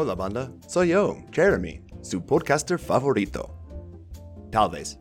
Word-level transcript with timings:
Hola 0.00 0.14
banda, 0.14 0.52
soy 0.68 0.90
yo, 0.90 1.16
Jeremy, 1.32 1.82
su 2.02 2.24
podcaster 2.24 2.78
favorito. 2.78 3.52
Tal 4.52 4.70
vez. 4.70 4.96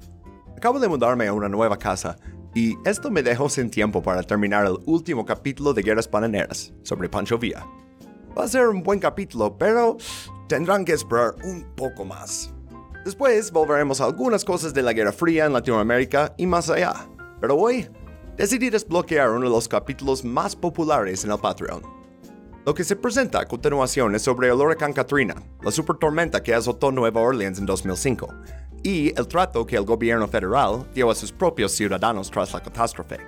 Acabo 0.57 0.79
de 0.79 0.88
mudarme 0.88 1.27
a 1.27 1.33
una 1.33 1.47
nueva 1.47 1.77
casa 1.77 2.17
y 2.55 2.75
esto 2.83 3.12
me 3.12 3.21
dejó 3.21 3.47
sin 3.47 3.70
tiempo 3.70 4.02
para 4.02 4.23
terminar 4.23 4.65
el 4.65 4.79
último 4.88 5.23
capítulo 5.23 5.71
de 5.75 5.83
Guerras 5.83 6.10
Bananeras 6.10 6.73
sobre 6.81 7.10
Pancho 7.10 7.38
Villa. 7.38 7.63
Va 8.35 8.46
a 8.46 8.47
ser 8.47 8.69
un 8.69 8.81
buen 8.81 8.99
capítulo, 8.99 9.55
pero 9.55 9.97
tendrán 10.49 10.83
que 10.83 10.94
esperar 10.94 11.35
un 11.43 11.75
poco 11.75 12.03
más. 12.03 12.51
Después 13.05 13.51
volveremos 13.51 14.01
a 14.01 14.05
algunas 14.05 14.43
cosas 14.43 14.73
de 14.73 14.81
la 14.81 14.93
Guerra 14.93 15.11
Fría 15.11 15.45
en 15.45 15.53
Latinoamérica 15.53 16.34
y 16.38 16.48
más 16.48 16.71
allá. 16.71 17.07
Pero 17.39 17.55
hoy 17.55 17.88
decidí 18.35 18.71
desbloquear 18.71 19.29
uno 19.29 19.45
de 19.45 19.52
los 19.52 19.67
capítulos 19.67 20.25
más 20.25 20.55
populares 20.55 21.23
en 21.23 21.29
el 21.29 21.38
Patreon. 21.38 21.96
Lo 22.68 22.73
que 22.73 22.84
se 22.84 22.98
presenta 22.98 23.40
a 23.40 23.45
continuación 23.45 24.13
es 24.13 24.23
sobre 24.23 24.49
el 24.49 24.55
huracán 24.55 24.91
Katrina, 24.91 25.35
la 25.63 25.71
supertormenta 25.71 26.44
que 26.44 26.53
azotó 26.53 26.91
Nueva 26.91 27.21
Orleans 27.21 27.59
en 27.59 27.66
2005, 27.66 28.27
y 28.84 29.17
el 29.17 29.25
trato 29.30 29.66
que 29.66 29.77
el 29.77 29.85
gobierno 29.85 30.27
federal 30.27 30.85
dio 30.94 31.09
a 31.09 31.16
sus 31.16 31.31
propios 31.31 31.72
ciudadanos 31.72 32.30
tras 32.30 32.52
la 32.52 32.59
catástrofe. 32.59 33.20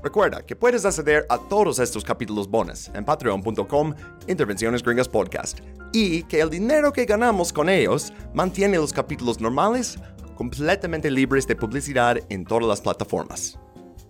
Recuerda 0.00 0.46
que 0.46 0.54
puedes 0.54 0.84
acceder 0.84 1.26
a 1.28 1.38
todos 1.38 1.80
estos 1.80 2.04
capítulos 2.04 2.48
bonus 2.48 2.88
en 2.94 3.04
patreon.com 3.04 3.94
Intervenciones 4.28 4.84
Gringas 4.84 5.08
Podcast 5.08 5.58
y 5.92 6.22
que 6.22 6.40
el 6.40 6.48
dinero 6.48 6.92
que 6.92 7.04
ganamos 7.04 7.52
con 7.52 7.68
ellos 7.68 8.12
mantiene 8.32 8.76
los 8.76 8.92
capítulos 8.92 9.40
normales 9.40 9.98
completamente 10.36 11.10
libres 11.10 11.48
de 11.48 11.56
publicidad 11.56 12.16
en 12.28 12.44
todas 12.44 12.68
las 12.68 12.80
plataformas. 12.80 13.58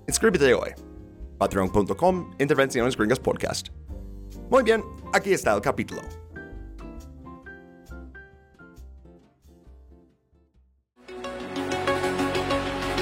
Inscríbete 0.06 0.52
hoy. 0.52 0.72
Patreon.com 1.38 2.34
Intervenciones 2.38 2.98
Gringas 2.98 3.18
Podcast. 3.18 3.70
Muy 4.50 4.62
bien, 4.62 4.82
aquí 5.12 5.32
está 5.32 5.52
el 5.54 5.60
capítulo. 5.60 6.02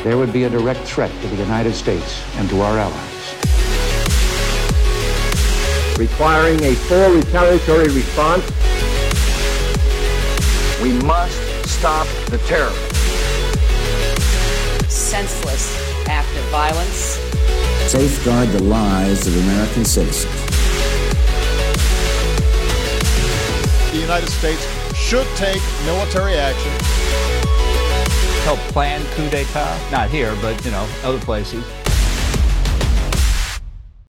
There 0.02 0.16
would 0.16 0.32
be 0.32 0.44
a 0.44 0.48
direct 0.48 0.80
threat 0.80 1.10
to 1.20 1.28
the 1.28 1.36
United 1.36 1.74
States 1.74 2.24
and 2.36 2.48
to 2.48 2.62
our 2.62 2.78
allies. 2.78 3.20
Requiring 5.98 6.64
a 6.64 6.74
full 6.74 7.10
retaliatory 7.14 7.88
response, 7.88 8.42
we 10.82 10.94
must 11.06 11.38
stop 11.68 12.06
the 12.30 12.38
terror. 12.46 12.72
Senseless 14.88 15.76
act 16.08 16.34
of 16.34 16.44
violence. 16.44 17.18
Safeguard 17.90 18.48
the 18.48 18.62
lives 18.62 19.26
of 19.26 19.36
American 19.36 19.84
citizens. 19.84 20.49
The 23.90 23.98
United 23.98 24.28
States 24.28 24.62
should 24.94 25.26
take 25.36 25.60
military 25.84 26.34
action. 26.34 26.70
Help 28.44 28.60
plan 28.72 29.00
coup 29.16 29.28
d'etat, 29.28 29.76
not 29.90 30.08
here, 30.08 30.34
but 30.40 30.54
you 30.64 30.70
know, 30.70 30.86
other 31.04 31.20
places. 31.20 31.64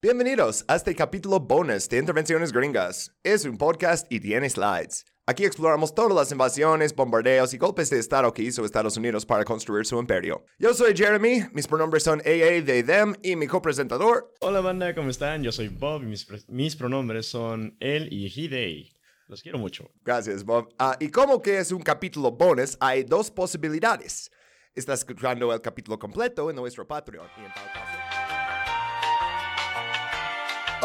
Bienvenidos 0.01 0.65
a 0.67 0.75
este 0.75 0.95
capítulo 0.95 1.39
bonus 1.39 1.87
de 1.87 1.97
Intervenciones 1.97 2.51
Gringas. 2.51 3.11
Es 3.23 3.45
un 3.45 3.57
podcast 3.57 4.11
y 4.11 4.19
tiene 4.19 4.49
slides. 4.49 5.05
Aquí 5.27 5.45
exploramos 5.45 5.93
todas 5.93 6.15
las 6.15 6.31
invasiones, 6.31 6.95
bombardeos 6.95 7.53
y 7.53 7.57
golpes 7.57 7.89
de 7.91 7.99
Estado 7.99 8.33
que 8.33 8.41
hizo 8.41 8.65
Estados 8.65 8.97
Unidos 8.97 9.25
para 9.25 9.45
construir 9.45 9.85
su 9.85 9.99
imperio. 9.99 10.43
Yo 10.57 10.73
soy 10.73 10.95
Jeremy, 10.95 11.45
mis 11.53 11.67
pronombres 11.67 12.03
son 12.03 12.19
AA, 12.21 12.65
they, 12.65 12.83
them 12.83 13.15
y 13.21 13.35
mi 13.35 13.45
copresentador. 13.47 14.33
Hola 14.41 14.61
banda, 14.61 14.93
¿cómo 14.95 15.09
están? 15.11 15.43
Yo 15.43 15.51
soy 15.51 15.67
Bob 15.69 16.01
y 16.01 16.07
mis, 16.07 16.27
mis 16.49 16.75
pronombres 16.75 17.27
son 17.27 17.77
él 17.79 18.11
y 18.11 18.25
he, 18.25 18.49
they. 18.49 19.00
Los 19.31 19.41
quiero 19.41 19.57
mucho. 19.57 19.89
Gracias, 20.03 20.43
Bob. 20.43 20.73
Ah, 20.77 20.97
y 20.99 21.09
como 21.09 21.41
que 21.41 21.57
es 21.57 21.71
un 21.71 21.81
capítulo 21.81 22.31
bonus, 22.31 22.75
hay 22.81 23.05
dos 23.05 23.31
posibilidades. 23.31 24.29
Estás 24.75 24.99
escuchando 24.99 25.53
el 25.53 25.61
capítulo 25.61 25.97
completo 25.97 26.49
en 26.49 26.57
nuestro 26.57 26.85
Patreon. 26.85 27.25
Y 27.37 27.45
en 27.45 27.53
tal 27.53 27.71
caso... 27.71 27.97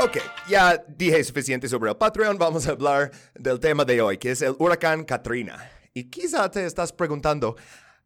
Ok, 0.05 0.19
ya 0.49 0.77
dije 0.87 1.25
suficiente 1.25 1.69
sobre 1.69 1.91
el 1.91 1.97
Patreon. 1.97 2.39
Vamos 2.39 2.69
a 2.69 2.71
hablar 2.71 3.11
del 3.34 3.59
tema 3.59 3.84
de 3.84 4.01
hoy, 4.01 4.17
que 4.17 4.31
es 4.31 4.43
el 4.43 4.55
huracán 4.61 5.03
Katrina. 5.05 5.69
Y 5.93 6.05
quizá 6.05 6.49
te 6.49 6.65
estás 6.65 6.93
preguntando, 6.93 7.57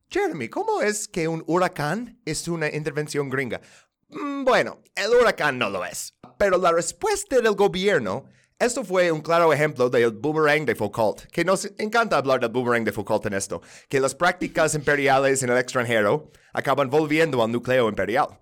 Jeremy, 0.09 0.49
¿cómo 0.49 0.81
es 0.81 1.07
que 1.07 1.28
un 1.28 1.45
huracán 1.49 2.19
es 2.25 2.49
una 2.49 2.75
intervención 2.75 3.28
gringa? 3.28 3.61
Mm, 4.09 4.45
Bueno, 4.45 4.81
el 4.95 5.11
huracán 5.11 5.59
no 5.59 5.69
lo 5.69 5.84
es. 5.84 6.15
Pero 6.39 6.57
la 6.57 6.72
respuesta 6.72 7.39
del 7.41 7.55
gobierno 7.55 8.25
esto 8.60 8.84
fue 8.84 9.10
un 9.10 9.22
claro 9.22 9.53
ejemplo 9.53 9.88
del 9.88 10.12
boomerang 10.12 10.66
de 10.66 10.75
Foucault, 10.75 11.22
que 11.32 11.44
nos 11.44 11.65
encanta 11.78 12.19
hablar 12.19 12.41
del 12.41 12.50
boomerang 12.50 12.84
de 12.84 12.93
Foucault 12.93 13.25
en 13.26 13.32
esto, 13.32 13.62
que 13.88 14.00
las 14.00 14.15
prácticas 14.15 14.75
imperiales 14.75 15.43
en 15.43 15.50
el 15.50 15.56
extranjero 15.56 16.31
acaban 16.53 16.91
volviendo 16.91 17.43
al 17.43 17.50
núcleo 17.50 17.88
imperial. 17.88 18.38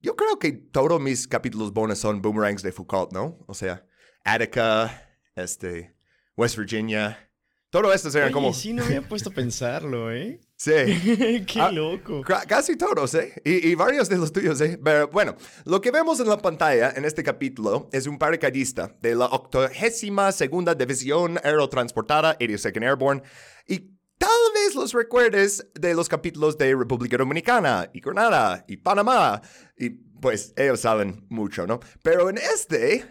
Yo 0.00 0.14
creo 0.16 0.38
que 0.38 0.52
todos 0.52 1.00
mis 1.00 1.26
capítulos 1.26 1.72
bonus 1.72 1.98
son 1.98 2.20
boomerangs 2.20 2.62
de 2.62 2.72
Foucault, 2.72 3.10
¿no? 3.12 3.38
O 3.46 3.54
sea, 3.54 3.86
Attica, 4.22 5.18
este, 5.34 5.96
West 6.36 6.58
Virginia, 6.58 7.30
todo 7.70 7.92
esto 7.92 8.08
eran 8.10 8.24
Oye, 8.24 8.32
como... 8.32 8.52
sí, 8.52 8.74
no 8.74 8.84
me 8.84 8.96
había 8.96 9.08
puesto 9.08 9.30
a 9.30 9.32
pensarlo, 9.32 10.12
¿eh? 10.12 10.40
Sí. 10.58 10.72
Qué 11.46 11.60
Ah, 11.60 11.70
loco. 11.70 12.20
Ca- 12.22 12.44
Casi 12.44 12.76
todos, 12.76 13.14
¿eh? 13.14 13.32
Y, 13.44 13.68
y 13.68 13.74
varios 13.76 14.08
de 14.08 14.16
los 14.18 14.32
tuyos, 14.32 14.60
¿eh? 14.60 14.76
Pero 14.82 15.06
bueno, 15.08 15.36
lo 15.64 15.80
que 15.80 15.92
vemos 15.92 16.18
en 16.18 16.28
la 16.28 16.38
pantalla 16.38 16.92
en 16.96 17.04
este 17.04 17.22
capítulo 17.22 17.88
es 17.92 18.08
un 18.08 18.18
paracaidista 18.18 18.96
de 19.00 19.14
la 19.14 19.26
82 19.26 20.34
segunda 20.34 20.74
División 20.74 21.38
Aerotransportada 21.44 22.36
82nd 22.38 22.82
Airborne 22.82 23.22
y 23.68 23.78
tal 24.18 24.30
vez 24.52 24.74
los 24.74 24.92
recuerdes 24.94 25.64
de 25.74 25.94
los 25.94 26.08
capítulos 26.08 26.58
de 26.58 26.74
República 26.74 27.16
Dominicana 27.18 27.88
y 27.94 28.00
Granada 28.00 28.64
y 28.66 28.78
Panamá 28.78 29.40
y 29.76 29.90
pues 30.20 30.52
ellos 30.56 30.80
saben 30.80 31.24
mucho, 31.28 31.66
¿no? 31.66 31.80
Pero 32.02 32.30
en 32.30 32.38
este 32.38 33.06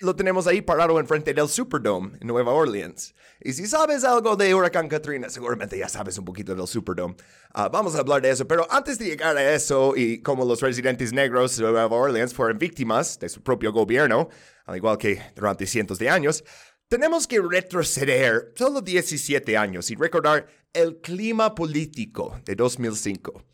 lo 0.00 0.16
tenemos 0.16 0.46
ahí 0.46 0.62
parado 0.62 0.98
enfrente 0.98 1.34
del 1.34 1.48
Superdome 1.48 2.18
en 2.20 2.26
Nueva 2.26 2.52
Orleans. 2.52 3.14
Y 3.40 3.52
si 3.52 3.66
sabes 3.66 4.04
algo 4.04 4.36
de 4.36 4.54
Huracán 4.54 4.88
Katrina, 4.88 5.28
seguramente 5.30 5.78
ya 5.78 5.88
sabes 5.88 6.18
un 6.18 6.24
poquito 6.24 6.54
del 6.54 6.66
Superdome. 6.66 7.14
Ah, 7.52 7.68
vamos 7.68 7.94
a 7.94 8.00
hablar 8.00 8.22
de 8.22 8.30
eso, 8.30 8.46
pero 8.46 8.66
antes 8.70 8.98
de 8.98 9.06
llegar 9.06 9.36
a 9.36 9.54
eso 9.54 9.94
y 9.96 10.20
cómo 10.22 10.44
los 10.44 10.60
residentes 10.60 11.12
negros 11.12 11.56
de 11.56 11.62
Nueva 11.62 11.86
Orleans 11.86 12.34
fueron 12.34 12.58
víctimas 12.58 13.18
de 13.18 13.28
su 13.28 13.42
propio 13.42 13.72
gobierno, 13.72 14.28
al 14.66 14.76
igual 14.76 14.98
que 14.98 15.20
durante 15.34 15.66
cientos 15.66 15.98
de 15.98 16.10
años, 16.10 16.44
tenemos 16.88 17.26
que 17.26 17.40
retroceder 17.40 18.52
solo 18.56 18.80
17 18.80 19.56
años 19.56 19.90
y 19.90 19.94
recordar 19.94 20.46
el 20.72 21.00
clima 21.00 21.54
político 21.54 22.40
de 22.44 22.54
2005. 22.54 23.44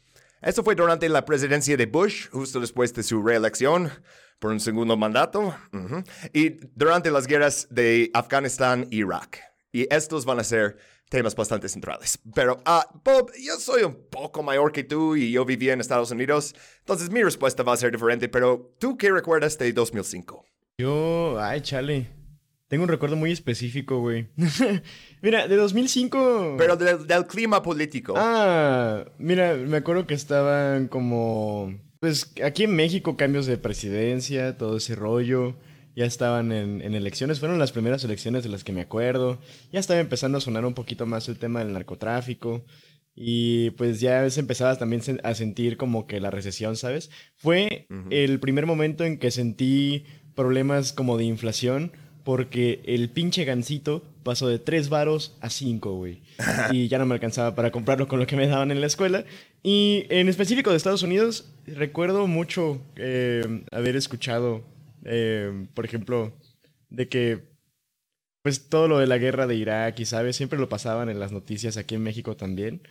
Esto 0.45 0.63
fue 0.63 0.75
durante 0.75 1.09
la 1.09 1.25
presidencia 1.25 1.75
de 1.75 1.87
Bush, 1.87 2.29
justo 2.29 2.61
después 2.61 2.93
de 2.93 3.03
su 3.03 3.23
reelección 3.23 3.91
por 4.39 4.53
un 4.53 4.61
segundo 4.61 4.95
mandato, 4.95 5.57
y 6.35 6.59
durante 6.75 7.11
las 7.11 7.27
guerras 7.27 7.67
de 7.71 8.11
Afganistán 8.13 8.87
e 8.91 8.97
Irak. 8.97 9.41
Y 9.73 9.87
estos 9.93 10.27
van 10.27 10.41
a 10.41 10.45
ser 10.45 10.77
temas 11.09 11.35
bastante 11.35 11.67
centrales. 11.71 12.19
Pero, 12.35 12.61
ah, 12.67 12.87
Bob, 13.03 13.33
yo 13.41 13.57
soy 13.57 13.85
un 13.85 13.95
poco 14.11 14.43
mayor 14.43 14.71
que 14.71 14.85
tú 14.85 15.17
y 15.17 15.33
yo 15.33 15.47
vivía 15.47 15.73
en 15.73 15.81
Estados 15.81 16.11
Unidos, 16.11 16.55
entonces 16.81 17.09
mi 17.09 17.23
respuesta 17.23 17.63
va 17.63 17.73
a 17.73 17.79
ser 17.79 17.93
diferente, 17.93 18.29
pero 18.29 18.75
¿tú 18.79 18.99
qué 18.99 19.11
recuerdas 19.11 19.57
de 19.57 19.73
2005? 19.73 20.45
Yo, 20.77 21.39
ay, 21.41 21.63
chale. 21.63 22.24
Tengo 22.69 22.85
un 22.85 22.89
recuerdo 22.89 23.17
muy 23.17 23.31
específico, 23.31 24.01
güey. 24.01 24.29
Mira, 25.23 25.47
de 25.47 25.57
2005... 25.57 26.57
Pero 26.59 26.77
del, 26.77 27.07
del 27.07 27.27
clima 27.27 27.63
político. 27.63 28.15
Ah, 28.17 29.05
mira, 29.19 29.55
me 29.55 29.77
acuerdo 29.77 30.07
que 30.07 30.15
estaban 30.15 30.89
como... 30.89 31.79
Pues 32.01 32.33
aquí 32.43 32.65
en 32.65 32.75
México 32.75 33.17
cambios 33.17 33.47
de 33.47 33.59
presidencia, 33.59 34.57
todo 34.57 34.79
ese 34.79 34.95
rollo. 34.95 35.57
Ya 35.95 36.05
estaban 36.05 36.53
en, 36.53 36.83
en 36.83 36.95
elecciones, 36.95 37.39
fueron 37.39 37.59
las 37.59 37.73
primeras 37.73 38.03
elecciones 38.05 38.43
de 38.43 38.49
las 38.49 38.65
que 38.65 38.73
me 38.73 38.81
acuerdo. 38.81 39.39
Ya 39.71 39.81
estaba 39.81 40.01
empezando 40.01 40.39
a 40.39 40.41
sonar 40.41 40.65
un 40.65 40.75
poquito 40.75 41.07
más 41.07 41.29
el 41.29 41.39
tema 41.39 41.61
del 41.61 41.73
narcotráfico. 41.73 42.65
Y 43.15 43.71
pues 43.71 44.01
ya 44.01 44.29
se 44.29 44.41
empezaba 44.41 44.77
también 44.77 45.03
a 45.23 45.35
sentir 45.35 45.77
como 45.77 46.07
que 46.07 46.19
la 46.19 46.31
recesión, 46.31 46.77
¿sabes? 46.77 47.11
Fue 47.37 47.87
el 48.11 48.41
primer 48.41 48.67
momento 48.67 49.05
en 49.05 49.19
que 49.19 49.31
sentí 49.31 50.05
problemas 50.35 50.93
como 50.93 51.17
de 51.17 51.25
inflación 51.25 51.93
porque 52.25 52.81
el 52.87 53.11
pinche 53.11 53.45
gancito 53.45 54.03
pasó 54.23 54.49
de 54.49 54.59
3 54.59 54.89
varos 54.89 55.37
a 55.41 55.51
5, 55.51 55.95
güey. 55.95 56.23
Y 56.73 56.89
ya 56.89 56.99
no 56.99 57.07
me 57.07 57.15
alcanzaba 57.15 57.55
para 57.55 57.71
comprarlo 57.71 58.09
con 58.09 58.19
lo 58.19 58.27
que 58.27 58.37
me 58.37 58.49
daban 58.49 58.71
en 58.71 58.81
la 58.81 58.87
escuela. 58.87 59.25
Y 59.63 60.07
en 60.09 60.29
específico 60.29 60.71
de 60.71 60.77
Estados 60.77 61.03
Unidos, 61.03 61.53
recuerdo 61.67 62.27
mucho 62.27 62.81
eh, 62.97 63.65
haber 63.71 63.97
escuchado, 63.97 64.65
eh, 65.05 65.67
por 65.75 65.85
ejemplo, 65.85 66.33
de 66.89 67.09
que 67.09 67.55
pues 68.43 68.69
todo 68.69 68.89
lo 68.89 68.99
de 68.99 69.07
la 69.07 69.17
guerra 69.17 69.47
de 69.47 69.55
Irak 69.55 69.99
y, 70.01 70.05
¿sabes? 70.05 70.37
Siempre 70.37 70.59
lo 70.59 70.69
pasaban 70.69 71.09
en 71.09 71.19
las 71.19 71.33
noticias 71.33 71.79
aquí 71.79 71.95
en 71.95 72.03
México 72.03 72.37
también. 72.37 72.83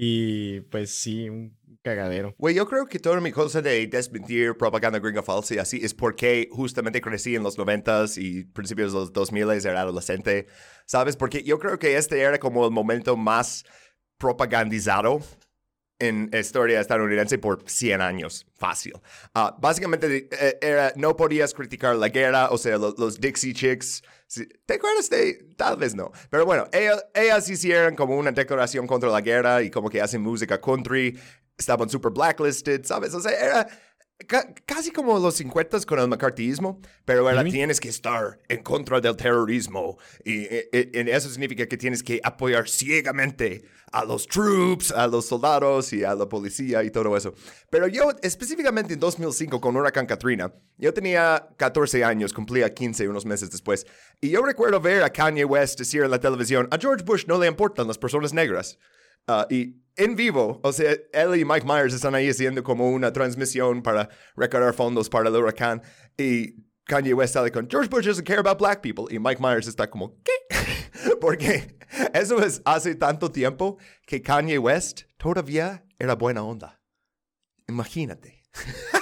Y 0.00 0.60
pues 0.60 0.90
sí, 0.94 1.28
un 1.28 1.58
cagadero. 1.82 2.34
Güey, 2.38 2.54
yo 2.54 2.68
creo 2.68 2.86
que 2.86 3.00
toda 3.00 3.20
mi 3.20 3.32
cosa 3.32 3.60
de 3.60 3.84
desmentir 3.88 4.54
propaganda 4.56 5.00
gringa 5.00 5.24
falsa 5.24 5.54
y 5.54 5.58
así 5.58 5.80
es 5.82 5.92
porque 5.92 6.48
justamente 6.52 7.00
crecí 7.00 7.34
en 7.34 7.42
los 7.42 7.58
90s 7.58 8.16
y 8.22 8.44
principios 8.44 8.92
de 8.92 8.98
los 9.00 9.12
2000 9.12 9.50
era 9.66 9.80
adolescente, 9.80 10.46
¿sabes? 10.86 11.16
Porque 11.16 11.42
yo 11.42 11.58
creo 11.58 11.78
que 11.80 11.96
este 11.96 12.20
era 12.20 12.38
como 12.38 12.64
el 12.64 12.70
momento 12.70 13.16
más 13.16 13.64
propagandizado 14.18 15.20
en 15.98 16.30
historia 16.32 16.80
estadounidense 16.80 17.38
por 17.38 17.64
100 17.66 18.00
años, 18.00 18.46
fácil. 18.56 18.92
Ah, 19.34 19.56
básicamente 19.60 20.28
eh, 20.30 20.58
era, 20.62 20.92
no 20.94 21.16
podías 21.16 21.52
criticar 21.54 21.96
la 21.96 22.08
guerra, 22.08 22.50
o 22.50 22.58
sea, 22.58 22.78
lo- 22.78 22.94
los, 22.96 23.20
Dixie 23.20 23.52
Chicks. 23.52 24.02
Sí, 24.28 24.46
¿Te 24.66 24.74
acuerdas 24.74 25.10
de? 25.10 25.34
Tal 25.56 25.76
vez 25.76 25.94
no. 25.94 26.12
Pero 26.30 26.46
bueno, 26.46 26.66
ellas, 26.72 27.04
ellas 27.14 27.48
hicieron 27.48 27.96
como 27.96 28.16
una 28.16 28.30
declaración 28.30 28.86
contra 28.86 29.10
la 29.10 29.20
guerra 29.20 29.62
y 29.62 29.70
como 29.70 29.90
que 29.90 30.00
hacen 30.00 30.22
música 30.22 30.60
country, 30.60 31.18
estaban 31.56 31.90
super 31.90 32.12
blacklisted, 32.12 32.84
¿sabes? 32.84 33.12
O 33.14 33.20
sea, 33.20 33.32
era 33.32 33.68
ca- 34.26 34.52
casi 34.66 34.90
como 34.90 35.18
los 35.18 35.36
50 35.36 35.80
con 35.86 35.98
el 36.00 36.08
macartismo, 36.08 36.80
pero 37.04 37.24
Ujú. 37.26 37.50
tienes 37.50 37.78
que 37.80 37.88
estar 37.88 38.38
en 38.48 38.62
contra 38.62 39.00
del 39.00 39.16
terrorismo 39.16 39.96
y, 40.24 40.44
y- 40.44 40.68
y 40.72 41.10
eso 41.10 41.28
significa 41.30 41.66
que 41.66 41.76
tienes 41.76 42.02
que 42.02 42.20
apoyar 42.24 42.68
ciegamente 42.68 43.64
a 43.92 44.04
los 44.04 44.26
troops, 44.26 44.90
a 44.92 45.06
los 45.06 45.26
soldados 45.26 45.92
y 45.94 46.04
a 46.04 46.14
la 46.14 46.28
policía 46.28 46.82
y 46.84 46.90
todo 46.90 47.16
eso. 47.16 47.32
Pero 47.70 47.86
yo 47.86 48.10
específicamente 48.22 48.94
en 48.94 49.00
2005 49.00 49.60
con 49.60 49.76
Huracán 49.76 50.04
Katrina, 50.06 50.52
yo 50.76 50.92
tenía 50.92 51.48
14 51.56 52.04
años, 52.04 52.32
cumplía 52.34 52.72
15 52.74 53.08
unos 53.08 53.24
meses 53.24 53.50
después, 53.50 53.86
y 54.20 54.30
yo 54.30 54.42
recuerdo 54.42 54.80
ver 54.80 55.02
a 55.04 55.10
Kanye 55.10 55.44
West 55.44 55.78
decir 55.78 56.02
en 56.02 56.10
la 56.10 56.20
televisión, 56.20 56.68
a 56.70 56.76
George 56.78 57.04
Bush 57.04 57.24
no 57.26 57.38
le 57.38 57.46
importan 57.46 57.86
las 57.86 57.96
personas 57.98 58.34
negras. 58.34 58.78
Ah, 59.26 59.46
y 59.50 59.76
en 59.98 60.14
vivo, 60.14 60.60
o 60.62 60.72
sea, 60.72 60.96
él 61.12 61.36
y 61.36 61.44
Mike 61.44 61.66
Myers 61.66 61.92
están 61.92 62.14
ahí 62.14 62.30
haciendo 62.30 62.62
como 62.62 62.88
una 62.88 63.12
transmisión 63.12 63.82
para 63.82 64.08
recaudar 64.36 64.72
fondos 64.72 65.08
para 65.08 65.28
el 65.28 65.34
huracán. 65.34 65.82
Y 66.16 66.54
Kanye 66.84 67.12
West 67.12 67.34
sale 67.34 67.50
con 67.50 67.68
George 67.68 67.90
Bush 67.90 68.06
doesn't 68.06 68.24
care 68.24 68.38
about 68.38 68.58
black 68.58 68.80
people. 68.80 69.04
Y 69.10 69.18
Mike 69.18 69.42
Myers 69.42 69.66
está 69.66 69.90
como, 69.90 70.16
¿qué? 70.22 71.16
Porque 71.20 71.76
eso 72.14 72.40
es 72.40 72.62
hace 72.64 72.94
tanto 72.94 73.30
tiempo 73.30 73.76
que 74.06 74.22
Kanye 74.22 74.58
West 74.58 75.02
todavía 75.16 75.84
era 75.98 76.14
buena 76.14 76.44
onda. 76.44 76.80
Imagínate. 77.66 78.44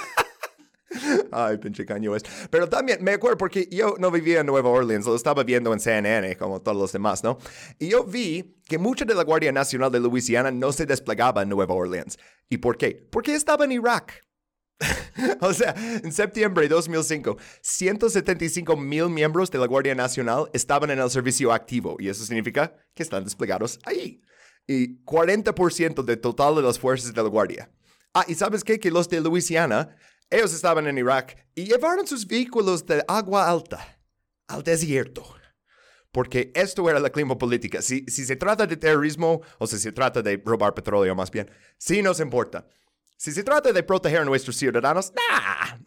Ay, 1.31 1.57
pinche 1.57 1.85
Kanye. 1.85 2.09
Pero 2.49 2.67
también 2.69 3.03
me 3.03 3.13
acuerdo 3.13 3.37
porque 3.37 3.67
yo 3.71 3.95
no 3.99 4.11
vivía 4.11 4.41
en 4.41 4.45
Nueva 4.45 4.69
Orleans, 4.69 5.05
lo 5.05 5.15
estaba 5.15 5.43
viendo 5.43 5.73
en 5.73 5.79
CNN 5.79 6.35
como 6.37 6.61
todos 6.61 6.77
los 6.77 6.91
demás, 6.91 7.23
¿no? 7.23 7.37
Y 7.79 7.89
yo 7.89 8.03
vi 8.03 8.57
que 8.67 8.77
mucha 8.77 9.05
de 9.05 9.15
la 9.15 9.23
Guardia 9.23 9.51
Nacional 9.51 9.91
de 9.91 9.99
Luisiana 9.99 10.51
no 10.51 10.71
se 10.71 10.85
desplegaba 10.85 11.43
en 11.43 11.49
Nueva 11.49 11.73
Orleans. 11.73 12.17
¿Y 12.49 12.57
por 12.57 12.77
qué? 12.77 13.07
Porque 13.11 13.35
estaba 13.35 13.65
en 13.65 13.73
Irak. 13.73 14.27
o 15.41 15.53
sea, 15.53 15.73
en 16.03 16.11
septiembre 16.11 16.63
de 16.63 16.69
2005, 16.69 17.37
175 17.61 18.77
mil 18.77 19.09
miembros 19.09 19.49
de 19.49 19.57
la 19.57 19.65
Guardia 19.65 19.95
Nacional 19.95 20.49
estaban 20.53 20.91
en 20.91 20.99
el 20.99 21.09
servicio 21.09 21.51
activo 21.51 21.97
y 21.99 22.09
eso 22.09 22.23
significa 22.23 22.75
que 22.93 23.03
están 23.03 23.23
desplegados 23.23 23.79
ahí. 23.85 24.21
Y 24.67 25.03
40% 25.05 26.03
del 26.03 26.19
total 26.19 26.55
de 26.55 26.61
las 26.61 26.77
fuerzas 26.77 27.13
de 27.13 27.23
la 27.23 27.29
Guardia. 27.29 27.71
Ah, 28.13 28.25
y 28.27 28.35
sabes 28.35 28.63
qué? 28.63 28.79
Que 28.79 28.91
los 28.91 29.07
de 29.09 29.21
Luisiana, 29.21 29.95
ellos 30.29 30.53
estaban 30.53 30.87
en 30.87 30.97
Irak 30.97 31.37
y 31.55 31.65
llevaron 31.65 32.05
sus 32.05 32.27
vehículos 32.27 32.85
de 32.85 33.03
agua 33.07 33.49
alta 33.49 33.99
al 34.47 34.63
desierto. 34.63 35.23
Porque 36.11 36.51
esto 36.55 36.89
era 36.89 36.99
la 36.99 37.09
clima 37.09 37.37
política. 37.37 37.81
Si, 37.81 38.03
se 38.07 38.35
trata 38.35 38.65
de 38.65 38.77
terrorismo 38.77 39.41
o 39.59 39.67
si 39.67 39.77
se 39.77 39.91
trata 39.91 40.21
de 40.21 40.41
robar 40.43 40.73
petróleo 40.73 41.13
más 41.15 41.29
bien, 41.29 41.49
sí 41.77 42.01
nos 42.01 42.19
importa. 42.19 42.67
Si 43.17 43.31
se 43.31 43.43
trata 43.43 43.71
de 43.71 43.83
proteger 43.83 44.21
a 44.21 44.25
nuestros 44.25 44.55
ciudadanos, 44.55 45.13
¡nah! 45.13 45.77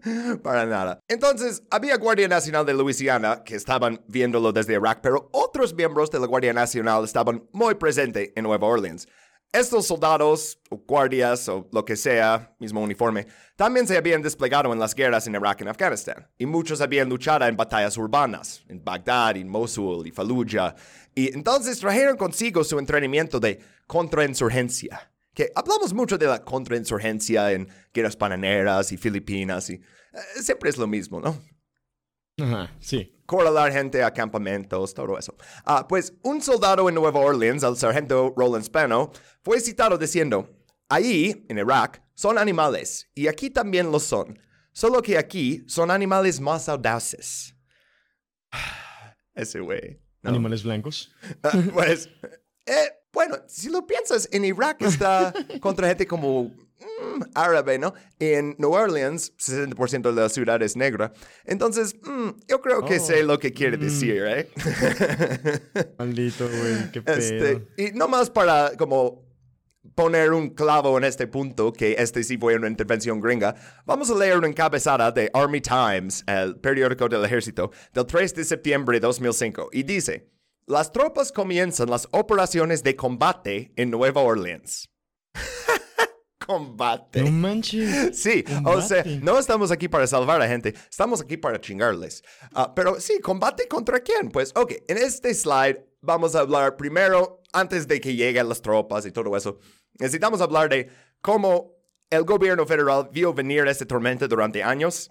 Para 0.42 0.64
nada. 0.64 1.00
Entonces, 1.08 1.62
había 1.70 1.96
Guardia 1.96 2.28
Nacional 2.28 2.64
de 2.64 2.74
Luisiana 2.74 3.42
que 3.44 3.56
estaban 3.56 4.02
viéndolo 4.08 4.52
desde 4.52 4.74
Irak, 4.74 5.00
pero 5.02 5.28
otros 5.32 5.74
miembros 5.74 6.10
de 6.10 6.20
la 6.20 6.26
Guardia 6.26 6.52
Nacional 6.52 7.04
estaban 7.04 7.46
muy 7.52 7.74
presentes 7.74 8.30
en 8.34 8.44
Nueva 8.44 8.66
Orleans. 8.66 9.06
Estos 9.52 9.88
soldados, 9.88 10.60
o 10.70 10.76
guardias, 10.76 11.48
o 11.48 11.68
lo 11.72 11.84
que 11.84 11.96
sea, 11.96 12.54
mismo 12.60 12.80
uniforme, 12.80 13.26
también 13.56 13.84
se 13.84 13.96
habían 13.96 14.22
desplegado 14.22 14.72
en 14.72 14.78
las 14.78 14.94
guerras 14.94 15.26
en 15.26 15.34
Irak 15.34 15.62
y 15.62 15.68
Afganistán. 15.68 16.28
Y 16.38 16.46
muchos 16.46 16.80
habían 16.80 17.08
luchado 17.08 17.44
en 17.46 17.56
batallas 17.56 17.96
urbanas, 17.96 18.62
en 18.68 18.84
Bagdad, 18.84 19.36
en 19.36 19.48
Mosul 19.48 20.06
y 20.06 20.12
Fallujah. 20.12 20.76
Y 21.16 21.34
entonces 21.34 21.80
trajeron 21.80 22.16
consigo 22.16 22.62
su 22.62 22.78
entrenamiento 22.78 23.40
de 23.40 23.58
contrainsurgencia. 23.88 25.10
Que 25.34 25.50
hablamos 25.56 25.92
mucho 25.92 26.16
de 26.16 26.26
la 26.26 26.44
contrainsurgencia 26.44 27.50
en 27.50 27.68
guerras 27.92 28.16
bananeras 28.16 28.92
y 28.92 28.96
filipinas 28.96 29.68
y 29.70 29.74
eh, 29.74 29.82
siempre 30.42 30.70
es 30.70 30.78
lo 30.78 30.86
mismo, 30.86 31.20
¿no? 31.20 31.36
Ajá, 32.40 32.74
sí. 32.80 33.16
corralar 33.26 33.72
gente 33.72 34.02
a 34.02 34.12
campamentos, 34.12 34.94
todo 34.94 35.18
eso. 35.18 35.36
Ah, 35.64 35.86
pues 35.86 36.14
un 36.22 36.42
soldado 36.42 36.88
en 36.88 36.94
Nueva 36.94 37.20
Orleans, 37.20 37.62
el 37.62 37.76
sargento 37.76 38.34
Roland 38.36 38.64
Spano, 38.64 39.12
fue 39.42 39.60
citado 39.60 39.96
diciendo, 39.96 40.48
ahí, 40.88 41.46
en 41.48 41.58
Irak, 41.58 42.02
son 42.14 42.38
animales, 42.38 43.08
y 43.14 43.28
aquí 43.28 43.50
también 43.50 43.90
lo 43.90 44.00
son, 44.00 44.38
solo 44.72 45.00
que 45.02 45.16
aquí 45.16 45.64
son 45.66 45.90
animales 45.90 46.40
más 46.40 46.68
audaces. 46.68 47.54
Ese 49.34 49.60
güey. 49.60 50.00
¿no? 50.22 50.30
Animales 50.30 50.62
blancos. 50.62 51.12
Ah, 51.42 51.52
pues, 51.72 52.10
eh, 52.66 52.92
bueno, 53.12 53.36
si 53.46 53.68
lo 53.70 53.86
piensas, 53.86 54.28
en 54.32 54.44
Irak 54.44 54.82
está 54.82 55.32
contra 55.60 55.88
gente 55.88 56.06
como 56.06 56.52
mm, 56.80 57.22
árabe, 57.34 57.78
¿no? 57.78 57.94
En 58.18 58.56
New 58.58 58.72
Orleans, 58.72 59.32
60% 59.38 60.12
de 60.12 60.20
la 60.22 60.28
ciudad 60.28 60.62
es 60.62 60.76
negra. 60.76 61.12
Entonces, 61.44 61.94
mm, 62.02 62.30
yo 62.48 62.60
creo 62.60 62.84
que 62.84 62.98
Oh, 62.98 63.06
sé 63.06 63.22
lo 63.22 63.38
que 63.38 63.52
quiere 63.52 63.76
decir, 63.76 64.22
¿eh? 64.26 64.48
Maldito, 65.98 66.48
güey, 66.48 66.90
qué 66.92 67.02
pedo. 67.02 67.16
Este, 67.16 67.66
y 67.76 67.92
no 67.92 68.08
más 68.08 68.30
para 68.30 68.76
como 68.76 69.30
poner 69.94 70.32
un 70.32 70.50
clavo 70.50 70.96
en 70.98 71.04
este 71.04 71.26
punto, 71.26 71.72
que 71.72 71.96
este 71.98 72.22
sí 72.24 72.38
fue 72.38 72.56
una 72.56 72.68
intervención 72.68 73.20
gringa, 73.20 73.54
vamos 73.84 74.10
a 74.10 74.14
leer 74.14 74.38
una 74.38 74.48
encabezada 74.48 75.10
de 75.10 75.30
Army 75.34 75.60
Times, 75.60 76.24
el 76.26 76.56
periódico 76.56 77.08
del 77.08 77.24
ejército, 77.24 77.70
del 77.92 78.06
3 78.06 78.34
de 78.34 78.44
septiembre 78.44 78.96
de 78.98 79.06
2005, 79.06 79.70
y 79.72 79.82
dice, 79.82 80.30
las 80.66 80.92
tropas 80.92 81.32
comienzan 81.32 81.90
las 81.90 82.08
operaciones 82.12 82.82
de 82.82 82.94
combate 82.96 83.72
en 83.76 83.90
Nueva 83.90 84.20
Orleans. 84.22 84.88
combate. 86.44 87.22
No 87.22 87.30
manches. 87.30 88.18
Sí, 88.18 88.44
o 88.64 88.80
sea, 88.80 89.04
no 89.22 89.38
estamos 89.38 89.70
aquí 89.70 89.88
para 89.88 90.06
salvar 90.06 90.42
a 90.42 90.48
gente, 90.48 90.74
estamos 90.88 91.20
aquí 91.20 91.36
para 91.36 91.60
chingarles. 91.60 92.22
Ah, 92.54 92.74
pero 92.74 93.00
sí, 93.00 93.20
¿combate 93.20 93.68
contra 93.68 94.00
quién? 94.00 94.30
Pues, 94.30 94.52
ok, 94.56 94.72
en 94.88 94.98
este 94.98 95.32
slide 95.34 95.84
vamos 96.00 96.34
a 96.34 96.40
hablar 96.40 96.76
primero, 96.76 97.42
antes 97.52 97.86
de 97.86 98.00
que 98.00 98.14
lleguen 98.14 98.48
las 98.48 98.62
tropas 98.62 99.06
y 99.06 99.12
todo 99.12 99.36
eso, 99.36 99.58
necesitamos 99.98 100.40
hablar 100.40 100.68
de 100.68 100.90
cómo 101.20 101.74
el 102.10 102.24
gobierno 102.24 102.66
federal 102.66 103.08
vio 103.12 103.32
venir 103.32 103.66
esta 103.66 103.86
tormenta 103.86 104.26
durante 104.26 104.62
años 104.62 105.10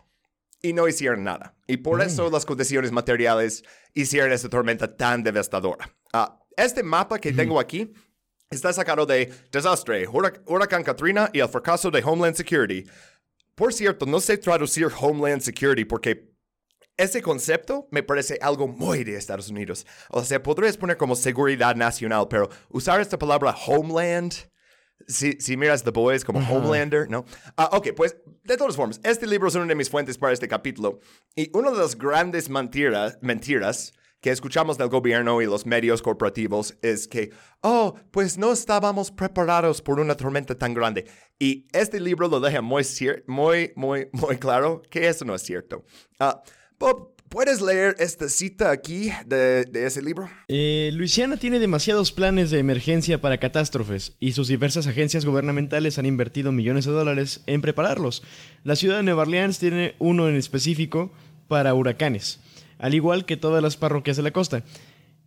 y 0.61 0.73
no 0.73 0.87
hicieron 0.87 1.23
nada. 1.23 1.55
Y 1.67 1.77
por 1.77 2.01
eso 2.01 2.29
las 2.29 2.45
condiciones 2.45 2.91
materiales 2.91 3.63
hicieron 3.93 4.33
esta 4.33 4.49
tormenta 4.49 4.95
tan 4.95 5.23
devastadora. 5.23 5.89
Ah, 6.11 6.39
este 6.57 6.83
mapa 6.83 7.19
que 7.19 7.31
tengo 7.31 7.59
aquí 7.59 7.93
está 8.49 8.73
sacado 8.73 9.05
de 9.05 9.31
Desastre, 9.51 10.07
Hurac- 10.07 10.41
Huracán 10.47 10.83
Katrina 10.83 11.29
y 11.33 11.39
el 11.39 11.49
fracaso 11.49 11.91
de 11.91 12.01
Homeland 12.03 12.35
Security. 12.35 12.83
Por 13.55 13.73
cierto, 13.73 14.05
no 14.05 14.19
sé 14.19 14.37
traducir 14.37 14.87
Homeland 14.99 15.41
Security 15.41 15.85
porque 15.85 16.33
ese 16.97 17.21
concepto 17.21 17.87
me 17.91 18.01
parece 18.01 18.39
algo 18.41 18.67
muy 18.67 19.03
de 19.03 19.15
Estados 19.15 19.49
Unidos. 19.49 19.85
O 20.09 20.23
sea, 20.23 20.41
podrías 20.41 20.77
poner 20.77 20.97
como 20.97 21.15
seguridad 21.15 21.75
nacional, 21.75 22.27
pero 22.29 22.49
usar 22.69 22.99
esta 22.99 23.19
palabra 23.19 23.55
Homeland, 23.67 24.33
si, 25.07 25.33
si 25.33 25.55
miras 25.55 25.83
The 25.83 25.91
Boys 25.91 26.25
como 26.25 26.39
Homelander, 26.39 27.09
¿no? 27.09 27.25
Ah, 27.55 27.69
ok, 27.73 27.89
pues 27.95 28.17
de 28.43 28.57
todas 28.57 28.75
formas, 28.75 28.99
este 29.03 29.27
libro 29.27 29.47
es 29.47 29.55
una 29.55 29.65
de 29.65 29.75
mis 29.75 29.89
fuentes 29.89 30.17
para 30.17 30.33
este 30.33 30.47
capítulo. 30.47 30.99
Y 31.35 31.55
una 31.55 31.69
de 31.71 31.77
las 31.77 31.95
grandes 31.95 32.49
mentiras, 32.49 33.17
mentiras 33.21 33.93
que 34.21 34.31
escuchamos 34.31 34.77
del 34.77 34.89
gobierno 34.89 35.41
y 35.41 35.45
los 35.45 35.65
medios 35.65 36.01
corporativos 36.01 36.75
es 36.81 37.07
que, 37.07 37.31
oh, 37.61 37.95
pues 38.11 38.37
no 38.37 38.51
estábamos 38.51 39.11
preparados 39.11 39.81
por 39.81 39.99
una 39.99 40.15
tormenta 40.15 40.55
tan 40.55 40.73
grande. 40.73 41.05
Y 41.39 41.67
este 41.71 41.99
libro 41.99 42.27
lo 42.27 42.39
deja 42.39 42.61
muy, 42.61 42.83
muy, 43.27 43.71
muy, 43.75 44.07
muy 44.11 44.37
claro 44.37 44.81
que 44.89 45.07
eso 45.07 45.25
no 45.25 45.35
es 45.35 45.41
cierto. 45.41 45.85
Ah, 46.19 46.41
Bob, 46.77 47.13
¿puedes 47.29 47.61
leer 47.61 47.95
esta 47.99 48.27
cita 48.27 48.71
aquí 48.71 49.11
de, 49.25 49.63
de 49.65 49.85
ese 49.85 50.01
libro? 50.01 50.29
Eh, 50.49 50.91
Luisiana 50.93 51.37
tiene 51.37 51.59
demasiados 51.59 52.11
planes 52.11 52.51
de 52.51 52.59
emergencia 52.59 53.21
para 53.21 53.37
catástrofes 53.37 54.17
y 54.19 54.33
sus 54.33 54.49
diversas 54.49 54.87
agencias 54.87 55.25
gubernamentales 55.25 55.97
han 55.97 56.05
invertido 56.05 56.51
millones 56.51 56.85
de 56.85 56.91
dólares 56.91 57.41
en 57.45 57.61
prepararlos. 57.61 58.23
La 58.63 58.75
ciudad 58.75 58.97
de 58.97 59.03
Nueva 59.03 59.21
Orleans 59.21 59.59
tiene 59.59 59.95
uno 59.99 60.27
en 60.27 60.35
específico 60.35 61.13
para 61.47 61.73
huracanes, 61.73 62.39
al 62.79 62.95
igual 62.95 63.25
que 63.25 63.37
todas 63.37 63.61
las 63.61 63.77
parroquias 63.77 64.17
de 64.17 64.23
la 64.23 64.31
costa. 64.31 64.63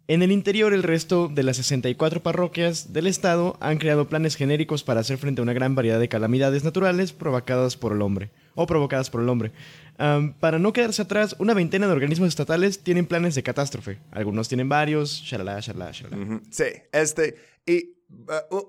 En 0.08 0.22
el 0.22 0.32
interior, 0.32 0.74
el 0.74 0.82
resto 0.82 1.28
de 1.28 1.44
las 1.44 1.58
64 1.58 2.24
parroquias 2.24 2.92
del 2.92 3.06
estado 3.06 3.56
han 3.60 3.78
creado 3.78 4.08
planes 4.08 4.34
genéricos 4.34 4.82
para 4.82 5.00
hacer 5.00 5.16
frente 5.16 5.40
a 5.40 5.44
una 5.44 5.52
gran 5.52 5.76
variedad 5.76 6.00
de 6.00 6.08
calamidades 6.08 6.64
naturales 6.64 7.12
provocadas 7.12 7.76
por 7.76 7.92
el 7.92 8.02
hombre, 8.02 8.30
o 8.56 8.66
provocadas 8.66 9.10
por 9.10 9.22
el 9.22 9.28
hombre. 9.28 9.52
Para 10.40 10.58
no 10.58 10.72
quedarse 10.72 11.02
atrás, 11.02 11.36
una 11.38 11.54
veintena 11.54 11.86
de 11.86 11.92
organismos 11.92 12.28
estatales 12.28 12.80
tienen 12.80 13.06
planes 13.06 13.36
de 13.36 13.44
catástrofe. 13.44 14.00
Algunos 14.10 14.48
tienen 14.48 14.68
varios, 14.68 15.22
shalala, 15.24 15.60
shalala, 15.60 15.92
shalala. 15.92 16.40
Sí, 16.50 16.64
este, 16.90 17.36
y 17.64 18.01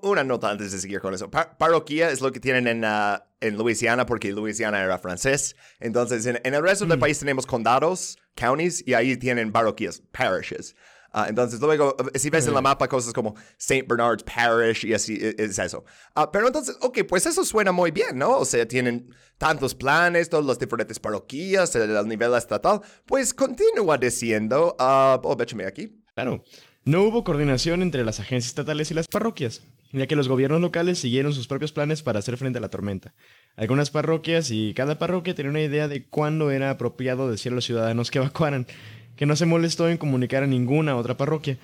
una 0.02 0.24
nota 0.24 0.50
antes 0.50 0.72
de 0.72 0.78
seguir 0.78 1.00
con 1.00 1.14
eso. 1.14 1.30
Pa- 1.30 1.56
parroquia 1.56 2.10
es 2.10 2.20
lo 2.20 2.32
que 2.32 2.40
tienen 2.40 2.66
en, 2.66 2.84
uh, 2.84 3.18
en 3.40 3.56
Luisiana 3.56 4.06
porque 4.06 4.32
Luisiana 4.32 4.82
era 4.82 4.98
francés. 4.98 5.54
Entonces, 5.80 6.26
en, 6.26 6.40
en 6.44 6.54
el 6.54 6.62
resto 6.62 6.86
del 6.86 6.98
país 6.98 7.18
tenemos 7.18 7.46
condados, 7.46 8.18
counties, 8.36 8.82
y 8.86 8.94
ahí 8.94 9.16
tienen 9.16 9.52
parroquias, 9.52 10.02
parishes. 10.12 10.74
Ah, 11.16 11.26
entonces, 11.28 11.60
luego, 11.60 11.94
uh, 12.00 12.18
si 12.18 12.28
ves 12.28 12.46
en 12.48 12.54
la 12.54 12.60
mapa 12.60 12.88
cosas 12.88 13.12
como 13.12 13.36
St. 13.56 13.84
Bernard's 13.88 14.24
Parish 14.24 14.84
y 14.84 14.94
así, 14.94 15.14
e- 15.20 15.36
es 15.38 15.56
eso. 15.60 15.84
Ah, 16.16 16.30
pero 16.32 16.48
entonces, 16.48 16.76
ok, 16.80 17.00
pues 17.08 17.24
eso 17.26 17.44
suena 17.44 17.70
muy 17.70 17.92
bien, 17.92 18.18
¿no? 18.18 18.38
O 18.38 18.44
sea, 18.44 18.66
tienen 18.66 19.14
tantos 19.38 19.76
planes, 19.76 20.28
todas 20.28 20.44
las 20.44 20.58
diferentes 20.58 20.98
parroquias 20.98 21.76
eh, 21.76 21.96
a 21.96 22.02
nivel 22.02 22.34
estatal. 22.34 22.80
Pues 23.06 23.32
continúa 23.32 23.96
diciendo, 23.96 24.74
ah, 24.80 25.20
oh, 25.22 25.40
échame 25.40 25.66
aquí. 25.66 26.02
Claro. 26.14 26.42
No 26.86 27.02
hubo 27.02 27.24
coordinación 27.24 27.80
entre 27.80 28.04
las 28.04 28.20
agencias 28.20 28.50
estatales 28.50 28.90
y 28.90 28.94
las 28.94 29.08
parroquias, 29.08 29.62
ya 29.92 30.06
que 30.06 30.16
los 30.16 30.28
gobiernos 30.28 30.60
locales 30.60 30.98
siguieron 30.98 31.32
sus 31.32 31.46
propios 31.46 31.72
planes 31.72 32.02
para 32.02 32.18
hacer 32.18 32.36
frente 32.36 32.58
a 32.58 32.60
la 32.60 32.68
tormenta. 32.68 33.14
Algunas 33.56 33.90
parroquias 33.90 34.50
y 34.50 34.74
cada 34.74 34.98
parroquia 34.98 35.34
tenía 35.34 35.50
una 35.50 35.62
idea 35.62 35.88
de 35.88 36.04
cuándo 36.04 36.50
era 36.50 36.68
apropiado 36.68 37.30
decir 37.30 37.52
a 37.52 37.54
los 37.54 37.64
ciudadanos 37.64 38.10
que 38.10 38.18
evacuaran, 38.20 38.66
que 39.16 39.24
no 39.24 39.34
se 39.34 39.46
molestó 39.46 39.88
en 39.88 39.96
comunicar 39.96 40.42
a 40.42 40.46
ninguna 40.46 40.94
otra 40.96 41.16
parroquia. 41.16 41.56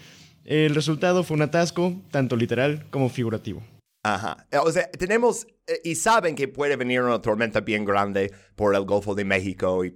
El 0.46 0.74
resultado 0.74 1.22
fue 1.22 1.36
un 1.36 1.42
atasco, 1.42 2.00
tanto 2.10 2.34
literal 2.34 2.86
como 2.90 3.10
figurativo. 3.10 3.62
Ajá. 4.02 4.46
Eh, 4.50 4.56
O 4.56 4.72
sea, 4.72 4.90
tenemos 4.90 5.46
eh, 5.66 5.80
y 5.84 5.96
saben 5.96 6.34
que 6.34 6.48
puede 6.48 6.76
venir 6.76 7.02
una 7.02 7.20
tormenta 7.20 7.60
bien 7.60 7.84
grande 7.84 8.32
por 8.56 8.74
el 8.74 8.84
Golfo 8.86 9.14
de 9.14 9.26
México 9.26 9.84
y 9.84 9.94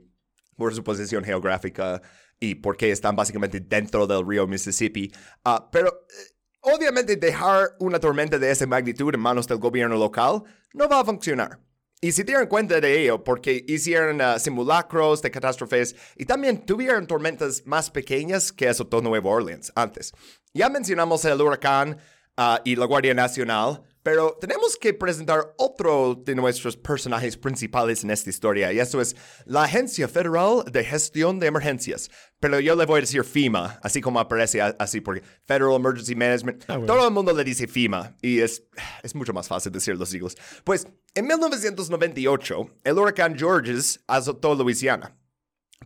por 0.54 0.74
su 0.74 0.84
posición 0.84 1.24
geográfica 1.24 2.02
y 2.40 2.56
porque 2.56 2.90
están 2.90 3.16
básicamente 3.16 3.60
dentro 3.60 4.06
del 4.06 4.26
río 4.26 4.46
Mississippi. 4.46 5.12
Ah, 5.44 5.68
pero 5.70 5.88
eh, 5.88 6.34
obviamente 6.60 7.16
dejar 7.16 7.76
una 7.78 7.98
tormenta 7.98 8.38
de 8.38 8.50
esa 8.50 8.66
magnitud 8.66 9.14
en 9.14 9.20
manos 9.20 9.46
del 9.46 9.58
gobierno 9.58 9.96
local 9.96 10.42
no 10.72 10.88
va 10.88 11.00
a 11.00 11.04
funcionar. 11.04 11.60
Y 12.00 12.12
se 12.12 12.24
dieron 12.24 12.48
cuenta 12.48 12.80
de 12.80 13.00
ello 13.00 13.24
porque 13.24 13.64
hicieron 13.66 14.20
ah, 14.20 14.38
simulacros 14.38 15.22
de 15.22 15.30
catástrofes 15.30 15.96
y 16.16 16.26
también 16.26 16.66
tuvieron 16.66 17.06
tormentas 17.06 17.62
más 17.64 17.90
pequeñas 17.90 18.52
que 18.52 18.68
azotó 18.68 19.00
Nueva 19.00 19.30
Orleans 19.30 19.72
antes. 19.74 20.12
Ya 20.52 20.68
mencionamos 20.68 21.24
el 21.24 21.40
huracán 21.40 21.96
ah, 22.36 22.60
y 22.64 22.76
la 22.76 22.84
Guardia 22.84 23.14
Nacional, 23.14 23.82
pero 24.04 24.36
tenemos 24.38 24.76
que 24.76 24.92
presentar 24.92 25.54
otro 25.56 26.14
de 26.14 26.34
nuestros 26.34 26.76
personajes 26.76 27.38
principales 27.38 28.04
en 28.04 28.10
esta 28.10 28.28
historia, 28.28 28.70
y 28.70 28.78
eso 28.78 29.00
es 29.00 29.16
la 29.46 29.62
Agencia 29.62 30.06
Federal 30.08 30.62
de 30.70 30.84
Gestión 30.84 31.40
de 31.40 31.46
Emergencias. 31.46 32.10
Pero 32.38 32.60
yo 32.60 32.76
le 32.76 32.84
voy 32.84 32.98
a 32.98 33.00
decir 33.00 33.24
FEMA, 33.24 33.80
así 33.82 34.02
como 34.02 34.20
aparece 34.20 34.60
así, 34.60 35.00
porque 35.00 35.22
Federal 35.46 35.72
Emergency 35.76 36.14
Management, 36.14 36.66
todo 36.86 37.08
el 37.08 37.14
mundo 37.14 37.32
le 37.32 37.44
dice 37.44 37.66
FEMA, 37.66 38.14
y 38.20 38.40
es, 38.40 38.62
es 39.02 39.14
mucho 39.14 39.32
más 39.32 39.48
fácil 39.48 39.72
decir 39.72 39.96
los 39.96 40.10
siglos. 40.10 40.36
Pues 40.64 40.86
en 41.14 41.26
1998, 41.26 42.80
el 42.84 42.98
huracán 42.98 43.38
Georges 43.38 44.04
azotó 44.06 44.54
Luisiana. 44.54 45.16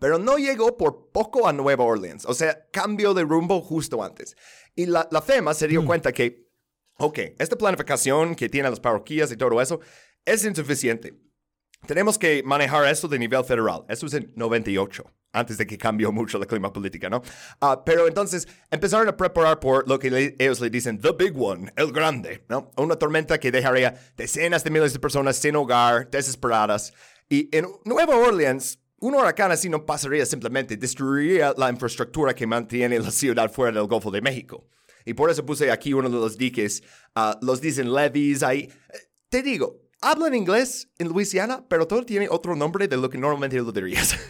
Pero 0.00 0.18
no 0.18 0.38
llegó 0.38 0.76
por 0.76 1.10
poco 1.12 1.46
a 1.46 1.52
Nueva 1.52 1.84
Orleans. 1.84 2.24
O 2.24 2.34
sea, 2.34 2.66
cambió 2.72 3.14
de 3.14 3.22
rumbo 3.22 3.60
justo 3.60 4.02
antes. 4.02 4.36
Y 4.74 4.86
la, 4.86 5.08
la 5.10 5.22
FEMA 5.22 5.54
se 5.54 5.68
dio 5.68 5.84
cuenta 5.84 6.12
que, 6.12 6.47
ok, 6.98 7.18
esta 7.38 7.56
planificación 7.56 8.34
que 8.34 8.48
tienen 8.48 8.70
las 8.70 8.80
parroquias 8.80 9.32
y 9.32 9.36
todo 9.36 9.60
eso 9.60 9.80
es 10.24 10.44
insuficiente. 10.44 11.14
Tenemos 11.86 12.18
que 12.18 12.42
manejar 12.44 12.86
eso 12.88 13.06
de 13.08 13.18
nivel 13.18 13.44
federal. 13.44 13.84
Eso 13.88 14.06
es 14.06 14.14
en 14.14 14.32
98, 14.34 15.04
antes 15.32 15.56
de 15.58 15.66
que 15.66 15.78
cambió 15.78 16.10
mucho 16.10 16.36
la 16.38 16.44
clima 16.46 16.72
política, 16.72 17.08
¿no? 17.08 17.22
Ah, 17.60 17.82
pero 17.86 18.08
entonces 18.08 18.48
empezaron 18.70 19.06
a 19.08 19.16
preparar 19.16 19.60
por 19.60 19.88
lo 19.88 19.98
que 19.98 20.10
le- 20.10 20.34
ellos 20.40 20.60
le 20.60 20.70
dicen 20.70 20.98
The 21.00 21.12
Big 21.12 21.34
One, 21.40 21.72
el 21.76 21.92
grande, 21.92 22.44
¿no? 22.48 22.72
Una 22.76 22.96
tormenta 22.96 23.38
que 23.38 23.52
dejaría 23.52 23.94
decenas 24.16 24.64
de 24.64 24.70
miles 24.70 24.92
de 24.92 24.98
personas 24.98 25.36
sin 25.36 25.54
hogar, 25.54 26.10
desesperadas. 26.10 26.92
Y 27.28 27.48
en 27.56 27.66
Nueva 27.84 28.16
Orleans, 28.16 28.80
un 28.98 29.14
huracán 29.14 29.52
así 29.52 29.68
no 29.68 29.86
pasaría 29.86 30.26
simplemente, 30.26 30.76
destruiría 30.76 31.54
la 31.56 31.70
infraestructura 31.70 32.34
que 32.34 32.46
mantiene 32.48 32.98
la 32.98 33.12
ciudad 33.12 33.52
fuera 33.52 33.78
del 33.78 33.86
Golfo 33.86 34.10
de 34.10 34.20
México. 34.20 34.66
Y 35.04 35.14
por 35.14 35.30
eso 35.30 35.44
puse 35.44 35.70
aquí 35.70 35.92
uno 35.92 36.08
de 36.08 36.16
los 36.16 36.36
diques, 36.36 36.82
ah, 37.14 37.38
los 37.42 37.60
dicen 37.60 37.92
levees 37.92 38.42
ahí. 38.42 38.70
Te 39.28 39.42
digo, 39.42 39.80
hablan 40.00 40.34
inglés 40.34 40.88
en 40.98 41.08
Luisiana, 41.08 41.64
pero 41.68 41.86
todo 41.86 42.04
tiene 42.04 42.28
otro 42.28 42.54
nombre 42.54 42.88
de 42.88 42.96
lo 42.96 43.10
que 43.10 43.18
normalmente 43.18 43.56
lo 43.58 43.72
dirías. 43.72 44.16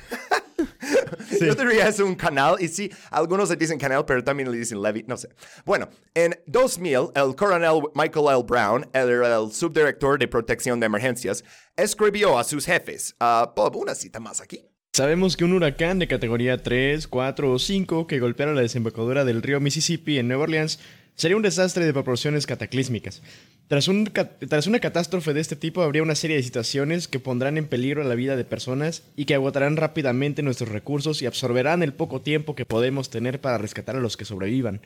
Yo 1.41 1.55
diría 1.55 1.89
es 1.89 2.01
un 2.01 2.15
canal, 2.15 2.57
y 2.59 2.69
sí, 2.69 2.91
algunos 3.11 3.51
le 3.51 3.57
dicen 3.57 3.79
canal, 3.79 4.05
pero 4.05 4.25
también 4.25 4.51
le 4.51 4.59
dicen 4.59 4.83
levee, 4.83 5.05
no 5.07 5.17
sé. 5.17 5.29
Bueno, 5.65 5.89
en 6.15 6.39
2000, 6.47 7.11
el 7.15 7.37
coronel 7.37 7.83
Michael 7.95 8.27
L. 8.29 8.43
Brown, 8.43 8.89
el, 8.93 9.09
el 9.09 9.53
subdirector 9.53 10.19
de 10.19 10.27
protección 10.27 10.81
de 10.81 10.87
emergencias, 10.87 11.45
escribió 11.77 12.39
a 12.39 12.45
sus 12.45 12.65
jefes, 12.65 13.15
ah, 13.21 13.53
Bob, 13.55 13.77
una 13.77 13.95
cita 13.95 14.21
más 14.21 14.41
aquí. 14.41 14.68
Sabemos 14.92 15.37
que 15.37 15.45
un 15.45 15.52
huracán 15.52 15.99
de 15.99 16.09
categoría 16.09 16.62
3, 16.62 17.07
4 17.07 17.52
o 17.52 17.59
5 17.59 18.07
que 18.07 18.18
golpeara 18.18 18.52
la 18.52 18.62
desembocadura 18.62 19.25
del 19.25 19.42
río 19.42 19.61
Mississippi 19.61 20.18
en 20.18 20.26
Nueva 20.26 20.45
Orleans 20.45 20.80
sería 21.14 21.37
un 21.37 21.42
desastre 21.42 21.85
de 21.85 21.92
proporciones 21.92 22.47
cataclísmicas. 22.47 23.23
Tras, 23.68 23.87
una 23.88 24.80
catástrofe 24.80 25.35
de 25.35 25.40
este 25.40 25.54
tipo 25.54 25.83
habría 25.83 26.02
una 26.02 26.14
serie 26.14 26.37
de 26.37 26.42
situaciones 26.42 27.07
que 27.07 27.21
pondrán 27.21 27.59
en 27.59 27.66
peligro 27.66 28.02
la 28.02 28.14
vida 28.14 28.35
de 28.35 28.45
personas 28.45 29.02
y 29.14 29.26
que 29.26 29.35
agotarán 29.35 29.76
rápidamente 29.76 30.42
nuestros 30.42 30.71
recursos 30.71 31.21
y 31.21 31.26
absorberán 31.26 31.83
el 31.83 31.92
poco 31.92 32.23
tiempo 32.23 32.54
que 32.54 32.64
podemos 32.64 33.11
tener 33.11 33.40
para 33.40 33.59
rescatar 33.59 33.97
a 33.97 34.00
los 34.00 34.16
que 34.16 34.25
sobrevivan. 34.25 34.80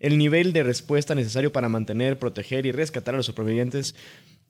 El 0.00 0.16
nivel 0.16 0.52
de 0.52 0.62
respuesta 0.62 1.14
necesario 1.14 1.52
para 1.52 1.68
mantener, 1.68 2.18
proteger 2.18 2.66
y 2.66 2.72
rescatar 2.72 3.14
a 3.14 3.18
los 3.18 3.26
supervivientes 3.26 3.94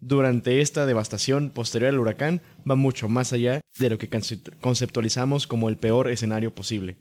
durante 0.06 0.60
esta 0.60 0.86
devastación 0.86 1.50
posterior 1.50 1.88
al 1.90 1.98
huracán 1.98 2.42
va 2.68 2.74
mucho 2.74 3.08
más 3.08 3.32
allá 3.32 3.60
de 3.78 3.90
lo 3.90 3.98
que 3.98 4.10
conce- 4.10 4.42
conceptualizamos 4.60 5.46
como 5.46 5.68
el 5.68 5.76
peor 5.76 6.10
escenario 6.10 6.54
posible. 6.54 6.96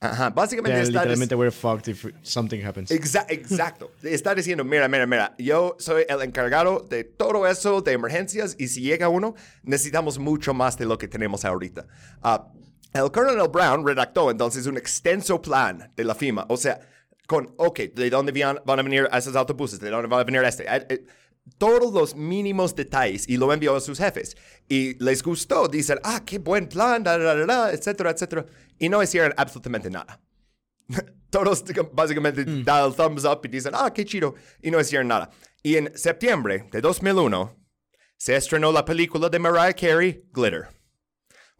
Ajá, 0.00 0.30
básicamente 0.30 0.76
sea, 0.76 0.82
está... 0.84 1.00
literalmente 1.00 1.34
we're 1.34 1.50
fucked 1.50 1.88
if 1.88 2.06
something 2.22 2.64
happens. 2.64 2.90
Exa- 2.90 3.26
exacto. 3.28 3.90
Está 4.02 4.34
diciendo, 4.34 4.64
mira, 4.64 4.88
mira, 4.88 5.06
mira, 5.06 5.34
yo 5.38 5.76
soy 5.78 6.04
el 6.08 6.22
encargado 6.22 6.86
de 6.88 7.04
todo 7.04 7.46
eso, 7.48 7.80
de 7.80 7.92
emergencias, 7.92 8.54
y 8.58 8.68
si 8.68 8.80
llega 8.82 9.08
uno, 9.08 9.34
necesitamos 9.62 10.18
mucho 10.18 10.54
más 10.54 10.76
de 10.78 10.86
lo 10.86 10.98
que 10.98 11.08
tenemos 11.08 11.44
ahorita. 11.44 11.86
Ah, 12.22 12.48
el 12.92 13.10
Colonel 13.10 13.48
Brown 13.48 13.86
redactó 13.86 14.30
entonces 14.30 14.66
un 14.66 14.76
extenso 14.76 15.42
plan 15.42 15.92
de 15.96 16.04
la 16.04 16.14
FIMA, 16.14 16.46
o 16.48 16.56
sea, 16.56 16.80
con, 17.26 17.52
ok, 17.56 17.80
¿de 17.94 18.08
dónde 18.08 18.32
van, 18.42 18.60
van 18.64 18.78
a 18.78 18.82
venir 18.82 19.08
esos 19.12 19.34
autobuses? 19.36 19.78
¿De 19.80 19.90
dónde 19.90 20.08
va 20.08 20.20
a 20.20 20.24
venir 20.24 20.42
este? 20.44 20.64
Todos 21.56 21.92
los 21.92 22.14
mínimos 22.14 22.74
detalles 22.74 23.28
y 23.28 23.36
lo 23.36 23.52
envió 23.52 23.74
a 23.76 23.80
sus 23.80 23.98
jefes. 23.98 24.36
Y 24.68 25.02
les 25.02 25.22
gustó, 25.22 25.66
dicen, 25.68 25.98
ah, 26.04 26.22
qué 26.24 26.38
buen 26.38 26.68
plan, 26.68 27.02
da, 27.02 27.16
da, 27.16 27.34
da, 27.46 27.72
etcétera, 27.72 28.10
etcétera. 28.10 28.44
Y 28.78 28.88
no 28.88 29.02
hicieron 29.02 29.32
absolutamente 29.36 29.88
nada. 29.90 30.20
Todos 31.30 31.64
básicamente 31.92 32.44
dan 32.64 32.86
el 32.86 32.94
thumbs 32.94 33.24
up 33.24 33.40
y 33.44 33.48
dicen, 33.48 33.72
ah, 33.74 33.92
qué 33.92 34.04
chido, 34.04 34.34
y 34.62 34.70
no 34.70 34.80
hicieron 34.80 35.08
nada. 35.08 35.30
Y 35.62 35.76
en 35.76 35.96
septiembre 35.96 36.68
de 36.70 36.80
2001 36.80 37.54
se 38.16 38.36
estrenó 38.36 38.72
la 38.72 38.84
película 38.84 39.28
de 39.28 39.38
Mariah 39.38 39.72
Carey, 39.74 40.24
Glitter. 40.32 40.68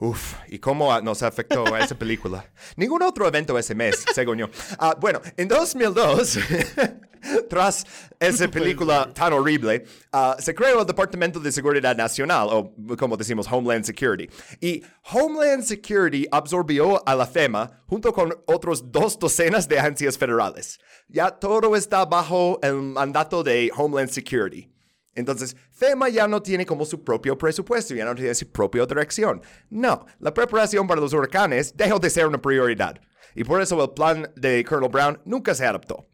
Uf, 0.01 0.35
¿y 0.49 0.59
cómo 0.61 0.93
a- 0.93 1.01
nos 1.03 1.23
afectó 1.23 1.77
esa 1.77 1.99
película? 1.99 2.51
Ningún 2.77 3.03
otro 3.03 3.27
evento 3.27 3.59
ese 3.59 3.75
mes, 3.75 4.05
según 4.15 4.39
yo. 4.39 4.47
Ah, 4.79 4.97
bueno, 4.99 5.21
en 5.37 5.49
2002, 5.49 6.39
tras 7.49 7.87
esa 8.19 8.49
película 8.49 9.13
tan 9.13 9.33
horrible, 9.33 9.85
ah, 10.13 10.37
se 10.39 10.55
creó 10.55 10.81
el 10.81 10.87
Departamento 10.87 11.41
de 11.41 11.53
Seguridad 11.53 11.97
Nacional, 11.97 12.49
o 12.51 12.73
como 12.97 13.17
decimos, 13.17 13.47
Homeland 13.51 13.85
Security. 13.85 14.29
Y 14.61 14.83
Homeland 15.13 15.63
Security 15.63 16.27
absorbió 16.31 17.03
a 17.07 17.15
la 17.15 17.27
FEMA 17.27 17.83
junto 17.87 18.13
con 18.13 18.35
otros 18.47 18.91
dos 18.91 19.19
docenas 19.19 19.69
de 19.69 19.79
agencias 19.79 20.19
federales. 20.19 20.79
Ya 21.09 21.31
todo 21.31 21.75
está 21.77 22.05
bajo 22.05 22.59
el 22.63 22.75
mandato 22.75 23.43
de 23.43 23.71
Homeland 23.75 24.11
Security. 24.11 24.71
Entonces, 25.15 25.57
FEMA 25.73 26.11
ya 26.11 26.29
no 26.29 26.41
tiene 26.41 26.65
como 26.65 26.85
su 26.85 27.03
propio 27.03 27.37
presupuesto, 27.37 27.93
ya 27.93 28.05
no 28.05 28.15
tiene 28.15 28.35
su 28.37 28.51
propia 28.53 28.87
dirección. 28.87 29.43
No, 29.69 30.07
la 30.21 30.33
preparación 30.33 30.87
para 30.87 31.01
los 31.01 31.13
huracanes 31.13 31.77
dejó 31.77 31.99
de 31.99 32.09
ser 32.09 32.27
una 32.27 32.41
prioridad. 32.41 33.01
Y 33.35 33.43
por 33.43 33.61
eso 33.61 33.83
el 33.83 33.91
plan 33.91 34.31
de 34.37 34.65
Colonel 34.65 34.91
Brown 34.91 35.21
nunca 35.25 35.55
se 35.55 35.67
adoptó. 35.67 36.08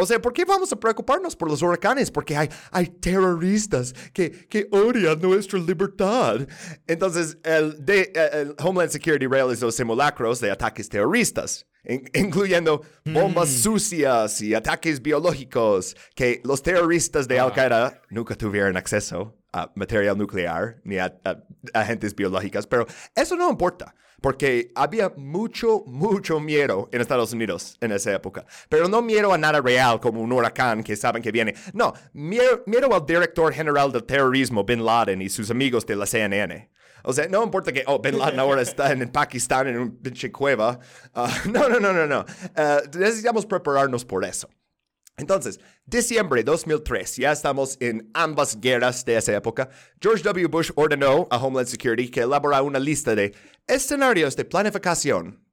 O 0.00 0.06
sea, 0.06 0.20
¿por 0.22 0.32
qué 0.32 0.44
vamos 0.44 0.72
a 0.72 0.76
preocuparnos 0.78 1.34
por 1.34 1.48
los 1.50 1.60
huracanes? 1.60 2.08
Porque 2.10 2.36
hay, 2.36 2.48
hay 2.70 2.86
terroristas 2.86 3.92
que, 4.12 4.30
que 4.48 4.68
odian 4.70 5.20
nuestra 5.20 5.58
libertad. 5.58 6.46
Entonces, 6.86 7.36
el, 7.42 7.84
de, 7.84 8.12
el 8.32 8.54
Homeland 8.60 8.92
Security 8.92 9.26
realizó 9.26 9.72
simulacros 9.72 10.38
de 10.40 10.52
ataques 10.52 10.88
terroristas, 10.88 11.66
in- 11.84 12.08
incluyendo 12.14 12.80
bombas 13.04 13.48
sucias 13.48 14.40
y 14.40 14.54
ataques 14.54 15.02
biológicos 15.02 15.96
que 16.14 16.40
los 16.44 16.62
terroristas 16.62 17.26
de 17.26 17.40
Al-Qaeda 17.40 18.00
nunca 18.10 18.36
tuvieron 18.36 18.76
acceso 18.76 19.34
a 19.52 19.72
material 19.74 20.16
nuclear 20.16 20.76
ni 20.84 20.98
a, 20.98 21.12
a 21.24 21.42
agentes 21.74 22.14
biológicas. 22.14 22.66
Pero 22.68 22.86
eso 23.16 23.34
no 23.34 23.50
importa. 23.50 23.94
Porque 24.20 24.72
había 24.74 25.12
mucho, 25.16 25.84
mucho 25.86 26.40
miedo 26.40 26.88
en 26.92 27.00
Estados 27.00 27.32
Unidos 27.32 27.76
en 27.80 27.92
esa 27.92 28.12
época. 28.12 28.44
Pero 28.68 28.88
no 28.88 29.00
miedo 29.00 29.32
a 29.32 29.38
nada 29.38 29.60
real 29.60 30.00
como 30.00 30.20
un 30.20 30.32
huracán 30.32 30.82
que 30.82 30.96
saben 30.96 31.22
que 31.22 31.30
viene. 31.30 31.54
No, 31.72 31.92
miedo, 32.12 32.62
miedo 32.66 32.92
al 32.92 33.06
director 33.06 33.52
general 33.52 33.92
del 33.92 34.04
terrorismo, 34.04 34.64
Bin 34.64 34.84
Laden, 34.84 35.22
y 35.22 35.28
sus 35.28 35.50
amigos 35.50 35.86
de 35.86 35.96
la 35.96 36.06
CNN. 36.06 36.70
O 37.04 37.12
sea, 37.12 37.28
no 37.28 37.42
importa 37.44 37.72
que, 37.72 37.84
oh, 37.86 38.00
Bin 38.00 38.18
Laden 38.18 38.40
ahora 38.40 38.62
está 38.62 38.90
en, 38.92 39.08
Pakistán 39.12 39.68
en 39.68 39.78
un 39.78 39.96
pinche 39.96 40.32
cueva. 40.32 40.78
Ah, 41.14 41.32
no, 41.50 41.68
no, 41.68 41.78
no, 41.78 41.92
no, 41.92 42.06
no. 42.06 42.24
Ah, 42.56 42.80
necesitamos 42.98 43.46
prepararnos 43.46 44.04
por 44.04 44.24
eso. 44.24 44.48
Entonces, 45.18 45.58
diciembre 45.84 46.44
2003, 46.44 47.16
ya 47.16 47.32
estamos 47.32 47.76
en 47.80 48.08
ambas 48.14 48.60
guerras 48.60 49.04
de 49.04 49.16
esa 49.16 49.34
época. 49.34 49.68
George 50.00 50.22
W. 50.22 50.46
Bush 50.46 50.70
ordenó 50.76 51.26
a 51.30 51.38
Homeland 51.38 51.68
Security 51.68 52.08
que 52.08 52.20
elaborara 52.20 52.62
una 52.62 52.78
lista 52.78 53.16
de 53.16 53.34
escenarios 53.66 54.36
de 54.36 54.44
planificación, 54.44 55.44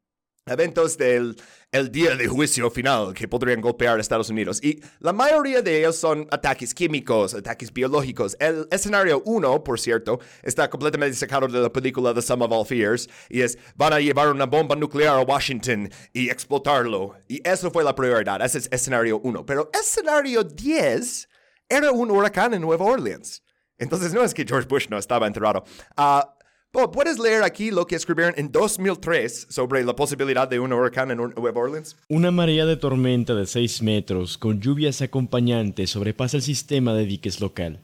eventos 0.47 0.95
del 0.97 1.35
el 1.71 1.91
día 1.91 2.15
de 2.15 2.27
juicio 2.27 2.69
final 2.69 3.13
que 3.15 3.27
podrían 3.27 3.59
golpear 3.59 3.97
a 3.97 4.01
Estados 4.01 4.29
Unidos. 4.29 4.63
Y 4.63 4.79
la 4.99 5.11
mayoría 5.11 5.61
de 5.61 5.79
ellos 5.79 5.97
son 5.97 6.27
ataques 6.29 6.73
químicos, 6.73 7.33
ataques 7.33 7.73
biológicos. 7.73 8.37
El 8.39 8.67
escenario 8.69 9.23
1, 9.25 9.63
por 9.63 9.79
cierto, 9.79 10.19
está 10.43 10.69
completamente 10.69 11.17
sacado 11.17 11.47
de 11.47 11.59
la 11.59 11.73
película 11.73 12.13
The 12.13 12.21
Sum 12.21 12.43
of 12.43 12.51
All 12.51 12.65
Fears. 12.65 13.09
Y 13.27 13.41
es, 13.41 13.57
van 13.75 13.93
a 13.93 13.99
llevar 13.99 14.29
una 14.29 14.45
bomba 14.45 14.75
nuclear 14.75 15.17
a 15.17 15.21
Washington 15.21 15.89
y 16.13 16.29
explotarlo. 16.29 17.15
Y 17.27 17.41
eso 17.47 17.71
fue 17.71 17.83
la 17.83 17.95
prioridad. 17.95 18.41
Ese 18.45 18.59
es 18.59 18.69
escenario 18.71 19.19
1. 19.19 19.45
Pero 19.45 19.71
escenario 19.73 20.43
10 20.43 21.27
era 21.67 21.91
un 21.91 22.11
huracán 22.11 22.53
en 22.53 22.61
Nueva 22.61 22.85
Orleans. 22.85 23.41
Entonces 23.77 24.13
no 24.13 24.23
es 24.23 24.33
que 24.33 24.45
George 24.47 24.67
Bush 24.67 24.87
no 24.89 24.97
estaba 24.97 25.27
enterrado. 25.27 25.65
Ah, 25.97 26.34
Bob, 26.75 26.91
¿puedes 26.91 27.17
leer 27.19 27.41
aquí 27.43 27.71
lo 27.71 27.87
que 27.87 27.95
escribieron 27.95 28.33
en 28.35 28.51
2003 28.51 29.47
sobre 29.49 29.81
la 29.85 29.95
posibilidad 29.95 30.45
de 30.45 30.59
un 30.59 30.73
huracán 30.73 31.09
en 31.09 31.19
Nueva 31.19 31.61
Orleans? 31.61 31.95
Una 32.09 32.31
marea 32.31 32.65
de 32.65 32.75
tormenta 32.75 33.33
de 33.33 33.45
6 33.45 33.81
metros 33.81 34.37
con 34.37 34.59
lluvias 34.59 35.01
acompañantes 35.01 35.91
sobrepasa 35.91 36.35
el 36.35 36.43
sistema 36.43 36.93
de 36.93 37.05
diques 37.05 37.39
local 37.39 37.79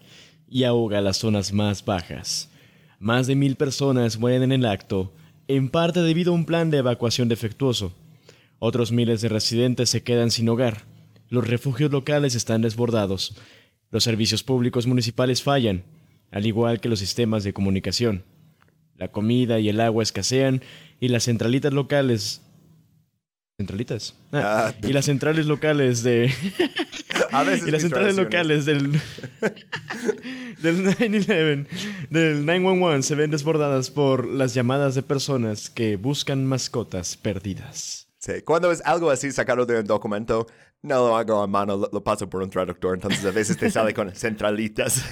y 0.49 0.65
ahoga 0.65 0.99
las 0.99 1.15
zonas 1.15 1.53
más 1.53 1.85
bajas. 1.85 2.49
Más 2.99 3.27
de 3.27 3.35
mil 3.35 3.55
personas 3.55 4.19
mueren 4.19 4.43
en 4.43 4.51
el 4.51 4.65
acto, 4.65 5.13
en 5.47 5.69
parte 5.69 6.01
debido 6.01 6.33
a 6.33 6.35
un 6.35 6.45
plan 6.45 6.69
de 6.69 6.79
evacuación 6.79 7.29
defectuoso. 7.29 7.93
Otros 8.59 8.91
miles 8.91 9.21
de 9.21 9.29
residentes 9.29 9.89
se 9.89 10.03
quedan 10.03 10.31
sin 10.31 10.49
hogar. 10.49 10.83
Los 11.29 11.47
refugios 11.47 11.93
locales 11.93 12.35
están 12.35 12.61
desbordados. 12.61 13.37
Los 13.89 14.03
servicios 14.03 14.43
públicos 14.43 14.85
municipales 14.85 15.41
fallan, 15.41 15.85
al 16.29 16.45
igual 16.45 16.81
que 16.81 16.89
los 16.89 16.99
sistemas 16.99 17.45
de 17.45 17.53
comunicación. 17.53 18.25
La 19.01 19.07
comida 19.07 19.59
y 19.59 19.67
el 19.67 19.81
agua 19.81 20.03
escasean 20.03 20.61
y 20.99 21.07
las 21.07 21.23
centralitas 21.23 21.73
locales 21.73 22.43
Centralitas. 23.57 24.15
Ah, 24.31 24.67
Ah, 24.69 24.73
y 24.81 24.91
las 24.91 25.05
centrales 25.05 25.45
locales 25.45 26.01
de. 26.01 26.31
A 27.31 27.43
veces 27.43 27.67
y 27.67 27.71
las 27.71 27.81
centrales 27.81 28.15
locales 28.15 28.65
del. 28.65 28.91
del 30.61 30.85
9-11, 30.85 31.67
del 32.09 32.45
911 32.45 33.07
se 33.07 33.15
ven 33.15 33.29
desbordadas 33.29 33.91
por 33.91 34.27
las 34.27 34.53
llamadas 34.55 34.95
de 34.95 35.03
personas 35.03 35.69
que 35.69 35.95
buscan 35.95 36.45
mascotas 36.45 37.17
perdidas. 37.17 38.07
Sí, 38.17 38.41
cuando 38.43 38.71
es 38.71 38.81
algo 38.83 39.11
así 39.11 39.31
sacado 39.31 39.65
de 39.65 39.79
un 39.79 39.85
documento, 39.85 40.47
no 40.81 40.95
lo 40.95 41.17
hago 41.17 41.41
a 41.41 41.47
mano, 41.47 41.77
lo, 41.77 41.89
lo 41.91 42.03
paso 42.03 42.27
por 42.29 42.41
un 42.41 42.49
traductor, 42.49 42.95
entonces 42.95 43.23
a 43.25 43.31
veces 43.31 43.57
te 43.57 43.69
sale 43.69 43.93
con 43.93 44.11
centralitas. 44.15 45.03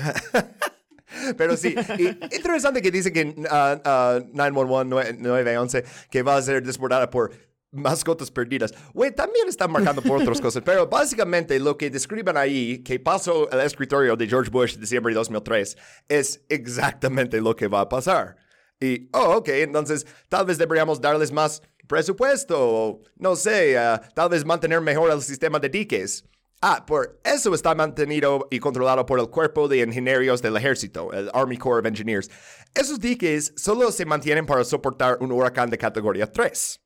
Pero 1.38 1.58
sí, 1.58 1.76
y 1.98 2.08
interesante 2.36 2.82
que 2.82 2.92
dice 2.92 3.12
que 3.12 3.36
ah, 3.50 3.80
ah, 3.84 4.20
911, 4.34 5.14
911, 5.20 5.84
que 6.10 6.24
va 6.24 6.36
a 6.36 6.42
ser 6.42 6.64
desbordada 6.64 7.10
por 7.10 7.32
mascotas 7.72 8.32
perdidas. 8.32 8.74
Güey, 8.94 9.14
también 9.14 9.48
están 9.48 9.72
marcando 9.72 10.02
por 10.02 10.22
otras 10.22 10.42
cosas, 10.42 10.64
pero 10.66 10.88
básicamente 10.88 11.60
lo 11.60 11.78
que 11.78 11.90
describen 11.90 12.38
ahí, 12.38 12.80
que 12.80 13.00
pasó 13.00 13.50
el 13.52 13.60
escritorio 13.60 14.16
de 14.16 14.28
George 14.28 14.50
Bush 14.50 14.76
en 14.76 14.82
diciembre 14.82 15.14
de 15.14 15.18
2003, 15.18 15.78
es 16.08 16.44
exactamente 16.50 17.40
lo 17.40 17.56
que 17.56 17.68
va 17.68 17.82
a 17.82 17.90
pasar. 17.90 18.38
Y, 18.80 19.10
oh, 19.14 19.38
ok, 19.38 19.50
entonces 19.50 20.08
tal 20.30 20.46
vez 20.46 20.58
deberíamos 20.58 21.02
darles 21.02 21.32
más 21.32 21.62
presupuesto, 21.88 22.56
o 22.60 23.02
no 23.18 23.36
sé, 23.36 23.78
ah, 23.78 24.02
tal 24.16 24.30
vez 24.30 24.46
mantener 24.46 24.82
mejor 24.82 25.12
el 25.12 25.22
sistema 25.22 25.60
de 25.60 25.70
diques. 25.70 26.24
Ah, 26.62 26.86
por 26.86 27.22
eso 27.24 27.54
está 27.56 27.74
mantenido 27.74 28.46
y 28.52 28.60
controlado 28.60 29.06
por 29.06 29.18
el 29.18 29.30
Cuerpo 29.30 29.70
de 29.70 29.78
Ingenieros 29.78 30.42
del 30.42 30.58
Ejército, 30.58 31.14
el 31.14 31.32
Army 31.34 31.58
Corps 31.58 31.80
of 31.80 31.86
Engineers. 31.86 32.30
Esos 32.76 33.00
diques 33.00 33.54
solo 33.56 33.90
se 33.94 34.06
mantienen 34.06 34.46
para 34.46 34.66
soportar 34.66 35.18
un 35.22 35.32
huracán 35.32 35.70
de 35.70 35.78
categoría 35.78 36.30
3. 36.30 36.82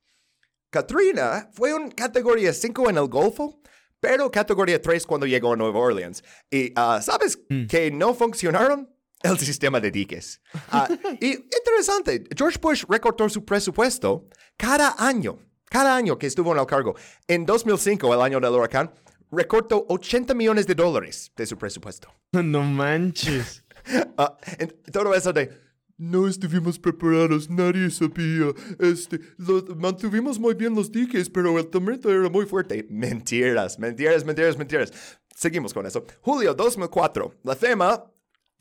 Katrina 0.69 1.49
fue 1.53 1.73
un 1.73 1.89
categoría 1.89 2.53
5 2.53 2.91
en 2.91 2.97
el 2.97 3.07
Golfo, 3.07 3.62
pero 3.99 4.29
categoría 4.29 4.79
3 4.79 5.07
cuando 5.07 5.25
llegó 5.25 5.53
a 5.53 5.55
Nueva 5.55 5.79
Orleans. 5.79 6.23
Y 6.51 6.71
ah, 6.75 6.99
¿sabes 7.01 7.39
que 7.67 7.89
no 7.89 8.13
funcionaron? 8.13 8.89
El 9.23 9.39
sistema 9.39 9.79
de 9.79 9.89
diques. 9.89 10.39
Ah, 10.69 10.88
y 11.19 11.31
interesante, 11.31 12.25
George 12.38 12.59
Bush 12.62 12.83
recortó 12.88 13.27
su 13.29 13.43
presupuesto 13.43 14.27
cada 14.55 14.95
año, 14.99 15.39
cada 15.65 15.95
año 15.95 16.19
que 16.19 16.27
estuvo 16.27 16.51
en 16.51 16.59
el 16.59 16.65
cargo. 16.67 16.93
En 17.27 17.45
2005, 17.45 18.13
el 18.13 18.21
año 18.21 18.39
del 18.39 18.51
huracán, 18.51 18.91
recortó 19.36 19.86
80 19.89 20.34
millones 20.34 20.67
de 20.67 20.76
dólares 20.76 21.32
de 21.36 21.46
su 21.46 21.58
presupuesto. 21.58 22.10
No 22.32 22.63
manches. 22.63 23.63
Ah, 24.17 24.38
en- 24.60 24.74
todo 24.93 25.13
eso 25.13 25.34
de 25.34 25.50
no 25.98 26.28
estuvimos 26.28 26.80
preparados, 26.80 27.50
nadie 27.50 27.89
sabía. 27.91 28.48
Este, 28.80 29.19
lo- 29.38 29.63
mantuvimos 29.76 30.39
muy 30.39 30.54
bien 30.54 30.74
los 30.74 30.89
diques, 30.91 31.30
pero 31.30 31.58
el 31.60 31.67
tormento 31.67 32.10
era 32.10 32.30
muy 32.30 32.46
fuerte. 32.46 32.88
Mentiras, 32.89 33.78
mentiras, 33.80 34.24
mentiras, 34.24 34.58
mentiras. 34.58 34.91
Seguimos 35.36 35.74
con 35.74 35.86
eso. 35.86 36.06
Julio 36.22 36.54
2004, 36.54 37.36
la 37.43 37.56
FEMA 37.56 38.06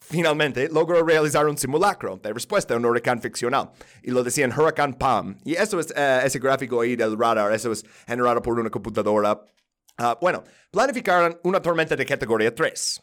finalmente 0.01 0.69
logró 0.69 1.05
realizar 1.07 1.47
un 1.47 1.57
simulacro 1.57 2.17
de 2.19 2.33
respuesta 2.33 2.75
a 2.75 2.77
un 2.77 2.85
huracán 2.85 3.21
ficcional. 3.23 3.71
Y 4.03 4.11
lo 4.11 4.25
decían 4.25 4.53
Huracán 4.53 4.95
Palm. 4.95 5.37
Y 5.45 5.55
eso 5.55 5.79
es 5.79 5.93
eh, 5.97 6.21
ese 6.25 6.39
gráfico 6.41 6.81
ahí 6.81 6.97
del 6.97 7.17
radar, 7.17 7.53
eso 7.53 7.71
es 7.73 7.85
generado 8.07 8.43
por 8.43 8.59
una 8.59 8.71
computadora. 8.71 9.41
Ah, 10.03 10.19
bueno, 10.21 10.43
planificaron 10.71 11.39
una 11.45 11.63
tormenta 11.63 11.95
de 11.95 12.05
categoría 12.05 12.53
3. 12.53 13.03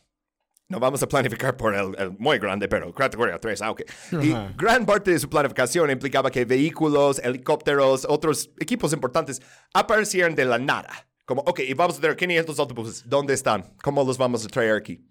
No 0.68 0.80
vamos 0.80 1.02
a 1.02 1.08
planificar 1.08 1.58
por 1.58 1.74
el, 1.74 1.96
el 1.98 2.12
muy 2.20 2.38
grande, 2.38 2.68
pero 2.68 2.94
categoría 2.94 3.40
3, 3.40 3.62
ah. 3.62 3.74
Y 4.22 4.36
gran 4.56 4.86
parte 4.86 5.12
de 5.12 5.20
su 5.20 5.30
planificación 5.30 5.90
implicaba 5.90 6.30
que 6.30 6.46
vehículos, 6.46 7.20
helicópteros, 7.20 8.06
otros 8.08 8.52
equipos 8.60 8.94
importantes 8.94 9.42
aparecieran 9.74 10.36
de 10.36 10.46
la 10.46 10.60
nada. 10.60 10.90
Como, 11.26 11.42
ok, 11.42 11.62
y 11.62 11.74
vamos 11.74 11.98
a 11.98 12.02
tener 12.02 12.18
500 12.18 12.60
autobuses. 12.60 13.04
¿Dónde 13.08 13.34
están? 13.34 13.64
¿Cómo 13.82 14.04
los 14.04 14.18
vamos 14.18 14.46
a 14.46 14.48
traer 14.48 14.76
aquí? 14.76 15.08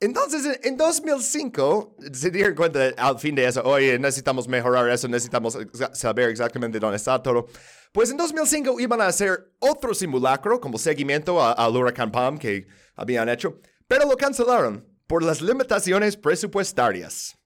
Entonces, 0.00 0.46
en- 0.46 0.58
en 0.72 0.76
2005, 0.76 1.96
se 2.12 2.30
dieron 2.30 2.54
cuenta 2.54 2.88
al 2.96 3.18
fin 3.18 3.34
de 3.34 3.44
eso, 3.46 3.62
oye, 3.64 3.98
necesitamos 3.98 4.48
mejorar 4.48 4.88
eso, 4.88 5.06
necesitamos 5.08 5.56
exa- 5.56 5.94
saber 5.94 6.30
exactamente 6.30 6.80
dónde 6.80 6.96
está 6.96 7.22
todo. 7.22 7.46
Pues 7.92 8.10
en 8.10 8.16
2005 8.16 8.80
iban 8.80 9.00
a 9.00 9.08
hacer 9.08 9.52
otro 9.58 9.92
simulacro 9.94 10.60
como 10.60 10.78
seguimiento 10.78 11.42
a- 11.42 11.52
al 11.52 11.76
huracán 11.76 12.10
Palm 12.10 12.38
que 12.38 12.66
habían 12.96 13.28
hecho, 13.28 13.60
pero 13.86 14.08
lo 14.08 14.16
cancelaron 14.16 14.86
por 15.06 15.22
las 15.22 15.42
limitaciones 15.42 16.16
presupuestarias. 16.16 17.36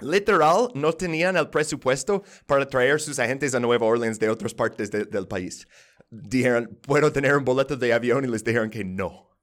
Literal, 0.00 0.68
no 0.74 0.92
tenían 0.92 1.36
el 1.36 1.48
presupuesto 1.48 2.22
para 2.46 2.68
traer 2.68 3.00
sus 3.00 3.18
agentes 3.18 3.54
a 3.54 3.60
Nueva 3.60 3.86
Orleans 3.86 4.18
de 4.18 4.28
otras 4.28 4.52
partes 4.52 4.90
de- 4.90 5.06
del 5.06 5.26
país. 5.26 5.66
Dijeron, 6.10 6.78
¿puedo 6.82 7.10
tener 7.12 7.36
un 7.36 7.44
boleto 7.44 7.76
de 7.76 7.92
avión? 7.92 8.24
Y 8.24 8.28
les 8.28 8.44
dijeron 8.44 8.70
que 8.70 8.84
no. 8.84 9.33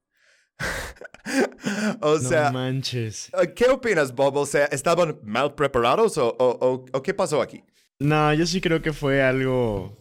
o 2.01 2.19
sea, 2.19 2.45
no 2.51 2.53
manches. 2.59 3.29
Uh, 3.33 3.45
¿Qué 3.55 3.65
opinas, 3.69 4.13
Bob? 4.13 4.37
O 4.37 4.45
sea, 4.45 4.65
¿estaban 4.65 5.19
mal 5.23 5.55
preparados 5.55 6.17
o, 6.17 6.35
o- 6.37 6.85
o- 6.91 7.01
qué 7.03 7.13
pasó 7.13 7.41
aquí? 7.41 7.63
No, 7.99 8.33
yo 8.33 8.45
sí 8.45 8.61
creo 8.61 8.81
que 8.81 8.93
fue 8.93 9.21
algo 9.21 9.97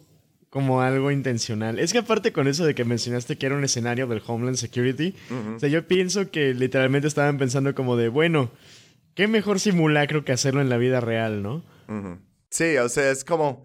como 0.49 0.81
algo 0.81 1.11
intencional. 1.11 1.79
Es 1.79 1.93
que 1.93 1.99
aparte 1.99 2.33
con 2.33 2.49
eso 2.49 2.65
de 2.65 2.75
que 2.75 2.85
mencionaste 2.85 3.37
que 3.39 3.47
era 3.47 3.55
un 3.57 3.63
escenario 3.65 4.07
del 4.07 4.23
Homeland 4.27 4.57
Security, 4.57 5.15
o 5.57 5.59
sea, 5.61 5.69
yo 5.69 5.87
pienso 5.87 6.31
que 6.31 6.55
literalmente 6.55 7.07
estaban 7.07 7.39
pensando 7.39 7.75
como 7.75 7.97
de, 7.97 8.09
bueno, 8.09 8.51
qué 9.15 9.29
mejor 9.29 9.61
simulacro 9.61 10.25
que 10.25 10.33
hacerlo 10.33 10.61
en 10.61 10.69
la 10.69 10.77
vida 10.79 11.01
real, 11.01 11.43
¿no? 11.43 11.63
Sí, 12.51 12.77
o 12.79 12.89
sea, 12.89 13.11
es 13.11 13.23
como, 13.25 13.65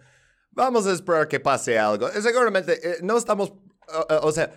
vamos 0.52 0.86
a 0.86 0.92
esperar 0.94 1.28
que 1.28 1.40
pase 1.40 1.80
algo. 1.80 2.08
Eh, 2.10 2.22
Seguramente, 2.22 2.74
eh, 2.88 2.98
no 3.02 3.18
estamos, 3.18 3.50
uh, 3.50 4.14
uh, 4.14 4.18
o 4.22 4.32
sea, 4.32 4.52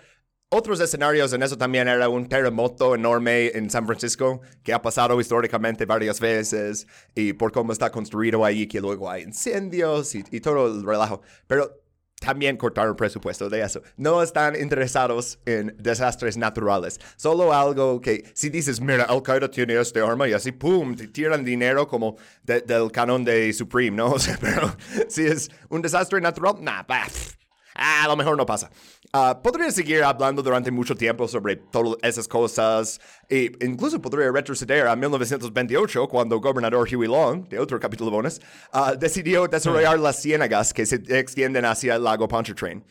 otros 0.49 0.79
escenarios 0.79 1.31
en 1.33 1.43
eso 1.43 1.57
también 1.57 1.87
era 1.87 2.09
un 2.09 2.27
terremoto 2.27 2.95
enorme 2.95 3.49
en 3.49 3.69
San 3.69 3.85
Francisco 3.85 4.41
que 4.63 4.73
ha 4.73 4.81
pasado 4.81 5.19
históricamente 5.21 5.85
varias 5.85 6.19
veces 6.19 6.87
y 7.15 7.33
por 7.33 7.51
cómo 7.51 7.71
está 7.71 7.91
construido 7.91 8.43
ahí 8.43 8.65
que 8.67 8.81
luego 8.81 9.09
hay 9.09 9.23
incendios 9.23 10.15
y, 10.15 10.23
y 10.31 10.39
todo 10.39 10.67
el 10.67 10.83
relajo. 10.83 11.21
Pero 11.47 11.71
también 12.19 12.57
cortaron 12.57 12.95
presupuesto 12.97 13.49
de 13.49 13.61
eso. 13.61 13.81
No 13.95 14.21
están 14.21 14.59
interesados 14.59 15.39
en 15.45 15.73
desastres 15.79 16.35
naturales. 16.35 16.99
Solo 17.15 17.53
algo 17.53 18.01
que, 18.01 18.29
si 18.33 18.49
dices, 18.49 18.81
mira, 18.81 19.05
Al 19.05 19.23
Qaeda 19.23 19.49
tiene 19.49 19.79
este 19.79 20.01
arma 20.01 20.27
y 20.27 20.33
así, 20.33 20.51
pum, 20.51 20.95
te 20.95 21.07
tiran 21.07 21.45
dinero 21.45 21.87
como 21.87 22.17
de- 22.43 22.59
del 22.61 22.91
canon 22.91 23.23
de 23.23 23.53
Supreme, 23.53 23.95
¿no? 23.95 24.07
O 24.13 24.19
sea, 24.19 24.37
pero 24.41 24.75
si 25.07 25.27
es 25.27 25.49
un 25.69 25.81
desastre 25.81 26.19
natural, 26.19 26.55
pff, 26.55 27.35
ah, 27.75 28.03
a 28.03 28.07
lo 28.09 28.17
mejor 28.17 28.35
no 28.35 28.45
pasa. 28.45 28.69
Ah, 29.11 29.41
podría 29.41 29.71
seguir 29.71 30.03
hablando 30.03 30.43
durante 30.43 30.69
mucho 30.69 30.93
tiempo 30.93 31.27
sobre 31.27 31.55
todas 31.55 31.97
esas 32.03 32.27
cosas 32.27 33.01
e 33.27 33.51
incluso 33.59 33.99
podría 33.99 34.31
retroceder 34.31 34.85
a 34.85 34.95
1928 34.95 36.07
cuando 36.07 36.35
el 36.35 36.41
gobernador 36.41 36.87
Huey 36.87 37.09
Long, 37.09 37.49
de 37.49 37.57
otro 37.57 37.79
capítulo 37.79 38.11
bonus, 38.11 38.39
ah, 38.71 38.93
decidió 38.93 39.47
desarrollar 39.47 39.97
las 39.97 40.21
ciénagas 40.21 40.71
que 40.71 40.85
se 40.85 41.01
extienden 41.17 41.65
hacia 41.65 41.95
el 41.95 42.03
lago 42.03 42.27
Pontchartrain. 42.27 42.83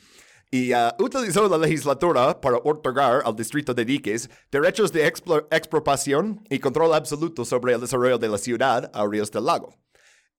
Y 0.51 0.73
ah, 0.73 0.97
utilizó 0.99 1.49
la 1.49 1.57
legislatura 1.57 2.41
para 2.41 2.57
otorgar 2.57 3.23
al 3.25 3.37
distrito 3.37 3.73
de 3.73 3.85
diques 3.85 4.29
derechos 4.51 4.91
de 4.91 5.07
expropiación 5.07 6.43
y 6.51 6.59
control 6.59 6.95
absoluto 6.95 7.45
sobre 7.45 7.75
el 7.75 7.81
desarrollo 7.81 8.19
de 8.19 8.29
la 8.29 8.39
ciudad 8.39 8.91
a 8.93 9.05
orillas 9.05 9.31
del 9.31 9.45
lago. 9.45 9.73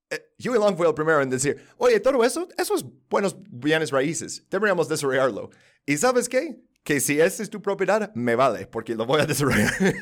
Eh, 0.09 0.21
Huey 0.43 0.59
Long 0.59 0.75
fue 0.75 0.87
el 0.87 0.93
primero 0.93 1.21
en 1.21 1.29
decir, 1.29 1.63
oye, 1.77 1.99
todo 1.99 2.23
eso, 2.23 2.47
esos 2.57 2.83
buenos 3.09 3.35
bienes 3.49 3.91
raíces, 3.91 4.43
deberíamos 4.49 4.87
desarrollarlo. 4.89 5.49
¿Y 5.85 5.97
sabes 5.97 6.27
qué? 6.27 6.59
Que 6.83 6.99
si 6.99 7.19
esa 7.19 7.43
es 7.43 7.49
tu 7.49 7.61
propiedad, 7.61 8.11
me 8.15 8.35
vale, 8.35 8.65
porque 8.67 8.95
lo 8.95 9.05
voy 9.05 9.21
a 9.21 9.25
desarrollar. 9.25 9.71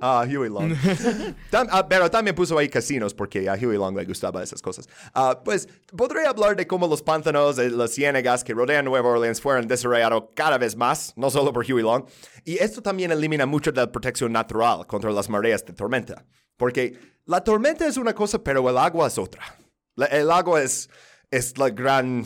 Ah, 0.00 0.24
Huey 0.26 0.50
Long. 0.50 0.74
Tam- 1.50 1.68
ah, 1.70 1.86
pero 1.88 2.10
también 2.10 2.34
puso 2.34 2.58
ahí 2.58 2.68
casinos 2.68 3.14
porque 3.14 3.48
a 3.48 3.54
Huey 3.54 3.78
Long 3.78 3.96
le 3.96 4.04
gustaba 4.04 4.42
esas 4.42 4.60
cosas. 4.60 4.88
Ah, 5.14 5.40
pues 5.44 5.68
podría 5.96 6.28
hablar 6.30 6.56
de 6.56 6.66
cómo 6.66 6.86
los 6.88 7.00
pantanos 7.02 7.56
y 7.58 7.70
las 7.70 7.92
ciénagas 7.92 8.42
que 8.42 8.52
rodean 8.52 8.84
Nueva 8.84 9.08
Orleans 9.10 9.40
fueron 9.40 9.68
desarrollados 9.68 10.24
cada 10.34 10.58
vez 10.58 10.74
más, 10.76 11.12
no 11.16 11.30
solo 11.30 11.52
por 11.52 11.64
Huey 11.70 11.82
Long. 11.84 12.04
Y 12.44 12.58
esto 12.58 12.82
también 12.82 13.12
elimina 13.12 13.46
mucho 13.46 13.70
de 13.70 13.80
la 13.80 13.90
protección 13.92 14.32
natural 14.32 14.86
contra 14.86 15.12
las 15.12 15.28
mareas 15.30 15.64
de 15.64 15.72
tormenta. 15.72 16.26
Porque 16.56 16.98
la 17.30 17.42
tormenta 17.42 17.86
es 17.86 17.96
una 17.96 18.14
cosa, 18.14 18.42
pero 18.42 18.68
el 18.68 18.76
agua 18.76 19.06
es 19.06 19.16
otra. 19.18 19.42
La- 19.96 20.06
el 20.06 20.30
agua 20.30 20.62
es, 20.62 20.88
es 21.30 21.56
la 21.58 21.70
gran 21.70 22.24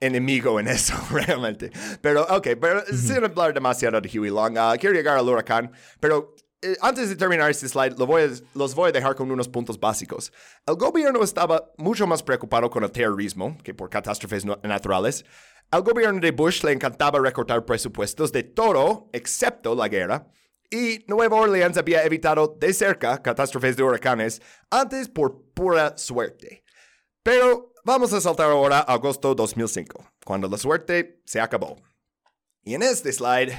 enemigo 0.00 0.58
en 0.58 0.68
eso, 0.68 0.94
realmente. 1.10 1.70
Pero, 2.00 2.22
ok, 2.28 2.48
pero 2.60 2.82
sin 2.86 3.24
hablar 3.24 3.54
demasiado 3.54 4.00
de 4.00 4.08
Huey 4.18 4.30
Long, 4.30 4.56
ah, 4.58 4.74
quiero 4.78 4.94
llegar 4.94 5.16
al 5.16 5.28
huracán, 5.28 5.70
pero 6.00 6.34
eh, 6.60 6.76
antes 6.80 7.08
de 7.08 7.16
terminar 7.16 7.50
este 7.50 7.68
slide, 7.68 7.96
lo 7.98 8.06
voy 8.06 8.22
a- 8.22 8.30
los 8.54 8.74
voy 8.74 8.88
a 8.90 8.92
dejar 8.92 9.14
con 9.14 9.30
unos 9.30 9.48
puntos 9.48 9.78
básicos. 9.78 10.32
El 10.66 10.76
gobierno 10.76 11.22
estaba 11.22 11.70
mucho 11.78 12.06
más 12.06 12.22
preocupado 12.22 12.68
con 12.70 12.82
el 12.84 12.90
terrorismo 12.90 13.56
que 13.62 13.74
por 13.74 13.90
catástrofes 13.90 14.44
no- 14.44 14.58
naturales. 14.62 15.24
Al 15.70 15.82
gobierno 15.82 16.20
de 16.20 16.32
Bush 16.32 16.62
le 16.64 16.72
encantaba 16.72 17.18
recortar 17.18 17.64
presupuestos 17.64 18.30
de 18.32 18.42
todo 18.42 19.08
excepto 19.12 19.74
la 19.74 19.88
guerra. 19.88 20.26
Y 20.72 21.04
Nueva 21.06 21.36
Orleans 21.36 21.76
había 21.76 22.02
evitado 22.02 22.56
de 22.58 22.72
cerca 22.72 23.20
catástrofes 23.20 23.76
de 23.76 23.82
huracanes 23.82 24.40
antes 24.70 25.06
por 25.06 25.42
pura 25.52 25.98
suerte. 25.98 26.64
Pero 27.22 27.74
vamos 27.84 28.14
a 28.14 28.22
saltar 28.22 28.50
ahora 28.50 28.78
a 28.78 28.94
agosto 28.94 29.34
2005, 29.34 30.02
cuando 30.24 30.48
la 30.48 30.56
suerte 30.56 31.20
se 31.26 31.42
acabó. 31.42 31.76
Y 32.62 32.72
en 32.72 32.82
este 32.82 33.12
slide, 33.12 33.52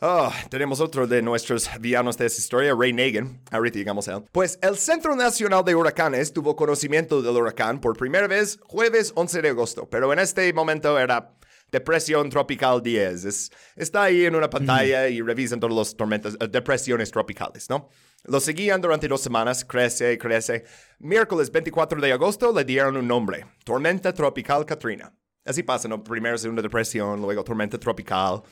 oh, 0.00 0.30
tenemos 0.48 0.78
otro 0.78 1.08
de 1.08 1.22
nuestros 1.22 1.68
villanos 1.80 2.16
de 2.18 2.26
esta 2.26 2.40
historia, 2.40 2.72
Ray 2.78 2.92
Nagin. 2.92 3.42
Ahorita 3.50 3.76
llegamos. 3.76 4.08
Pues 4.30 4.60
el 4.62 4.78
Centro 4.78 5.16
Nacional 5.16 5.64
de 5.64 5.74
Huracanes 5.74 6.32
tuvo 6.32 6.54
conocimiento 6.54 7.20
del 7.20 7.36
huracán 7.36 7.80
por 7.80 7.96
primera 7.96 8.28
vez 8.28 8.60
jueves 8.62 9.10
11 9.16 9.42
de 9.42 9.48
agosto, 9.48 9.90
pero 9.90 10.12
en 10.12 10.20
este 10.20 10.52
momento 10.52 10.96
era 11.00 11.34
depresión 11.70 12.30
tropical 12.30 12.82
10. 12.82 13.24
Es- 13.24 13.50
está 13.76 14.04
ahí 14.04 14.24
en 14.24 14.34
una 14.34 14.48
pantalla 14.50 15.08
y 15.08 15.20
revisan 15.20 15.58
todas 15.60 15.76
las 15.76 15.96
tormentas, 15.96 16.36
eh, 16.40 16.48
depresiones 16.48 17.10
tropicales, 17.10 17.68
¿no? 17.68 17.88
Lo 18.24 18.40
seguían 18.40 18.80
durante 18.80 19.06
dos 19.08 19.20
semanas, 19.20 19.64
crece, 19.64 20.16
crece. 20.18 20.64
Miércoles 20.98 21.50
24 21.50 22.00
de 22.00 22.12
agosto 22.12 22.52
le 22.52 22.64
dieron 22.64 22.96
un 22.96 23.06
nombre, 23.06 23.44
Tormenta 23.64 24.12
Tropical 24.12 24.64
Katrina. 24.64 25.12
Así 25.44 25.62
pasa, 25.62 25.88
¿no? 25.88 26.02
Primero 26.02 26.38
segunda 26.38 26.62
depresión, 26.62 27.20
luego 27.20 27.44
tormenta 27.44 27.78
tropical. 27.78 28.42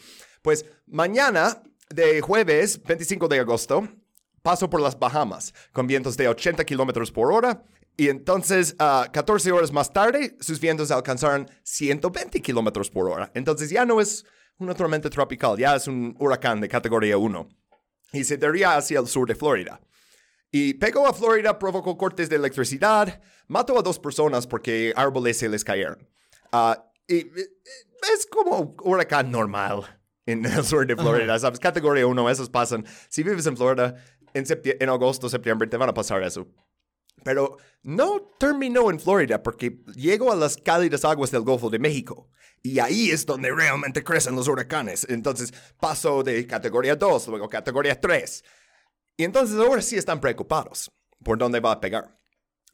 Pues 0.43 0.67
mañana 0.87 1.63
de 1.89 2.21
jueves 2.21 2.83
25 2.83 3.29
de 3.29 3.39
agosto 3.41 3.89
paso 4.43 4.69
por 4.69 4.81
las 4.81 4.99
Bahamas 4.99 5.55
con 5.73 5.87
vientos 5.87 6.17
de 6.19 6.29
80 6.29 6.65
kilómetros 6.65 7.11
por 7.11 7.33
hora. 7.33 7.63
Y 7.97 8.09
entonces, 8.09 8.75
ah, 8.79 9.09
14 9.13 9.53
horas 9.53 9.73
más 9.73 9.93
tarde, 9.93 10.37
sus 10.41 10.61
vientos 10.61 10.91
alcanzaron 10.91 11.51
120 11.63 12.41
kilómetros 12.41 12.91
por 12.91 13.09
hora. 13.09 13.31
Entonces 13.35 13.71
ya 13.71 13.85
no 13.85 14.01
es 14.01 14.25
una 14.59 14.75
tormenta 14.75 15.11
tropical, 15.11 15.59
ya 15.59 15.77
es 15.77 15.87
un 15.87 16.17
huracán 16.19 16.61
de 16.61 16.69
categoría 16.69 17.19
1. 17.19 17.49
Y 18.13 18.25
se 18.25 18.37
derría 18.37 18.77
hacia 18.77 19.01
el 19.01 19.07
sur 19.07 19.29
de 19.29 19.35
Florida. 19.35 19.81
Y 20.51 20.75
pegó 20.75 21.07
a 21.07 21.15
Florida, 21.15 21.59
provocó 21.59 21.97
cortes 21.97 22.29
de 22.29 22.37
electricidad, 22.37 23.23
mató 23.49 23.79
a 23.79 23.83
dos 23.83 23.99
personas 23.99 24.47
porque 24.47 24.93
árboles 24.97 25.39
se 25.39 25.49
les 25.49 25.65
cayeron. 25.65 26.09
Ah, 26.53 26.85
y 27.09 27.27
es 28.15 28.27
como 28.31 28.75
huracán 28.83 29.31
normal 29.31 30.01
en 30.27 30.45
el 30.47 30.65
sur 30.65 30.87
de 30.87 30.97
Florida, 30.97 31.39
¿sabes? 31.39 31.59
Categoría 31.59 32.07
1, 32.07 32.31
esos 32.31 32.51
pasan. 32.51 32.85
Si 33.09 33.23
vives 33.23 33.47
en 33.47 33.57
Florida, 33.57 33.97
en, 34.35 34.45
en 34.81 34.89
agosto, 34.89 35.29
septiembre, 35.29 35.69
te 35.69 35.77
van 35.77 35.89
a 35.89 35.95
pasar 35.95 36.23
eso. 36.23 36.47
Pero 37.25 37.57
no 37.83 38.23
terminó 38.39 38.91
en 38.91 39.01
Florida 39.01 39.43
porque 39.43 39.83
llegó 39.95 40.33
a 40.33 40.37
las 40.37 40.57
cálidas 40.57 41.05
aguas 41.05 41.31
del 41.31 41.43
Golfo 41.43 41.71
de 41.71 41.79
México. 41.79 42.29
Y 42.63 42.79
ahí 42.79 43.11
es 43.11 43.27
donde 43.27 43.51
realmente 43.51 44.05
crecen 44.05 44.37
los 44.37 44.49
huracanes. 44.49 45.07
Entonces 45.09 45.53
pasó 45.81 46.23
de 46.23 46.47
categoría 46.47 46.95
2, 46.95 47.29
luego 47.29 47.49
categoría 47.49 48.01
3. 48.01 48.45
Y 49.17 49.25
entonces 49.25 49.57
ahora 49.57 49.83
sí 49.83 49.97
están 49.97 50.21
preocupados 50.21 50.91
por 51.25 51.39
dónde 51.39 51.61
va 51.61 51.73
a 51.73 51.81
pegar. 51.81 52.19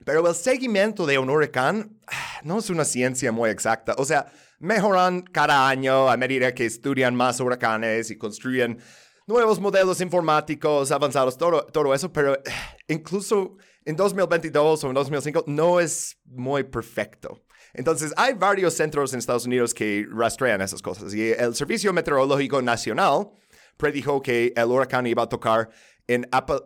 Pero 0.04 0.28
el 0.28 0.34
seguimiento 0.34 1.06
de 1.06 1.18
un 1.18 1.30
huracán 1.30 1.98
ah, 2.06 2.40
no 2.44 2.58
es 2.58 2.70
una 2.70 2.84
ciencia 2.84 3.32
muy 3.32 3.50
exacta. 3.50 3.94
O 3.98 4.04
sea, 4.04 4.30
mejoran 4.58 5.22
cada 5.22 5.68
año 5.68 6.08
a 6.08 6.16
medida 6.16 6.54
que 6.54 6.66
estudian 6.66 7.14
más 7.14 7.40
huracanes 7.40 8.10
y 8.10 8.16
construyen 8.16 8.78
nuevos 9.26 9.60
modelos 9.60 10.00
informáticos 10.00 10.90
avanzados, 10.90 11.36
todo, 11.36 11.64
todo 11.66 11.94
eso, 11.94 12.12
pero 12.12 12.34
eh, 12.34 12.42
incluso 12.88 13.56
en 13.88 13.96
2022 13.96 14.84
o 14.84 14.88
en 14.88 14.94
2005 14.94 15.44
no 15.46 15.80
es 15.80 16.18
muy 16.24 16.62
perfecto. 16.64 17.42
Entonces, 17.74 18.12
hay 18.16 18.34
varios 18.34 18.74
centros 18.74 19.12
en 19.12 19.18
Estados 19.18 19.46
Unidos 19.46 19.72
que 19.74 20.06
rastrean 20.10 20.60
esas 20.60 20.82
cosas. 20.82 21.14
Y 21.14 21.32
el 21.32 21.54
Servicio 21.54 21.92
Meteorológico 21.92 22.60
Nacional 22.62 23.28
predijo 23.76 24.20
que 24.20 24.52
el 24.56 24.64
huracán 24.66 25.06
iba 25.06 25.22
a 25.22 25.28
tocar 25.28 25.68
en 26.06 26.26
Apa- 26.32 26.64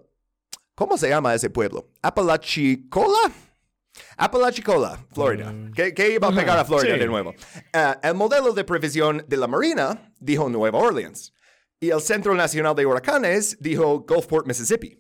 ¿Cómo 0.75 0.97
se 0.97 1.09
llama 1.09 1.35
ese 1.35 1.51
pueblo? 1.51 1.91
Apalachicola. 2.03 3.31
Apalachicola, 4.17 5.07
Florida. 5.13 5.55
Que, 5.75 5.93
que 5.93 6.15
iba 6.15 6.29
a 6.29 6.33
pegar 6.33 6.59
a 6.59 6.65
Florida 6.65 6.95
sí. 6.95 7.01
de 7.01 7.07
nuevo. 7.07 7.35
Ah, 7.73 7.99
el 8.03 8.15
modelo 8.15 8.53
de 8.53 8.65
previsión 8.65 9.25
de 9.29 9.37
la 9.37 9.47
Marina 9.47 10.13
dijo 10.19 10.49
Nueva 10.49 10.79
Orleans. 10.79 11.33
Y 11.79 11.91
el 11.91 12.01
Centro 12.01 12.35
Nacional 12.35 12.75
de 12.75 12.87
Huracanes 12.87 13.59
dijo 13.61 14.01
Gulfport, 14.09 14.47
Mississippi. 14.47 14.99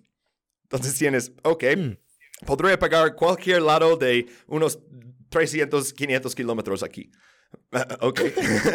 Entonces 0.64 0.94
tienes, 0.98 1.32
ok, 1.42 1.64
podría 2.44 2.78
pegar 2.78 3.14
cualquier 3.14 3.62
lado 3.62 3.96
de 3.96 4.26
unos 4.46 4.78
300, 5.28 5.92
500 5.92 6.34
kilómetros 6.34 6.82
aquí. 6.82 7.10
Ah, 7.70 7.86
ok. 8.00 8.20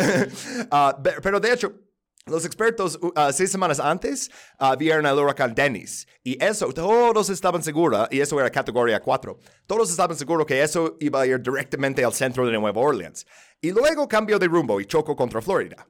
Ah, 0.71 0.99
pe- 1.03 1.15
pero 1.21 1.39
de 1.39 1.51
hecho, 1.53 1.73
los 2.27 2.45
expertos 2.45 2.99
uh, 3.01 3.11
ah, 3.15 3.31
seis 3.31 3.49
semanas 3.51 3.79
antes 3.79 4.29
vieron 4.77 5.05
el 5.05 5.17
huracán 5.17 5.55
Dennis. 5.55 6.07
Y 6.23 6.43
eso, 6.43 6.71
todos 6.73 7.29
estaban 7.29 7.63
seguros, 7.63 8.07
y 8.11 8.19
eso 8.19 8.39
era 8.39 8.49
categoría 8.51 8.99
4, 8.99 9.39
todos 9.65 9.89
estaban 9.89 10.15
seguros 10.17 10.45
que 10.45 10.61
eso 10.61 10.97
iba 10.99 11.21
a 11.21 11.25
ir 11.25 11.41
directamente 11.41 12.03
al 12.03 12.13
centro 12.13 12.45
de 12.45 12.51
Nueva 12.57 12.79
Orleans. 12.81 13.25
Y 13.61 13.71
luego 13.71 14.07
cambió 14.07 14.37
de 14.37 14.47
rumbo 14.47 14.79
y 14.81 14.85
chocó 14.85 15.15
contra 15.15 15.41
Florida. 15.41 15.87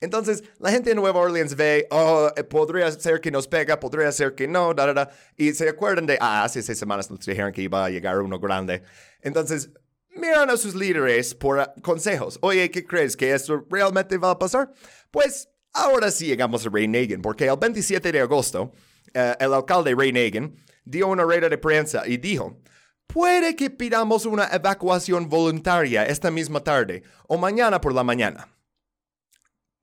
Entonces, 0.00 0.44
la 0.58 0.70
gente 0.70 0.90
de 0.90 0.94
Nueva 0.94 1.20
Orleans 1.20 1.56
ve, 1.56 1.86
oh, 1.90 2.30
eh, 2.36 2.44
podría 2.44 2.90
ser 2.92 3.20
que 3.20 3.30
nos 3.30 3.48
pega, 3.48 3.80
podría 3.80 4.12
ser 4.12 4.34
que 4.34 4.46
no, 4.46 4.72
da, 4.72 4.86
da, 4.86 4.94
da. 4.94 5.10
Y 5.36 5.52
se 5.52 5.68
acuerdan 5.68 6.06
de, 6.06 6.16
ah, 6.20 6.44
hace 6.44 6.62
seis 6.62 6.78
semanas 6.78 7.10
nos 7.10 7.24
dijeron 7.24 7.52
que 7.52 7.62
iba 7.62 7.84
a 7.84 7.90
llegar 7.90 8.20
uno 8.20 8.38
grande. 8.38 8.82
Entonces, 9.20 9.70
miran 10.14 10.50
a 10.50 10.56
sus 10.56 10.74
líderes 10.74 11.34
por 11.34 11.58
ah, 11.58 11.74
consejos. 11.82 12.38
Oye, 12.42 12.70
¿qué 12.70 12.84
crees? 12.84 13.16
¿Que 13.16 13.34
esto 13.34 13.66
realmente 13.68 14.16
va 14.18 14.30
a 14.30 14.38
pasar? 14.38 14.70
Pues, 15.10 15.48
ahora 15.72 16.10
sí 16.12 16.26
llegamos 16.26 16.64
a 16.64 16.70
Ray 16.70 17.16
porque 17.20 17.46
el 17.46 17.56
27 17.56 18.12
de 18.12 18.20
agosto, 18.20 18.72
eh, 19.14 19.34
el 19.40 19.52
alcalde 19.52 19.94
Ray 19.96 20.12
Nagin 20.12 20.54
dio 20.84 21.08
una 21.08 21.24
rueda 21.24 21.48
de 21.48 21.58
prensa 21.58 22.06
y 22.06 22.18
dijo, 22.18 22.60
puede 23.08 23.56
que 23.56 23.68
pidamos 23.68 24.26
una 24.26 24.46
evacuación 24.52 25.28
voluntaria 25.28 26.04
esta 26.06 26.30
misma 26.30 26.60
tarde 26.60 27.02
o 27.26 27.36
mañana 27.36 27.80
por 27.80 27.92
la 27.92 28.04
mañana. 28.04 28.48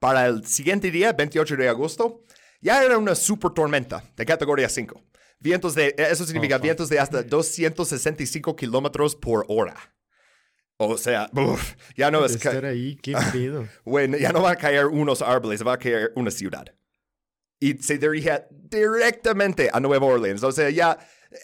Para 0.05 0.27
el 0.27 0.45
siguiente 0.45 0.91
día, 0.91 1.13
28 1.13 1.57
de 1.57 1.67
agosto, 1.67 2.21
ya 2.61 2.83
era 2.83 2.95
una 2.99 3.15
super 3.15 3.49
tormenta 3.49 4.03
de 4.15 4.23
categoría 4.23 4.69
5. 4.69 5.01
Vientos 5.39 5.73
de, 5.73 5.95
eso 5.97 6.27
significa 6.27 6.59
vientos 6.59 6.89
de 6.89 6.99
hasta 6.99 7.23
265 7.23 8.55
kilómetros 8.55 9.15
por 9.15 9.45
hora. 9.47 9.75
O 10.77 10.95
sea, 10.99 11.27
uf, 11.33 11.73
ya 11.97 12.11
no 12.11 12.23
es... 12.23 12.35
Estar 12.35 12.65
ahí, 12.65 12.97
qué 12.97 13.15
bueno, 13.83 14.15
ya 14.15 14.31
no 14.31 14.43
van 14.43 14.53
a 14.53 14.55
caer 14.57 14.85
unos 14.85 15.23
árboles, 15.23 15.65
va 15.65 15.73
a 15.73 15.79
caer 15.79 16.11
una 16.15 16.29
ciudad. 16.29 16.71
Y 17.59 17.73
se 17.79 17.97
dirige 17.97 18.45
directamente 18.51 19.71
a 19.73 19.79
Nueva 19.79 20.05
Orleans. 20.05 20.43
O 20.43 20.51
sea, 20.51 20.69
ya 20.69 20.99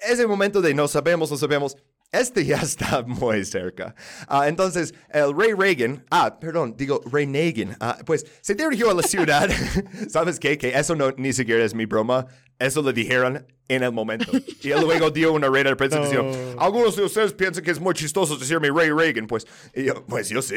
ese 0.08 0.28
momento 0.28 0.62
de 0.62 0.76
no 0.76 0.88
sabemos, 0.88 1.32
no 1.32 1.38
sabemos, 1.38 1.78
este 2.12 2.46
ya 2.46 2.58
está 2.62 3.04
muy 3.04 3.46
cerca. 3.46 3.96
Ah, 4.28 4.48
entonces, 4.48 4.94
el 5.10 5.36
rey 5.36 5.54
Reagan, 5.54 6.06
ah, 6.12 6.38
perdón, 6.40 6.76
digo 6.78 7.02
rey 7.12 7.26
Nagin, 7.26 7.76
ah, 7.80 7.98
pues 8.06 8.26
se 8.42 8.56
dirigió 8.56 8.92
a 8.92 8.94
la 8.94 9.04
ciudad. 9.04 9.50
¿Sabes 10.10 10.40
qué? 10.40 10.58
Que 10.58 10.78
eso 10.78 10.96
no 10.96 11.12
ni 11.18 11.34
siquiera 11.34 11.64
es 11.64 11.74
mi 11.74 11.86
broma. 11.86 12.28
Eso 12.60 12.84
le 12.84 12.94
dijeron 12.94 13.46
en 13.68 13.82
el 13.82 13.92
momento. 13.92 14.32
Y 14.62 14.70
él 14.70 14.82
luego 14.82 15.10
dio 15.10 15.34
una 15.34 15.48
rueda 15.48 15.70
de 15.72 15.76
prensa 15.76 16.00
diciendo, 16.00 16.32
algunos 16.60 16.96
de 16.96 17.04
ustedes 17.04 17.34
piensan 17.34 17.64
que 17.64 17.72
es 17.72 17.80
muy 17.80 17.96
chistoso 17.96 18.38
decirme 18.38 18.70
rey 18.70 18.92
Reagan. 18.92 19.26
Pues, 19.26 19.48
yo, 19.74 20.06
pues 20.06 20.30
yo 20.30 20.44
sí. 20.44 20.56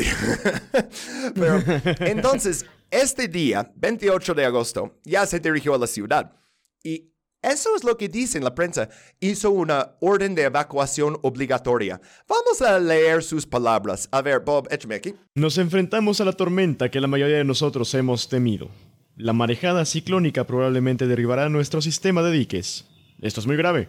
Pero 1.35 1.63
entonces, 2.01 2.67
este 2.91 3.27
día, 3.27 3.73
28 3.77 4.35
de 4.35 4.45
agosto, 4.45 4.99
ya 5.05 5.25
se 5.25 5.41
dirigió 5.41 5.75
a 5.75 5.79
la 5.79 5.87
ciudad. 5.87 6.37
Y 6.83 7.14
eso 7.53 7.77
es 7.77 7.85
lo 7.85 7.97
que 7.97 8.09
dice 8.09 8.39
en 8.39 8.45
la 8.45 8.55
prensa. 8.55 8.89
Hizo 9.21 9.51
una 9.51 9.93
orden 10.01 10.35
de 10.35 10.45
evacuación 10.45 11.19
obligatoria. 11.23 12.01
Vamos 12.27 12.63
a 12.63 12.79
leer 12.79 13.23
sus 13.23 13.47
palabras. 13.47 14.09
A 14.11 14.23
ver, 14.23 14.41
Bob, 14.41 14.67
échame 14.71 14.95
aquí. 14.95 15.15
Nos 15.35 15.59
enfrentamos 15.59 16.21
a 16.21 16.25
la 16.25 16.33
tormenta 16.33 16.91
que 16.91 17.01
la 17.01 17.07
mayoría 17.07 17.37
de 17.37 17.45
nosotros 17.45 17.93
hemos 17.95 18.29
temido. 18.29 18.71
La 19.17 19.33
marejada 19.33 19.85
ciclónica 19.85 20.45
probablemente 20.45 21.07
derribará 21.07 21.49
nuestro 21.49 21.81
sistema 21.81 22.23
de 22.23 22.33
diques. 22.33 22.85
Esto 23.21 23.41
es 23.41 23.47
muy 23.47 23.57
grave. 23.57 23.89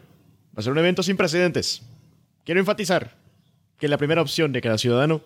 Va 0.56 0.60
a 0.60 0.62
ser 0.62 0.72
un 0.72 0.78
evento 0.78 1.02
sin 1.02 1.18
precedentes. 1.18 1.82
Quiero 2.44 2.60
enfatizar 2.60 3.18
que 3.78 3.88
la 3.88 3.98
primera 3.98 4.22
opción 4.22 4.52
de 4.52 4.62
cada 4.62 4.78
ciudadano 4.78 5.22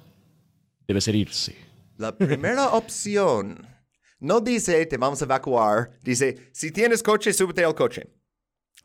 debe 0.88 1.02
ser 1.02 1.16
irse. 1.16 1.56
La 1.98 2.16
primera 2.18 2.70
opción 2.74 3.68
no 4.20 4.42
dice 4.42 4.86
te 4.86 4.98
vamos 4.98 5.22
a 5.22 5.26
evacuar. 5.26 5.92
Dice, 6.04 6.50
si 6.52 6.72
tienes 6.72 7.04
coche, 7.04 7.34
súbete 7.34 7.64
al 7.64 7.76
coche. 7.76 8.10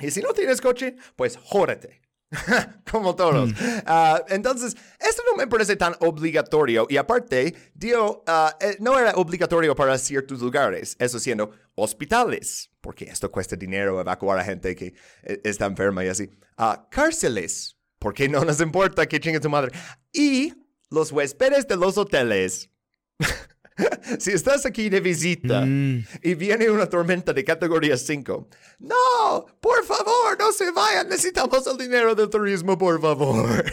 Y 0.01 0.11
si 0.11 0.21
no 0.21 0.33
tienes 0.33 0.61
coche, 0.61 0.97
pues 1.17 1.37
jórate. 1.37 2.05
Como 2.91 3.15
todos. 3.15 3.51
Ah, 3.87 4.23
entonces, 4.29 4.77
esto 4.99 5.23
no 5.31 5.37
me 5.37 5.47
parece 5.47 5.77
tan 5.77 5.95
obligatorio. 6.01 6.87
Y 6.89 6.97
aparte, 6.97 7.55
dio, 7.75 8.23
ah, 8.27 8.57
eh, 8.61 8.77
no 8.81 8.99
era 8.99 9.13
obligatorio 9.13 9.75
para 9.75 9.97
ciertos 9.99 10.41
lugares. 10.41 10.97
Eso 10.99 11.19
siendo 11.19 11.53
hospitales, 11.75 12.71
porque 12.81 13.05
esto 13.05 13.31
cuesta 13.31 13.57
dinero 13.57 14.01
evacuar 14.01 14.39
a 14.39 14.45
gente 14.45 14.75
que 14.75 14.95
eh, 15.23 15.41
está 15.45 15.67
enferma 15.67 16.05
y 16.05 16.09
así. 16.09 16.31
Ah, 16.57 16.87
cárceles, 16.91 17.77
porque 17.99 18.29
no 18.29 18.45
nos 18.45 18.61
importa 18.61 19.07
que 19.07 19.21
chingue 19.21 19.41
tu 19.41 19.51
madre. 19.51 19.73
Y 20.13 20.55
los 20.91 21.13
huéspedes 21.13 21.67
de 21.69 21.77
los 21.77 21.99
hoteles. 21.99 22.71
si 24.19 24.31
estás 24.31 24.67
aquí 24.67 24.89
de 24.89 25.01
visita 25.01 25.65
y 25.67 26.35
viene 26.35 26.71
una 26.71 26.87
tormenta 26.87 27.33
de 27.33 27.45
categoría 27.45 27.97
5, 27.97 28.49
no, 28.81 29.47
por 29.61 29.85
favor, 29.85 30.39
no 30.39 30.53
se 30.53 30.71
vayan, 30.71 31.09
necesitamos 31.09 31.67
el 31.67 31.77
dinero 31.77 32.15
del 32.15 32.31
turismo, 32.31 32.79
por 32.79 33.01
favor. 33.01 33.65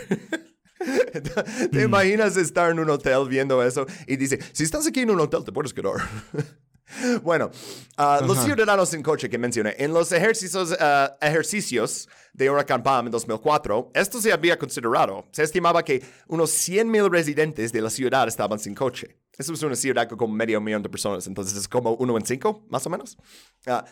¿Te 1.72 1.84
imaginas 1.84 2.36
estar 2.38 2.72
en 2.72 2.80
un 2.80 2.90
hotel 2.90 3.28
viendo 3.30 3.62
eso 3.64 3.86
y 4.08 4.16
dice, 4.16 4.40
si 4.52 4.64
estás 4.64 4.88
aquí 4.88 5.02
en 5.02 5.12
un 5.12 5.20
hotel, 5.20 5.44
te 5.44 5.52
puedes 5.52 5.74
quedar? 5.74 6.02
Bueno, 7.24 7.52
ah, 7.98 8.22
los 8.26 8.40
ciudadanos 8.40 8.94
en 8.94 9.04
coche 9.04 9.30
que 9.30 9.38
mencioné, 9.38 9.76
en 9.78 9.94
los 9.94 10.12
ejercicios, 10.12 10.76
ah, 10.80 11.18
ejercicios 11.22 12.08
de 12.34 12.50
Huracán 12.50 12.84
Pam 12.84 13.08
en 13.08 13.12
2004, 13.12 13.92
esto 13.94 14.22
se 14.22 14.32
había 14.32 14.58
considerado. 14.58 15.26
Se 15.32 15.44
estimaba 15.44 15.84
que 15.84 16.04
unos 16.28 16.52
100.000 16.52 17.10
residentes 17.10 17.72
de 17.72 17.82
la 17.82 17.90
ciudad 17.90 18.28
estaban 18.28 18.60
sin 18.60 18.76
coche. 18.76 19.18
Eso 19.38 19.54
es 19.54 19.64
una 19.64 19.76
ciudad 19.76 20.08
con 20.10 20.32
medio 20.34 20.62
millón 20.62 20.84
de 20.84 20.90
personas, 20.90 21.26
entonces 21.28 21.58
es 21.58 21.68
como 21.68 21.94
uno 21.94 22.18
en 22.18 22.26
cinco, 22.26 22.66
más 22.70 22.86
o 22.86 22.90
menos. 22.90 23.18
Ah, 23.66 23.84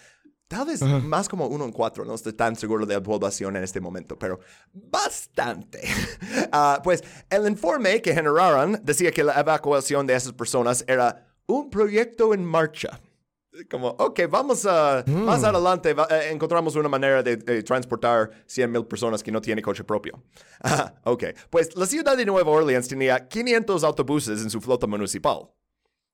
tal 0.48 0.66
vez 0.66 0.82
más 0.82 1.30
como 1.30 1.48
uno 1.48 1.64
en 1.66 1.72
cuatro, 1.72 2.04
no 2.04 2.16
estoy 2.16 2.34
tan 2.34 2.56
seguro 2.56 2.86
de 2.86 2.96
la 2.96 3.04
población 3.04 3.56
en 3.56 3.64
este 3.64 3.80
momento, 3.80 4.18
pero 4.18 4.40
bastante. 4.74 5.82
Pues 6.84 7.04
el 7.30 7.48
informe 7.48 8.02
que 8.02 8.14
generaron 8.14 8.80
decía 8.84 9.12
que 9.12 9.24
la 9.24 9.40
evacuación 9.40 10.08
de 10.08 10.16
esas 10.16 10.34
personas 10.34 10.84
era 10.88 11.29
un 11.50 11.70
proyecto 11.70 12.34
en 12.34 12.46
marcha. 12.46 13.00
Como, 13.70 13.90
ok, 13.90 14.22
vamos 14.30 14.66
a, 14.66 15.04
más 15.08 15.44
adelante 15.44 15.94
va- 15.94 16.08
eh, 16.10 16.30
encontramos 16.32 16.76
una 16.76 16.88
manera 16.88 17.22
de, 17.24 17.36
de 17.36 17.62
transportar 17.64 18.30
100 18.46 18.72
mil 18.72 18.86
personas 18.86 19.22
que 19.22 19.32
no 19.32 19.42
tienen 19.42 19.64
coche 19.64 19.84
propio. 19.84 20.24
Ah, 20.62 20.94
ok, 21.06 21.24
pues 21.50 21.76
la 21.76 21.86
ciudad 21.86 22.16
de 22.16 22.26
Nueva 22.26 22.52
Orleans 22.52 22.88
tenía 22.88 23.28
500 23.28 23.84
autobuses 23.84 24.42
en 24.42 24.50
su 24.50 24.62
flota 24.62 24.88
municipal. 24.88 25.50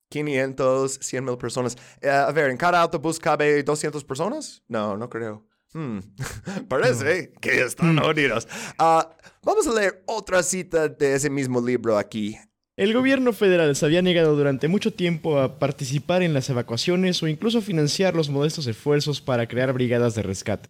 500, 0.10 1.00
100 1.02 1.24
mil 1.26 1.38
personas. 1.38 1.76
Eh, 2.02 2.10
a 2.10 2.32
ver, 2.32 2.50
¿en 2.52 2.58
cada 2.58 2.80
autobús 2.82 3.20
cabe 3.20 3.64
200 3.64 4.04
personas? 4.04 4.64
No, 4.68 4.96
no 4.98 5.10
creo. 5.10 5.46
Hmm, 5.74 6.00
Parece 6.70 7.34
que 7.42 7.62
están 7.62 7.98
jodidos. 7.98 8.48
Ah, 8.78 9.10
vamos 9.44 9.68
a 9.68 9.74
leer 9.74 10.04
otra 10.08 10.42
cita 10.44 10.88
de 10.88 11.16
ese 11.16 11.30
mismo 11.30 11.60
libro 11.60 11.98
aquí. 11.98 12.38
El 12.78 12.94
gobierno 12.94 13.32
federal 13.32 13.74
se 13.76 13.86
había 13.86 14.02
negado 14.02 14.36
durante 14.36 14.68
mucho 14.68 14.92
tiempo 14.92 15.40
a 15.40 15.60
participar 15.60 16.24
en 16.24 16.34
las 16.34 16.50
evacuaciones 16.50 17.24
o 17.24 17.28
incluso 17.28 17.62
financiar 17.62 18.16
los 18.16 18.30
modestos 18.30 18.68
esfuerzos 18.68 19.22
para 19.22 19.48
crear 19.48 19.72
brigadas 19.72 20.14
de 20.14 20.24
rescate, 20.24 20.68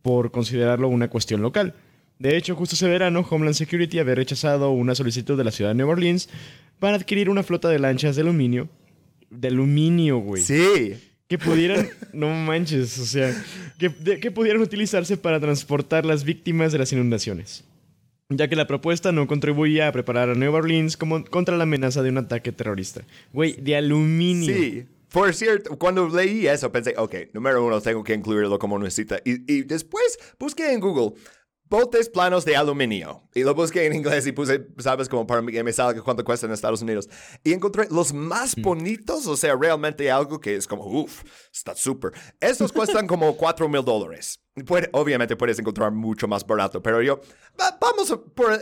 por 0.00 0.30
considerarlo 0.30 0.88
una 0.88 1.08
cuestión 1.10 1.42
local. 1.42 1.74
De 2.18 2.38
hecho, 2.38 2.54
justo 2.56 2.74
ese 2.74 2.88
verano, 2.88 3.26
Homeland 3.28 3.54
Security 3.54 3.98
había 3.98 4.14
rechazado 4.14 4.70
una 4.70 4.94
solicitud 4.94 5.36
de 5.36 5.44
la 5.44 5.50
ciudad 5.50 5.70
de 5.70 5.74
Nueva 5.74 5.92
Orleans 5.92 6.30
para 6.78 6.96
adquirir 6.96 7.28
una 7.28 7.42
flota 7.42 7.68
de 7.68 7.78
lanchas 7.80 8.16
de 8.16 8.22
aluminio. 8.22 8.70
De 9.28 9.48
aluminio, 9.48 10.16
güey. 10.18 10.42
Sí. 10.42 10.94
Que 11.28 11.36
pudieran, 11.36 11.86
no 12.14 12.30
manches, 12.30 12.98
o 12.98 13.04
sea, 13.04 13.34
que, 13.78 13.90
de- 13.90 14.20
que 14.20 14.30
pudieran 14.30 14.62
utilizarse 14.62 15.18
para 15.18 15.38
transportar 15.38 16.06
las 16.06 16.24
víctimas 16.24 16.72
de 16.72 16.78
las 16.78 16.90
inundaciones. 16.94 17.64
Ya 18.28 18.48
que 18.48 18.56
la 18.56 18.66
propuesta 18.66 19.12
no 19.12 19.26
contribuía 19.26 19.86
a 19.86 19.92
preparar 19.92 20.30
a 20.30 20.34
Nueva 20.34 20.58
Orleans 20.58 20.96
como 20.96 21.24
contra 21.24 21.56
la 21.56 21.62
amenaza 21.62 22.02
de 22.02 22.10
un 22.10 22.18
ataque 22.18 22.50
terrorista. 22.50 23.02
Güey, 23.32 23.52
de 23.60 23.76
aluminio. 23.76 24.54
Sí. 24.54 24.86
Por 25.12 25.32
cierto, 25.32 25.78
cuando 25.78 26.08
leí 26.08 26.46
eso 26.48 26.72
pensé, 26.72 26.94
ok, 26.96 27.14
número 27.32 27.64
uno, 27.64 27.80
tengo 27.80 28.02
que 28.02 28.14
incluirlo 28.14 28.58
como 28.58 28.74
una 28.74 28.90
cita. 28.90 29.20
Y, 29.24 29.50
y 29.50 29.62
después 29.62 30.18
busqué 30.38 30.72
en 30.72 30.80
Google 30.80 31.12
botes 31.68 32.08
planos 32.08 32.44
de 32.44 32.56
aluminio. 32.56 33.22
Y 33.34 33.42
lo 33.42 33.54
busqué 33.54 33.86
en 33.86 33.94
inglés 33.94 34.26
y 34.26 34.32
puse, 34.32 34.66
sabes, 34.78 35.08
como 35.08 35.26
para 35.26 35.44
que 35.46 35.62
me 35.62 35.72
salga 35.72 36.02
cuánto 36.02 36.24
cuesta 36.24 36.46
en 36.46 36.52
Estados 36.52 36.82
Unidos. 36.82 37.08
Y 37.44 37.52
encontré 37.52 37.86
los 37.90 38.12
más 38.12 38.54
bonitos, 38.56 39.26
o 39.26 39.36
sea, 39.36 39.56
realmente 39.56 40.10
algo 40.10 40.40
que 40.40 40.56
es 40.56 40.66
como, 40.66 40.84
uff, 40.84 41.22
está 41.52 41.74
súper. 41.74 42.12
Estos 42.40 42.72
cuestan 42.72 43.06
como 43.06 43.36
4 43.36 43.68
mil 43.68 43.84
dólares. 43.84 44.40
Puede- 44.64 44.88
obviamente 44.92 45.36
puedes 45.36 45.58
encontrar 45.58 45.92
mucho 45.92 46.26
más 46.26 46.46
barato, 46.46 46.82
pero 46.82 47.02
yo, 47.02 47.20
va- 47.60 47.76
vamos 47.78 48.10
a, 48.10 48.16
por 48.18 48.54
eh, 48.54 48.58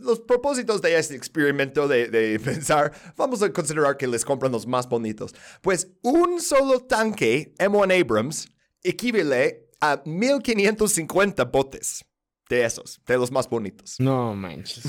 los 0.00 0.20
propósitos 0.20 0.82
de 0.82 0.98
este 0.98 1.14
experimento 1.16 1.88
de, 1.88 2.08
de 2.08 2.38
pensar, 2.44 2.92
vamos 3.16 3.42
a 3.42 3.50
considerar 3.50 3.96
que 3.96 4.06
les 4.06 4.24
compran 4.26 4.52
los 4.52 4.66
más 4.66 4.86
bonitos. 4.88 5.34
Pues 5.62 5.88
un 6.02 6.40
solo 6.42 6.80
tanque 6.80 7.54
M1 7.58 7.98
Abrams 8.02 8.48
equivale 8.82 9.70
a 9.80 10.02
1550 10.04 11.44
botes 11.46 12.04
de 12.50 12.64
esos, 12.64 13.00
de 13.06 13.16
los 13.16 13.30
más 13.32 13.48
bonitos. 13.48 13.96
No 14.00 14.34
manches. 14.34 14.82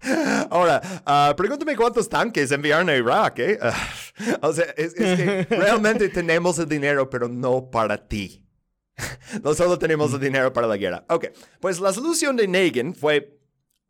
Ahora, 0.50 0.80
ah, 1.04 1.34
pregúntame 1.36 1.76
cuántos 1.76 2.08
tanques 2.08 2.50
enviaron 2.52 2.88
a 2.88 2.96
Irak, 2.96 3.38
¿eh? 3.40 3.58
O 4.42 4.52
sea, 4.52 4.64
es, 4.76 4.94
es 4.94 5.16
que 5.18 5.54
realmente 5.56 6.08
tenemos 6.08 6.58
el 6.58 6.68
dinero, 6.68 7.10
pero 7.10 7.28
no 7.28 7.70
para 7.70 8.08
ti. 8.08 8.44
No 9.42 9.54
solo 9.54 9.78
tenemos 9.78 10.12
el 10.12 10.20
dinero 10.20 10.52
para 10.52 10.66
la 10.66 10.76
guerra. 10.76 11.04
Ok, 11.08 11.26
pues 11.60 11.80
la 11.80 11.92
solución 11.92 12.36
de 12.36 12.48
Nagin 12.48 12.94
fue, 12.94 13.38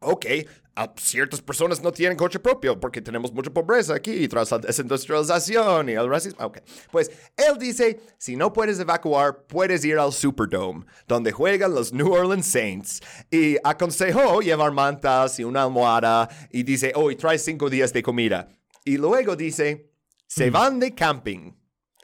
ok, 0.00 0.26
a 0.74 0.92
ciertas 0.96 1.40
personas 1.42 1.82
no 1.82 1.90
tienen 1.90 2.16
coche 2.16 2.38
propio 2.38 2.78
porque 2.78 3.00
tenemos 3.02 3.32
mucha 3.32 3.50
pobreza 3.50 3.94
aquí 3.94 4.28
tras 4.28 4.50
la 4.52 4.58
desindustrialización 4.58 5.88
y 5.88 5.92
el 5.92 6.08
racismo. 6.08 6.46
Ok, 6.46 6.58
pues 6.92 7.10
él 7.36 7.58
dice, 7.58 8.00
si 8.16 8.36
no 8.36 8.52
puedes 8.52 8.78
evacuar, 8.78 9.44
puedes 9.46 9.84
ir 9.84 9.98
al 9.98 10.12
Superdome, 10.12 10.84
donde 11.08 11.32
juegan 11.32 11.74
los 11.74 11.92
New 11.92 12.12
Orleans 12.12 12.46
Saints. 12.46 13.00
Y 13.30 13.56
aconsejó 13.64 14.40
llevar 14.40 14.70
mantas 14.70 15.38
y 15.40 15.44
una 15.44 15.64
almohada 15.64 16.28
y 16.52 16.62
dice, 16.62 16.92
oh, 16.94 17.10
y 17.10 17.16
trae 17.16 17.38
cinco 17.38 17.68
días 17.68 17.92
de 17.92 18.02
comida. 18.02 18.48
Y 18.84 18.98
luego 18.98 19.34
dice, 19.34 19.90
se 20.28 20.50
van 20.50 20.78
de 20.78 20.94
camping. 20.94 21.52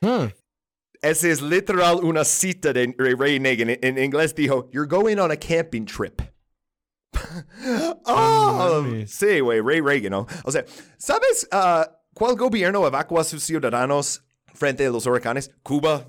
Ah, 0.02 0.28
Esa 1.04 1.28
es 1.28 1.42
literal 1.42 2.02
una 2.02 2.24
cita 2.24 2.72
de 2.72 2.94
Ray 2.96 3.38
Nagin. 3.38 3.70
En, 3.70 3.78
en 3.82 3.98
inglés 3.98 4.34
dijo, 4.34 4.70
You're 4.72 4.88
going 4.88 5.18
on 5.18 5.30
a 5.30 5.36
camping 5.36 5.84
trip. 5.84 6.22
oh, 8.06 8.84
sí, 9.06 9.40
güey, 9.40 9.60
Ray 9.60 9.80
Reagan, 9.80 10.10
¿no? 10.10 10.26
O 10.44 10.50
sea, 10.50 10.64
¿sabes 10.96 11.46
ah, 11.52 11.88
cuál 12.14 12.36
gobierno 12.36 12.86
evacúa 12.86 13.20
a 13.20 13.24
sus 13.24 13.42
ciudadanos 13.42 14.24
frente 14.54 14.86
a 14.86 14.90
los 14.90 15.04
huracanes, 15.06 15.50
Cuba. 15.62 16.06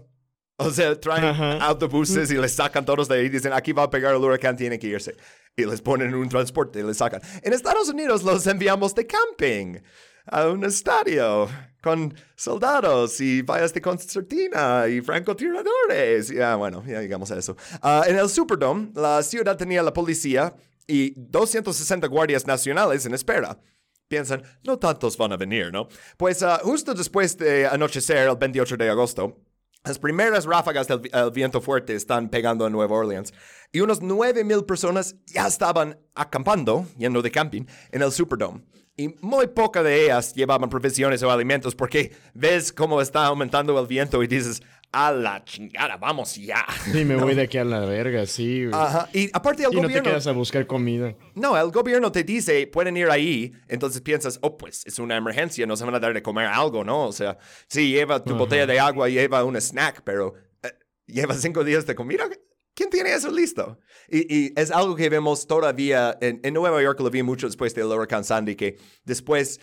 O 0.57 0.69
sea, 0.71 0.97
traen 0.97 1.25
Ajá. 1.25 1.57
autobuses 1.65 2.31
y 2.31 2.35
les 2.35 2.53
sacan 2.53 2.85
todos 2.85 3.09
de 3.09 3.15
ahí. 3.15 3.27
Dicen, 3.27 3.51
aquí 3.51 3.73
va 3.73 3.83
a 3.83 3.89
pegar 3.89 4.15
el 4.15 4.23
huracán, 4.23 4.55
tiene 4.55 4.79
que 4.79 4.87
irse. 4.87 5.13
Y 5.57 5.65
les 5.65 5.81
ponen 5.81 6.09
en 6.09 6.15
un 6.15 6.29
transporte 6.29 6.79
y 6.79 6.83
les 6.83 6.97
sacan. 6.97 7.21
En 7.41 7.51
Estados 7.51 7.89
Unidos 7.89 8.23
los 8.23 8.47
enviamos 8.47 8.95
de 8.95 9.05
camping 9.05 9.79
a 10.27 10.47
un 10.47 10.63
estadio 10.63 11.47
con 11.81 12.13
soldados 12.35 13.21
y 13.21 13.41
vallas 13.43 13.73
de 13.73 13.81
concertina 13.81 14.87
y 14.87 15.01
francotiradores. 15.01 16.29
Ya, 16.29 16.55
bueno, 16.55 16.83
ya 16.85 17.01
llegamos 17.01 17.31
a 17.31 17.37
eso. 17.37 17.55
Ah, 17.81 18.03
en 18.07 18.17
el 18.17 18.29
Superdome, 18.29 18.91
la 18.95 19.21
ciudad 19.23 19.55
tenía 19.57 19.83
la 19.83 19.93
policía 19.93 20.55
y 20.87 21.13
260 21.15 22.07
guardias 22.07 22.45
nacionales 22.47 23.05
en 23.05 23.13
espera. 23.13 23.59
Piensan, 24.07 24.43
no 24.63 24.77
tantos 24.77 25.17
van 25.17 25.33
a 25.33 25.37
venir, 25.37 25.71
¿no? 25.71 25.87
Pues 26.17 26.43
ah, 26.43 26.59
justo 26.63 26.93
después 26.93 27.37
de 27.37 27.65
anochecer, 27.67 28.27
el 28.27 28.35
28 28.37 28.77
de 28.77 28.89
agosto, 28.89 29.39
las 29.83 29.97
primeras 29.99 30.45
ráfagas 30.45 30.87
del 30.87 30.99
vi- 30.99 31.09
el 31.13 31.31
viento 31.31 31.61
fuerte 31.61 31.93
están 31.95 32.29
pegando 32.29 32.65
en 32.65 32.73
Nueva 32.73 32.95
Orleans 32.97 33.33
y 33.71 33.79
unos 33.81 34.01
9,000 34.01 34.63
personas 34.65 35.15
ya 35.27 35.47
estaban 35.47 35.99
acampando, 36.15 36.85
yendo 36.97 37.21
de 37.21 37.31
camping, 37.31 37.63
en 37.91 38.01
el 38.01 38.11
Superdome. 38.11 38.63
Y 38.97 39.13
muy 39.21 39.47
pocas 39.47 39.83
de 39.83 40.05
ellas 40.05 40.33
llevaban 40.33 40.69
provisiones 40.69 41.21
o 41.21 41.29
alimentos 41.29 41.75
porque 41.75 42.13
ves 42.33 42.71
cómo 42.71 43.01
está 43.01 43.25
aumentando 43.25 43.77
el 43.77 43.87
viento 43.87 44.23
y 44.23 44.27
dices, 44.27 44.61
a 44.95 45.11
la 45.11 45.43
chingada, 45.43 45.97
vamos 45.97 46.35
ya. 46.37 46.65
Sí, 46.89 47.03
me 47.03 47.17
voy 47.17 47.35
de 47.35 47.41
aquí 47.41 47.57
a 47.57 47.65
la 47.65 47.81
verga, 47.81 48.25
sí. 48.25 48.67
Ajá. 48.71 49.09
Y 49.11 49.29
aparte 49.33 49.63
el 49.63 49.73
y 49.73 49.75
no 49.75 49.81
te 49.81 49.87
gobierno... 49.87 50.09
quedas 50.09 50.27
a 50.27 50.31
buscar 50.31 50.65
comida. 50.65 51.13
No, 51.33 51.57
el 51.57 51.71
gobierno 51.71 52.13
te 52.13 52.23
dice, 52.23 52.65
pueden 52.67 52.95
ir 52.95 53.09
ahí, 53.09 53.51
entonces 53.67 54.01
piensas, 54.01 54.39
oh, 54.41 54.57
pues 54.57 54.85
es 54.85 54.97
una 54.97 55.17
emergencia, 55.17 55.67
nos 55.67 55.81
van 55.81 55.93
a 55.93 55.99
dar 55.99 56.13
de 56.13 56.23
comer 56.23 56.47
algo, 56.47 56.85
¿no? 56.85 57.07
O 57.07 57.11
sea, 57.11 57.37
sí, 57.67 57.91
lleva 57.91 58.23
tu 58.23 58.35
botella 58.35 58.65
de 58.65 58.79
agua, 58.79 59.09
lleva 59.09 59.43
un 59.43 59.57
snack, 59.57 60.03
pero 60.05 60.35
eh, 60.63 60.71
lleva 61.05 61.33
cinco 61.33 61.65
días 61.65 61.85
de 61.85 61.95
comida. 61.95 62.29
¿Quién 62.75 62.89
tiene 62.91 63.13
eso 63.13 63.31
listo? 63.31 63.79
Y, 64.09 64.35
y 64.35 64.53
es 64.55 64.69
algo 64.69 64.95
que 64.95 65.09
vemos 65.09 65.47
todavía 65.47 66.15
en, 66.21 66.39
en 66.43 66.53
Nueva 66.53 66.81
York, 66.83 66.99
lo 66.99 67.09
vi 67.09 67.23
mucho 67.23 67.47
después 67.47 67.73
del 67.73 67.85
huracán 67.85 68.23
Sandy, 68.23 68.55
que 68.55 68.77
después 69.05 69.59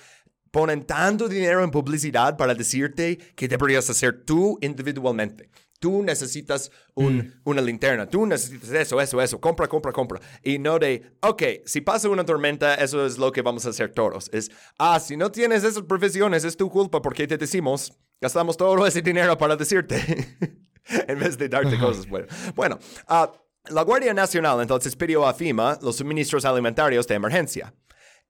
ponen 0.51 0.85
tanto 0.85 1.29
dinero 1.29 1.63
en 1.63 1.71
publicidad 1.71 2.37
para 2.37 2.55
decirte 2.55 3.17
que 3.37 3.49
deberías 3.49 3.89
hacer 3.89 4.25
tú 4.25 4.59
individualmente. 4.61 5.49
Tú 5.79 6.03
necesitas 6.03 6.71
un- 6.95 7.35
una 7.45 7.61
linterna, 7.61 8.07
tú 8.09 8.25
necesitas 8.25 8.71
eso, 8.71 9.01
eso, 9.01 9.21
eso, 9.21 9.41
compra, 9.41 9.67
compra, 9.67 9.93
compra. 9.93 10.21
Y 10.43 10.59
no 10.59 10.79
de, 10.79 11.03
ok, 11.21 11.43
si 11.67 11.81
pasa 11.81 12.09
una 12.09 12.25
tormenta, 12.25 12.75
eso 12.77 13.05
es 13.05 13.19
lo 13.19 13.33
que 13.33 13.43
vamos 13.43 13.67
a 13.67 13.71
hacer 13.71 13.91
todos. 13.93 14.31
Es, 14.33 14.51
ah, 14.79 15.01
si 15.01 15.17
no 15.17 15.33
tienes 15.33 15.65
esas 15.65 15.83
profesiones, 15.83 16.45
es 16.45 16.57
tu 16.57 16.71
culpa 16.71 17.03
porque 17.03 17.27
te 17.27 17.37
decimos, 17.37 17.93
gastamos 18.21 18.57
todo 18.57 18.87
ese 18.87 19.03
dinero 19.03 19.37
para 19.37 19.57
decirte, 19.57 19.97
en 21.09 21.19
vez 21.19 21.39
de 21.39 21.49
darte 21.49 21.79
cosas 21.79 22.09
buenas. 22.09 22.55
Bueno, 22.55 22.79
ah, 23.09 23.33
la 23.67 23.83
Guardia 23.83 24.13
Nacional 24.13 24.61
entonces 24.61 24.97
pidió 24.97 25.27
a 25.27 25.35
FEMA 25.35 25.79
los 25.83 25.97
suministros 25.97 26.45
alimentarios 26.45 27.07
de 27.07 27.15
emergencia. 27.15 27.73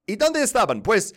¿Y 0.06 0.16
dónde 0.16 0.42
estaban? 0.42 0.82
Pues 0.82 1.14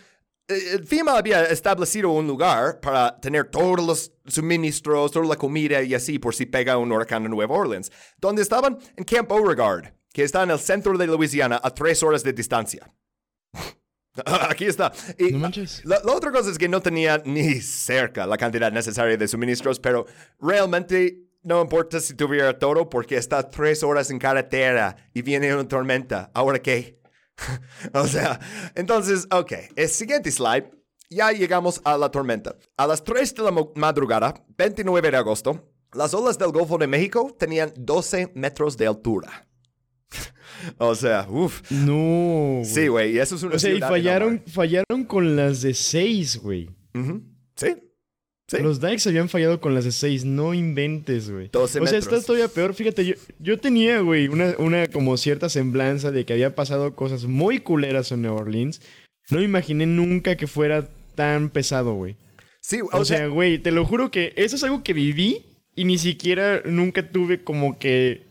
eh, 0.47 0.79
FEMA 0.85 1.17
había 1.17 1.43
establecido 1.45 2.11
un 2.11 2.27
lugar 2.27 2.79
para 2.79 3.19
tener 3.19 3.49
todos 3.49 3.83
los 3.83 4.11
suministros, 4.27 5.11
toda 5.11 5.25
la 5.25 5.35
comida 5.35 5.81
y 5.81 5.93
así 5.93 6.19
por 6.19 6.35
si 6.35 6.45
pega 6.45 6.77
un 6.77 6.91
huracán 6.91 7.25
en 7.25 7.31
Nueva 7.31 7.55
Orleans. 7.55 7.91
¿Dónde 8.17 8.41
estaban? 8.41 8.77
En 8.95 9.03
Camp 9.03 9.29
Beauregard, 9.29 9.93
que 10.13 10.23
está 10.23 10.43
en 10.43 10.51
el 10.51 10.59
centro 10.59 10.97
de 10.97 11.07
Luisiana 11.07 11.59
a 11.61 11.71
tres 11.71 12.01
horas 12.03 12.23
de 12.23 12.31
distancia. 12.31 12.93
Aquí 14.49 14.65
está. 14.65 14.93
Y 15.17 15.31
No 15.31 15.39
manches. 15.39 15.83
La, 15.83 15.99
la 16.03 16.13
otra 16.13 16.31
cosa 16.31 16.51
es 16.51 16.57
que 16.57 16.69
no 16.69 16.81
tenía 16.81 17.21
ni 17.25 17.59
cerca 17.59 18.25
la 18.25 18.37
cantidad 18.37 18.71
necesaria 18.71 19.17
de 19.17 19.27
suministros, 19.27 19.79
pero 19.79 20.05
realmente 20.39 21.24
no 21.45 21.61
importa 21.61 21.99
si 21.99 22.15
tuviera 22.15 22.57
todo 22.57 22.89
porque 22.89 23.17
está 23.17 23.49
tres 23.49 23.83
horas 23.83 24.09
en 24.09 24.17
carretera 24.17 24.97
y 25.13 25.21
viene 25.21 25.53
una 25.53 25.67
tormenta. 25.67 26.31
¿Ahora 26.33 26.59
qué? 26.59 26.99
o 27.93 28.07
sea, 28.07 28.39
entonces, 28.73 29.27
ok, 29.31 29.53
el 29.75 29.89
siguiente 29.89 30.31
slide. 30.31 30.71
Ya 31.07 31.31
llegamos 31.31 31.81
a 31.85 31.99
la 31.99 32.09
tormenta. 32.09 32.55
A 32.77 32.87
las 32.87 33.03
3 33.03 33.35
de 33.35 33.43
la 33.43 33.51
madrugada, 33.75 34.33
29 34.57 35.11
de 35.11 35.17
agosto, 35.17 35.71
las 35.93 36.15
olas 36.15 36.39
del 36.39 36.51
Golfo 36.51 36.79
de 36.79 36.87
México 36.87 37.35
tenían 37.37 37.71
12 37.77 38.31
metros 38.33 38.75
de 38.75 38.87
altura. 38.87 39.47
o 40.79 40.95
sea, 40.95 41.27
uff. 41.29 41.61
No. 41.69 42.61
Sí, 42.65 42.87
güey, 42.87 43.19
eso 43.19 43.35
es 43.35 43.43
una 43.43 43.55
O 43.55 43.59
sea, 43.59 43.71
y 43.71 43.79
fallaron, 43.79 44.43
fallaron 44.47 45.05
con 45.05 45.35
las 45.35 45.61
de 45.61 45.75
6, 45.75 46.37
güey. 46.41 46.71
Ujú. 46.95 47.21
Sí, 47.55 47.75
sí. 48.47 48.57
Los 48.61 48.79
Dykes 48.79 49.07
habían 49.07 49.29
fallado 49.29 49.59
con 49.59 49.73
las 49.73 49.85
de 49.85 49.91
6, 49.91 50.25
no 50.25 50.53
inventes, 50.53 51.29
güey. 51.29 51.49
12 51.51 51.79
O 51.79 51.87
sea, 51.87 51.99
está 51.99 52.21
todavía 52.21 52.47
peor. 52.47 52.73
Fíjate, 52.73 53.05
yo, 53.05 53.15
yo 53.39 53.59
tenía, 53.59 53.99
güey, 53.99 54.27
una, 54.27 54.55
una 54.57 54.87
como 54.87 55.17
cierta 55.17 55.49
semblanza 55.49 56.11
de 56.11 56.25
que 56.25 56.33
había 56.33 56.55
pasado 56.55 56.95
cosas 56.95 57.25
muy 57.25 57.59
culeras 57.59 58.11
en 58.11 58.21
Nueva 58.21 58.41
Orleans. 58.41 58.81
No 59.29 59.39
me 59.39 59.45
imaginé 59.45 59.85
nunca 59.85 60.35
que 60.35 60.47
fuera 60.47 60.87
tan 61.15 61.49
pesado, 61.49 61.93
güey. 61.95 62.15
Sí, 62.61 62.79
O, 62.91 63.05
sea, 63.05 63.27
güey, 63.27 63.59
te 63.59 63.71
lo 63.71 63.85
juro 63.85 64.09
que 64.09 64.33
eso 64.37 64.55
es 64.55 64.63
algo 64.63 64.83
que 64.83 64.93
viví 64.93 65.45
y 65.75 65.85
ni 65.85 65.97
siquiera 65.97 66.61
nunca 66.65 67.09
tuve 67.09 67.43
como 67.43 67.77
que... 67.77 68.24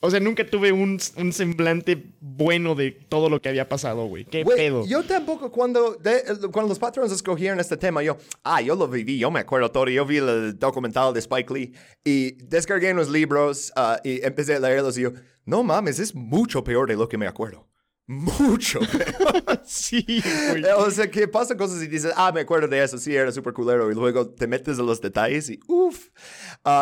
O 0.00 0.10
sea, 0.10 0.20
nunca 0.20 0.44
tuve 0.46 0.72
un, 0.72 0.98
un 1.16 1.32
semblante 1.32 2.12
bueno 2.20 2.74
de 2.74 2.90
todo 2.90 3.30
lo 3.30 3.40
que 3.40 3.48
había 3.48 3.66
pasado, 3.68 4.06
güey. 4.06 4.26
¿Qué 4.26 4.44
pedo? 4.44 4.86
Yo 4.86 5.02
tampoco, 5.04 5.50
cuando, 5.50 5.94
de- 5.94 6.22
cuando 6.52 6.68
los 6.68 6.78
patrones 6.78 7.12
escogieron 7.12 7.58
este 7.60 7.78
tema, 7.78 8.02
yo, 8.02 8.18
ah, 8.44 8.60
yo 8.60 8.74
lo 8.76 8.88
viví, 8.88 9.18
yo 9.18 9.30
me 9.30 9.40
acuerdo 9.40 9.70
todo, 9.70 9.88
yo 9.88 10.04
vi 10.04 10.18
el 10.18 10.58
documental 10.58 11.14
de 11.14 11.20
Spike 11.20 11.52
Lee 11.54 11.72
y 12.04 12.32
descargué 12.44 12.92
unos 12.92 13.08
libros 13.08 13.72
ah, 13.74 13.98
y 14.04 14.22
empecé 14.24 14.56
a 14.56 14.60
leerlos 14.60 14.98
y 14.98 15.02
yo, 15.02 15.12
no 15.46 15.62
mames, 15.62 15.98
es 15.98 16.14
mucho 16.14 16.62
peor 16.62 16.88
de 16.88 16.96
lo 16.96 17.08
que 17.08 17.16
me 17.16 17.26
acuerdo. 17.26 17.66
Mucho 18.08 18.78
peor. 18.80 19.62
sí, 19.64 20.04
güey. 20.50 20.62
o 20.76 20.90
sea, 20.90 21.10
que 21.10 21.26
pasan 21.26 21.56
cosas 21.56 21.82
y 21.82 21.88
dices, 21.88 22.12
ah, 22.16 22.30
me 22.32 22.42
acuerdo 22.42 22.68
de 22.68 22.84
eso, 22.84 22.98
sí, 22.98 23.16
era 23.16 23.32
súper 23.32 23.52
culero. 23.52 23.90
Y 23.90 23.94
luego 23.94 24.28
te 24.28 24.46
metes 24.46 24.78
en 24.78 24.86
los 24.86 25.00
detalles 25.00 25.50
y, 25.50 25.58
uff. 25.66 26.10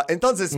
entonces, 0.09 0.55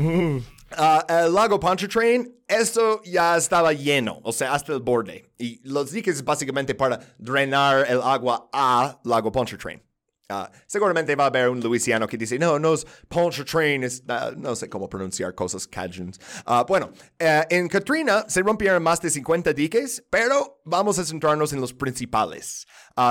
ah, 0.72 1.04
el 1.08 1.32
lago 1.32 1.58
Pontchartrain, 1.60 2.34
eso 2.48 3.02
ya 3.04 3.36
estaba 3.36 3.72
lleno, 3.72 4.20
o 4.22 4.32
sea, 4.32 4.54
hasta 4.54 4.72
el 4.72 4.80
borde. 4.80 5.30
Y 5.38 5.60
los 5.68 5.90
diques 5.90 6.16
es 6.16 6.24
básicamente 6.24 6.74
para 6.74 7.00
drenar 7.18 7.86
el 7.88 8.00
agua 8.02 8.48
a 8.52 8.98
lago 9.04 9.30
Pontchartrain. 9.32 9.82
Ah, 10.28 10.50
seguramente 10.66 11.14
va 11.14 11.24
a 11.24 11.26
haber 11.28 11.48
un 11.48 11.60
luisiano 11.60 12.08
que 12.08 12.16
dice, 12.16 12.36
no, 12.36 12.58
no 12.58 12.74
es 12.74 12.84
Pontchartrain, 13.08 13.84
es, 13.84 14.02
ah, 14.08 14.32
no 14.36 14.56
sé 14.56 14.68
cómo 14.68 14.88
pronunciar 14.88 15.36
cosas 15.36 15.68
cajuns. 15.68 16.18
Bueno, 16.66 16.90
eh, 17.16 17.44
en 17.48 17.68
Katrina 17.68 18.24
se 18.26 18.42
rompieron 18.42 18.82
más 18.82 19.00
de 19.00 19.10
50 19.10 19.52
diques, 19.52 20.04
pero 20.10 20.60
vamos 20.64 20.98
a 20.98 21.04
centrarnos 21.04 21.52
en 21.52 21.60
los 21.60 21.72
principales. 21.72 22.66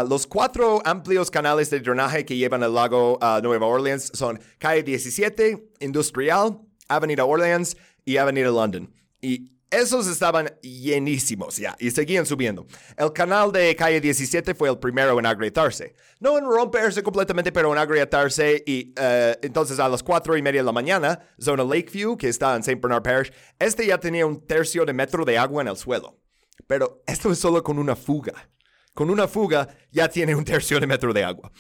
Los 0.10 0.28
cuatro 0.28 0.82
amplios 0.84 1.32
canales 1.32 1.70
de 1.70 1.80
drenaje 1.80 2.26
que 2.26 2.36
llevan 2.36 2.64
al 2.64 2.74
lago 2.74 3.18
Nueva 3.42 3.66
Orleans 3.66 4.12
son 4.14 4.38
Calle 4.58 4.84
17, 4.84 5.72
Industrial, 5.80 6.60
Avenida 6.88 7.26
Orleans 7.26 7.78
y 8.04 8.18
Avenida 8.18 8.50
London. 8.50 8.94
Y 9.22 9.56
esos 9.72 10.08
estaban 10.08 10.48
llenísimos 10.62 11.58
ya 11.58 11.76
y 11.80 11.92
seguían 11.92 12.26
subiendo. 12.26 12.66
El 12.96 13.12
canal 13.12 13.52
de 13.52 13.76
calle 13.76 14.00
17 14.00 14.54
fue 14.54 14.70
el 14.70 14.78
primero 14.78 15.18
en 15.20 15.26
agrietarse. 15.26 15.96
No 16.20 16.38
en 16.38 16.46
romperse 16.46 17.04
completamente, 17.04 17.52
pero 17.52 17.72
en 17.74 17.78
agrietarse. 17.78 18.64
Y 18.66 18.94
eh, 18.96 19.38
entonces 19.42 19.80
a 19.80 19.90
las 19.90 20.04
cuatro 20.04 20.38
y 20.38 20.42
media 20.42 20.62
de 20.62 20.66
la 20.66 20.72
mañana, 20.72 21.20
zona 21.40 21.64
Lakeview, 21.64 22.16
que 22.16 22.30
está 22.30 22.56
en 22.56 22.62
St. 22.62 22.80
Bernard 22.82 23.04
Parish, 23.04 23.34
este 23.60 23.86
ya 23.86 24.00
tenía 24.00 24.26
un 24.26 24.46
tercio 24.46 24.86
de 24.86 24.94
metro 24.94 25.26
de 25.26 25.38
agua 25.38 25.62
en 25.62 25.68
el 25.68 25.78
suelo. 25.78 26.22
Pero 26.68 27.04
esto 27.06 27.32
es 27.32 27.40
solo 27.40 27.62
con 27.64 27.78
una 27.78 27.96
fuga. 27.96 28.50
Con 28.94 29.10
una 29.10 29.28
fuga 29.28 29.68
ya 29.92 30.08
tiene 30.08 30.36
un 30.36 30.46
tercio 30.46 30.80
de 30.80 30.88
metro 30.88 31.12
de 31.12 31.24
agua. 31.24 31.52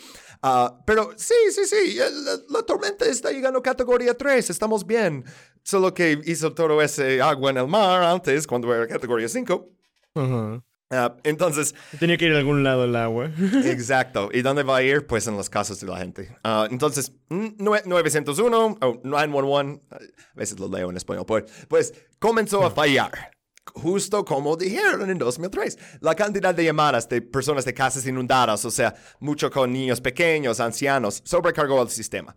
Ah, 0.41 0.79
pero 0.85 1.11
sí, 1.17 1.33
sí, 1.51 1.65
sí, 1.65 1.95
la, 1.95 2.09
la 2.49 2.63
tormenta 2.63 3.05
está 3.05 3.31
llegando 3.31 3.59
a 3.59 3.63
categoría 3.63 4.13
3, 4.15 4.49
estamos 4.49 4.85
bien. 4.85 5.23
Solo 5.63 5.93
que 5.93 6.19
hizo 6.25 6.53
todo 6.53 6.81
ese 6.81 7.21
agua 7.21 7.51
en 7.51 7.57
el 7.57 7.67
mar 7.67 8.03
antes, 8.03 8.45
cuando 8.45 8.73
era 8.73 8.87
categoría 8.87 9.27
5. 9.27 9.69
Ajá. 10.15 10.63
Ah, 10.91 11.17
entonces, 11.23 11.73
Tenía 11.99 12.15
que 12.15 12.25
ir 12.25 12.33
a 12.33 12.37
algún 12.37 12.63
lado 12.63 12.83
el 12.85 12.95
agua. 12.95 13.31
exacto. 13.65 14.29
¿Y 14.31 14.43
dónde 14.43 14.61
va 14.61 14.77
a 14.77 14.83
ir? 14.83 15.07
Pues 15.07 15.25
en 15.25 15.35
las 15.35 15.49
casas 15.49 15.79
de 15.79 15.87
la 15.87 15.97
gente. 15.97 16.37
Ah, 16.43 16.67
entonces, 16.69 17.11
mm, 17.29 17.45
nue- 17.57 17.83
901 17.85 18.77
o 18.81 19.01
911, 19.03 19.81
a 19.89 19.97
veces 20.35 20.59
lo 20.59 20.67
leo 20.69 20.91
en 20.91 20.97
español, 20.97 21.25
pues, 21.25 21.45
pues 21.67 21.93
comenzó 22.19 22.63
a 22.63 22.69
fallar. 22.69 23.31
Justo 23.73 24.23
como 24.23 24.55
dijeron 24.55 25.09
en 25.09 25.17
2003. 25.17 25.77
La 26.01 26.15
cantidad 26.15 26.53
de 26.53 26.63
llamadas 26.63 27.09
de 27.09 27.21
personas 27.21 27.65
de 27.65 27.73
casas 27.73 28.05
inundadas, 28.05 28.63
o 28.65 28.71
sea, 28.71 28.93
mucho 29.19 29.49
con 29.49 29.71
niños 29.71 29.99
pequeños, 29.99 30.59
ancianos, 30.59 31.21
sobrecargó 31.25 31.81
el 31.81 31.89
sistema. 31.89 32.35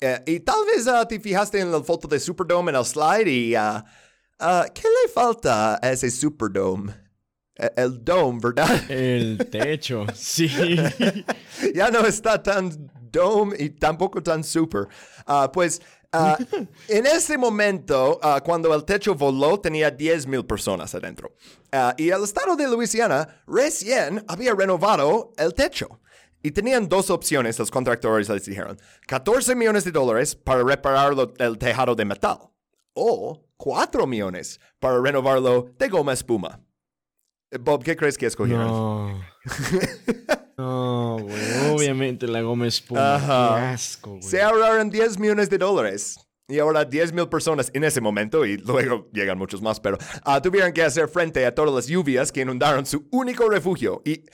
Eh, 0.00 0.22
y 0.26 0.40
tal 0.40 0.64
vez 0.66 0.86
ah, 0.86 1.06
te 1.08 1.18
fijaste 1.18 1.58
en 1.58 1.72
la 1.72 1.82
foto 1.82 2.06
de 2.06 2.20
Superdome 2.20 2.70
en 2.70 2.76
el 2.76 2.84
slide 2.84 3.28
y... 3.28 3.54
ah, 3.54 3.84
ah, 4.38 4.66
¿Qué 4.72 4.82
le 4.82 5.12
falta 5.12 5.78
a 5.82 5.90
ese 5.90 6.10
Superdome? 6.10 6.92
Eh, 7.56 7.70
El 7.76 8.04
dome, 8.04 8.38
¿verdad? 8.42 8.90
El 8.90 9.48
techo, 9.50 10.04
sí. 10.14 10.48
ya 11.74 11.90
no 11.90 12.06
está 12.06 12.42
tan 12.42 12.90
Dome 13.10 13.56
y 13.58 13.70
tampoco 13.70 14.22
tan 14.22 14.44
super. 14.44 14.88
Pues 15.52 15.80
ah, 16.16 16.38
en 16.88 17.06
ese 17.06 17.38
momento, 17.38 18.18
ah, 18.22 18.40
cuando 18.44 18.74
el 18.74 18.84
techo 18.84 19.14
voló, 19.14 19.60
tenía 19.60 19.90
10 19.90 20.26
mil 20.26 20.44
personas 20.44 20.94
adentro. 20.94 21.32
Ah, 21.72 21.94
y 21.96 22.10
el 22.10 22.22
estado 22.24 22.56
de 22.56 22.68
Luisiana 22.68 23.42
recién 23.46 24.24
había 24.28 24.54
renovado 24.54 25.32
el 25.36 25.54
techo. 25.54 26.00
Y 26.42 26.52
tenían 26.52 26.88
dos 26.88 27.10
opciones, 27.10 27.58
los 27.58 27.70
contractores 27.70 28.28
les 28.28 28.44
dijeron. 28.44 28.78
14 29.06 29.54
millones 29.56 29.84
de 29.84 29.90
dólares 29.90 30.36
para 30.36 30.62
reparar 30.62 31.14
el 31.38 31.58
tejado 31.58 31.94
de 31.94 32.04
metal. 32.04 32.38
O 32.94 33.44
4 33.56 34.06
millones 34.06 34.60
para 34.78 35.00
renovarlo 35.00 35.70
de 35.78 35.88
goma 35.88 36.12
espuma. 36.12 36.60
Eh, 37.50 37.58
Bob, 37.58 37.82
¿qué 37.82 37.96
crees 37.96 38.16
que 38.16 38.26
escogieron? 38.26 38.66
No. 38.66 39.20
No, 40.58 41.18
güey. 41.20 41.70
Obviamente 41.74 42.26
la 42.26 42.40
goma 42.40 42.66
espuma. 42.66 43.16
Ajá. 43.16 43.56
Qué 43.56 43.64
asco, 43.66 44.10
güey. 44.10 44.22
Se 44.22 44.40
ahorraron 44.42 44.90
10 44.90 45.18
millones 45.18 45.50
de 45.50 45.58
dólares. 45.58 46.18
Y 46.48 46.60
ahora 46.60 46.84
10 46.84 47.12
mil 47.12 47.28
personas 47.28 47.72
en 47.74 47.82
ese 47.82 48.00
momento, 48.00 48.46
y 48.46 48.56
luego 48.58 49.10
llegan 49.12 49.36
muchos 49.36 49.60
más, 49.60 49.80
pero 49.80 49.98
ah, 50.22 50.40
tuvieron 50.40 50.72
que 50.72 50.84
hacer 50.84 51.08
frente 51.08 51.44
a 51.44 51.52
todas 51.52 51.74
las 51.74 51.88
lluvias 51.88 52.30
que 52.30 52.42
inundaron 52.42 52.86
su 52.86 53.08
único 53.10 53.48
refugio. 53.50 54.00
Y 54.04 54.24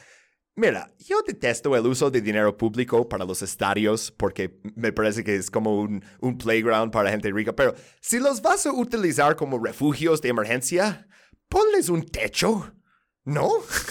mira, 0.55 0.93
yo 0.99 1.23
detesto 1.27 1.75
el 1.75 1.87
uso 1.87 2.11
de 2.11 2.21
dinero 2.21 2.55
público 2.55 3.09
para 3.09 3.25
los 3.25 3.41
estadios 3.41 4.11
porque 4.11 4.61
me 4.75 4.93
parece 4.93 5.25
que 5.25 5.37
es 5.37 5.51
como 5.51 5.81
un, 5.81 6.05
un 6.21 6.37
playground 6.37 6.93
para 6.93 7.11
gente 7.11 7.31
rica. 7.33 7.55
Pero 7.55 7.75
si 8.03 8.19
los 8.19 8.43
vas 8.43 8.67
a 8.67 8.73
utilizar 8.73 9.35
como 9.35 9.59
refugios 9.59 10.21
de 10.21 10.29
emergencia, 10.29 11.09
ponles 11.49 11.89
un 11.89 12.05
techo. 12.05 12.75
¿No? 13.25 13.51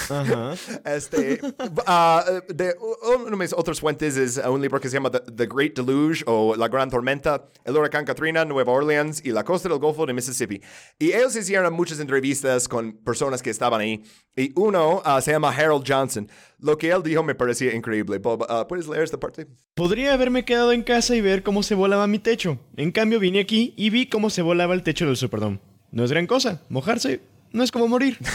Ajá. 0.10 0.56
Este, 0.86 1.40
ah, 1.86 2.26
de 2.50 2.76
una 3.18 3.32
de 3.32 3.38
mis 3.38 3.54
otras 3.54 3.80
fuentes 3.80 4.18
es 4.18 4.38
un 4.38 4.62
libro 4.62 4.80
que 4.80 4.90
se 4.90 4.96
llama 4.96 5.10
The, 5.10 5.20
The 5.20 5.48
Great 5.48 5.76
Deluge 5.76 6.24
o 6.26 6.56
La 6.56 6.68
Gran 6.68 6.90
Tormenta, 6.90 7.46
el 7.64 7.78
huracán 7.78 8.04
Katrina, 8.04 8.44
Nueva 8.44 8.74
Orleans 8.74 9.22
y 9.24 9.32
la 9.32 9.44
costa 9.44 9.70
del 9.70 9.78
Golfo 9.80 10.06
de 10.06 10.14
Mississippi. 10.14 10.62
Y 11.00 11.14
ellos 11.14 11.36
hicieron 11.36 11.74
muchas 11.74 12.00
entrevistas 12.00 12.68
con 12.68 12.94
personas 13.04 13.42
que 13.42 13.50
estaban 13.50 13.80
ahí. 13.80 14.04
Y 14.36 14.52
uno 14.56 15.02
ah, 15.06 15.22
se 15.22 15.32
llama 15.32 15.50
Harold 15.50 15.86
Johnson. 15.88 16.30
Lo 16.60 16.78
que 16.78 16.92
él 16.92 17.02
dijo 17.02 17.24
me 17.24 17.36
parecía 17.36 17.74
increíble. 17.74 18.18
Bob, 18.18 18.46
ah, 18.50 18.68
¿puedes 18.68 18.88
leer 18.88 19.04
esta 19.04 19.20
parte? 19.20 19.48
Podría 19.76 20.14
haberme 20.14 20.44
quedado 20.44 20.74
en 20.74 20.84
casa 20.84 21.16
y 21.16 21.22
ver 21.22 21.44
cómo 21.44 21.64
se 21.64 21.76
volaba 21.76 22.06
mi 22.08 22.20
techo. 22.20 22.60
En 22.76 22.92
cambio 22.92 23.20
vine 23.20 23.40
aquí 23.40 23.74
y 23.78 23.92
vi 23.92 24.08
cómo 24.08 24.30
se 24.30 24.42
volaba 24.42 24.74
el 24.74 24.84
techo 24.84 25.06
del 25.06 25.16
Superdome. 25.16 25.60
No 25.92 26.04
es 26.04 26.12
gran 26.12 26.28
cosa. 26.28 26.62
Mojarse 26.70 27.31
no 27.52 27.64
es 27.64 27.72
como 27.72 27.88
morir. 27.88 28.18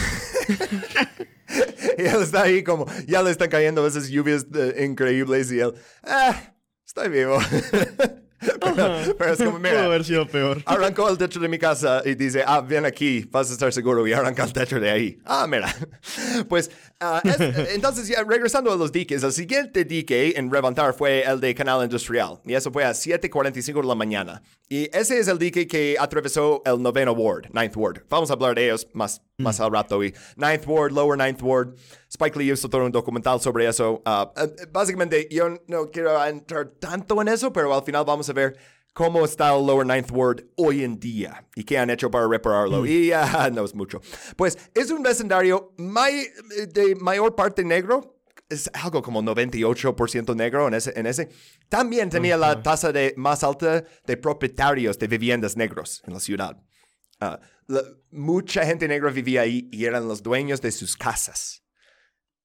Y 1.97 2.01
él 2.01 2.21
está 2.21 2.43
ahí 2.43 2.63
como, 2.63 2.85
ya 3.07 3.23
le 3.23 3.31
están 3.31 3.49
cayendo 3.49 3.85
esas 3.87 4.09
lluvias 4.09 4.45
eh, 4.53 4.83
increíbles 4.85 5.51
y 5.51 5.59
él, 5.59 5.73
ah, 6.03 6.53
estoy 6.85 7.09
vivo. 7.09 7.39
pero, 8.39 9.15
pero 9.17 9.33
es 9.33 9.43
como, 9.43 9.59
mira, 9.59 9.85
haber 9.85 10.03
sido 10.03 10.27
peor. 10.27 10.61
Arrancó 10.65 11.09
el 11.09 11.17
techo 11.17 11.39
de 11.39 11.47
mi 11.47 11.57
casa 11.57 12.01
y 12.05 12.15
dice, 12.15 12.43
ah, 12.45 12.61
ven 12.61 12.85
aquí, 12.85 13.27
vas 13.31 13.49
a 13.49 13.53
estar 13.53 13.73
seguro. 13.73 14.05
Y 14.07 14.13
arranca 14.13 14.43
el 14.43 14.53
techo 14.53 14.79
de 14.79 14.89
ahí. 14.91 15.19
Ah, 15.25 15.47
mira. 15.47 15.73
Pues, 16.47 16.69
ah, 16.99 17.21
es- 17.23 17.39
entonces, 17.75 18.07
ya 18.07 18.23
regresando 18.23 18.71
a 18.71 18.75
los 18.75 18.91
diques, 18.91 19.23
el 19.23 19.31
siguiente 19.31 19.85
dique 19.85 20.33
en 20.35 20.49
levantar 20.49 20.93
fue 20.93 21.21
el 21.23 21.39
de 21.39 21.53
Canal 21.55 21.83
Industrial. 21.83 22.39
Y 22.45 22.53
eso 22.53 22.71
fue 22.71 22.83
a 22.83 22.91
7.45 22.91 23.81
de 23.81 23.87
la 23.87 23.95
mañana. 23.95 24.41
Y 24.69 24.89
ese 24.95 25.19
es 25.19 25.27
el 25.27 25.37
dique 25.39 25.67
que 25.67 25.95
atravesó 25.99 26.61
el 26.65 26.81
noveno 26.81 27.13
ward, 27.13 27.45
Ninth 27.53 27.75
Ward. 27.77 28.01
Vamos 28.09 28.29
a 28.29 28.33
hablar 28.33 28.55
de 28.55 28.65
ellos 28.65 28.87
más, 28.93 29.21
más 29.37 29.59
al 29.59 29.71
rato. 29.71 30.03
Y 30.03 30.13
Ninth 30.35 30.65
Ward, 30.67 30.91
Lower 30.91 31.17
Ninth 31.17 31.41
Ward. 31.41 31.75
Spike 32.09 32.37
Lee 32.39 32.51
hizo 32.51 32.69
todo 32.69 32.85
un 32.85 32.91
documental 32.91 33.39
sobre 33.39 33.67
eso. 33.67 34.01
Eh, 34.05 34.47
básicamente, 34.71 35.27
yo 35.31 35.49
no 35.67 35.89
quiero 35.91 36.23
entrar 36.25 36.67
tanto 36.79 37.21
en 37.21 37.27
eso, 37.29 37.51
pero 37.53 37.73
al 37.73 37.83
final 37.83 38.03
vamos 38.05 38.29
a 38.29 38.33
ver 38.33 38.57
cómo 38.97 39.23
está 39.25 39.53
el 39.55 39.63
Lower 39.67 39.85
Ninth 39.85 40.09
Ward 40.11 40.41
hoy 40.55 40.83
en 40.83 40.99
día 40.99 41.45
y 41.55 41.63
qué 41.63 41.77
han 41.77 41.91
hecho 41.91 42.09
para 42.09 42.27
repararlo. 42.27 42.83
Y 42.87 43.11
ah, 43.11 43.51
no 43.53 43.63
es 43.63 43.75
mucho. 43.75 44.01
Pues 44.35 44.57
es 44.73 44.89
un 44.89 45.03
vecindario 45.03 45.71
may- 45.77 46.25
de 46.73 46.95
mayor 46.95 47.35
parte 47.35 47.63
negro. 47.63 48.15
Es 48.49 48.71
algo 48.73 49.03
como 49.03 49.21
98% 49.21 50.35
negro 50.35 50.67
en 50.67 50.73
ese, 50.73 50.93
en 50.99 51.05
ese. 51.05 51.29
También 51.69 52.09
tenía 52.09 52.37
la 52.37 52.63
tasa 52.63 52.91
de 52.91 53.13
más 53.17 53.43
alta 53.43 53.83
de 54.05 54.17
propietarios 54.17 54.97
de 54.97 55.07
viviendas 55.07 55.55
negros 55.55 56.01
en 56.07 56.13
la 56.13 56.19
ciudad. 56.19 56.57
Ah, 57.19 57.39
la- 57.67 57.83
mucha 58.09 58.65
gente 58.65 58.87
negra 58.87 59.11
vivía 59.11 59.41
ahí 59.41 59.69
y 59.71 59.85
eran 59.85 60.07
los 60.07 60.23
dueños 60.23 60.59
de 60.61 60.71
sus 60.71 60.97
casas. 60.97 61.61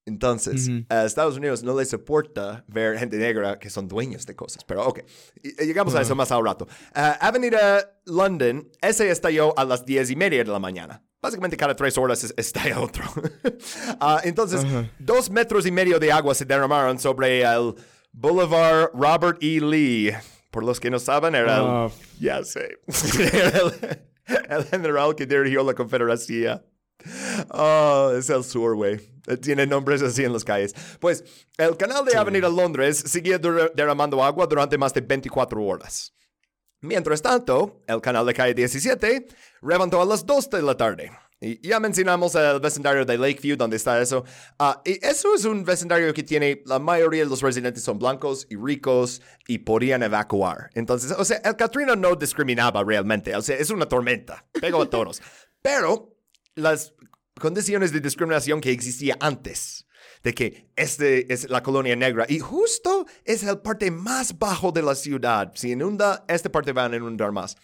Entonces, 0.04 0.68
a 0.88 1.04
Estados 1.04 1.36
Unidos 1.36 1.62
no 1.62 1.78
les 1.78 1.90
soporta 1.90 2.64
ver 2.66 2.98
gente 2.98 3.16
negra 3.18 3.58
que 3.60 3.70
son 3.70 3.86
dueños 3.86 4.26
de 4.26 4.34
cosas. 4.34 4.64
Pero 4.64 4.84
ok, 4.86 5.00
llegamos 5.60 5.94
a 5.94 6.00
eso 6.02 6.14
más 6.16 6.32
al 6.32 6.44
rato. 6.44 6.66
Ah, 6.94 7.16
Avenida 7.20 7.98
London, 8.06 8.68
ese 8.80 9.10
estalló 9.10 9.56
a 9.58 9.64
las 9.64 9.84
10 9.86 10.10
y 10.10 10.16
media 10.16 10.42
de 10.42 10.50
la 10.50 10.58
mañana. 10.58 11.04
Básicamente 11.20 11.56
cada 11.56 11.76
tres 11.76 11.96
horas 11.98 12.24
es- 12.24 12.34
estalla 12.36 12.80
otro. 12.82 13.04
Ah, 14.00 14.20
entonces, 14.24 14.66
dos 14.98 15.30
metros 15.30 15.66
y 15.66 15.70
medio 15.70 16.00
de 16.00 16.10
agua 16.10 16.34
se 16.34 16.44
derramaron 16.44 16.98
sobre 16.98 17.42
el 17.42 17.74
Boulevard 18.12 18.90
Robert 18.94 19.38
E. 19.40 19.60
Lee. 19.60 20.12
Por 20.50 20.64
los 20.64 20.80
que 20.80 20.90
no 20.90 20.98
saben, 20.98 21.34
era 21.36 21.56
el... 21.58 21.62
Ah, 21.64 21.88
Ya 22.20 22.42
sé. 22.44 22.78
Era 23.32 23.58
el, 23.60 24.52
el 24.58 24.64
general 24.64 25.14
que 25.14 25.26
dirigió 25.26 25.64
la 25.64 25.74
Confederación. 25.74 26.62
Oh, 27.50 28.12
es 28.16 28.30
el 28.30 28.44
sur, 28.44 28.74
güey. 28.76 29.00
Eh, 29.26 29.36
Tiene 29.36 29.66
nombres 29.66 30.02
así 30.02 30.24
en 30.24 30.32
las 30.32 30.44
calles. 30.44 30.74
Pues 31.00 31.24
el 31.58 31.76
canal 31.76 32.04
de 32.04 32.16
Avenida 32.16 32.48
Londres 32.48 32.98
seguía 33.06 33.38
der- 33.38 33.72
derramando 33.74 34.22
agua 34.22 34.46
durante 34.46 34.76
más 34.78 34.92
de 34.94 35.00
24 35.00 35.62
horas. 35.64 36.12
Mientras 36.80 37.22
tanto, 37.22 37.82
el 37.86 38.00
canal 38.00 38.26
de 38.26 38.34
calle 38.34 38.54
17 38.54 39.26
levantó 39.62 40.00
a 40.02 40.04
las 40.04 40.26
2 40.26 40.50
de 40.50 40.62
la 40.62 40.76
tarde. 40.76 41.12
Y 41.44 41.66
ya 41.68 41.80
mencionamos 41.80 42.34
el 42.36 42.60
vecindario 42.60 43.04
de 43.04 43.18
Lakeview, 43.18 43.56
donde 43.56 43.76
está 43.76 44.00
eso. 44.00 44.24
Ah, 44.60 44.80
y 44.84 45.04
eso 45.04 45.34
es 45.34 45.44
un 45.44 45.64
vecindario 45.64 46.12
que 46.14 46.22
tiene, 46.22 46.62
la 46.66 46.78
mayoría 46.78 47.24
de 47.24 47.28
los 47.30 47.42
residentes 47.42 47.82
son 47.82 47.98
blancos 47.98 48.46
y 48.48 48.54
ricos 48.56 49.22
y 49.48 49.58
podían 49.58 50.04
evacuar. 50.04 50.70
Entonces, 50.74 51.10
o 51.12 51.24
sea, 51.24 51.38
el 51.44 51.56
Katrina 51.56 51.96
no 51.96 52.14
discriminaba 52.14 52.84
realmente. 52.84 53.34
O 53.34 53.42
sea, 53.42 53.56
es 53.56 53.70
una 53.70 53.86
tormenta. 53.86 54.44
Pegó 54.60 54.82
a 54.82 54.90
todos. 54.90 55.20
Pero 55.62 56.11
las 56.54 56.94
condiciones 57.40 57.92
de 57.92 58.00
discriminación 58.00 58.60
que 58.60 58.70
existía 58.70 59.16
antes 59.20 59.86
de 60.22 60.34
que 60.34 60.70
este 60.76 61.32
es 61.32 61.48
la 61.50 61.62
colonia 61.62 61.96
negra 61.96 62.26
y 62.28 62.38
justo 62.38 63.06
es 63.24 63.42
el 63.42 63.58
parte 63.58 63.90
más 63.90 64.38
bajo 64.38 64.72
de 64.72 64.82
la 64.82 64.94
ciudad. 64.94 65.52
Si 65.54 65.72
inunda, 65.72 66.24
esta 66.28 66.50
parte 66.50 66.72
va 66.72 66.86
a 66.86 66.96
inundar 66.96 67.32
más. 67.32 67.56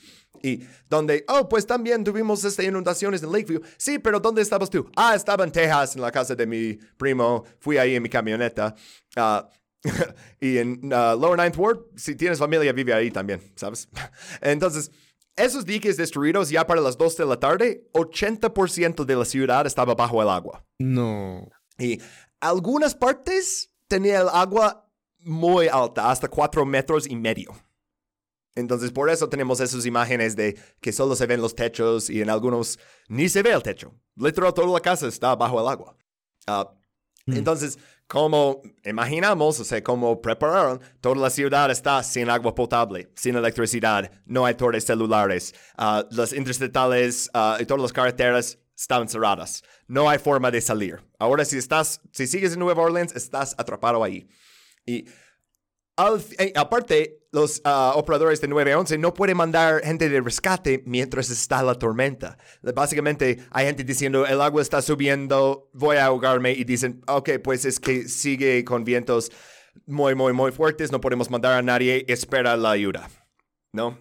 Y 0.43 0.63
donde, 0.89 1.25
oh, 1.29 1.49
pues 1.49 1.67
también 1.67 2.05
tuvimos 2.05 2.45
estas 2.45 2.65
inundaciones 2.65 3.23
en 3.23 3.33
Lakeview. 3.33 3.61
Sí, 3.77 3.99
pero 3.99 4.21
¿dónde 4.21 4.43
estabas 4.43 4.71
tú? 4.71 4.89
Ah, 4.95 5.15
estaba 5.15 5.45
en 5.45 5.51
Texas, 5.51 5.97
en 5.97 6.03
la 6.03 6.13
casa 6.13 6.35
de 6.35 6.47
mi 6.47 6.75
primo. 6.97 7.45
Fui 7.59 7.77
ahí 7.77 7.97
en 7.97 8.03
mi 8.03 8.09
camioneta. 8.09 8.75
Ah, 9.17 9.49
y 10.41 10.59
en 10.59 10.91
ah, 10.93 11.17
Lower 11.19 11.39
Ninth 11.39 11.57
Ward, 11.57 11.79
si 11.97 12.15
tienes 12.15 12.39
familia, 12.39 12.73
vive 12.73 12.93
ahí 12.93 13.11
también, 13.11 13.41
¿sabes? 13.57 13.89
Entonces, 14.41 14.91
esos 15.39 15.65
diques 15.65 15.97
destruidos 15.97 16.51
ya 16.51 16.67
para 16.67 16.81
las 16.81 16.99
2 16.99 17.17
de 17.17 17.27
la 17.27 17.39
tarde, 17.39 17.89
80% 17.93 19.05
de 19.05 19.17
la 19.17 19.25
ciudad 19.25 19.67
estaba 19.67 19.95
bajo 19.95 20.23
el 20.23 20.29
agua. 20.29 20.65
No. 20.79 21.49
Y 21.79 22.01
algunas 22.41 22.95
partes 22.95 23.71
tenía 23.87 24.21
el 24.21 24.29
agua 24.29 24.89
muy 25.21 25.69
alta, 25.69 26.11
hasta 26.11 26.29
4 26.29 26.65
metros 26.67 27.09
y 27.09 27.17
medio. 27.17 27.53
Entonces, 28.55 28.91
por 28.91 29.09
eso 29.09 29.29
tenemos 29.29 29.61
esas 29.61 29.87
imágenes 29.87 30.35
de 30.35 30.59
que 30.81 30.93
solo 30.93 31.15
se 31.15 31.27
ven 31.27 31.41
los 31.41 31.55
techos 31.55 32.11
y 32.11 32.21
en 32.21 32.29
algunos 32.29 32.79
ni 33.09 33.29
se 33.29 33.43
ve 33.43 33.53
el 33.53 33.63
techo. 33.63 33.95
Literal, 34.17 34.53
toda 34.53 34.67
la 34.67 34.81
casa 34.81 35.07
está 35.07 35.37
bajo 35.37 35.61
el 35.61 35.69
agua. 35.69 35.97
Ah, 36.47 36.69
Entonces, 37.27 37.79
como 38.09 38.63
imaginamos, 38.85 39.61
o 39.61 39.65
sea, 39.65 39.85
como 39.85 40.21
prepararon, 40.21 40.81
toda 41.01 41.17
la 41.17 41.31
ciudad 41.31 41.71
está 41.71 42.03
sin 42.03 42.31
agua 42.31 42.55
potable, 42.55 43.11
sin 43.15 43.37
electricidad, 43.37 44.11
no 44.25 44.47
hay 44.47 44.55
torres 44.55 44.85
celulares, 44.85 45.55
ah, 45.77 46.05
las 46.11 46.33
interstatales 46.33 47.31
ah, 47.35 47.59
y 47.61 47.67
todas 47.67 47.83
las 47.83 47.93
carreteras 47.93 48.59
están 48.75 49.09
cerradas. 49.09 49.63
No 49.87 50.09
hay 50.09 50.19
forma 50.19 50.51
de 50.51 50.61
salir. 50.61 51.03
Ahora, 51.19 51.45
si 51.45 51.59
estás, 51.59 52.01
si 52.13 52.27
sigues 52.27 52.55
en 52.55 52.61
Nueva 52.61 52.83
Orleans, 52.83 53.15
estás 53.15 53.55
atrapado 53.59 54.03
ahí. 54.03 54.29
Al- 55.99 56.25
eh, 56.39 56.53
aparte, 56.57 57.19
los 57.31 57.61
ah, 57.65 57.93
operadores 57.95 58.41
de 58.41 58.49
911 58.49 58.97
no 58.99 59.13
pueden 59.13 59.37
mandar 59.37 59.83
gente 59.85 60.09
de 60.09 60.21
rescate 60.21 60.83
mientras 60.87 61.29
está 61.29 61.63
la 61.63 61.75
tormenta. 61.75 62.39
Básicamente, 62.75 63.41
hay 63.51 63.67
gente 63.67 63.85
diciendo, 63.85 64.27
el 64.27 64.41
agua 64.41 64.63
está 64.63 64.81
subiendo, 64.81 65.69
voy 65.75 65.99
a 65.99 66.07
ahogarme, 66.07 66.53
y 66.53 66.65
dicen, 66.65 67.03
ok, 67.07 67.31
pues 67.45 67.65
es 67.67 67.79
que 67.79 68.09
sigue 68.09 68.65
con 68.65 68.85
vientos 68.85 69.31
muy, 69.87 70.15
muy, 70.15 70.33
muy 70.33 70.53
fuertes, 70.53 70.91
no 70.91 71.01
podemos 71.01 71.31
mandar 71.31 71.53
a 71.53 71.63
nadie, 71.63 72.05
espera 72.09 72.57
la 72.57 72.71
ayuda. 72.71 73.11
¿No? 73.73 73.99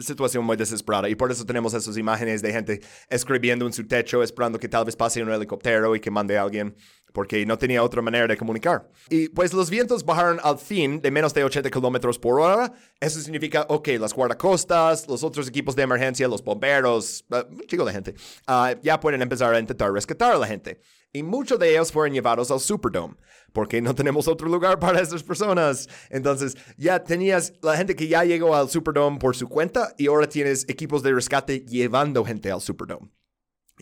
Situación 0.00 0.44
muy 0.44 0.56
desesperada. 0.56 1.08
Y 1.08 1.14
por 1.14 1.30
eso 1.30 1.44
tenemos 1.44 1.74
esas 1.74 1.96
imágenes 1.96 2.42
de 2.42 2.52
gente 2.52 2.80
escribiendo 3.08 3.66
en 3.66 3.72
su 3.72 3.86
techo, 3.86 4.22
esperando 4.22 4.58
que 4.58 4.68
tal 4.68 4.84
vez 4.84 4.96
pase 4.96 5.22
un 5.22 5.30
helicóptero 5.30 5.96
y 5.96 6.00
que 6.00 6.10
mande 6.10 6.36
alguien. 6.36 6.76
porque 7.14 7.46
no 7.46 7.56
tenía 7.56 7.80
otra 7.82 8.02
manera 8.02 8.26
de 8.26 8.36
comunicar. 8.36 8.90
Y 9.08 9.28
pues 9.28 9.54
los 9.54 9.70
vientos 9.70 10.04
bajaron 10.04 10.40
al 10.42 10.58
fin 10.58 11.00
de 11.00 11.12
menos 11.12 11.32
de 11.32 11.44
80 11.44 11.70
kilómetros 11.70 12.18
por 12.18 12.40
hora. 12.40 12.72
Eso 12.98 13.20
significa, 13.20 13.64
ok, 13.68 13.86
las 14.00 14.12
guardacostas, 14.12 15.06
los 15.06 15.22
otros 15.22 15.46
equipos 15.46 15.76
de 15.76 15.84
emergencia, 15.84 16.26
los 16.26 16.42
bomberos, 16.42 17.24
uh, 17.30 17.36
un 17.48 17.60
chico 17.68 17.84
de 17.84 17.92
gente, 17.92 18.14
uh, 18.48 18.76
ya 18.82 18.98
pueden 18.98 19.22
empezar 19.22 19.54
a 19.54 19.60
intentar 19.60 19.92
rescatar 19.92 20.32
a 20.32 20.38
la 20.38 20.46
gente. 20.48 20.80
Y 21.14 21.22
muchos 21.22 21.60
de 21.60 21.70
ellos 21.70 21.92
fueron 21.92 22.12
llevados 22.12 22.50
al 22.50 22.58
Superdome, 22.58 23.14
porque 23.52 23.80
no 23.80 23.94
tenemos 23.94 24.26
otro 24.26 24.48
lugar 24.48 24.80
para 24.80 25.00
estas 25.00 25.22
personas. 25.22 25.88
Entonces, 26.10 26.56
ya 26.76 27.04
tenías 27.04 27.52
la 27.62 27.76
gente 27.76 27.94
que 27.94 28.08
ya 28.08 28.24
llegó 28.24 28.56
al 28.56 28.68
Superdome 28.68 29.20
por 29.20 29.36
su 29.36 29.48
cuenta 29.48 29.94
y 29.96 30.08
ahora 30.08 30.28
tienes 30.28 30.68
equipos 30.68 31.04
de 31.04 31.14
rescate 31.14 31.60
llevando 31.60 32.24
gente 32.24 32.50
al 32.50 32.60
Superdome. 32.60 33.12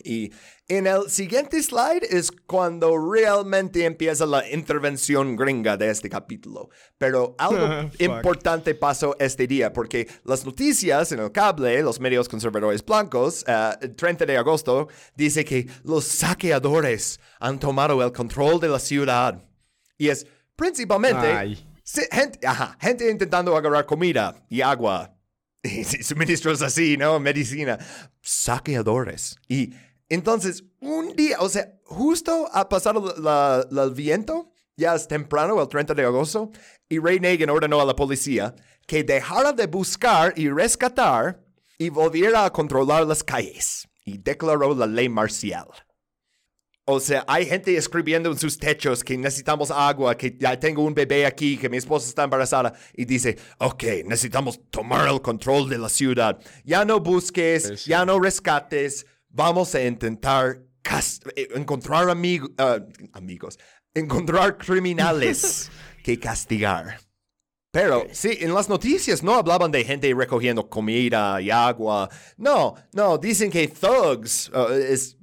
Y 0.03 0.31
en 0.75 0.87
el 0.87 1.09
siguiente 1.09 1.61
slide 1.61 2.03
es 2.09 2.31
cuando 2.31 2.97
realmente 2.97 3.85
empieza 3.85 4.25
la 4.25 4.49
intervención 4.49 5.35
gringa 5.35 5.77
de 5.77 5.89
este 5.89 6.09
capítulo. 6.09 6.69
Pero 6.97 7.35
algo 7.37 7.89
importante 7.99 8.75
pasó 8.75 9.15
este 9.19 9.47
día, 9.47 9.73
porque 9.73 10.07
las 10.23 10.45
noticias 10.45 11.11
en 11.11 11.19
el 11.19 11.31
cable, 11.31 11.81
los 11.81 11.99
medios 11.99 12.29
conservadores 12.29 12.83
blancos, 12.85 13.43
eh, 13.47 13.71
el 13.81 13.95
30 13.95 14.25
de 14.25 14.37
agosto, 14.37 14.87
dice 15.15 15.43
que 15.43 15.67
los 15.83 16.05
saqueadores 16.05 17.19
han 17.39 17.59
tomado 17.59 18.01
el 18.03 18.11
control 18.11 18.59
de 18.59 18.69
la 18.69 18.79
ciudad. 18.79 19.43
Y 19.97 20.09
es 20.09 20.25
principalmente 20.55 21.57
gente, 22.11 22.39
gente 22.79 23.11
intentando 23.11 23.55
agarrar 23.55 23.85
comida 23.85 24.43
y 24.49 24.61
agua 24.61 25.13
y 25.63 25.83
suministros 25.83 26.61
así, 26.61 26.97
¿no? 26.97 27.19
Medicina. 27.19 27.79
Saqueadores. 28.21 29.37
Y 29.47 29.73
entonces, 30.13 30.63
un 30.79 31.15
día, 31.15 31.37
o 31.39 31.49
sea, 31.49 31.73
justo 31.85 32.47
ha 32.51 32.67
pasado 32.69 33.15
el 33.69 33.93
viento, 33.93 34.51
ya 34.75 34.95
es 34.95 35.07
temprano, 35.07 35.61
el 35.61 35.67
30 35.67 35.93
de 35.93 36.03
agosto, 36.03 36.51
y 36.89 36.99
Ray 36.99 37.19
Nagin 37.19 37.49
ordenó 37.49 37.79
a 37.81 37.85
la 37.85 37.95
policía 37.95 38.55
que 38.85 39.03
dejara 39.03 39.53
de 39.53 39.67
buscar 39.67 40.33
y 40.35 40.49
rescatar 40.49 41.41
y 41.77 41.89
volviera 41.89 42.45
a 42.45 42.51
controlar 42.51 43.05
las 43.05 43.23
calles. 43.23 43.87
Y 44.05 44.17
declaró 44.17 44.75
la 44.75 44.85
ley 44.85 45.07
marcial. 45.07 45.67
O 46.85 46.99
sea, 46.99 47.23
hay 47.29 47.45
gente 47.45 47.77
escribiendo 47.77 48.29
en 48.29 48.37
sus 48.37 48.57
techos 48.57 49.05
que 49.05 49.17
necesitamos 49.17 49.71
agua, 49.71 50.17
que 50.17 50.35
ya 50.37 50.59
tengo 50.59 50.83
un 50.83 50.93
bebé 50.93 51.25
aquí, 51.25 51.57
que 51.57 51.69
mi 51.69 51.77
esposa 51.77 52.09
está 52.09 52.25
embarazada. 52.25 52.73
Y 52.93 53.05
dice, 53.05 53.37
ok, 53.59 53.83
necesitamos 54.05 54.59
tomar 54.69 55.07
el 55.07 55.21
control 55.21 55.69
de 55.69 55.77
la 55.77 55.87
ciudad. 55.87 56.37
Ya 56.65 56.83
no 56.83 56.99
busques, 56.99 57.85
ya 57.85 58.05
no 58.05 58.19
rescates. 58.19 59.05
Vamos 59.35 59.73
a 59.73 59.83
intentar 59.83 60.61
eh, 61.35 61.47
encontrar 61.55 62.07
ah, 62.07 62.79
amigos, 63.13 63.57
encontrar 63.95 64.59
criminales 64.59 65.71
que 66.03 66.19
castigar. 66.19 66.99
Pero 67.71 68.05
sí, 68.11 68.37
en 68.41 68.53
las 68.53 68.69
noticias 68.69 69.23
no 69.23 69.33
hablaban 69.33 69.71
de 69.71 69.83
gente 69.83 70.13
recogiendo 70.13 70.69
comida 70.69 71.41
y 71.41 71.49
agua. 71.49 72.07
No, 72.37 72.75
no, 72.91 73.17
dicen 73.17 73.49
que 73.49 73.67
thugs 73.67 74.51
uh, 74.53 74.71
es, 74.71 75.17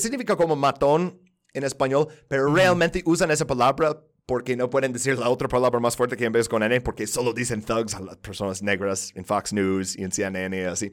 significa 0.00 0.34
como 0.34 0.56
matón 0.56 1.20
en 1.52 1.62
español, 1.62 2.08
pero 2.26 2.52
realmente 2.52 3.00
usan 3.06 3.30
esa 3.30 3.46
palabra 3.46 3.96
porque 4.26 4.56
no 4.56 4.68
pueden 4.70 4.92
decir 4.92 5.16
la 5.16 5.28
otra 5.28 5.46
palabra 5.46 5.78
más 5.78 5.96
fuerte 5.96 6.16
que 6.16 6.24
en 6.24 6.32
vez 6.32 6.48
con 6.48 6.64
N, 6.64 6.80
porque 6.80 7.06
solo 7.06 7.32
dicen 7.32 7.62
thugs 7.62 7.94
a 7.94 8.00
las 8.00 8.16
personas 8.16 8.60
negras 8.60 9.12
en 9.14 9.24
Fox 9.24 9.52
News 9.52 9.96
y 9.96 10.02
en 10.02 10.10
CNN 10.10 10.60
y 10.60 10.64
así. 10.64 10.90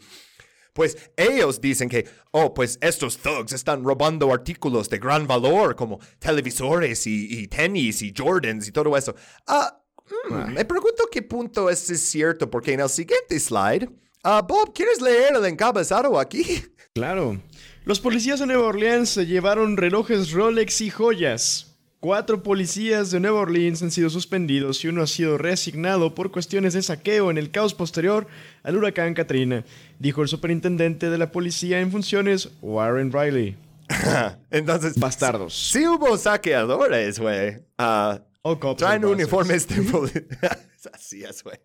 Pues 0.74 0.98
ellos 1.18 1.60
dicen 1.60 1.90
que, 1.90 2.08
oh, 2.32 2.54
pues 2.54 2.78
estos 2.82 3.18
thugs 3.18 3.54
están 3.54 3.84
robando 3.84 4.32
artículos 4.34 4.90
de 4.90 5.00
gran 5.00 5.28
valor 5.28 5.76
como 5.76 6.00
televisores 6.20 7.06
y, 7.08 7.48
tenis 7.48 8.02
y 8.02 8.14
Jordans 8.16 8.68
y 8.68 8.72
todo 8.72 8.96
eso. 8.96 9.14
Ah, 9.48 9.82
mm, 10.30 10.54
me 10.54 10.66
pregunto 10.66 11.04
qué 11.12 11.22
punto 11.22 11.70
es 11.70 11.80
cierto, 11.80 12.50
porque 12.50 12.74
en 12.74 12.80
el 12.80 12.90
siguiente 12.90 13.40
slide, 13.40 13.90
ah, 14.24 14.42
Bob, 14.48 14.74
¿quieres 14.74 15.02
leer 15.02 15.36
el 15.36 15.46
encabezado 15.46 16.20
aquí? 16.20 16.44
Claro. 16.94 17.42
Los 17.86 18.02
policías 18.02 18.42
de 18.42 18.48
Nueva 18.48 18.68
Orleans 18.68 19.08
se 19.08 19.26
llevaron 19.26 19.78
relojes 19.78 20.34
Rolex 20.34 20.82
y 20.82 20.90
joyas. 20.90 21.71
Cuatro 22.02 22.42
policías 22.42 23.12
de 23.12 23.20
Nueva 23.20 23.42
Orleans 23.42 23.84
han 23.84 23.92
sido 23.92 24.10
suspendidos 24.10 24.84
y 24.84 24.88
uno 24.88 25.04
ha 25.04 25.08
sido 25.08 25.38
reasignado 25.38 26.16
por 26.16 26.32
cuestiones 26.32 26.74
de 26.74 26.82
saqueo 26.82 27.30
en 27.30 27.38
el 27.38 27.52
caos 27.52 27.76
posterior 27.76 28.26
al 28.64 28.76
huracán 28.76 29.14
Katrina, 29.14 29.64
dijo 30.00 30.24
el 30.24 30.28
superintendente 30.28 31.12
de 31.12 31.20
la 31.20 31.32
policía 31.32 31.80
en 31.80 31.92
funciones, 31.92 32.50
Warren 32.64 33.12
Riley. 33.12 33.56
Entonces, 34.50 34.98
bastardos. 34.98 35.54
Sí 35.54 35.88
hubo 35.88 36.18
saqueadores, 36.18 37.20
güey. 37.20 37.60
Uh, 37.78 38.76
traen 38.76 39.06
uniformes 39.06 39.68
de 39.68 40.26
Así 40.94 41.24
es, 41.24 41.44
güey. 41.44 41.60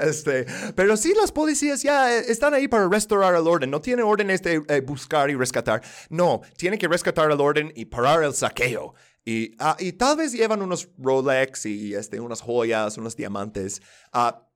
Este, 0.00 0.46
pero 0.76 0.96
sí, 0.96 1.12
los 1.16 1.32
policías 1.32 1.82
ya 1.82 2.16
eh, 2.16 2.24
están 2.28 2.54
ahí 2.54 2.68
para 2.68 2.88
restaurar 2.88 3.34
el 3.34 3.44
orden. 3.44 3.68
No 3.68 3.80
tienen 3.80 4.04
órdenes 4.04 4.40
de 4.42 4.62
eh, 4.68 4.80
buscar 4.80 5.30
y 5.30 5.34
rescatar. 5.34 5.82
No, 6.08 6.42
tienen 6.56 6.78
que 6.78 6.86
rescatar 6.86 7.32
el 7.32 7.40
orden 7.40 7.72
y 7.74 7.86
parar 7.86 8.22
el 8.22 8.32
saqueo. 8.32 8.94
Y, 9.24 9.54
ah, 9.58 9.76
y 9.78 9.92
tal 9.92 10.16
vez 10.16 10.32
llevan 10.32 10.62
unos 10.62 10.88
Rolex 10.98 11.66
y 11.66 11.94
este, 11.94 12.20
unas 12.20 12.40
joyas, 12.40 12.96
unos 12.98 13.16
diamantes. 13.16 13.82
Ah, 14.12 14.48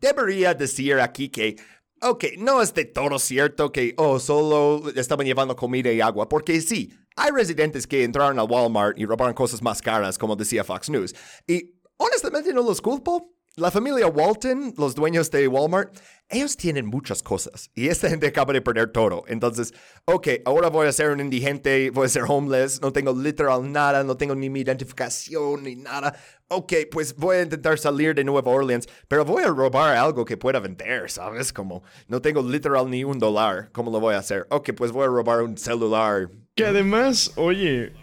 debería 0.00 0.54
decir 0.54 0.94
aquí 1.00 1.28
que, 1.28 1.56
ok, 2.02 2.24
no 2.38 2.62
es 2.62 2.72
de 2.74 2.86
todo 2.86 3.18
cierto 3.18 3.70
que, 3.72 3.94
oh, 3.98 4.18
solo 4.18 4.90
estaban 4.94 5.26
llevando 5.26 5.54
comida 5.54 5.92
y 5.92 6.00
agua, 6.00 6.28
porque 6.28 6.60
sí, 6.60 6.92
hay 7.16 7.30
residentes 7.30 7.86
que 7.86 8.04
entraron 8.04 8.38
al 8.38 8.50
Walmart 8.50 8.98
y 8.98 9.06
robaron 9.06 9.34
cosas 9.34 9.62
más 9.62 9.80
caras, 9.80 10.18
como 10.18 10.36
decía 10.36 10.64
Fox 10.64 10.90
News. 10.90 11.14
Y 11.46 11.80
honestamente 11.96 12.52
no 12.52 12.62
los 12.62 12.80
culpo. 12.80 13.35
La 13.58 13.70
familia 13.70 14.06
Walton, 14.06 14.74
los 14.76 14.94
dueños 14.94 15.30
de 15.30 15.48
Walmart, 15.48 15.96
ellos 16.28 16.58
tienen 16.58 16.84
muchas 16.84 17.22
cosas 17.22 17.70
y 17.74 17.88
esta 17.88 18.10
gente 18.10 18.26
acaba 18.26 18.52
de 18.52 18.60
perder 18.60 18.92
todo. 18.92 19.24
Entonces, 19.28 19.72
ok, 20.04 20.28
ahora 20.44 20.68
voy 20.68 20.86
a 20.86 20.92
ser 20.92 21.08
un 21.08 21.20
indigente, 21.20 21.88
voy 21.88 22.04
a 22.04 22.10
ser 22.10 22.24
homeless, 22.28 22.82
no 22.82 22.92
tengo 22.92 23.14
literal 23.14 23.72
nada, 23.72 24.04
no 24.04 24.14
tengo 24.18 24.34
ni 24.34 24.50
mi 24.50 24.60
identificación 24.60 25.62
ni 25.62 25.74
nada. 25.74 26.14
Ok, 26.48 26.74
pues 26.90 27.16
voy 27.16 27.36
a 27.36 27.42
intentar 27.44 27.78
salir 27.78 28.14
de 28.14 28.24
Nueva 28.24 28.50
Orleans, 28.50 28.86
pero 29.08 29.24
voy 29.24 29.42
a 29.42 29.48
robar 29.48 29.96
algo 29.96 30.26
que 30.26 30.36
pueda 30.36 30.60
vender, 30.60 31.10
¿sabes? 31.10 31.50
Como 31.50 31.82
no 32.08 32.20
tengo 32.20 32.42
literal 32.42 32.90
ni 32.90 33.04
un 33.04 33.18
dólar, 33.18 33.70
¿cómo 33.72 33.90
lo 33.90 34.00
voy 34.00 34.16
a 34.16 34.18
hacer? 34.18 34.46
Ok, 34.50 34.72
pues 34.76 34.92
voy 34.92 35.04
a 35.04 35.08
robar 35.08 35.40
un 35.40 35.56
celular. 35.56 36.28
Que 36.56 36.66
además, 36.66 37.32
oye, 37.36 37.94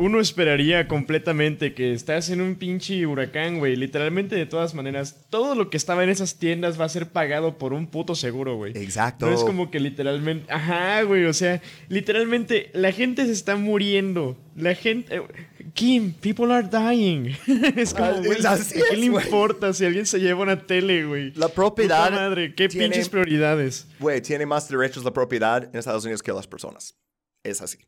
uno 0.00 0.20
esperaría 0.20 0.86
completamente 0.86 1.74
que 1.74 1.92
estás 1.92 2.30
en 2.30 2.40
un 2.40 2.54
pinche 2.54 3.04
huracán, 3.04 3.58
güey. 3.58 3.74
Literalmente, 3.74 4.36
de 4.36 4.46
todas 4.46 4.72
maneras, 4.72 5.26
todo 5.28 5.56
lo 5.56 5.70
que 5.70 5.76
estaba 5.76 6.04
en 6.04 6.10
esas 6.10 6.38
tiendas 6.38 6.80
va 6.80 6.84
a 6.84 6.88
ser 6.88 7.08
pagado 7.08 7.58
por 7.58 7.72
un 7.72 7.88
puto 7.88 8.14
seguro, 8.14 8.54
güey. 8.54 8.78
Exacto. 8.78 9.26
No 9.26 9.34
es 9.34 9.42
como 9.42 9.72
que 9.72 9.80
literalmente. 9.80 10.52
Ajá, 10.52 11.02
güey. 11.02 11.24
O 11.24 11.32
sea, 11.32 11.60
literalmente, 11.88 12.70
la 12.74 12.92
gente 12.92 13.26
se 13.26 13.32
está 13.32 13.56
muriendo. 13.56 14.38
La 14.54 14.76
gente. 14.76 15.20
Kim, 15.74 16.12
people 16.12 16.52
are 16.52 16.68
dying. 16.68 17.36
es 17.76 17.92
como, 17.92 18.06
ah, 18.06 18.20
güey, 18.24 18.38
¿qué 18.90 18.96
le 18.96 19.06
importa 19.06 19.72
si 19.72 19.84
alguien 19.84 20.06
se 20.06 20.20
lleva 20.20 20.42
una 20.42 20.64
tele, 20.64 21.06
güey? 21.06 21.32
La 21.32 21.48
propiedad. 21.48 22.12
madre, 22.12 22.54
qué 22.54 22.68
pinches 22.68 23.08
prioridades. 23.08 23.88
Güey, 23.98 24.22
tiene 24.22 24.46
más 24.46 24.68
derechos 24.68 25.02
la 25.02 25.12
propiedad 25.12 25.64
en 25.64 25.76
Estados 25.76 26.04
Unidos 26.04 26.22
que 26.22 26.30
las 26.30 26.46
personas. 26.46 26.94
Es 27.42 27.60
así. 27.60 27.78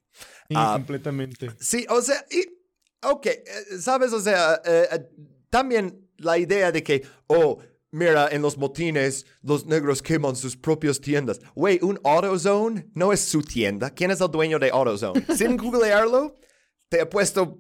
Ah, 0.55 0.74
completamente. 0.74 1.51
Sí, 1.59 1.86
o 1.88 2.01
sea, 2.01 2.24
y, 2.30 2.44
ok, 3.07 3.26
eh, 3.26 3.44
sabes, 3.78 4.12
o 4.12 4.20
sea, 4.20 4.61
eh, 4.64 4.88
eh, 4.92 5.09
también 5.48 6.09
la 6.16 6.38
idea 6.38 6.72
de 6.72 6.82
que, 6.82 7.03
oh, 7.26 7.59
mira, 7.90 8.28
en 8.30 8.42
los 8.42 8.59
motines 8.59 9.26
los 9.42 9.66
negros 9.66 10.03
queman 10.03 10.36
sus 10.36 10.57
propias 10.57 11.01
tiendas. 11.01 11.40
Güey, 11.55 11.78
un 11.82 12.01
AutoZone 12.05 12.88
no 12.94 13.12
es 13.12 13.20
su 13.20 13.42
tienda. 13.42 13.90
¿Quién 13.90 14.11
es 14.11 14.20
el 14.20 14.30
dueño 14.30 14.59
de 14.59 14.70
AutoZone? 14.70 15.24
Sin 15.36 15.57
googlearlo, 15.57 16.34
te 16.88 17.01
he 17.01 17.07
puesto, 17.07 17.59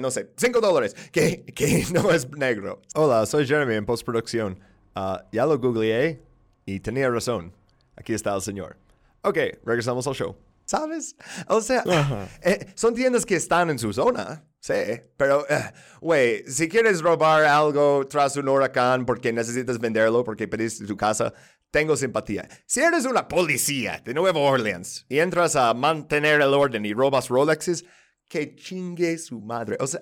no 0.00 0.10
sé, 0.10 0.32
5 0.36 0.60
dólares, 0.60 0.94
que, 1.10 1.44
que 1.44 1.86
no 1.92 2.10
es 2.10 2.28
negro. 2.30 2.82
Hola, 2.94 3.24
soy 3.26 3.46
Jeremy 3.46 3.74
en 3.74 3.86
postproducción. 3.86 4.58
Uh, 4.94 5.16
ya 5.32 5.46
lo 5.46 5.58
googleé 5.58 6.20
y 6.66 6.80
tenía 6.80 7.08
razón. 7.08 7.52
Aquí 7.96 8.12
está 8.12 8.34
el 8.34 8.42
señor. 8.42 8.76
Ok, 9.22 9.38
regresamos 9.64 10.06
al 10.06 10.14
show. 10.14 10.36
¿Sabes? 10.72 11.16
O 11.48 11.60
sea, 11.60 11.84
eh, 12.42 12.72
son 12.74 12.94
tiendas 12.94 13.26
que 13.26 13.36
están 13.36 13.68
en 13.68 13.78
su 13.78 13.92
zona, 13.92 14.42
sí, 14.58 14.72
pero, 15.18 15.44
eh, 15.50 15.70
güey, 16.00 16.44
si 16.50 16.66
quieres 16.66 17.02
robar 17.02 17.44
algo 17.44 18.06
tras 18.06 18.36
un 18.36 18.48
huracán 18.48 19.04
porque 19.04 19.34
necesitas 19.34 19.78
venderlo, 19.78 20.24
porque 20.24 20.48
pediste 20.48 20.86
tu 20.86 20.96
casa, 20.96 21.34
tengo 21.70 21.94
simpatía. 21.94 22.48
Si 22.64 22.80
eres 22.80 23.04
una 23.04 23.28
policía 23.28 24.00
de 24.02 24.14
Nueva 24.14 24.40
Orleans 24.40 25.04
y 25.10 25.18
entras 25.18 25.56
a 25.56 25.74
mantener 25.74 26.40
el 26.40 26.54
orden 26.54 26.86
y 26.86 26.94
robas 26.94 27.28
Rolexes, 27.28 27.84
que 28.26 28.56
chingue 28.56 29.18
su 29.18 29.42
madre. 29.42 29.76
O 29.78 29.86
sea, 29.86 30.00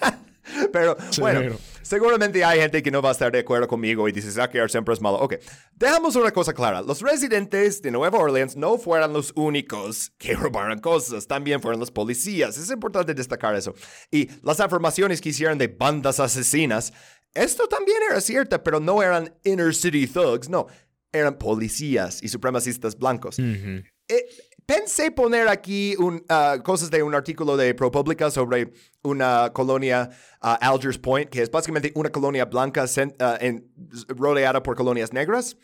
Pero 0.72 0.96
bueno, 1.18 1.40
Severo. 1.40 1.58
seguramente 1.82 2.44
hay 2.44 2.60
gente 2.60 2.82
que 2.82 2.90
no 2.90 3.02
va 3.02 3.10
a 3.10 3.12
estar 3.12 3.32
de 3.32 3.40
acuerdo 3.40 3.68
conmigo 3.68 4.08
y 4.08 4.12
dice, 4.12 4.30
saquear 4.30 4.70
siempre 4.70 4.94
es 4.94 5.00
malo. 5.00 5.18
Ok, 5.18 5.34
dejamos 5.74 6.16
una 6.16 6.30
cosa 6.30 6.52
clara. 6.52 6.82
Los 6.82 7.00
residentes 7.00 7.82
de 7.82 7.90
Nueva 7.90 8.18
Orleans 8.18 8.56
no 8.56 8.78
fueron 8.78 9.12
los 9.12 9.32
únicos 9.36 10.12
que 10.18 10.34
robaron 10.34 10.78
cosas, 10.80 11.26
también 11.26 11.60
fueron 11.60 11.80
los 11.80 11.90
policías. 11.90 12.56
Es 12.58 12.70
importante 12.70 13.14
destacar 13.14 13.54
eso. 13.54 13.74
Y 14.10 14.28
las 14.42 14.60
afirmaciones 14.60 15.20
que 15.20 15.30
hicieron 15.30 15.58
de 15.58 15.68
bandas 15.68 16.20
asesinas, 16.20 16.92
esto 17.34 17.68
también 17.68 17.98
era 18.10 18.20
cierto, 18.20 18.62
pero 18.62 18.80
no 18.80 19.02
eran 19.02 19.34
inner 19.44 19.74
city 19.74 20.06
thugs, 20.06 20.48
no, 20.48 20.66
eran 21.12 21.38
policías 21.38 22.22
y 22.22 22.28
supremacistas 22.28 22.96
blancos. 22.96 23.38
Eh, 23.38 24.24
pensé 24.68 25.10
poner 25.10 25.48
aquí 25.48 25.96
un, 25.98 26.22
ah, 26.28 26.58
cosas 26.62 26.90
de 26.90 27.02
un 27.02 27.14
artículo 27.14 27.56
de 27.56 27.74
ProPublica 27.74 28.30
sobre 28.30 28.70
una 29.02 29.50
colonia, 29.54 30.10
ah, 30.42 30.58
Algiers 30.60 30.98
Point, 30.98 31.30
que 31.30 31.40
es 31.40 31.50
básicamente 31.50 31.90
una 31.94 32.10
colonia 32.10 32.44
blanca 32.44 32.84
ah, 33.18 33.38
en- 33.40 33.72
rodeada 34.08 34.62
por 34.62 34.76
colonias 34.76 35.10
negras. 35.10 35.56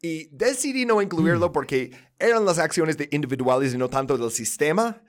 Y 0.00 0.28
decidí 0.30 0.86
no 0.86 1.02
incluirlo 1.02 1.50
porque 1.50 1.90
eran 2.20 2.44
las 2.44 2.58
acciones 2.60 2.96
de 2.96 3.08
individuales 3.10 3.74
y 3.74 3.78
no 3.78 3.88
tanto 3.88 4.16
del 4.16 4.30
sistema. 4.30 5.02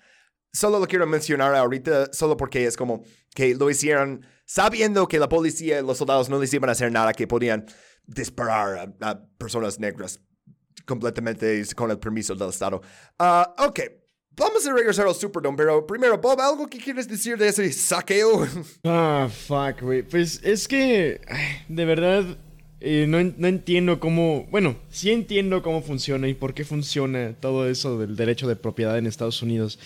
Solo 0.51 0.79
lo 0.79 0.87
quiero 0.87 1.05
mencionar 1.05 1.53
ahorita, 1.55 2.11
solo 2.11 2.35
porque 2.35 2.65
es 2.65 2.75
como 2.75 3.03
que 3.35 3.53
lo 3.53 3.69
hicieron 3.69 4.25
sabiendo 4.45 5.07
que 5.07 5.19
la 5.19 5.29
policía 5.29 5.79
y 5.79 5.83
los 5.83 5.99
soldados 5.99 6.27
no 6.29 6.39
les 6.39 6.51
iban 6.53 6.69
a 6.69 6.73
hacer 6.73 6.91
nada, 6.91 7.13
que 7.13 7.27
podían 7.27 7.65
disparar 8.05 8.95
a, 8.99 9.09
a 9.09 9.25
personas 9.37 9.79
negras 9.79 10.19
completamente 10.85 11.63
con 11.75 11.91
el 11.91 11.99
permiso 11.99 12.35
del 12.35 12.49
Estado. 12.49 12.81
Ah, 13.19 13.53
ok, 13.59 13.79
vamos 14.35 14.65
a 14.65 14.73
regresar 14.73 15.07
al 15.07 15.15
Superdome, 15.15 15.57
pero 15.57 15.85
primero, 15.85 16.17
Bob, 16.17 16.39
¿algo 16.41 16.67
que 16.67 16.77
quieres 16.77 17.07
decir 17.07 17.37
de 17.37 17.47
ese 17.47 17.71
saqueo? 17.71 18.47
Ah, 18.83 19.29
fuck, 19.29 19.81
güey. 19.81 20.03
Pues 20.03 20.41
es 20.43 20.67
que, 20.67 21.21
de 21.67 21.85
verdad, 21.85 22.37
eh, 22.79 23.05
no, 23.07 23.23
no 23.23 23.47
entiendo 23.47 23.99
cómo, 23.99 24.45
bueno, 24.51 24.77
sí 24.89 25.11
entiendo 25.11 25.63
cómo 25.63 25.81
funciona 25.81 26.27
y 26.27 26.33
por 26.33 26.53
qué 26.53 26.65
funciona 26.65 27.35
todo 27.39 27.69
eso 27.69 27.97
del 27.97 28.15
derecho 28.15 28.47
de 28.47 28.55
propiedad 28.55 28.97
en 28.97 29.07
Estados 29.07 29.41
Unidos. 29.41 29.79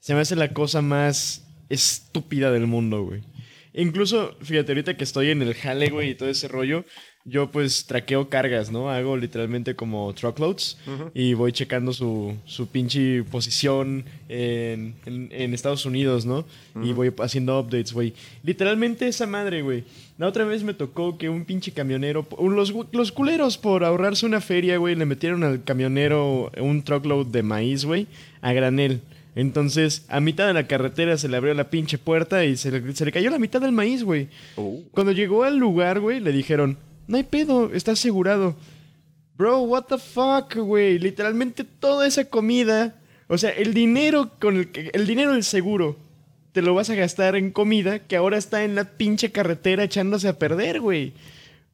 Se 0.00 0.14
me 0.14 0.20
hace 0.20 0.36
la 0.36 0.52
cosa 0.52 0.82
más 0.82 1.46
estúpida 1.68 2.50
del 2.50 2.66
mundo, 2.66 3.04
güey. 3.04 3.22
Incluso, 3.74 4.36
fíjate, 4.42 4.72
ahorita 4.72 4.96
que 4.96 5.04
estoy 5.04 5.30
en 5.30 5.40
el 5.40 5.54
jale, 5.54 5.88
güey, 5.88 6.10
y 6.10 6.14
todo 6.14 6.28
ese 6.28 6.46
rollo, 6.46 6.84
yo 7.24 7.50
pues 7.50 7.86
traqueo 7.86 8.28
cargas, 8.28 8.70
¿no? 8.72 8.90
Hago 8.90 9.16
literalmente 9.16 9.76
como 9.76 10.12
truckloads 10.12 10.76
y 11.14 11.34
voy 11.34 11.52
checando 11.52 11.92
su, 11.92 12.36
su 12.46 12.66
pinche 12.66 13.22
posición 13.24 14.04
en, 14.28 14.94
en- 15.06 15.28
en 15.30 15.54
Estados 15.54 15.86
Unidos, 15.86 16.26
¿no? 16.26 16.44
Y 16.82 16.92
voy 16.92 17.12
haciendo 17.20 17.60
updates, 17.60 17.92
güey. 17.92 18.12
Literalmente 18.42 19.06
esa 19.06 19.26
madre, 19.26 19.62
güey. 19.62 19.84
La 20.18 20.26
otra 20.26 20.44
vez 20.44 20.62
me 20.64 20.74
tocó 20.74 21.16
que 21.16 21.28
un 21.28 21.44
pinche 21.44 21.72
camionero, 21.72 22.26
los, 22.40 22.72
los 22.92 23.12
culeros 23.12 23.56
por 23.58 23.84
ahorrarse 23.84 24.26
una 24.26 24.40
feria, 24.40 24.76
güey, 24.78 24.94
le 24.96 25.06
metieron 25.06 25.44
al 25.44 25.62
camionero 25.64 26.50
un 26.60 26.82
truckload 26.82 27.26
de 27.26 27.42
maíz, 27.42 27.84
güey, 27.84 28.06
a 28.40 28.52
granel. 28.52 29.00
Entonces, 29.34 30.04
a 30.08 30.20
mitad 30.20 30.46
de 30.46 30.52
la 30.52 30.66
carretera 30.66 31.16
se 31.16 31.28
le 31.28 31.36
abrió 31.38 31.54
la 31.54 31.70
pinche 31.70 31.96
puerta 31.98 32.44
y 32.44 32.56
se 32.56 32.70
le, 32.70 32.94
se 32.94 33.04
le 33.04 33.12
cayó 33.12 33.30
la 33.30 33.38
mitad 33.38 33.60
del 33.60 33.72
maíz, 33.72 34.02
güey. 34.04 34.28
Cuando 34.90 35.12
llegó 35.12 35.44
al 35.44 35.56
lugar, 35.56 36.00
güey, 36.00 36.20
le 36.20 36.32
dijeron, 36.32 36.76
no 37.06 37.16
hay 37.16 37.22
pedo, 37.24 37.72
está 37.72 37.92
asegurado. 37.92 38.56
Bro, 39.36 39.60
what 39.62 39.84
the 39.84 39.98
fuck, 39.98 40.54
güey. 40.56 40.98
Literalmente 40.98 41.64
toda 41.64 42.06
esa 42.06 42.24
comida, 42.26 42.94
o 43.28 43.38
sea, 43.38 43.50
el 43.50 43.74
dinero 43.74 44.30
con 44.40 44.56
el, 44.56 44.70
que- 44.70 44.90
el 44.92 45.06
dinero 45.06 45.32
del 45.32 45.44
seguro, 45.44 45.96
te 46.52 46.62
lo 46.62 46.74
vas 46.74 46.90
a 46.90 46.94
gastar 46.94 47.34
en 47.34 47.50
comida 47.50 47.98
que 48.00 48.16
ahora 48.16 48.36
está 48.36 48.62
en 48.64 48.74
la 48.74 48.84
pinche 48.84 49.32
carretera 49.32 49.84
echándose 49.84 50.28
a 50.28 50.38
perder, 50.38 50.80
güey. 50.80 51.14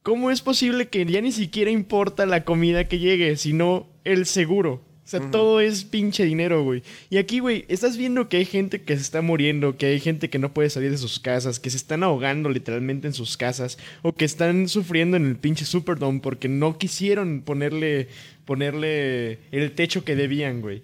¿Cómo 0.03 0.31
es 0.31 0.41
posible 0.41 0.87
que 0.87 1.05
ya 1.05 1.19
ni 1.21 1.33
siquiera 1.33 1.69
importa 1.69 2.25
la 2.25 2.45
comida 2.45 2.85
que 2.85 2.99
llegue, 2.99 3.35
sino 3.35 3.87
el 4.05 4.25
seguro? 4.25 4.81
O 5.09 5.11
sea, 5.11 5.31
todo 5.31 5.59
es 5.59 5.85
pinche 5.85 6.23
dinero, 6.23 6.63
güey. 6.63 6.83
Y 7.09 7.17
aquí, 7.17 7.39
güey, 7.39 7.65
estás 7.67 7.97
viendo 7.97 8.29
que 8.29 8.37
hay 8.37 8.45
gente 8.45 8.83
que 8.83 8.95
se 8.95 9.01
está 9.01 9.23
muriendo, 9.23 9.75
que 9.75 9.87
hay 9.87 9.99
gente 9.99 10.29
que 10.29 10.37
no 10.37 10.53
puede 10.53 10.69
salir 10.69 10.91
de 10.91 10.99
sus 10.99 11.19
casas, 11.19 11.59
que 11.59 11.71
se 11.71 11.77
están 11.77 12.03
ahogando 12.03 12.47
literalmente 12.47 13.07
en 13.07 13.13
sus 13.13 13.35
casas, 13.35 13.79
o 14.03 14.13
que 14.13 14.25
están 14.25 14.67
sufriendo 14.67 15.17
en 15.17 15.25
el 15.25 15.35
pinche 15.35 15.65
Superdome 15.65 16.19
porque 16.19 16.47
no 16.47 16.77
quisieron 16.77 17.41
ponerle, 17.41 18.07
ponerle 18.45 19.39
el 19.51 19.73
techo 19.73 20.03
que 20.03 20.15
debían, 20.15 20.61
güey. 20.61 20.83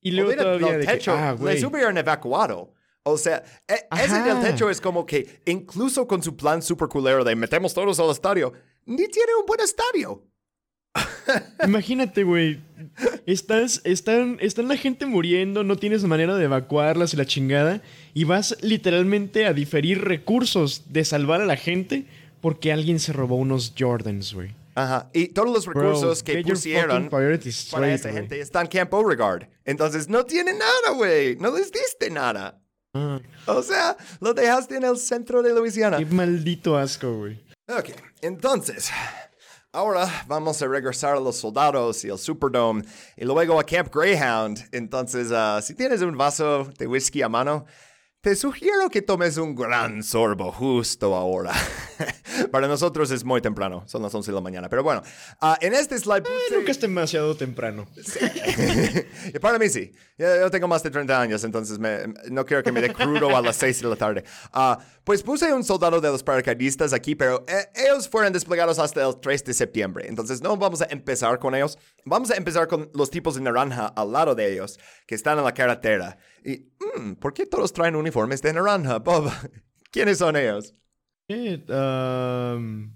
Y 0.00 0.12
luego 0.12 0.30
Olvida 0.30 0.42
todavía 0.42 0.74
el 0.76 0.80
de 0.80 0.86
que, 0.86 0.92
techo, 0.94 1.12
ah, 1.12 1.32
güey. 1.32 1.54
les 1.56 1.64
hubieran 1.64 1.98
evacuado. 1.98 2.72
O 3.02 3.18
sea, 3.18 3.44
e- 3.68 3.86
ese 4.02 4.22
del 4.22 4.40
techo 4.40 4.70
es 4.70 4.80
como 4.80 5.04
que 5.04 5.42
incluso 5.44 6.06
con 6.06 6.22
su 6.22 6.34
plan 6.34 6.62
super 6.62 6.88
culero 6.88 7.24
de 7.24 7.36
metemos 7.36 7.74
todos 7.74 8.00
al 8.00 8.10
estadio, 8.10 8.54
ni 8.86 9.06
tiene 9.08 9.32
un 9.38 9.44
buen 9.44 9.60
estadio. 9.60 10.22
Imagínate, 11.66 12.24
güey. 12.24 12.60
Estás, 13.26 13.80
están, 13.84 14.38
están 14.40 14.68
la 14.68 14.76
gente 14.76 15.06
muriendo, 15.06 15.64
no 15.64 15.76
tienes 15.76 16.04
manera 16.04 16.36
de 16.36 16.44
evacuarlas 16.44 17.14
y 17.14 17.16
la 17.16 17.24
chingada. 17.26 17.82
Y 18.12 18.24
vas 18.24 18.56
literalmente 18.60 19.46
a 19.46 19.52
diferir 19.52 20.02
recursos 20.04 20.84
de 20.92 21.04
salvar 21.04 21.40
a 21.40 21.46
la 21.46 21.56
gente 21.56 22.06
porque 22.40 22.72
alguien 22.72 23.00
se 23.00 23.12
robó 23.12 23.36
unos 23.36 23.72
Jordans, 23.78 24.34
güey. 24.34 24.54
Ajá. 24.76 25.08
Y 25.12 25.28
todos 25.28 25.50
los 25.52 25.66
Bro, 25.66 25.80
recursos 25.80 26.22
que 26.22 26.42
pusieron 26.42 27.08
priorities 27.08 27.68
para 27.70 27.86
straight, 27.86 28.00
esa 28.00 28.10
güey. 28.10 28.20
gente 28.22 28.40
están 28.40 28.64
en 28.66 28.70
Camp 28.70 28.90
Beauregard. 28.92 29.48
Entonces 29.64 30.08
no 30.08 30.24
tienen 30.24 30.58
nada, 30.58 30.96
güey. 30.96 31.36
No 31.36 31.56
les 31.56 31.70
diste 31.70 32.10
nada. 32.10 32.60
Ah, 32.92 33.20
O 33.46 33.62
sea, 33.62 33.96
lo 34.20 34.34
dejaste 34.34 34.76
en 34.76 34.84
el 34.84 34.96
centro 34.98 35.42
de 35.42 35.54
Luisiana. 35.54 35.98
qué 35.98 36.06
maldito 36.06 36.76
asco, 36.76 37.18
güey. 37.18 37.40
Ok, 37.68 37.90
entonces, 38.20 38.90
ahora 39.74 40.08
vamos 40.28 40.62
a 40.62 40.68
regresar 40.68 41.16
a 41.16 41.20
los 41.20 41.36
soldados 41.36 42.04
y 42.04 42.10
al 42.10 42.18
Superdome 42.18 42.84
y 43.16 43.24
luego 43.24 43.58
a 43.58 43.64
Camp 43.64 43.92
Greyhound. 43.92 44.68
Entonces, 44.70 45.32
ah, 45.32 45.60
si 45.60 45.74
tienes 45.74 46.00
un 46.00 46.16
vaso 46.16 46.64
de 46.78 46.86
whisky 46.86 47.22
a 47.22 47.28
mano, 47.28 47.66
te 48.24 48.34
sugiero 48.36 48.88
que 48.88 49.02
tomes 49.02 49.36
un 49.36 49.54
gran 49.54 50.02
sorbo 50.02 50.50
justo 50.50 51.14
ahora. 51.14 51.52
Para 52.50 52.66
nosotros 52.66 53.10
es 53.10 53.22
muy 53.22 53.42
temprano, 53.42 53.84
son 53.86 54.00
las 54.02 54.14
11 54.14 54.30
de 54.30 54.34
la 54.34 54.40
mañana. 54.40 54.70
Pero 54.70 54.82
bueno, 54.82 55.02
ah, 55.42 55.58
en 55.60 55.74
este 55.74 55.98
slide 55.98 56.22
puse- 56.22 56.56
Nunca 56.56 56.70
es 56.70 56.80
demasiado 56.80 57.36
temprano. 57.36 57.86
y 59.32 59.38
para 59.40 59.58
mí 59.58 59.68
sí. 59.68 59.92
Yo, 60.16 60.50
tengo 60.50 60.66
más 60.66 60.82
de 60.82 60.90
30 60.90 61.20
años, 61.20 61.44
entonces 61.44 61.78
me- 61.78 62.14
no 62.30 62.46
quiero 62.46 62.62
que 62.62 62.72
me 62.72 62.80
dé 62.80 62.94
crudo 62.94 63.36
a 63.36 63.42
las 63.42 63.56
6 63.56 63.82
de 63.82 63.88
la 63.90 63.96
tarde. 63.96 64.24
Ah, 64.54 64.78
pues 65.04 65.22
puse 65.22 65.52
un 65.52 65.62
soldado 65.62 66.00
de 66.00 66.08
los 66.08 66.22
paracaidistas 66.22 66.94
aquí, 66.94 67.14
pero 67.14 67.44
eh, 67.46 67.68
ellos 67.74 68.08
fueron 68.08 68.32
desplegados 68.32 68.78
hasta 68.78 69.06
el 69.06 69.20
3 69.20 69.44
de 69.44 69.52
septiembre. 69.52 70.06
Entonces 70.08 70.40
no 70.40 70.56
vamos 70.56 70.80
a 70.80 70.86
empezar 70.86 71.38
con 71.38 71.54
ellos. 71.54 71.78
Vamos 72.06 72.30
a 72.30 72.36
empezar 72.36 72.68
con 72.68 72.90
los 72.94 73.10
tipos 73.10 73.34
de 73.34 73.42
naranja 73.42 73.88
al 73.88 74.10
lado 74.12 74.34
de 74.34 74.50
ellos, 74.50 74.80
que 75.06 75.14
están 75.14 75.36
en 75.36 75.44
la 75.44 75.52
carretera. 75.52 76.16
Y, 76.44 76.70
mm, 76.98 77.14
¿por 77.14 77.32
qué 77.32 77.46
todos 77.46 77.72
traen 77.72 77.96
uniformes 77.96 78.42
de 78.42 78.52
naranja, 78.52 78.98
Bob? 78.98 79.32
¿Quiénes 79.90 80.18
son 80.18 80.36
ellos? 80.36 80.74
Um, 81.28 82.92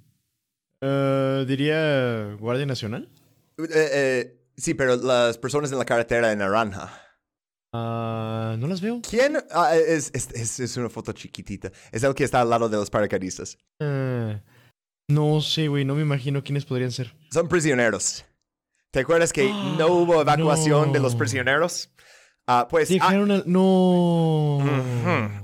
eh, 0.82 1.44
diría 1.48 2.34
Guardia 2.38 2.66
Nacional. 2.66 3.08
Eh, 3.56 3.68
eh, 3.70 4.40
sí, 4.56 4.74
pero 4.74 4.96
las 4.96 5.38
personas 5.38 5.72
en 5.72 5.78
la 5.78 5.86
carretera 5.86 6.28
de 6.28 6.36
naranja. 6.36 6.92
Ah, 7.72 8.56
no 8.58 8.66
las 8.66 8.80
veo. 8.80 9.00
¿Quién? 9.08 9.38
Ah, 9.50 9.74
es, 9.76 10.10
es, 10.14 10.76
una 10.76 10.90
foto 10.90 11.12
chiquitita. 11.12 11.72
Es 11.90 12.02
el 12.02 12.14
que 12.14 12.24
está 12.24 12.42
al 12.42 12.50
lado 12.50 12.68
de 12.68 12.76
los 12.76 12.90
paracaidistas. 12.90 13.58
No 15.08 15.40
sé, 15.40 15.68
güey. 15.68 15.84
No 15.86 15.94
me 15.94 16.02
imagino 16.02 16.42
quiénes 16.44 16.66
podrían 16.66 16.92
ser. 16.92 17.14
Son 17.30 17.48
prisioneros. 17.48 18.24
¿Te 18.90 19.00
acuerdas 19.00 19.32
que 19.32 19.50
no 19.78 19.88
hubo 19.88 20.20
evacuación 20.20 20.92
de 20.92 21.00
los 21.00 21.14
prisioneros? 21.14 21.90
Ah, 22.50 22.66
pues... 22.66 22.90
ah, 22.90 22.94
Dejaron 22.94 23.30
al... 23.30 23.42
No. 23.44 24.58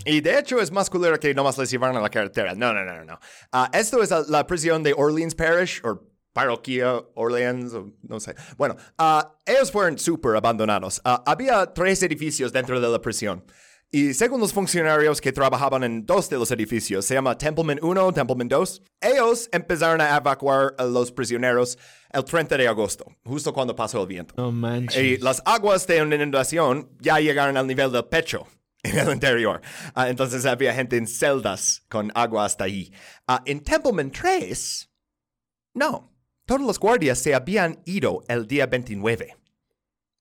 Y 0.07 0.23
de 0.23 0.39
hecho 0.39 0.59
es 0.59 0.73
más 0.73 0.89
culero 0.89 1.21
que 1.21 1.35
nomás 1.35 1.59
les 1.59 1.71
llevaron 1.71 1.99
a 1.99 2.01
la 2.01 2.09
carretera. 2.09 2.55
No, 2.55 2.73
no, 2.73 2.83
no, 2.83 3.05
no. 3.05 3.21
Ah, 3.53 3.71
esto 3.75 4.03
es 4.03 4.11
la, 4.29 4.47
prisión 4.47 4.83
de 4.83 4.95
Orleans 4.97 5.35
Parish, 5.35 5.83
o 5.85 6.01
parroquia 6.33 6.95
Orleans, 7.15 7.75
o 7.75 7.93
no 8.03 8.21
sé. 8.21 8.35
Bueno, 8.57 8.77
ah, 8.97 9.37
ellos 9.45 9.71
fueron 9.71 9.99
súper 9.99 10.35
abandonados. 10.35 11.03
Ah, 11.05 11.23
había 11.27 11.75
tres 11.75 12.03
edificios 12.03 12.55
dentro 12.55 12.81
de 12.81 12.89
la 12.89 13.01
prisión. 13.03 13.45
Y 13.95 14.13
según 14.13 14.41
los 14.41 14.53
funcionarios 14.53 15.21
que 15.21 15.31
trabajaban 15.31 15.85
en 15.85 16.05
dos 16.05 16.29
de 16.29 16.37
los 16.37 16.51
edificios, 16.51 17.05
se 17.05 17.15
llama 17.15 17.39
Templeman 17.39 17.79
1, 17.81 18.13
Templeman 18.13 18.49
2, 18.49 18.83
ellos 19.01 19.49
empezaron 19.53 20.01
a 20.01 20.17
evacuar 20.17 20.75
a 20.79 20.85
los 20.85 21.13
prisioneros 21.13 21.79
el 22.11 22.25
30 22.25 22.57
de 22.57 22.67
agosto, 22.67 23.05
justo 23.25 23.53
cuando 23.53 23.77
pasó 23.77 24.01
el 24.01 24.09
viento. 24.09 24.35
No 24.37 24.51
manches. 24.51 25.01
Y 25.01 25.19
las 25.19 25.41
aguas 25.45 25.87
de 25.87 26.03
una 26.03 26.17
inundación 26.17 26.91
ya 26.99 27.21
llegaron 27.21 27.57
al 27.57 27.69
nivel 27.69 27.93
del 27.93 28.05
pecho 28.07 28.49
en 28.83 28.99
el 28.99 29.13
interior. 29.13 29.61
Ah, 29.95 30.09
entonces 30.09 30.45
había 30.45 30.75
gente 30.75 30.97
en 30.97 31.07
celdas 31.07 31.85
con 31.89 32.11
agua 32.17 32.47
hasta 32.47 32.65
ahí. 32.65 32.93
Ah, 33.29 33.45
en 33.47 33.61
Templeman 33.61 34.11
3, 34.11 34.91
no. 35.75 36.13
Todos 36.47 36.63
los 36.63 36.81
guardias 36.81 37.21
se 37.21 37.33
habían 37.33 37.81
ido 37.85 38.25
el 38.27 38.49
día 38.49 38.67
29. 38.67 39.37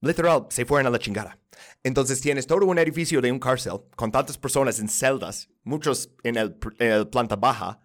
literal, 0.02 0.46
se 0.50 0.64
fueron 0.64 0.86
a 0.86 0.90
la 0.92 1.00
chingada. 1.00 1.40
Entonces 1.84 2.22
tienes 2.22 2.48
todo 2.48 2.66
un 2.66 2.80
edificio 2.80 3.22
de 3.22 3.32
un 3.32 3.40
cárcel 3.40 3.82
con 3.96 4.12
tantas 4.12 4.38
personas 4.38 4.80
en 4.80 4.88
celdas, 4.88 5.50
muchos 5.64 6.10
en 6.24 6.38
el, 6.38 6.58
en 6.80 6.92
el 6.92 7.08
planta 7.10 7.36
baja, 7.36 7.82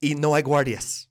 y 0.00 0.14
no 0.14 0.34
hay 0.34 0.42
guardias. 0.42 1.10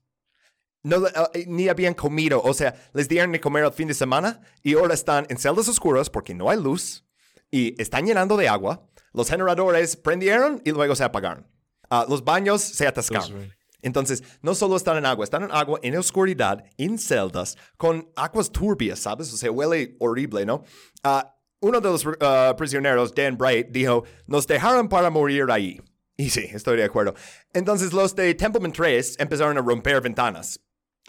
No, 0.83 0.97
uh, 0.97 1.07
ni 1.45 1.69
habían 1.69 1.93
comido, 1.93 2.41
o 2.41 2.53
sea, 2.55 2.73
les 2.93 3.07
dieron 3.07 3.31
de 3.31 3.39
comer 3.39 3.63
el 3.63 3.71
fin 3.71 3.87
de 3.87 3.93
semana 3.93 4.41
y 4.63 4.73
ahora 4.73 4.95
están 4.95 5.27
en 5.29 5.37
celdas 5.37 5.67
oscuras 5.67 6.09
porque 6.09 6.33
no 6.33 6.49
hay 6.49 6.59
luz 6.59 7.05
y 7.51 7.79
están 7.79 8.05
llenando 8.07 8.35
de 8.35 8.49
agua. 8.49 8.87
Los 9.13 9.29
generadores 9.29 9.95
prendieron 9.95 10.59
y 10.65 10.71
luego 10.71 10.95
se 10.95 11.03
apagaron. 11.03 11.45
Uh, 11.91 12.09
los 12.09 12.23
baños 12.23 12.61
se 12.61 12.87
atascaron. 12.87 13.53
Entonces, 13.83 14.23
no 14.41 14.55
solo 14.55 14.75
están 14.75 14.97
en 14.97 15.05
agua, 15.05 15.23
están 15.23 15.43
en 15.43 15.51
agua, 15.51 15.79
en 15.83 15.95
oscuridad, 15.97 16.63
en 16.77 16.97
celdas, 16.97 17.57
con 17.77 18.09
aguas 18.15 18.51
turbias, 18.51 18.99
¿sabes? 18.99 19.31
O 19.33 19.37
sea, 19.37 19.51
huele 19.51 19.97
horrible, 19.99 20.45
¿no? 20.45 20.63
Uh, 21.03 21.21
uno 21.61 21.79
de 21.79 21.89
los 21.89 22.05
uh, 22.05 22.55
prisioneros, 22.57 23.13
Dan 23.13 23.37
Bright, 23.37 23.69
dijo, 23.69 24.03
nos 24.27 24.45
dejaron 24.45 24.89
para 24.89 25.09
morir 25.09 25.45
ahí. 25.49 25.79
Y 26.17 26.29
sí, 26.29 26.47
estoy 26.51 26.77
de 26.77 26.83
acuerdo. 26.83 27.15
Entonces, 27.53 27.93
los 27.93 28.15
de 28.15 28.33
Templeman 28.35 28.71
3 28.71 29.17
empezaron 29.19 29.57
a 29.57 29.61
romper 29.61 30.01
ventanas. 30.01 30.59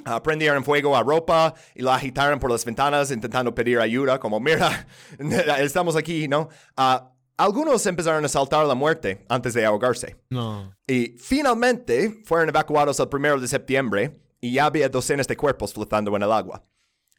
Uh, 0.06 0.22
prendieron 0.22 0.64
fuego 0.64 0.96
a 0.96 1.02
ropa 1.02 1.54
y 1.74 1.82
la 1.82 1.96
agitaron 1.96 2.38
por 2.38 2.50
las 2.50 2.64
ventanas 2.64 3.10
intentando 3.10 3.54
pedir 3.54 3.78
ayuda, 3.78 4.18
como, 4.18 4.40
mira, 4.40 4.86
estamos 5.58 5.96
aquí, 5.96 6.28
¿no? 6.28 6.48
Uh, 6.78 7.12
algunos 7.36 7.84
empezaron 7.86 8.24
a 8.24 8.28
saltar 8.28 8.66
la 8.66 8.74
muerte 8.74 9.24
antes 9.28 9.54
de 9.54 9.64
ahogarse. 9.64 10.16
No. 10.30 10.74
Y 10.86 11.16
finalmente 11.18 12.22
fueron 12.24 12.48
evacuados 12.48 13.00
el 13.00 13.08
primero 13.08 13.40
de 13.40 13.48
septiembre 13.48 14.20
y 14.40 14.52
ya 14.52 14.66
había 14.66 14.88
docenas 14.88 15.26
de 15.26 15.36
cuerpos 15.36 15.72
flotando 15.72 16.14
en 16.16 16.22
el 16.22 16.32
agua. 16.32 16.64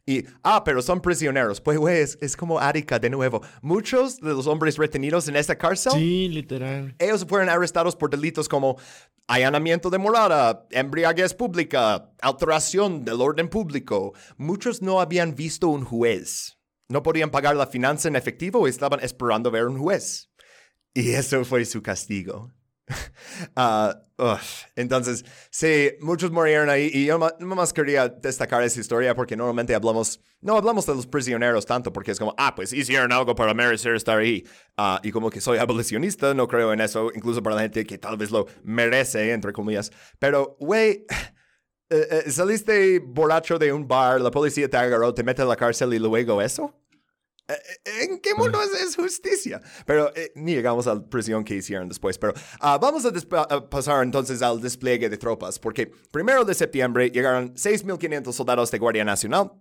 Y, 0.06 0.26
ah, 0.42 0.62
pero 0.64 0.82
son 0.82 1.00
prisioneros. 1.00 1.60
Pues, 1.60 1.78
güey, 1.78 2.00
es, 2.00 2.18
es, 2.20 2.36
como 2.36 2.58
Arica 2.58 2.98
de 2.98 3.08
nuevo. 3.08 3.40
Muchos 3.62 4.20
de 4.20 4.30
los 4.30 4.46
hombres 4.46 4.76
retenidos 4.76 5.28
en 5.28 5.36
esta 5.36 5.56
cárcel. 5.56 5.92
Sí, 5.92 6.28
literal. 6.28 6.94
Ellos 6.98 7.24
fueron 7.26 7.48
arrestados 7.48 7.96
por 7.96 8.10
delitos 8.10 8.48
como 8.48 8.76
allanamiento 9.26 9.88
de 9.88 9.98
morada, 9.98 10.66
embriaguez 10.70 11.32
pública, 11.32 12.10
alteración 12.20 13.04
del 13.04 13.20
orden 13.22 13.48
público. 13.48 14.12
Muchos 14.36 14.82
no 14.82 15.00
habían 15.00 15.34
visto 15.34 15.68
un 15.68 15.84
juez. 15.84 16.58
No 16.88 17.02
podían 17.02 17.30
pagar 17.30 17.56
la 17.56 17.66
finanza 17.66 18.08
en 18.08 18.16
efectivo 18.16 18.66
y 18.66 18.70
estaban 18.70 19.00
esperando 19.00 19.50
ver 19.50 19.66
un 19.66 19.78
juez. 19.78 20.30
Y 20.92 21.12
eso 21.12 21.44
fue 21.46 21.64
su 21.64 21.82
castigo. 21.82 22.52
Uh, 23.56 24.36
entonces, 24.76 25.24
sí, 25.50 25.90
muchos 26.00 26.30
murieron 26.30 26.70
ahí 26.70 26.88
y 26.92 27.06
yo 27.06 27.18
más 27.18 27.72
quería 27.72 28.08
destacar 28.08 28.62
esa 28.62 28.78
historia 28.78 29.14
porque 29.14 29.36
normalmente 29.36 29.74
hablamos, 29.74 30.20
no 30.40 30.56
hablamos 30.56 30.86
de 30.86 30.94
los 30.94 31.06
prisioneros 31.06 31.66
tanto 31.66 31.92
porque 31.92 32.12
es 32.12 32.18
como, 32.20 32.32
ah, 32.38 32.54
pues 32.54 32.72
hicieron 32.72 33.10
algo 33.10 33.34
para 33.34 33.54
merecer 33.54 33.96
estar 33.96 34.18
ahí. 34.18 34.44
Uh, 34.78 34.98
y 35.02 35.10
como 35.10 35.30
que 35.30 35.40
soy 35.40 35.58
abolicionista, 35.58 36.32
no 36.32 36.46
creo 36.46 36.72
en 36.72 36.80
eso, 36.80 37.10
incluso 37.14 37.42
para 37.42 37.56
la 37.56 37.62
gente 37.62 37.84
que 37.84 37.98
tal 37.98 38.16
vez 38.16 38.30
lo 38.30 38.46
merece, 38.62 39.32
entre 39.32 39.52
comillas. 39.52 39.90
Pero, 40.20 40.56
güey, 40.60 41.04
eh, 41.90 42.22
eh, 42.26 42.30
saliste 42.30 43.00
borracho 43.00 43.58
de 43.58 43.72
un 43.72 43.88
bar, 43.88 44.20
la 44.20 44.30
policía 44.30 44.68
te 44.70 44.76
agarró, 44.76 45.12
te 45.12 45.24
mete 45.24 45.42
a 45.42 45.46
la 45.46 45.56
cárcel 45.56 45.92
y 45.92 45.98
luego 45.98 46.40
eso. 46.40 46.83
Eh, 47.48 48.02
¿En 48.02 48.20
qué 48.20 48.34
mundo 48.34 48.58
es, 48.62 48.96
justicia? 48.96 49.60
Pero 49.86 50.10
ni 50.34 50.54
llegamos 50.54 50.86
a 50.86 50.94
la 50.94 51.04
prisión 51.04 51.44
que 51.44 51.54
hicieron 51.54 51.88
después. 51.88 52.18
Pero 52.18 52.32
uh, 52.32 52.78
vamos 52.78 53.04
a, 53.04 53.10
a, 53.40 53.68
pasar 53.68 54.02
entonces 54.02 54.40
al 54.42 54.60
despliegue 54.60 55.08
de 55.08 55.18
tropas, 55.18 55.58
porque 55.58 55.90
primero 56.10 56.44
de 56.44 56.54
septiembre 56.54 57.10
llegaron 57.10 57.54
6.500 57.54 58.32
soldados 58.32 58.70
de 58.70 58.78
Guardia 58.78 59.04
Nacional 59.04 59.52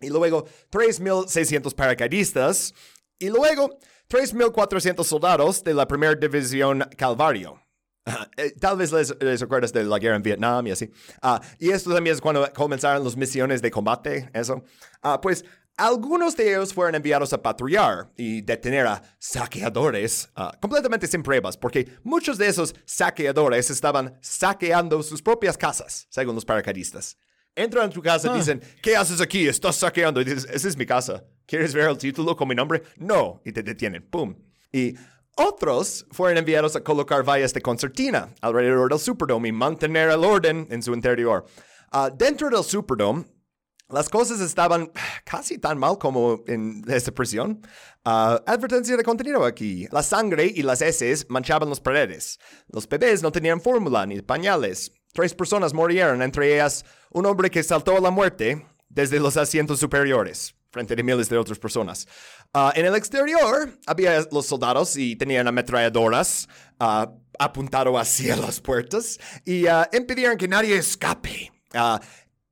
y 0.00 0.10
luego 0.10 0.44
3.600 0.70 1.74
paracaidistas 1.74 2.74
y 3.18 3.28
luego 3.30 3.78
3.400 4.10 5.04
soldados 5.04 5.64
de 5.64 5.74
la 5.74 5.86
primera 5.86 6.14
división 6.14 6.84
Calvario. 6.98 7.62
Uh, 8.04 8.58
tal 8.60 8.78
vez 8.78 8.90
les, 8.90 9.14
les, 9.20 9.40
recuerdas 9.40 9.72
de 9.72 9.84
la 9.84 9.98
guerra 9.98 10.16
en 10.16 10.22
Vietnam 10.22 10.66
y 10.66 10.72
así. 10.72 10.90
Uh, 11.22 11.38
y 11.60 11.70
esto 11.70 11.94
también 11.94 12.14
es 12.14 12.20
cuando 12.20 12.52
comenzaron 12.52 13.04
las 13.04 13.16
misiones 13.16 13.62
de 13.62 13.70
combate, 13.70 14.28
eso. 14.34 14.64
Uh, 15.04 15.20
pues 15.22 15.44
algunos 15.76 16.36
de 16.36 16.50
ellos 16.50 16.74
fueron 16.74 16.94
enviados 16.94 17.32
a 17.32 17.42
patrullar 17.42 18.10
y 18.16 18.42
detener 18.42 18.86
a 18.86 19.02
saqueadores 19.18 20.28
completamente 20.60 21.06
sin 21.06 21.22
pruebas, 21.22 21.56
porque 21.56 21.88
muchos 22.02 22.38
de 22.38 22.46
esos 22.46 22.74
saqueadores 22.84 23.70
estaban 23.70 24.18
saqueando 24.20 25.02
sus 25.02 25.22
propias 25.22 25.56
casas, 25.56 26.06
según 26.10 26.34
los 26.34 26.44
paracaidistas. 26.44 27.16
Entran 27.54 27.88
a 27.88 27.90
tu 27.90 28.00
casa 28.00 28.32
y 28.34 28.38
dicen, 28.38 28.62
¿qué 28.82 28.96
haces 28.96 29.20
aquí? 29.20 29.46
Estás 29.46 29.76
saqueando. 29.76 30.20
Y 30.22 30.24
dices, 30.24 30.48
esa 30.50 30.68
es 30.68 30.76
mi 30.76 30.86
casa. 30.86 31.22
¿Quieres 31.44 31.74
ver 31.74 31.88
el 31.88 31.98
título 31.98 32.34
con 32.34 32.48
mi 32.48 32.54
nombre? 32.54 32.82
No. 32.96 33.42
Y 33.44 33.52
te 33.52 33.62
detienen. 33.62 34.02
¡Pum! 34.08 34.34
Y 34.72 34.94
otros 35.36 36.06
fueron 36.10 36.38
enviados 36.38 36.76
a 36.76 36.80
colocar 36.82 37.22
vallas 37.28 37.52
de 37.52 37.60
concertina 37.60 38.34
alrededor 38.40 38.88
del 38.88 38.98
Superdome 38.98 39.48
y 39.48 39.52
mantener 39.52 40.08
el 40.08 40.24
orden 40.24 40.66
en 40.70 40.82
su 40.82 40.94
interior. 40.94 41.44
Uh, 41.92 42.08
dentro 42.16 42.48
del 42.48 42.64
Superdome, 42.64 43.26
las 43.92 44.08
cosas 44.08 44.40
estaban 44.40 44.90
casi 45.24 45.58
tan 45.58 45.78
mal 45.78 45.98
como 45.98 46.42
en 46.46 46.84
esta 46.88 47.12
prisión. 47.12 47.60
Uh, 48.04 48.40
advertencia 48.46 48.96
de 48.96 49.04
contenido 49.04 49.44
aquí. 49.44 49.86
La 49.90 50.02
sangre 50.02 50.46
y 50.46 50.62
las 50.62 50.82
heces 50.82 51.26
manchaban 51.28 51.68
las 51.68 51.80
paredes. 51.80 52.38
Los 52.68 52.88
bebés 52.88 53.22
no 53.22 53.30
tenían 53.30 53.60
fórmula 53.60 54.04
ni 54.06 54.20
pañales. 54.22 54.92
Tres 55.12 55.34
personas 55.34 55.74
murieron, 55.74 56.22
entre 56.22 56.54
ellas 56.54 56.84
un 57.10 57.26
hombre 57.26 57.50
que 57.50 57.62
saltó 57.62 57.96
a 57.96 58.00
la 58.00 58.10
muerte 58.10 58.66
desde 58.88 59.20
los 59.20 59.36
asientos 59.36 59.78
superiores 59.78 60.54
frente 60.70 60.94
a 60.98 61.04
miles 61.04 61.28
de 61.28 61.36
otras 61.36 61.58
personas. 61.58 62.08
Uh, 62.54 62.70
en 62.74 62.86
el 62.86 62.94
exterior 62.94 63.78
había 63.86 64.26
los 64.32 64.46
soldados 64.46 64.96
y 64.96 65.16
tenían 65.16 65.46
ametralladoras 65.46 66.48
uh, 66.80 67.06
apuntado 67.38 67.98
hacia 67.98 68.36
las 68.36 68.58
puertas 68.58 69.18
y 69.44 69.66
impidieron 69.92 70.38
que 70.38 70.48
nadie 70.48 70.76
escape. 70.76 71.52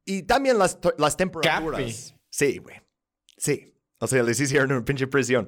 Y 0.05 0.23
también 0.23 0.59
las, 0.59 0.79
las 0.99 1.17
temperaturas. 1.17 2.15
Sí, 2.31 2.59
güey. 2.59 2.77
Sí. 3.37 3.75
O 3.99 4.07
sea, 4.07 4.23
les 4.23 4.41
hicieron 4.41 4.73
una 4.73 4.85
pinche 4.85 5.07
prisión. 5.07 5.47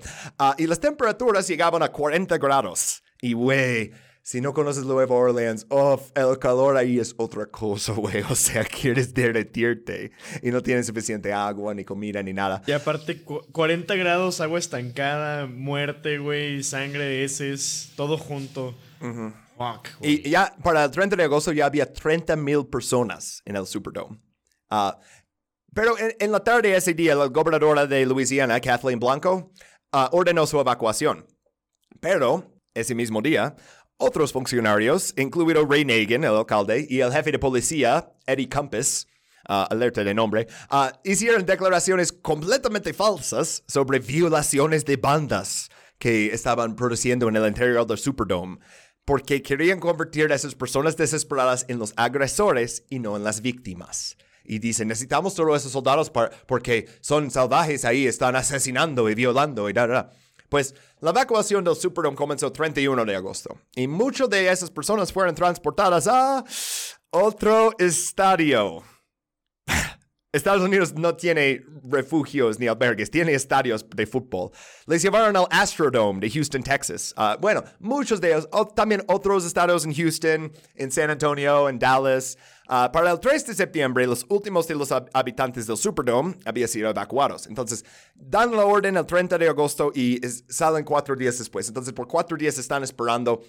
y 0.59 0.67
las 0.67 0.79
temperaturas 0.79 1.49
llegaban 1.49 1.83
a 1.83 1.91
40 1.91 2.37
grados. 2.37 3.03
Y, 3.23 3.33
güey, 3.33 3.93
si 4.23 4.41
no 4.41 4.53
conoces 4.53 4.85
Nueva 4.85 5.15
Orleans, 5.15 5.67
oh, 5.71 6.01
el 6.15 6.39
calor 6.39 6.77
ahí 6.77 6.99
es 6.99 7.15
otra 7.17 7.47
cosa, 7.47 7.93
güey. 7.97 8.23
O 8.29 8.35
sea, 8.35 8.65
quieres 8.65 9.15
derretirte 9.15 10.13
y 10.43 10.51
no 10.51 10.63
tienes 10.63 10.87
suficiente 10.87 11.33
agua, 11.33 11.75
ni 11.75 11.85
comida, 11.85 12.23
ni 12.23 12.33
nada. 12.33 12.63
Y 12.67 12.73
aparte, 12.73 13.23
40 13.23 13.95
grados, 13.97 14.41
agua 14.41 14.59
estancada, 14.59 15.47
muerte, 15.47 16.19
güey, 16.19 16.63
sangre, 16.63 17.25
heces, 17.25 17.93
todo 17.97 18.19
junto. 18.19 18.75
Fuck, 19.57 19.89
y 20.01 20.31
ya 20.31 20.55
para 20.63 20.85
el 20.85 20.91
30 20.91 21.17
de 21.17 21.25
agosto 21.25 21.53
ya 21.53 21.67
había 21.67 21.93
30 21.93 22.37
mil 22.37 22.67
personas 22.67 23.43
en 23.45 23.57
el 23.57 23.67
Superdome. 23.67 24.19
Uh, 24.73 24.93
pero 25.75 25.95
en, 25.99 26.33
la 26.33 26.41
tarde 26.41 26.71
de 26.71 26.77
ese 26.77 26.95
día, 26.95 27.15
la 27.15 27.27
gobernadora 27.27 27.87
de 27.87 28.07
Luisiana, 28.07 28.59
Kathleen 28.61 28.99
Blanco, 28.99 29.53
uh, 29.93 30.09
ordenó 30.13 30.47
su 30.47 30.59
evacuación. 30.59 31.27
Pero 32.01 32.51
ese 32.75 32.95
mismo 32.95 33.21
día, 33.21 33.55
otros 33.99 34.33
funcionarios, 34.33 35.13
incluido 35.19 35.67
Ray 35.67 35.85
Nagin, 35.85 36.25
el 36.25 36.35
alcalde, 36.35 36.87
y 36.89 37.01
el 37.01 37.13
jefe 37.13 37.33
de 37.33 37.39
policía, 37.39 38.13
Eddie 38.27 38.49
Compass, 38.49 39.07
uh, 39.49 39.67
alerta 39.71 40.03
de 40.03 40.15
nombre, 40.15 40.47
hicieron 41.05 41.45
declaraciones 41.45 42.13
completamente 42.13 42.95
falsas 42.95 43.63
sobre 43.69 43.99
violaciones 43.99 44.87
de 44.87 44.97
bandas 44.97 45.71
que 45.99 46.33
estaban 46.33 46.77
produciendo 46.77 47.29
en 47.29 47.37
el 47.37 47.47
interior 47.47 47.87
del 47.87 47.99
Superdome, 47.99 48.59
porque 49.05 49.43
querían 49.43 49.81
convertir 49.81 50.33
a 50.33 50.35
esas 50.35 50.55
personas 50.55 50.97
desesperadas 50.97 51.67
en 51.69 51.79
los 51.79 51.93
agresores 51.97 52.85
y 52.89 52.99
no 52.99 53.17
en 53.17 53.25
las 53.25 53.43
víctimas. 53.43 54.17
Y 54.45 54.59
dicen, 54.59 54.89
necesitamos 54.89 55.35
todos 55.35 55.57
esos 55.61 55.73
soldados 55.73 56.11
porque 56.47 56.89
son 57.01 57.31
salvajes 57.31 57.85
ahí, 57.85 58.07
están 58.07 58.37
asesinando 58.37 59.09
y 59.09 59.15
violando 59.15 59.69
y 59.69 59.73
da. 59.73 60.11
Pues 60.53 60.75
la 61.01 61.11
evacuación 61.11 61.65
del 61.65 61.75
Superdome 61.75 62.15
comenzó 62.15 62.49
el 62.49 62.53
31 62.53 63.07
de 63.07 63.17
agosto 63.17 63.59
y 63.75 63.87
muchas 63.87 64.29
de 64.29 64.51
esas 64.51 64.71
personas 64.71 65.11
fueron 65.11 65.35
transportadas 65.35 66.07
a 66.07 66.45
otro 67.11 67.73
estadio. 67.79 68.83
Estados 70.33 70.63
Unidos 70.63 70.93
no 70.93 71.17
tiene 71.17 71.65
refugios 71.85 72.59
ni 72.59 72.67
albergues, 72.67 73.11
tiene 73.11 73.33
estadios 73.33 73.85
de 73.89 74.07
fútbol. 74.07 74.51
Les 74.87 75.03
llevaron 75.03 75.35
al 75.37 75.47
Astrodome 75.51 76.21
de 76.21 76.31
Houston, 76.31 76.63
Texas. 76.63 77.15
Uh, 77.17 77.41
bueno, 77.41 77.65
muchos 77.81 78.21
de 78.21 78.33
ellos, 78.33 78.49
también 78.75 79.03
otros 79.09 79.47
estadios 79.47 79.87
en 79.87 79.95
Houston, 79.95 80.53
en 80.75 80.91
San 80.91 81.09
Antonio, 81.09 81.69
en 81.71 81.79
Dallas. 81.79 82.37
Uh, 82.69 82.91
para 82.93 83.11
el 83.11 83.19
3 83.19 83.47
de 83.47 83.55
septiembre, 83.55 84.07
los 84.07 84.25
últimos 84.29 84.67
de 84.69 84.75
los 84.75 84.91
habitantes 85.13 85.67
del 85.67 85.77
Superdome 85.77 86.37
habían 86.45 86.69
sido 86.69 86.89
evacuados. 86.89 87.47
Entonces, 87.47 87.85
dan 88.15 88.53
la 88.53 88.65
orden 88.65 88.97
el 88.97 89.07
30 89.07 89.37
de 89.37 89.49
agosto 89.49 89.93
y 89.95 90.21
salen 90.49 90.85
cuatro 90.85 91.17
días 91.17 91.39
después. 91.39 91.69
Entonces, 91.69 91.93
por 91.93 92.07
cuatro 92.07 92.37
días 92.37 92.59
están 92.59 92.83
esperando 92.83 93.43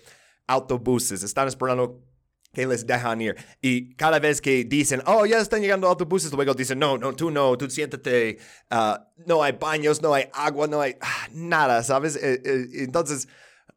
autobuses, 0.47 1.23
están 1.23 1.47
esperando 1.47 2.01
que 2.53 2.67
les 2.67 2.85
dejan 2.85 3.19
ir. 3.21 3.35
Y 3.61 3.95
cada 3.95 4.19
vez 4.19 4.39
que 4.39 4.63
dicen, 4.63 5.01
oh, 5.05 5.25
ya 5.25 5.39
están 5.39 5.61
llegando 5.61 5.87
autobuses, 5.87 6.31
luego 6.31 6.53
dicen, 6.53 6.77
no, 6.77 6.97
no, 6.97 7.13
tú 7.13 7.31
no, 7.31 7.57
tú 7.57 7.69
siéntate, 7.69 8.37
ah, 8.69 9.09
no 9.25 9.43
hay 9.43 9.53
baños, 9.53 10.01
no 10.01 10.13
hay 10.13 10.25
agua, 10.33 10.67
no 10.67 10.79
hay 10.79 10.95
ah, 11.01 11.27
nada, 11.31 11.83
¿sabes? 11.83 12.15
Eh, 12.15 12.41
eh, 12.45 12.67
entonces, 12.83 13.27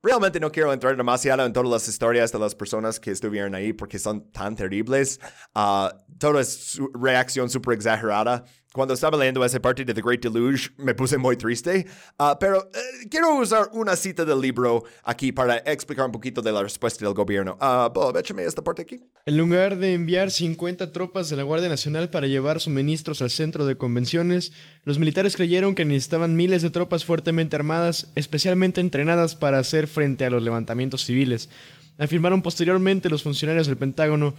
realmente 0.03 0.41
no 0.41 0.51
quiero 0.51 0.73
entrar 0.73 0.97
demasiado 0.97 1.45
en 1.45 1.53
todas 1.53 1.71
las 1.71 1.89
historias 1.89 2.33
de 2.33 2.39
las 2.39 2.55
personas 2.55 3.01
que 3.01 3.11
estuvieron 3.11 3.55
ahí 3.55 3.73
porque 3.73 3.99
son 3.99 4.31
tan 4.31 4.55
terribles. 4.57 5.21
Uh, 5.55 5.89
toda 6.19 6.41
es 6.41 6.79
reacción 6.95 7.51
súper 7.51 7.75
exagerada. 7.75 8.45
Cuando 8.77 8.93
estaba 8.93 9.16
leyendo 9.16 9.43
esa 9.43 9.59
parte 9.59 9.87
de 9.87 9.95
The 9.95 10.03
Great 10.03 10.20
Deluge, 10.20 10.68
me 10.77 10.95
puse 10.95 11.16
muy 11.16 11.35
triste. 11.39 11.87
Uh, 12.18 12.37
pero 12.39 12.59
uh, 12.59 13.09
quiero 13.09 13.35
usar 13.37 13.70
una 13.72 13.97
cita 13.97 14.22
del 14.22 14.39
libro 14.39 14.85
aquí 15.03 15.33
para 15.33 15.57
explicar 15.64 16.05
un 16.05 16.12
poquito 16.12 16.43
de 16.43 16.53
la 16.53 16.62
respuesta 16.62 17.03
del 17.03 17.14
gobierno. 17.14 17.57
Uh, 17.59 17.91
Bob, 17.91 18.18
échame 18.18 18.45
esta 18.45 18.62
parte 18.62 18.83
aquí. 18.83 19.01
En 19.24 19.39
lugar 19.39 19.79
de 19.79 19.95
enviar 19.95 20.31
50 20.31 20.93
tropas 20.93 21.31
de 21.31 21.37
la 21.37 21.43
Guardia 21.43 21.70
Nacional 21.70 22.11
para 22.11 22.27
llevar 22.27 22.61
suministros 22.61 23.22
al 23.22 23.31
centro 23.31 23.64
de 23.64 23.79
convenciones, 23.79 24.53
los 24.85 24.99
militares 24.99 25.37
creyeron 25.37 25.74
que 25.74 25.87
necesitaban 25.87 26.37
miles 26.37 26.61
de 26.61 26.68
tropas 26.68 27.07
fuertemente 27.07 27.57
armadas, 27.57 28.09
especialmente 28.14 28.83
entrenadas 28.83 29.37
para 29.37 29.59
hacer 29.59 29.87
frente 29.87 30.27
a 30.27 30.31
los 30.31 30.43
levantamientos 30.43 31.03
civiles. 31.03 31.49
Afirmaron 31.97 32.43
posteriormente 32.43 33.09
los 33.09 33.22
funcionarios 33.22 33.68
del 33.68 33.79
Pentágono 33.79 34.35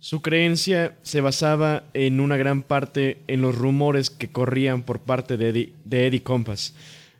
su 0.00 0.22
creencia 0.22 0.96
se 1.02 1.20
basaba 1.20 1.84
en 1.92 2.20
una 2.20 2.36
gran 2.36 2.62
parte 2.62 3.22
en 3.26 3.42
los 3.42 3.56
rumores 3.56 4.10
que 4.10 4.30
corrían 4.30 4.82
por 4.82 5.00
parte 5.00 5.36
de 5.36 5.72
Eddie, 5.90 6.22
Compass, 6.22 6.74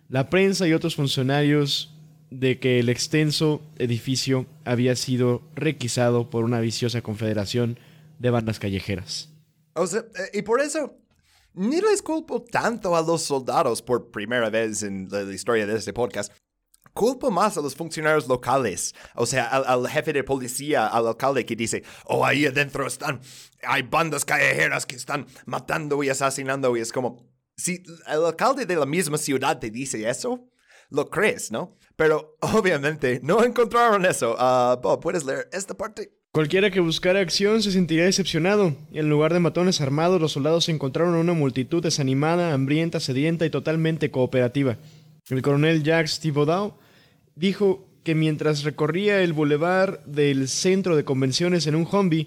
la 0.09 0.31
prensa 0.31 0.67
y 0.69 0.73
otros 0.73 0.95
funcionarios 0.95 1.95
de 2.31 2.59
que 2.59 2.79
el 2.79 2.89
extenso 2.89 3.63
edificio 3.79 4.47
había 4.65 4.95
sido 4.97 5.43
requisado 5.55 6.31
por 6.31 6.45
una 6.45 6.61
viciosa 6.61 7.03
confederación 7.03 7.79
de 8.19 8.31
bandas 8.31 8.59
callejeras. 8.59 9.31
O 9.75 9.87
sea, 9.87 10.01
eh, 10.01 10.39
y 10.39 10.43
por 10.43 10.61
eso 10.61 10.95
ni 11.55 11.81
les 11.81 12.03
culpo 12.03 12.43
tanto 12.43 12.95
a 12.95 13.03
los 13.03 13.23
soldados 13.23 13.83
por 13.83 14.11
primera 14.11 14.51
vez 14.51 14.83
en 14.83 15.09
la 15.11 15.23
historia 15.33 15.67
de 15.67 15.77
este 15.77 15.93
podcast, 15.93 16.33
culpo 16.99 17.31
más 17.31 17.57
a 17.57 17.61
los 17.61 17.77
funcionarios 17.77 18.27
locales, 18.27 18.93
o 19.15 19.25
sea, 19.25 19.45
al, 19.47 19.87
jefe 19.87 20.13
de 20.13 20.25
policía, 20.25 20.89
al 20.89 21.07
alcalde 21.07 21.47
que 21.47 21.55
dice, 21.55 21.85
oh, 22.07 22.27
ahí 22.27 22.45
adentro 22.45 22.89
están, 22.89 23.21
hay 23.63 23.83
bandas 23.83 24.25
callejeras 24.25 24.85
que 24.85 24.97
están 24.97 25.25
matando 25.47 26.03
y 26.03 26.09
asesinando, 26.09 26.77
y 26.77 26.81
es 26.81 26.91
como, 26.91 27.25
si 27.57 27.85
el 28.09 28.25
alcalde 28.25 28.67
de 28.67 28.75
la 28.75 28.85
misma 28.85 29.17
ciudad 29.17 29.61
te 29.61 29.71
dice 29.71 30.11
eso, 30.11 30.51
lo 30.91 31.09
crees, 31.09 31.53
¿no? 31.53 31.77
Pero 31.95 32.37
obviamente 32.41 33.21
no 33.23 33.45
encontraron 33.45 34.05
eso. 34.05 34.35
Uh, 34.35 34.81
Bob, 34.83 35.01
¿puedes 35.01 35.25
leer 35.25 35.49
esta 35.53 35.75
parte? 35.75 36.13
Cualquiera 36.33 36.73
que 36.73 36.81
buscara 36.81 37.21
acción 37.21 37.63
se 37.63 37.71
sentiría 37.71 38.07
decepcionado. 38.07 38.75
En 38.91 39.09
lugar 39.09 39.33
de 39.33 39.39
matones 39.39 39.81
armados, 39.81 40.21
los 40.21 40.33
soldados 40.33 40.69
encontraron 40.69 41.15
una 41.15 41.33
multitud 41.33 41.81
desanimada, 41.81 42.53
hambrienta, 42.53 42.99
sedienta 42.99 43.47
y 43.47 43.51
totalmente 43.51 44.11
cooperativa. 44.11 44.79
El 45.29 45.43
coronel 45.43 45.85
Jacques 45.85 46.19
Thibodeau 46.19 46.75
dijo 47.39 47.87
que 48.03 48.15
mientras 48.15 48.65
recorría 48.65 49.23
el 49.23 49.33
bulevar 49.33 50.03
del 50.05 50.49
centro 50.49 50.97
de 50.97 51.05
convenciones 51.05 51.67
en 51.67 51.75
un 51.75 51.87
Humvee, 51.91 52.27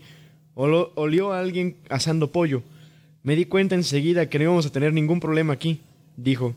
olió 0.55 1.33
a 1.33 1.39
alguien 1.39 1.77
asando 1.89 2.31
pollo. 2.31 2.63
Me 3.23 3.35
di 3.35 3.45
cuenta 3.45 3.75
enseguida 3.75 4.29
que 4.29 4.39
no 4.39 4.45
íbamos 4.45 4.65
a 4.65 4.71
tener 4.71 4.93
ningún 4.93 5.19
problema 5.19 5.53
aquí, 5.53 5.81
dijo. 6.17 6.55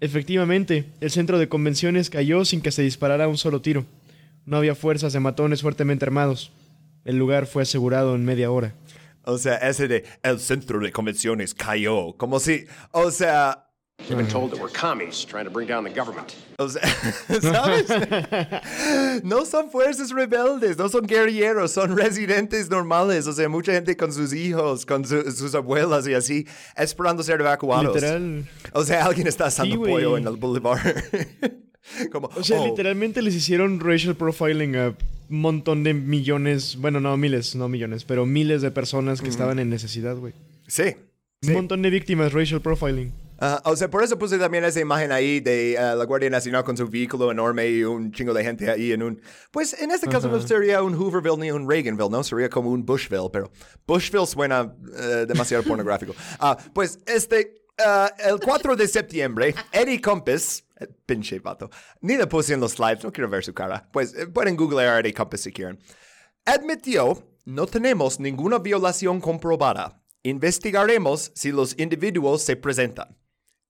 Efectivamente, 0.00 0.86
el 1.00 1.10
centro 1.10 1.38
de 1.38 1.48
convenciones 1.48 2.10
cayó 2.10 2.44
sin 2.44 2.60
que 2.60 2.72
se 2.72 2.82
disparara 2.82 3.28
un 3.28 3.38
solo 3.38 3.60
tiro. 3.62 3.84
No 4.46 4.56
había 4.56 4.74
fuerzas 4.74 5.12
de 5.12 5.20
matones 5.20 5.62
fuertemente 5.62 6.04
armados. 6.04 6.50
El 7.04 7.18
lugar 7.18 7.46
fue 7.46 7.62
asegurado 7.62 8.14
en 8.14 8.24
media 8.24 8.50
hora. 8.50 8.74
O 9.24 9.38
sea, 9.38 9.56
ese 9.56 9.86
de 9.86 10.04
el 10.24 10.40
centro 10.40 10.80
de 10.80 10.90
convenciones 10.90 11.54
cayó, 11.54 12.14
como 12.14 12.40
si, 12.40 12.64
o 12.90 13.12
sea, 13.12 13.68
They've 14.08 14.16
been 14.18 14.28
told 14.28 14.50
that 14.50 14.60
we're 14.60 14.68
commies 14.68 15.24
trying 15.24 15.44
to 15.44 15.50
bring 15.50 15.68
down 15.68 15.84
the 15.84 15.90
government. 15.90 16.34
O 16.58 16.68
sea, 16.68 16.82
¿sabes? 17.40 17.88
no 19.22 19.44
son 19.44 19.70
fuerzas 19.70 20.10
rebeldes, 20.10 20.76
no 20.76 20.88
son 20.88 21.06
guerrilleros, 21.06 21.72
son 21.72 21.96
residentes 21.96 22.68
normales. 22.70 23.26
O 23.26 23.32
sea, 23.32 23.48
mucha 23.48 23.72
gente 23.72 23.96
con 23.96 24.12
sus 24.12 24.32
hijos, 24.32 24.84
con 24.84 25.04
su, 25.04 25.30
sus 25.30 25.54
abuelas 25.54 26.06
y 26.08 26.14
así, 26.14 26.46
esperando 26.76 27.22
ser 27.22 27.40
evacuados. 27.40 27.94
Literal. 27.94 28.44
O 28.72 28.84
sea, 28.84 29.04
alguien 29.04 29.26
está 29.26 29.46
asando 29.46 29.74
sí, 29.74 29.78
pollo 29.78 30.16
en 30.16 30.26
el 30.26 30.36
boulevard. 30.36 30.80
Como, 32.12 32.30
o 32.34 32.44
sea, 32.44 32.60
oh. 32.60 32.66
literalmente 32.66 33.22
les 33.22 33.34
hicieron 33.34 33.80
racial 33.80 34.14
profiling 34.14 34.76
a 34.76 34.94
un 35.30 35.40
montón 35.40 35.82
de 35.82 35.94
millones, 35.94 36.76
bueno, 36.76 37.00
no 37.00 37.16
miles, 37.16 37.56
no 37.56 37.68
millones, 37.68 38.04
pero 38.04 38.26
miles 38.26 38.62
de 38.62 38.70
personas 38.70 39.20
que 39.20 39.26
mm 39.26 39.28
-hmm. 39.28 39.30
estaban 39.30 39.58
en 39.58 39.70
necesidad, 39.70 40.16
güey. 40.16 40.32
Sí. 40.66 40.94
Un 41.42 41.48
sí. 41.48 41.52
montón 41.52 41.82
de 41.82 41.90
víctimas, 41.90 42.32
racial 42.32 42.60
profiling. 42.60 43.12
Uh, 43.42 43.58
o 43.64 43.74
sea, 43.74 43.90
por 43.90 44.04
eso 44.04 44.16
puse 44.16 44.38
también 44.38 44.62
esa 44.62 44.78
imagen 44.78 45.10
ahí 45.10 45.40
de 45.40 45.76
uh, 45.76 45.98
la 45.98 46.04
Guardia 46.04 46.30
Nacional 46.30 46.62
con 46.62 46.76
su 46.76 46.86
vehículo 46.88 47.28
enorme 47.32 47.68
y 47.68 47.82
un 47.82 48.12
chingo 48.12 48.32
de 48.32 48.44
gente 48.44 48.70
ahí 48.70 48.92
en 48.92 49.02
un... 49.02 49.20
Pues 49.50 49.74
en 49.82 49.90
este 49.90 50.06
caso 50.06 50.28
uh 50.28 50.30
-huh. 50.30 50.40
no 50.40 50.46
sería 50.46 50.80
un 50.80 50.94
Hooverville 50.94 51.38
ni 51.38 51.50
un 51.50 51.68
Reaganville, 51.68 52.08
¿no? 52.08 52.22
Sería 52.22 52.48
como 52.48 52.70
un 52.70 52.86
Bushville, 52.86 53.30
pero 53.32 53.50
Bushville 53.84 54.28
suena 54.28 54.72
demasiado 55.26 55.64
pornográfico. 55.64 56.14
pues 56.72 57.00
este, 57.06 57.64
el 58.24 58.38
4 58.38 58.76
de 58.76 58.86
septiembre, 58.86 59.54
Eddie 59.72 60.00
Compass, 60.00 60.64
eh, 60.78 60.86
pinche 61.06 61.40
vato, 61.40 61.68
ni 62.00 62.16
le 62.16 62.26
puse 62.26 62.54
en 62.54 62.60
los 62.60 62.72
slides, 62.72 63.02
no 63.02 63.12
quiero 63.12 63.28
ver 63.28 63.44
su 63.44 63.52
cara. 63.52 63.88
Pues 63.92 64.14
eh, 64.14 64.26
pueden 64.26 64.56
googlear 64.56 64.96
a 64.96 65.00
Eddie 65.00 65.14
Compass 65.14 65.40
si 65.40 65.52
quieren. 65.52 65.78
Admitió, 66.44 67.24
no 67.44 67.66
tenemos 67.66 68.20
ninguna 68.20 68.58
violación 68.58 69.20
comprobada. 69.20 70.00
Investigaremos 70.22 71.32
si 71.34 71.50
los 71.50 71.76
individuos 71.78 72.42
se 72.42 72.56
presentan. 72.56 73.16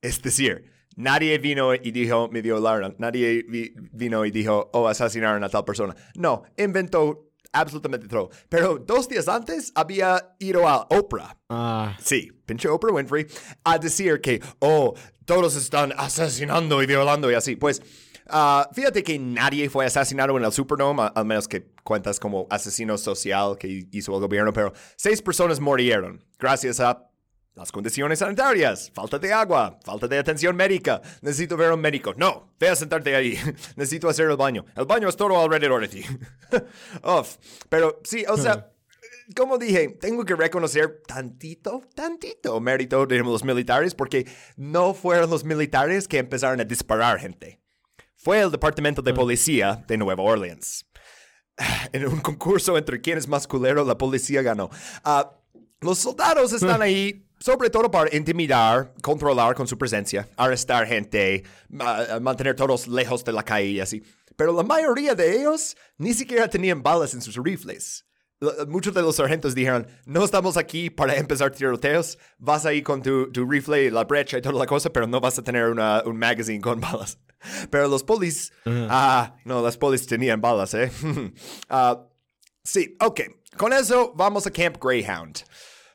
Es 0.02 0.20
decir, 0.20 0.70
nadie 0.96 1.38
vino 1.38 1.74
y 1.74 1.90
dijo, 1.92 2.28
me 2.30 2.42
violaron. 2.42 2.96
Nadie 2.98 3.44
vi 3.48 3.72
vino 3.92 4.24
y 4.26 4.30
dijo, 4.30 4.70
oh, 4.72 4.88
asesinaron 4.88 5.42
a 5.44 5.48
tal 5.48 5.64
persona. 5.64 5.94
No, 6.16 6.42
inventó 6.56 7.32
absolutamente 7.52 8.08
todo. 8.08 8.30
Pero 8.48 8.78
dos 8.78 9.08
días 9.08 9.28
antes 9.28 9.72
había 9.74 10.34
ido 10.38 10.68
a 10.68 10.86
Oprah. 10.90 11.38
Ah. 11.48 11.96
Sí, 12.00 12.32
pinche 12.46 12.68
Oprah 12.68 12.92
Winfrey, 12.92 13.26
a 13.64 13.78
decir 13.78 14.20
que, 14.20 14.42
oh, 14.58 14.94
todos 15.24 15.54
están 15.54 15.92
asesinando 15.96 16.82
y 16.82 16.86
violando 16.86 17.30
y 17.30 17.34
así. 17.34 17.54
Pues, 17.56 17.80
uh, 18.26 18.62
fíjate 18.74 19.04
que 19.04 19.18
nadie 19.18 19.70
fue 19.70 19.86
asesinado 19.86 20.36
en 20.36 20.44
el 20.44 20.52
Superdome, 20.52 21.10
al 21.14 21.24
menos 21.24 21.46
que 21.46 21.72
cuentas 21.84 22.18
como 22.18 22.46
asesino 22.50 22.98
social 22.98 23.56
que 23.58 23.86
hizo 23.92 24.14
el 24.14 24.20
gobierno, 24.20 24.52
pero 24.52 24.72
seis 24.96 25.22
personas 25.22 25.60
murieron 25.60 26.24
gracias 26.38 26.80
a 26.80 27.08
las 27.54 27.70
condiciones 27.70 28.18
sanitarias, 28.20 28.90
falta 28.94 29.18
de 29.18 29.32
agua, 29.32 29.78
falta 29.84 30.08
de 30.08 30.18
atención 30.18 30.56
médica. 30.56 31.02
Necesito 31.20 31.56
ver 31.56 31.70
a 31.70 31.74
un 31.74 31.80
médico. 31.80 32.14
No, 32.16 32.54
ve 32.58 32.68
a 32.68 32.76
sentarte 32.76 33.14
ahí. 33.14 33.38
Necesito 33.76 34.08
hacer 34.08 34.30
el 34.30 34.36
baño. 34.36 34.64
El 34.74 34.86
baño 34.86 35.08
es 35.08 35.16
todo 35.16 35.38
alrededor 35.38 35.82
de 35.82 35.88
ti. 35.88 36.04
Uf. 37.04 37.36
Pero 37.68 38.00
sí, 38.04 38.24
o 38.26 38.36
sea, 38.38 38.72
como 39.36 39.58
dije, 39.58 39.88
tengo 40.00 40.24
que 40.24 40.34
reconocer 40.34 41.02
tantito, 41.06 41.82
tantito 41.94 42.58
mérito 42.60 43.06
de 43.06 43.18
los 43.18 43.44
militares 43.44 43.94
porque 43.94 44.26
no 44.56 44.94
fueron 44.94 45.28
los 45.28 45.44
militares 45.44 46.08
que 46.08 46.18
empezaron 46.18 46.60
a 46.60 46.64
disparar 46.64 47.20
gente. 47.20 47.60
Fue 48.16 48.40
el 48.40 48.50
Departamento 48.50 49.02
de 49.02 49.12
Policía 49.12 49.84
de 49.86 49.96
Nueva 49.98 50.22
Orleans. 50.22 50.86
En 51.92 52.06
un 52.08 52.20
concurso 52.20 52.78
entre 52.78 53.02
quién 53.02 53.18
es 53.18 53.28
más 53.28 53.46
culero, 53.46 53.84
la 53.84 53.98
policía 53.98 54.40
ganó. 54.40 54.70
Uh, 55.04 55.24
los 55.82 55.98
soldados 55.98 56.52
están 56.52 56.80
ahí 56.80 57.26
sobre 57.42 57.70
todo 57.70 57.90
para 57.90 58.14
intimidar, 58.14 58.94
controlar 59.02 59.54
con 59.56 59.66
su 59.66 59.76
presencia, 59.76 60.28
arrestar 60.36 60.86
gente, 60.86 61.42
mantener 62.20 62.54
todos 62.54 62.86
lejos 62.86 63.24
de 63.24 63.32
la 63.32 63.42
calle 63.42 63.66
y 63.66 63.80
así. 63.80 64.02
Pero 64.36 64.52
la 64.52 64.62
mayoría 64.62 65.14
de 65.14 65.40
ellos 65.40 65.76
ni 65.98 66.14
siquiera 66.14 66.48
tenían 66.48 66.82
balas 66.82 67.14
en 67.14 67.20
sus 67.20 67.36
rifles. 67.36 68.06
Muchos 68.68 68.94
de 68.94 69.02
los 69.02 69.16
sargentos 69.16 69.54
dijeron, 69.54 69.86
no 70.04 70.24
estamos 70.24 70.56
aquí 70.56 70.90
para 70.90 71.16
empezar 71.16 71.50
tiroteos, 71.50 72.18
vas 72.38 72.64
ahí 72.64 72.82
con 72.82 73.02
tu, 73.02 73.30
tu 73.30 73.48
rifle, 73.48 73.90
la 73.90 74.04
brecha 74.04 74.38
y 74.38 74.42
toda 74.42 74.58
la 74.58 74.66
cosa, 74.66 74.92
pero 74.92 75.06
no 75.06 75.20
vas 75.20 75.38
a 75.38 75.42
tener 75.42 75.66
una, 75.66 76.02
un 76.04 76.16
magazine 76.16 76.60
con 76.60 76.80
balas. 76.80 77.18
Pero 77.70 77.88
los 77.88 78.04
polis, 78.04 78.52
ah, 78.66 79.34
no, 79.44 79.62
las 79.62 79.76
polis 79.76 80.06
tenían 80.06 80.40
balas, 80.40 80.74
¿eh? 80.74 80.92
uh, 81.02 81.96
sí, 82.62 82.96
ok, 83.00 83.20
con 83.56 83.72
eso 83.72 84.12
vamos 84.14 84.46
a 84.46 84.50
Camp 84.52 84.76
Greyhound. 84.80 85.42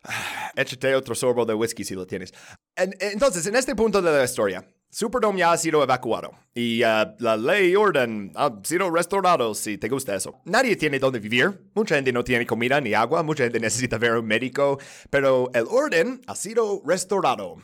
Échate 0.56 0.96
otro 0.96 1.16
sorbo 1.16 1.46
de 1.46 1.54
whisky 1.54 1.84
si 1.84 1.96
lo 1.96 2.06
tienes. 2.08 2.34
entonces, 2.76 3.46
en 3.46 3.56
este 3.56 3.76
punto 3.76 4.02
de 4.02 4.12
la 4.12 4.24
historia, 4.24 4.66
Superdome 4.90 5.40
ya 5.40 5.52
ha 5.52 5.58
sido 5.58 5.84
evacuado 5.84 6.32
y 6.54 6.82
uh, 6.82 7.14
la 7.20 7.36
ley 7.36 7.72
y 7.72 7.76
orden 7.76 8.32
ha 8.36 8.52
sido 8.64 8.90
restaurado 8.90 9.54
si 9.54 9.78
te 9.78 9.90
gusta 9.90 10.16
eso. 10.16 10.40
Nadie 10.46 10.78
tiene 10.78 10.98
donde 10.98 11.20
vivir, 11.20 11.70
mucha 11.76 11.96
gente 11.96 12.14
no 12.14 12.24
tiene 12.24 12.46
comida 12.46 12.80
ni 12.80 12.94
agua, 12.94 13.22
mucha 13.22 13.44
gente 13.44 13.60
necesita 13.60 13.98
ver 13.98 14.14
un 14.14 14.26
médico, 14.26 14.80
pero 15.10 15.52
el 15.54 15.66
orden 15.70 16.22
ha 16.26 16.36
sido 16.36 16.82
restaurado. 16.86 17.56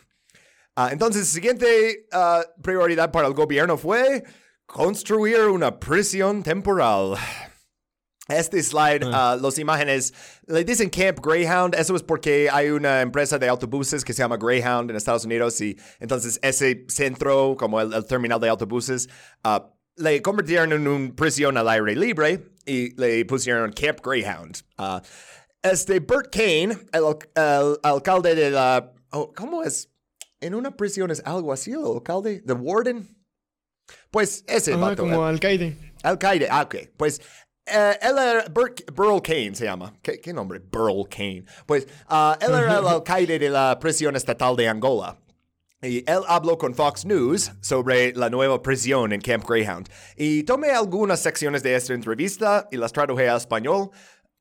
Uh, 0.75 0.89
entonces, 0.91 1.27
siguiente 1.27 2.07
uh, 2.11 2.61
prioridad 2.61 3.11
para 3.11 3.27
el 3.27 3.33
gobierno 3.33 3.77
fue 3.77 4.23
construir 4.65 5.45
una 5.45 5.79
prisión 5.79 6.43
temporal. 6.43 7.15
Este 8.30 8.63
slide, 8.63 9.03
uh, 9.05 9.38
las 9.41 9.57
imágenes, 9.59 10.13
le 10.47 10.63
dicen 10.63 10.89
Camp 10.89 11.19
Greyhound, 11.21 11.76
eso 11.76 11.93
es 11.95 12.03
porque 12.03 12.49
hay 12.49 12.69
una 12.69 13.01
empresa 13.01 13.38
de 13.38 13.49
autobuses 13.49 14.05
que 14.05 14.13
se 14.13 14.19
llama 14.24 14.38
Greyhound 14.38 14.89
en 14.89 14.95
Estados 14.95 15.26
Unidos 15.26 15.59
y 15.59 15.78
entonces 15.99 16.39
ese 16.41 16.86
centro, 16.88 17.57
como 17.59 17.82
el, 17.82 17.93
el 17.93 18.05
terminal 18.05 18.39
de 18.39 18.47
autobuses, 18.47 19.09
uh, 19.43 19.59
le 19.97 20.21
convirtieron 20.21 20.71
en 20.71 20.88
una 20.88 21.13
prisión 21.13 21.57
al 21.57 21.67
aire 21.67 21.97
libre 21.97 22.47
y 22.65 22.95
le 22.99 23.26
pusieron 23.26 23.74
Camp 23.74 23.99
Greyhound. 24.01 24.57
Uh, 24.80 25.01
este 25.61 25.99
Bert 25.99 26.32
Kane, 26.32 26.78
el, 26.93 27.03
el 27.36 27.78
alcalde 27.84 28.36
de 28.36 28.51
la... 28.51 28.93
oh, 29.11 29.34
¿Cómo 29.36 29.63
es? 29.63 29.89
En 30.39 30.55
una 30.55 30.71
prisión 30.76 31.11
es 31.11 31.21
algo 31.26 31.51
así, 31.51 31.71
el 31.71 31.86
alcalde, 31.86 32.41
the 32.45 32.53
warden. 32.53 33.17
Pues 34.11 34.45
ese 34.47 34.74
Ah, 34.74 34.78
vato, 34.78 35.03
como 35.03 35.28
el- 35.28 35.36
alcaide. 35.36 35.78
Alcaide, 36.03 36.47
ah, 36.49 36.63
ok. 36.63 36.76
Pues 36.97 37.21
eh, 37.66 37.97
Burl 38.93 39.22
Kane, 39.22 39.55
se 39.55 39.66
llama. 39.66 39.93
¿Qué, 40.01 40.20
qué 40.20 40.34
nombre? 40.34 40.59
Burl 40.59 41.07
Kane. 41.09 41.45
Pues 41.66 41.88
ah, 42.07 42.38
él 42.41 42.51
era 42.51 42.80
el 42.80 42.88
alcaide 42.88 43.39
de 43.39 43.49
la 43.49 43.78
prisión 43.80 44.16
estatal 44.16 44.55
de 44.55 44.68
Angola. 44.68 45.18
Y 45.82 45.97
él 46.09 46.22
habló 46.28 46.57
con 46.57 46.74
Fox 46.74 47.05
News 47.05 47.51
sobre 47.59 48.14
la 48.14 48.30
nueva 48.30 48.61
prisión 48.61 49.11
en 49.11 49.20
Camp 49.20 49.45
Greyhound. 49.45 49.89
Y 50.16 50.43
tomé 50.43 50.72
algunas 50.72 51.20
secciones 51.20 51.61
de 51.61 51.76
esta 51.76 51.93
entrevista 51.93 52.70
y 52.72 52.78
las 52.78 52.93
traduje 52.93 53.28
a 53.30 53.36
español, 53.36 53.89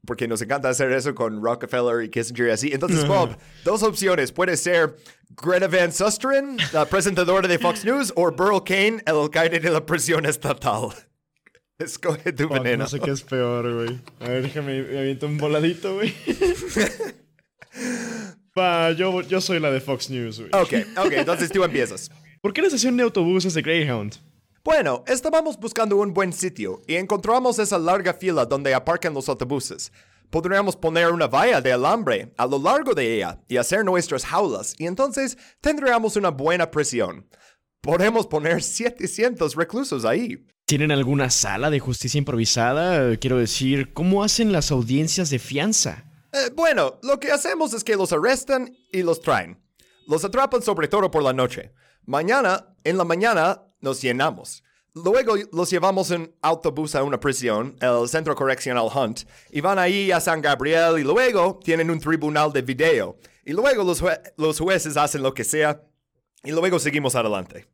porque 0.07 0.29
nos 0.29 0.41
encanta 0.41 0.69
hacer 0.69 0.93
eso 0.93 1.13
con 1.17 1.43
Rockefeller 1.43 2.05
y 2.05 2.11
Kissinger 2.11 2.47
y 2.47 2.51
así. 2.51 2.71
Entonces, 2.73 3.07
Bob, 3.09 3.37
dos 3.65 3.83
opciones. 3.83 4.31
Puede 4.31 4.57
ser 4.57 4.95
Greta 5.31 5.67
Van 5.67 5.93
Susteren, 5.93 6.59
la 6.73 6.85
presentadora 6.85 7.49
de 7.49 7.59
Fox 7.59 7.85
News, 7.85 8.13
o 8.15 8.31
Burl 8.31 8.63
Kane, 8.63 9.03
el 9.05 9.17
alcaide 9.17 9.59
de 9.59 9.71
la 9.71 9.85
prisión 9.85 10.27
estatal. 10.27 10.91
Escoge 11.85 12.33
tu 12.33 12.45
Fuck, 12.45 12.53
veneno. 12.55 12.85
no 12.85 12.89
sé 12.89 13.01
qué 13.01 13.11
es 13.11 13.23
peor, 13.23 13.73
güey. 13.75 14.01
A 14.21 14.29
ver, 14.29 14.43
déjame, 14.43 14.83
me 14.83 14.99
aviento 14.99 15.27
un 15.27 15.39
voladito, 15.39 15.95
güey. 15.95 16.15
Va, 18.59 18.93
yo, 18.93 19.23
yo 19.23 19.41
soy 19.41 19.61
la 19.61 19.71
de 19.71 19.81
Fox 19.81 20.11
News, 20.11 20.41
güey. 20.41 20.51
Ok, 20.53 20.99
ok, 20.99 21.13
entonces 21.13 21.51
tú 21.51 21.65
empiezas. 21.65 22.11
¿Por 22.41 22.53
qué 22.53 22.61
la 22.61 22.69
estación 22.69 22.97
de 22.97 23.05
autobuses 23.05 23.55
de 23.55 23.63
Greyhound? 23.63 24.17
Bueno, 24.65 25.03
estábamos 25.07 25.59
buscando 25.59 25.97
un 25.97 26.13
buen 26.13 26.33
sitio 26.33 26.83
y 26.87 26.95
encontramos 26.95 27.59
esa 27.59 27.79
larga 27.79 28.15
fila 28.15 28.45
donde 28.45 28.75
aparcan 28.75 29.15
los 29.15 29.29
autobuses. 29.29 29.93
Podríamos 30.31 30.77
poner 30.77 31.11
una 31.11 31.27
valla 31.27 31.61
de 31.61 31.73
alambre 31.73 32.33
a 32.37 32.47
lo 32.47 32.59
largo 32.59 32.95
de 32.95 33.17
ella 33.17 33.41
y 33.49 33.57
hacer 33.57 33.85
nuestras 33.85 34.25
jaulas 34.25 34.75
y 34.79 34.87
entonces 34.87 35.37
tendríamos 35.61 36.17
una 36.17 36.31
buena 36.31 36.71
prisión. 36.71 37.27
Podemos 37.81 38.27
poner 38.27 38.63
700 38.63 39.57
reclusos 39.57 40.05
ahí. 40.05 40.47
¿Tienen 40.73 40.91
alguna 40.91 41.29
sala 41.29 41.69
de 41.69 41.81
justicia 41.81 42.17
improvisada? 42.17 43.15
Quiero 43.19 43.37
decir, 43.37 43.93
¿cómo 43.93 44.25
hacen 44.25 44.53
las 44.53 44.71
audiencias 44.71 45.29
de 45.29 45.39
fianza? 45.39 46.07
Eh, 46.33 46.49
bueno, 46.57 46.99
lo 47.03 47.21
que 47.21 47.31
hacemos 47.31 47.75
es 47.75 47.85
que 47.85 47.95
los 47.95 48.11
arrestan 48.11 48.75
y 48.91 49.03
los 49.03 49.21
traen. 49.21 49.63
Los 50.09 50.25
atrapan 50.25 50.63
sobre 50.63 50.89
todo 50.89 51.11
por 51.11 51.23
la 51.23 51.35
noche. 51.35 51.75
Mañana, 52.07 52.75
en 52.85 52.97
la 52.97 53.05
mañana, 53.05 53.65
nos 53.83 54.01
llenamos. 54.01 54.65
Luego 54.95 55.35
los 55.53 55.69
llevamos 55.69 56.11
en 56.11 56.35
autobús 56.41 56.95
a 56.95 57.03
una 57.03 57.21
prisión, 57.21 57.77
el 57.83 58.09
Centro 58.09 58.35
Correccional 58.35 58.89
Hunt, 58.95 59.25
y 59.51 59.61
van 59.61 59.79
ahí 59.79 60.11
a 60.11 60.21
San 60.21 60.41
Gabriel 60.41 60.99
y 60.99 61.03
luego 61.03 61.61
tienen 61.63 61.91
un 61.91 62.01
tribunal 62.01 62.51
de 62.51 62.63
video. 62.63 63.19
Y 63.45 63.53
luego 63.53 63.85
los, 63.85 64.03
jue- 64.03 64.23
los 64.39 64.59
jueces 64.59 64.97
hacen 64.97 65.23
lo 65.23 65.35
que 65.35 65.45
sea 65.45 65.83
y 66.43 66.51
luego 66.51 66.79
seguimos 66.79 67.15
adelante. 67.15 67.69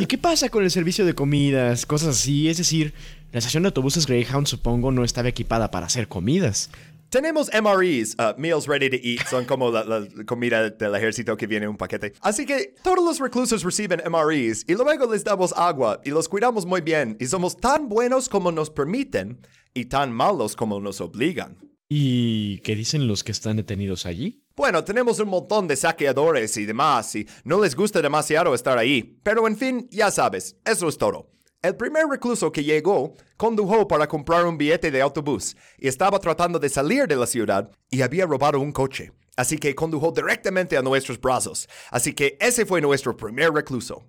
¿Y 0.00 0.06
qué 0.06 0.18
pasa 0.18 0.48
con 0.48 0.64
el 0.64 0.70
servicio 0.72 1.06
de 1.06 1.14
comidas, 1.14 1.86
cosas 1.86 2.16
así? 2.16 2.48
Es 2.48 2.56
decir, 2.56 2.92
la 3.30 3.38
estación 3.38 3.62
de 3.62 3.68
autobuses 3.68 4.04
Greyhound 4.04 4.48
supongo 4.48 4.90
no 4.90 5.04
estaba 5.04 5.28
equipada 5.28 5.70
para 5.70 5.86
hacer 5.86 6.08
comidas. 6.08 6.70
Tenemos 7.08 7.48
MREs, 7.54 8.16
uh, 8.18 8.34
Meals 8.36 8.66
Ready 8.66 8.90
to 8.90 8.96
Eat, 9.00 9.28
son 9.28 9.44
como 9.44 9.70
la, 9.70 9.84
la 9.84 10.08
comida 10.26 10.68
del 10.68 10.94
ejército 10.94 11.36
que 11.36 11.46
viene 11.46 11.66
en 11.66 11.70
un 11.70 11.76
paquete. 11.76 12.14
Así 12.20 12.46
que 12.46 12.74
todos 12.82 13.04
los 13.04 13.20
reclusos 13.20 13.62
reciben 13.62 14.02
MREs 14.10 14.64
y 14.66 14.74
luego 14.74 15.10
les 15.10 15.22
damos 15.22 15.52
agua 15.52 16.00
y 16.04 16.10
los 16.10 16.28
cuidamos 16.28 16.66
muy 16.66 16.80
bien 16.80 17.16
y 17.20 17.26
somos 17.26 17.56
tan 17.56 17.88
buenos 17.88 18.28
como 18.28 18.50
nos 18.50 18.70
permiten 18.70 19.38
y 19.72 19.84
tan 19.84 20.12
malos 20.12 20.56
como 20.56 20.80
nos 20.80 21.00
obligan. 21.00 21.56
¿Y 21.88 22.58
qué 22.58 22.74
dicen 22.74 23.06
los 23.06 23.22
que 23.22 23.30
están 23.30 23.56
detenidos 23.56 24.04
allí? 24.04 24.42
Bueno, 24.58 24.82
tenemos 24.82 25.20
un 25.20 25.28
montón 25.28 25.68
de 25.68 25.76
saqueadores 25.76 26.56
y 26.56 26.66
demás 26.66 27.14
y 27.14 27.28
no 27.44 27.62
les 27.62 27.76
gusta 27.76 28.02
demasiado 28.02 28.52
estar 28.56 28.76
ahí, 28.76 29.16
pero 29.22 29.46
en 29.46 29.56
fin, 29.56 29.86
ya 29.92 30.10
sabes, 30.10 30.56
eso 30.64 30.88
es 30.88 30.98
todo. 30.98 31.30
El 31.62 31.76
primer 31.76 32.06
recluso 32.06 32.50
que 32.50 32.64
llegó 32.64 33.14
condujo 33.36 33.86
para 33.86 34.08
comprar 34.08 34.44
un 34.46 34.58
billete 34.58 34.90
de 34.90 35.00
autobús 35.00 35.56
y 35.78 35.86
estaba 35.86 36.18
tratando 36.18 36.58
de 36.58 36.68
salir 36.68 37.06
de 37.06 37.14
la 37.14 37.28
ciudad 37.28 37.70
y 37.88 38.02
había 38.02 38.26
robado 38.26 38.58
un 38.58 38.72
coche. 38.72 39.12
Así 39.36 39.58
que 39.58 39.76
condujo 39.76 40.10
directamente 40.10 40.76
a 40.76 40.82
nuestros 40.82 41.20
brazos. 41.20 41.68
Así 41.92 42.12
que 42.12 42.36
ese 42.40 42.66
fue 42.66 42.80
nuestro 42.80 43.16
primer 43.16 43.52
recluso. 43.52 44.06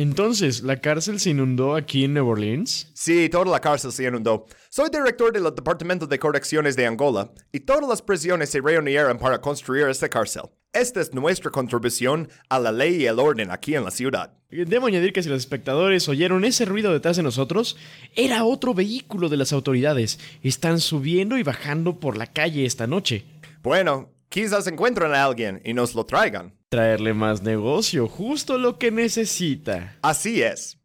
Entonces, 0.00 0.62
¿la 0.62 0.80
cárcel 0.80 1.20
se 1.20 1.28
inundó 1.28 1.74
aquí 1.74 2.04
en 2.04 2.14
Nueva 2.14 2.30
Orleans? 2.30 2.90
Sí, 2.94 3.28
toda 3.28 3.44
la 3.44 3.60
cárcel 3.60 3.92
se 3.92 4.06
inundó. 4.06 4.46
Soy 4.70 4.88
director 4.88 5.30
del 5.30 5.54
Departamento 5.54 6.06
de 6.06 6.18
Correcciones 6.18 6.74
de 6.74 6.86
Angola 6.86 7.30
y 7.52 7.60
todas 7.60 7.86
las 7.86 8.00
prisiones 8.00 8.48
se 8.48 8.62
reunieron 8.62 9.18
para 9.18 9.42
construir 9.42 9.88
esta 9.88 10.08
cárcel. 10.08 10.44
Esta 10.72 11.02
es 11.02 11.12
nuestra 11.12 11.50
contribución 11.50 12.30
a 12.48 12.58
la 12.58 12.72
ley 12.72 13.02
y 13.02 13.04
el 13.04 13.18
orden 13.18 13.50
aquí 13.50 13.74
en 13.74 13.84
la 13.84 13.90
ciudad. 13.90 14.32
Debo 14.48 14.86
añadir 14.86 15.12
que 15.12 15.22
si 15.22 15.28
los 15.28 15.40
espectadores 15.40 16.08
oyeron 16.08 16.46
ese 16.46 16.64
ruido 16.64 16.94
detrás 16.94 17.18
de 17.18 17.22
nosotros, 17.22 17.76
era 18.16 18.44
otro 18.44 18.72
vehículo 18.72 19.28
de 19.28 19.36
las 19.36 19.52
autoridades. 19.52 20.18
Están 20.42 20.80
subiendo 20.80 21.36
y 21.36 21.42
bajando 21.42 22.00
por 22.00 22.16
la 22.16 22.26
calle 22.26 22.64
esta 22.64 22.86
noche. 22.86 23.26
Bueno, 23.62 24.08
quizás 24.30 24.66
encuentren 24.66 25.12
a 25.12 25.26
alguien 25.26 25.60
y 25.62 25.74
nos 25.74 25.94
lo 25.94 26.06
traigan. 26.06 26.58
Traerle 26.70 27.14
más 27.14 27.42
negocio, 27.42 28.06
justo 28.06 28.56
lo 28.56 28.78
que 28.78 28.92
necesita. 28.92 29.98
Así 30.02 30.40
es. 30.40 30.78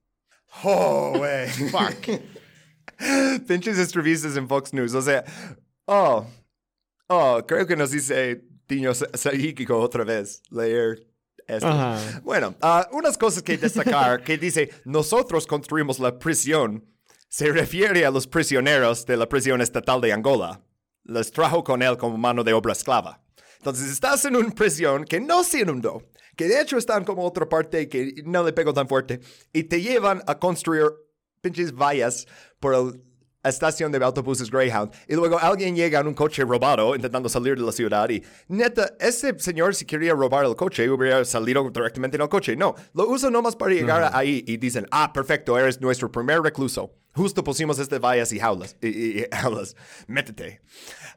Oh, 0.63 1.13
güey. 1.15 1.47
Fuck. 1.71 2.21
Pinches 3.47 3.77
entrevistas 3.77 4.35
en 4.35 4.47
Fox 4.47 4.73
News. 4.73 4.95
O 4.95 5.01
sea, 5.03 5.23
oh, 5.85 6.25
oh, 7.07 7.43
creo 7.47 7.67
que 7.67 7.75
nos 7.75 7.91
dice 7.91 8.41
Tiño 8.65 8.95
Saíquico 8.95 9.77
otra 9.79 10.03
vez 10.03 10.41
leer 10.49 11.05
esto. 11.45 11.67
Ajá. 11.67 12.21
Bueno, 12.23 12.55
ah, 12.61 12.89
unas 12.91 13.15
cosas 13.15 13.43
que 13.43 13.55
destacar 13.55 14.23
que 14.23 14.39
dice, 14.39 14.71
nosotros 14.85 15.45
construimos 15.45 15.99
la 15.99 16.17
prisión, 16.17 16.83
se 17.29 17.51
refiere 17.51 18.07
a 18.07 18.09
los 18.09 18.25
prisioneros 18.25 19.05
de 19.05 19.17
la 19.17 19.29
prisión 19.29 19.61
estatal 19.61 20.01
de 20.01 20.13
Angola. 20.13 20.61
Les 21.03 21.31
trajo 21.31 21.63
con 21.63 21.83
él 21.83 21.95
como 21.97 22.17
mano 22.17 22.43
de 22.43 22.53
obra 22.53 22.71
esclava. 22.71 23.21
Entonces 23.65 23.89
estás 23.91 24.23
en 24.25 24.35
una 24.35 24.51
prisión 24.51 25.05
que 25.05 25.19
no 25.19 25.43
se 25.43 25.61
inundó, 25.61 26.03
que 26.35 26.47
de 26.47 26.61
hecho 26.61 26.77
están 26.77 27.03
como 27.03 27.25
otra 27.25 27.49
parte 27.49 27.89
que 27.89 28.13
no 28.23 28.43
le 28.43 28.53
pegó 28.53 28.71
tan 28.75 28.87
fuerte, 28.87 29.21
y 29.51 29.63
te 29.63 29.81
llevan 29.81 30.21
a 30.27 30.37
construir 30.37 30.85
pinches 31.41 31.73
vallas 31.73 32.27
por 32.59 32.75
el- 32.75 33.01
la 33.43 33.49
estación 33.49 33.91
de 33.91 34.03
autobuses 34.03 34.51
Greyhound, 34.51 34.91
y 35.07 35.15
luego 35.15 35.39
alguien 35.39 35.75
llega 35.75 35.99
en 35.99 36.05
un 36.07 36.13
coche 36.13 36.43
robado 36.43 36.95
intentando 36.95 37.27
salir 37.27 37.55
de 37.57 37.63
la 37.65 37.71
ciudad, 37.71 38.07
y 38.07 38.21
neta, 38.47 38.93
ese 38.99 39.37
señor 39.39 39.73
si 39.73 39.83
quería 39.85 40.13
robar 40.13 40.45
el 40.45 40.55
coche 40.55 40.87
hubiera 40.87 41.25
salido 41.25 41.67
directamente 41.71 42.17
en 42.17 42.21
el 42.21 42.29
coche. 42.29 42.55
No, 42.55 42.75
lo 42.93 43.07
usa 43.09 43.31
nomás 43.31 43.55
para 43.55 43.73
llegar 43.73 44.11
ahí 44.13 44.43
y 44.45 44.57
dicen, 44.57 44.85
ah, 44.91 45.11
perfecto, 45.11 45.57
eres 45.57 45.81
nuestro 45.81 46.11
primer 46.11 46.39
recluso. 46.41 46.93
Justo 47.15 47.43
pusimos 47.43 47.79
este 47.79 47.97
vallas 47.97 48.31
y 48.31 48.39
jaulas, 48.39 48.75
y, 48.81 48.87
y- 48.89 49.19
y 49.21 49.25
jaulas, 49.31 49.75
métete. 50.05 50.61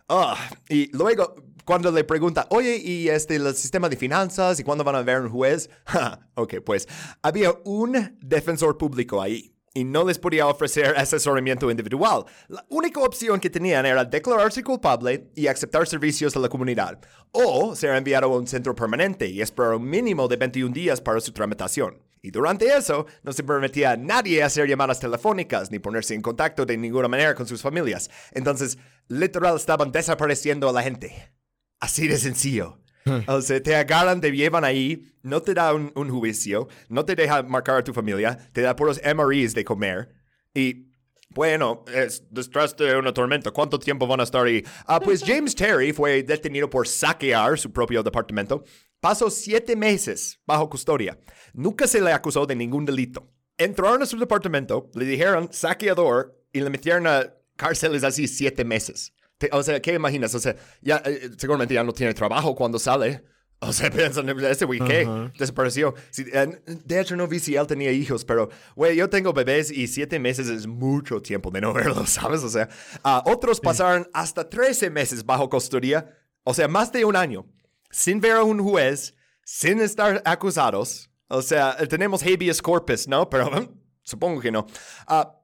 Ah, 0.08 0.36
y 0.68 0.90
luego, 0.96 1.34
cuando 1.68 1.92
le 1.92 2.02
pregunta, 2.02 2.46
oye, 2.48 2.78
¿y 2.78 3.10
este, 3.10 3.36
el 3.36 3.54
sistema 3.54 3.90
de 3.90 3.96
finanzas 3.98 4.58
y 4.58 4.64
cuándo 4.64 4.84
van 4.84 4.94
a 4.94 5.02
ver 5.02 5.20
un 5.20 5.28
juez? 5.28 5.68
Ok, 6.34 6.54
pues 6.64 6.88
había 7.20 7.52
un 7.64 8.16
defensor 8.22 8.78
público 8.78 9.20
ahí 9.20 9.52
y 9.74 9.84
no 9.84 10.02
les 10.02 10.18
podía 10.18 10.46
ofrecer 10.46 10.96
asesoramiento 10.96 11.70
individual. 11.70 12.24
La 12.48 12.64
única 12.70 13.00
opción 13.00 13.38
que 13.38 13.50
tenían 13.50 13.84
era 13.84 14.02
declararse 14.02 14.62
culpable 14.62 15.30
y 15.34 15.46
aceptar 15.46 15.86
servicios 15.86 16.34
a 16.36 16.40
la 16.40 16.48
comunidad, 16.48 17.00
o 17.32 17.74
ser 17.76 17.94
enviado 17.96 18.32
a 18.32 18.38
un 18.38 18.46
centro 18.46 18.74
permanente 18.74 19.26
y 19.26 19.42
esperar 19.42 19.74
un 19.74 19.90
mínimo 19.90 20.26
de 20.26 20.36
21 20.36 20.72
días 20.72 21.02
para 21.02 21.20
su 21.20 21.32
tramitación. 21.32 22.00
Y 22.22 22.30
durante 22.30 22.74
eso, 22.74 23.04
no 23.22 23.32
se 23.34 23.44
permitía 23.44 23.90
a 23.90 23.96
nadie 23.98 24.42
hacer 24.42 24.66
llamadas 24.66 25.00
telefónicas 25.00 25.70
ni 25.70 25.80
ponerse 25.80 26.14
en 26.14 26.22
contacto 26.22 26.64
de 26.64 26.78
ninguna 26.78 27.08
manera 27.08 27.34
con 27.34 27.46
sus 27.46 27.60
familias. 27.60 28.08
Entonces, 28.32 28.78
literal, 29.08 29.56
estaban 29.56 29.92
desapareciendo 29.92 30.66
a 30.66 30.72
la 30.72 30.82
gente. 30.82 31.37
Así 31.80 32.08
de 32.08 32.16
sencillo. 32.16 32.80
O 33.26 33.40
sea, 33.40 33.62
te 33.62 33.74
agarran, 33.74 34.20
te 34.20 34.30
llevan 34.30 34.64
ahí, 34.64 35.10
no 35.22 35.40
te 35.40 35.54
da 35.54 35.72
un, 35.72 35.92
un 35.94 36.10
juicio, 36.10 36.68
no 36.88 37.04
te 37.04 37.14
deja 37.14 37.42
marcar 37.42 37.78
a 37.78 37.84
tu 37.84 37.94
familia, 37.94 38.36
te 38.52 38.60
da 38.60 38.76
puros 38.76 39.00
MREs 39.02 39.54
de 39.54 39.64
comer. 39.64 40.14
Y, 40.54 40.88
bueno, 41.30 41.84
es 41.94 42.22
detrás 42.30 42.76
de 42.76 42.96
una 42.96 43.12
tormenta. 43.12 43.50
¿Cuánto 43.50 43.78
tiempo 43.78 44.06
van 44.06 44.20
a 44.20 44.24
estar 44.24 44.44
ahí? 44.44 44.62
Ah, 44.86 45.00
pues 45.00 45.22
James 45.24 45.54
Terry 45.54 45.92
fue 45.92 46.22
detenido 46.22 46.68
por 46.68 46.86
saquear 46.86 47.58
su 47.58 47.72
propio 47.72 48.02
departamento. 48.02 48.64
Pasó 49.00 49.30
siete 49.30 49.76
meses 49.76 50.40
bajo 50.44 50.68
custodia. 50.68 51.18
Nunca 51.52 51.86
se 51.86 52.00
le 52.00 52.12
acusó 52.12 52.46
de 52.46 52.56
ningún 52.56 52.84
delito. 52.84 53.32
Entraron 53.56 54.02
a 54.02 54.06
su 54.06 54.18
departamento, 54.18 54.90
le 54.94 55.04
dijeron 55.04 55.48
saqueador 55.52 56.36
y 56.52 56.60
le 56.60 56.70
metieron 56.70 57.06
a 57.06 57.34
cárceles 57.56 58.04
así 58.04 58.26
siete 58.28 58.64
meses. 58.64 59.12
Te- 59.38 59.50
o 59.52 59.62
sea, 59.62 59.80
¿qué 59.80 59.94
imaginas? 59.94 60.34
O 60.34 60.38
sea, 60.40 60.56
ya 60.82 61.02
eh, 61.04 61.30
seguramente 61.36 61.74
ya 61.74 61.84
no 61.84 61.92
tiene 61.92 62.12
trabajo 62.14 62.54
cuando 62.54 62.78
sale. 62.78 63.24
O 63.60 63.72
sea, 63.72 63.90
piensan, 63.90 64.28
este 64.44 64.64
güey, 64.64 64.80
¿qué? 64.80 65.08
Desapareció. 65.38 65.94
Sí, 66.10 66.24
eh, 66.32 66.60
de 66.66 67.00
hecho, 67.00 67.16
no 67.16 67.26
vi 67.26 67.40
si 67.40 67.56
él 67.56 67.66
tenía 67.66 67.90
hijos, 67.90 68.24
pero, 68.24 68.48
güey, 68.76 68.96
yo 68.96 69.08
tengo 69.08 69.32
bebés 69.32 69.70
y 69.70 69.88
siete 69.88 70.18
meses 70.18 70.48
es 70.48 70.66
mucho 70.66 71.20
tiempo 71.22 71.50
de 71.50 71.60
no 71.60 71.72
verlos, 71.74 72.10
¿sabes? 72.10 72.42
O 72.44 72.48
sea, 72.48 72.68
ah, 73.02 73.22
otros 73.26 73.60
pasaron 73.60 74.08
hasta 74.12 74.48
13 74.48 74.90
meses 74.90 75.24
bajo 75.24 75.48
custodia, 75.48 76.16
o 76.44 76.54
sea, 76.54 76.68
más 76.68 76.92
de 76.92 77.04
un 77.04 77.16
año, 77.16 77.46
sin 77.90 78.20
ver 78.20 78.32
a 78.32 78.42
un 78.44 78.60
juez, 78.62 79.14
sin 79.44 79.80
estar 79.80 80.22
acusados. 80.24 81.10
O 81.28 81.42
sea, 81.42 81.76
tenemos 81.88 82.22
habeas 82.22 82.62
corpus, 82.62 83.06
¿no? 83.08 83.28
Pero 83.28 83.50
supongo 84.02 84.40
que 84.40 84.50
no. 84.50 84.66
Ah, 85.06 85.34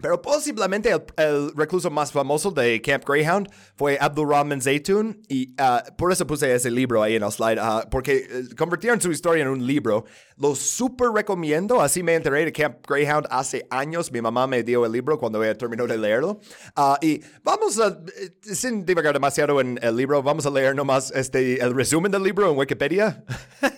pero 0.00 0.20
posiblemente 0.20 0.90
el, 0.90 1.02
el 1.16 1.52
recluso 1.54 1.90
más 1.90 2.12
famoso 2.12 2.50
de 2.50 2.80
Camp 2.82 3.04
Greyhound 3.06 3.48
fue 3.76 3.96
Abdulrahman 4.00 4.60
Zaytun 4.60 5.22
y 5.28 5.54
ah, 5.58 5.84
por 5.96 6.12
eso 6.12 6.26
puse 6.26 6.52
ese 6.52 6.70
libro 6.70 7.02
ahí 7.02 7.16
en 7.16 7.22
el 7.22 7.30
slide, 7.30 7.58
ah, 7.60 7.86
porque 7.90 8.26
eh, 8.28 8.54
convirtieron 8.56 9.00
su 9.00 9.10
historia 9.10 9.42
en 9.42 9.48
un 9.48 9.66
libro. 9.66 10.04
Lo 10.36 10.54
súper 10.54 11.08
recomiendo, 11.10 11.80
así 11.80 12.02
me 12.02 12.14
enteré 12.14 12.44
de 12.44 12.52
Camp 12.52 12.78
Greyhound 12.88 13.26
hace 13.30 13.66
años. 13.70 14.10
Mi 14.10 14.20
mamá 14.20 14.46
me 14.46 14.62
dio 14.62 14.84
el 14.84 14.92
libro 14.92 15.18
cuando 15.18 15.42
ella 15.42 15.56
terminó 15.56 15.86
de 15.86 15.96
leerlo. 15.96 16.40
Ah, 16.74 16.98
y 17.00 17.20
vamos 17.42 17.78
a, 17.78 17.98
eh, 18.16 18.30
sin 18.42 18.84
divagar 18.84 19.14
demasiado 19.14 19.60
en 19.60 19.78
el 19.80 19.96
libro, 19.96 20.22
vamos 20.22 20.44
a 20.44 20.50
leer 20.50 20.74
nomás 20.74 21.12
este, 21.12 21.62
el 21.62 21.74
resumen 21.74 22.10
del 22.10 22.22
libro 22.22 22.50
en 22.50 22.58
Wikipedia. 22.58 23.24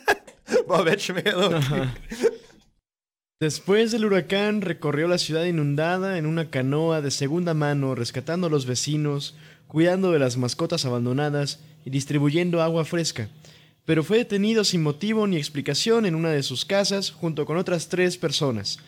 Bob, 0.67 0.89
échamelo. 0.89 1.51
Después 3.39 3.93
del 3.93 4.07
huracán 4.07 4.63
recorrió 4.63 5.09
la 5.09 5.19
ciudad 5.19 5.45
inundada 5.45 6.17
en 6.17 6.25
una 6.25 6.49
canoa 6.49 7.03
de 7.03 7.11
segunda 7.11 7.53
mano, 7.53 7.95
rescatando 7.95 8.47
a 8.47 8.51
los 8.51 8.65
vecinos, 8.65 9.37
cuidando 9.67 10.11
de 10.11 10.19
las 10.19 10.39
mascotas 10.39 10.87
abandonadas 10.87 11.61
y 11.85 11.91
distribuyendo 11.91 12.63
agua 12.63 12.87
fresca. 12.87 13.29
Pero 13.85 14.03
fue 14.03 14.17
detenido 14.17 14.65
sin 14.65 14.83
motivo 14.83 15.27
ni 15.27 15.37
explicación 15.37 16.07
en 16.07 16.15
una 16.15 16.31
de 16.31 16.43
sus 16.43 16.65
casas 16.65 17.11
junto 17.11 17.45
con 17.45 17.59
otras 17.59 17.89
tres 17.89 18.17
personas 18.17 18.79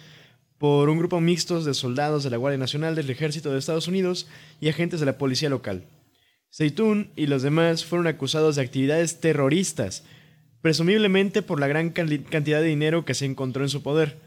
por 0.58 0.88
un 0.88 0.98
grupo 0.98 1.20
mixto 1.20 1.62
de 1.62 1.72
soldados 1.72 2.24
de 2.24 2.30
la 2.30 2.36
Guardia 2.36 2.58
Nacional 2.58 2.96
del 2.96 3.10
Ejército 3.10 3.52
de 3.52 3.58
Estados 3.58 3.86
Unidos 3.86 4.26
y 4.60 4.68
agentes 4.68 4.98
de 4.98 5.06
la 5.06 5.18
policía 5.18 5.48
local. 5.48 5.84
Zeytun 6.52 7.10
y 7.14 7.26
los 7.26 7.42
demás 7.42 7.84
fueron 7.84 8.06
acusados 8.06 8.56
de 8.56 8.62
actividades 8.62 9.20
terroristas, 9.20 10.04
presumiblemente 10.60 11.42
por 11.42 11.60
la 11.60 11.68
gran 11.68 11.90
cantidad 11.90 12.60
de 12.60 12.66
dinero 12.66 13.04
que 13.04 13.14
se 13.14 13.24
encontró 13.24 13.62
en 13.62 13.68
su 13.68 13.82
poder, 13.82 14.18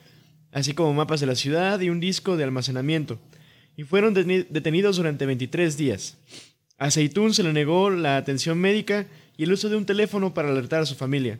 así 0.51 0.73
como 0.73 0.93
mapas 0.93 1.19
de 1.19 1.27
la 1.27 1.35
ciudad 1.35 1.79
y 1.79 1.89
un 1.89 1.99
disco 1.99 2.37
de 2.37 2.43
almacenamiento, 2.43 3.19
y 3.75 3.83
fueron 3.83 4.13
deteni- 4.15 4.47
detenidos 4.49 4.97
durante 4.97 5.25
23 5.25 5.77
días. 5.77 6.17
A 6.77 6.91
Zeytun 6.91 7.33
se 7.33 7.43
le 7.43 7.53
negó 7.53 7.89
la 7.89 8.17
atención 8.17 8.57
médica 8.59 9.05
y 9.37 9.43
el 9.43 9.53
uso 9.53 9.69
de 9.69 9.75
un 9.77 9.85
teléfono 9.85 10.33
para 10.33 10.49
alertar 10.49 10.81
a 10.81 10.85
su 10.85 10.95
familia. 10.95 11.39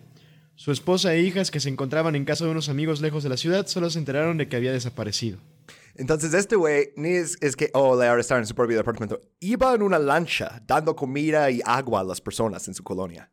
Su 0.56 0.72
esposa 0.72 1.14
e 1.16 1.22
hijas, 1.22 1.50
que 1.50 1.60
se 1.60 1.70
encontraban 1.70 2.16
en 2.16 2.26
casa 2.26 2.46
de 2.46 2.52
unos 2.52 2.70
amigos 2.70 3.02
lejos 3.02 3.24
de 3.24 3.30
la 3.30 3.38
ciudad, 3.38 3.66
solo 3.68 3.90
se 3.90 3.98
enteraron 4.00 4.38
de 4.38 4.48
que 4.48 4.56
había 4.56 4.72
desaparecido. 4.72 5.40
Entonces, 5.96 6.34
este 6.34 6.56
güey, 6.56 6.90
ni 6.96 7.10
es, 7.10 7.38
es 7.42 7.56
que, 7.56 7.70
oh, 7.74 8.00
le 8.00 8.08
arrestaron 8.08 8.44
en 8.44 8.48
su 8.48 8.56
propio 8.56 8.78
departamento. 8.78 9.20
Iba 9.40 9.74
en 9.74 9.82
una 9.82 10.00
lancha 10.00 10.62
dando 10.68 10.96
comida 10.96 11.50
y 11.52 11.62
agua 11.66 12.02
a 12.02 12.04
las 12.04 12.22
personas 12.22 12.68
en 12.68 12.74
su 12.76 12.84
colonia. 12.84 13.32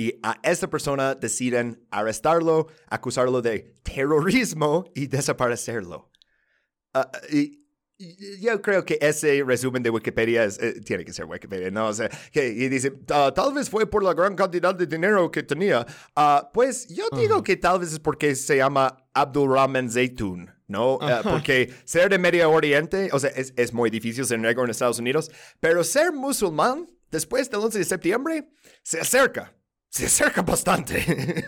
Y 0.00 0.14
a 0.22 0.38
esta 0.44 0.70
persona 0.70 1.16
deciden 1.16 1.84
arrestarlo, 1.90 2.68
acusarlo 2.86 3.42
de 3.42 3.74
terrorismo 3.82 4.84
y 4.94 5.08
desaparecerlo. 5.08 6.12
Ah, 6.94 7.10
y, 7.32 7.66
y 7.98 8.40
yo 8.40 8.62
creo 8.62 8.84
que 8.84 8.96
ese 9.00 9.42
resumen 9.44 9.82
de 9.82 9.90
Wikipedia 9.90 10.44
es, 10.44 10.56
eh, 10.62 10.80
tiene 10.82 11.04
que 11.04 11.12
ser 11.12 11.24
Wikipedia, 11.24 11.72
¿no? 11.72 11.88
O 11.88 11.92
sea, 11.92 12.08
que, 12.30 12.46
y 12.46 12.68
dice, 12.68 12.92
"Ah, 13.10 13.32
tal 13.34 13.52
vez 13.52 13.68
fue 13.68 13.90
por 13.90 14.04
la 14.04 14.14
gran 14.14 14.36
cantidad 14.36 14.72
de 14.72 14.86
dinero 14.86 15.32
que 15.32 15.42
tenía. 15.42 15.84
Ah, 16.14 16.48
pues 16.54 16.86
yo 16.86 17.08
digo 17.18 17.42
que 17.42 17.56
tal 17.56 17.80
vez 17.80 17.92
es 17.92 17.98
porque 17.98 18.36
se 18.36 18.58
llama 18.58 19.04
Abdulrahman 19.14 19.90
Zaytun, 19.90 20.48
¿no? 20.68 20.98
Ah, 21.02 21.22
porque 21.24 21.74
ser 21.84 22.08
de 22.08 22.18
Medio 22.18 22.48
Oriente, 22.52 23.08
o 23.12 23.18
sea, 23.18 23.30
es, 23.30 23.52
es 23.56 23.72
muy 23.72 23.90
difícil 23.90 24.24
ser 24.24 24.38
negro 24.38 24.62
en 24.62 24.70
Estados 24.70 25.00
Unidos, 25.00 25.28
pero 25.58 25.82
ser 25.82 26.12
musulmán 26.12 26.86
después 27.10 27.50
del 27.50 27.58
11 27.62 27.78
de 27.78 27.84
septiembre 27.84 28.48
se 28.84 29.00
acerca. 29.00 29.57
Se 29.90 30.06
acerca 30.06 30.42
bastante. 30.42 31.44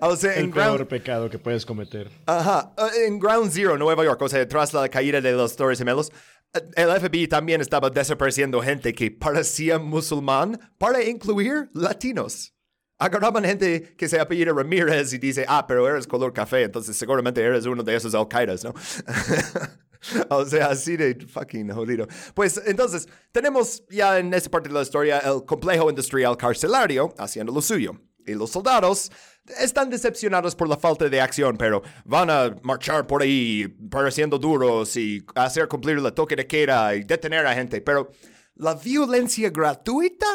o 0.00 0.16
sea, 0.16 0.34
en 0.36 0.46
El 0.46 0.50
ground- 0.52 0.76
peor 0.76 0.88
pecado 0.88 1.30
que 1.30 1.38
puedes 1.38 1.64
cometer. 1.64 2.10
Ajá, 2.26 2.74
en 3.06 3.18
Ground 3.18 3.50
Zero, 3.52 3.76
Nueva 3.78 4.04
York, 4.04 4.20
o 4.22 4.28
sea, 4.28 4.46
tras 4.46 4.72
la 4.74 4.88
caída 4.88 5.20
de 5.20 5.32
los 5.32 5.56
Torres 5.56 5.78
Gemelos, 5.78 6.12
eh, 6.54 6.60
el 6.76 6.90
FBI 6.90 7.26
también 7.28 7.60
estaba 7.60 7.90
desapareciendo 7.90 8.60
gente 8.60 8.92
que 8.94 9.10
parecía 9.10 9.78
musulmán 9.78 10.58
para 10.78 11.02
incluir 11.02 11.70
latinos. 11.72 12.52
Agarraban 12.98 13.44
gente 13.44 13.94
que 13.96 14.08
se 14.08 14.18
apellida 14.18 14.52
Ramírez 14.54 15.12
y 15.12 15.18
dice, 15.18 15.44
ah, 15.48 15.66
pero 15.66 15.86
eres 15.88 16.06
color 16.06 16.32
café, 16.32 16.62
entonces 16.62 16.96
seguramente 16.96 17.42
eres 17.42 17.66
uno 17.66 17.82
de 17.82 17.94
esos 17.94 18.14
Al-Qaedas, 18.14 18.64
¿no? 18.64 18.72
o 20.30 20.44
sea, 20.44 20.66
así 20.66 20.96
de 20.96 21.26
fucking 21.26 21.70
jodido. 21.70 22.06
Pues 22.34 22.60
entonces, 22.66 23.08
tenemos 23.32 23.84
ya 23.88 24.18
en 24.18 24.32
esta 24.34 24.50
parte 24.50 24.68
de 24.68 24.74
la 24.74 24.82
historia 24.82 25.18
el 25.18 25.44
complejo 25.44 25.88
industrial 25.90 26.36
carcelario 26.36 27.14
haciendo 27.18 27.52
lo 27.52 27.62
suyo. 27.62 27.92
Y 28.26 28.34
los 28.34 28.50
soldados 28.50 29.12
están 29.60 29.88
decepcionados 29.88 30.56
por 30.56 30.68
la 30.68 30.76
falta 30.76 31.08
de 31.08 31.20
acción, 31.20 31.56
pero 31.56 31.82
van 32.04 32.28
a 32.28 32.56
marchar 32.62 33.06
por 33.06 33.22
ahí 33.22 33.68
pareciendo 33.88 34.38
duros 34.38 34.96
y 34.96 35.24
hacer 35.36 35.68
cumplir 35.68 35.98
el 35.98 36.12
toque 36.12 36.34
de 36.34 36.46
queda 36.46 36.94
y 36.96 37.04
detener 37.04 37.46
a 37.46 37.54
gente. 37.54 37.80
Pero 37.80 38.10
la 38.56 38.74
violencia 38.74 39.50
gratuita, 39.50 40.26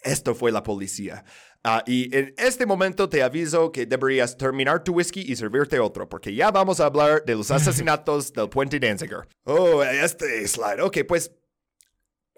esto 0.00 0.34
fue 0.34 0.50
la 0.50 0.64
policía. 0.64 1.24
Ah, 1.68 1.82
y 1.84 2.16
en 2.16 2.32
este 2.38 2.64
momento 2.64 3.08
te 3.08 3.24
aviso 3.24 3.72
que 3.72 3.86
deberías 3.86 4.36
terminar 4.36 4.84
tu 4.84 4.92
whisky 4.92 5.20
y 5.26 5.34
servirte 5.34 5.80
otro, 5.80 6.08
porque 6.08 6.32
ya 6.32 6.52
vamos 6.52 6.78
a 6.78 6.86
hablar 6.86 7.24
de 7.24 7.34
los 7.34 7.50
asesinatos 7.50 8.32
del 8.32 8.48
puente 8.48 8.78
Danziger. 8.78 9.26
Oh, 9.42 9.82
este 9.82 10.46
slide. 10.46 10.80
Ok, 10.80 10.98
pues 11.08 11.32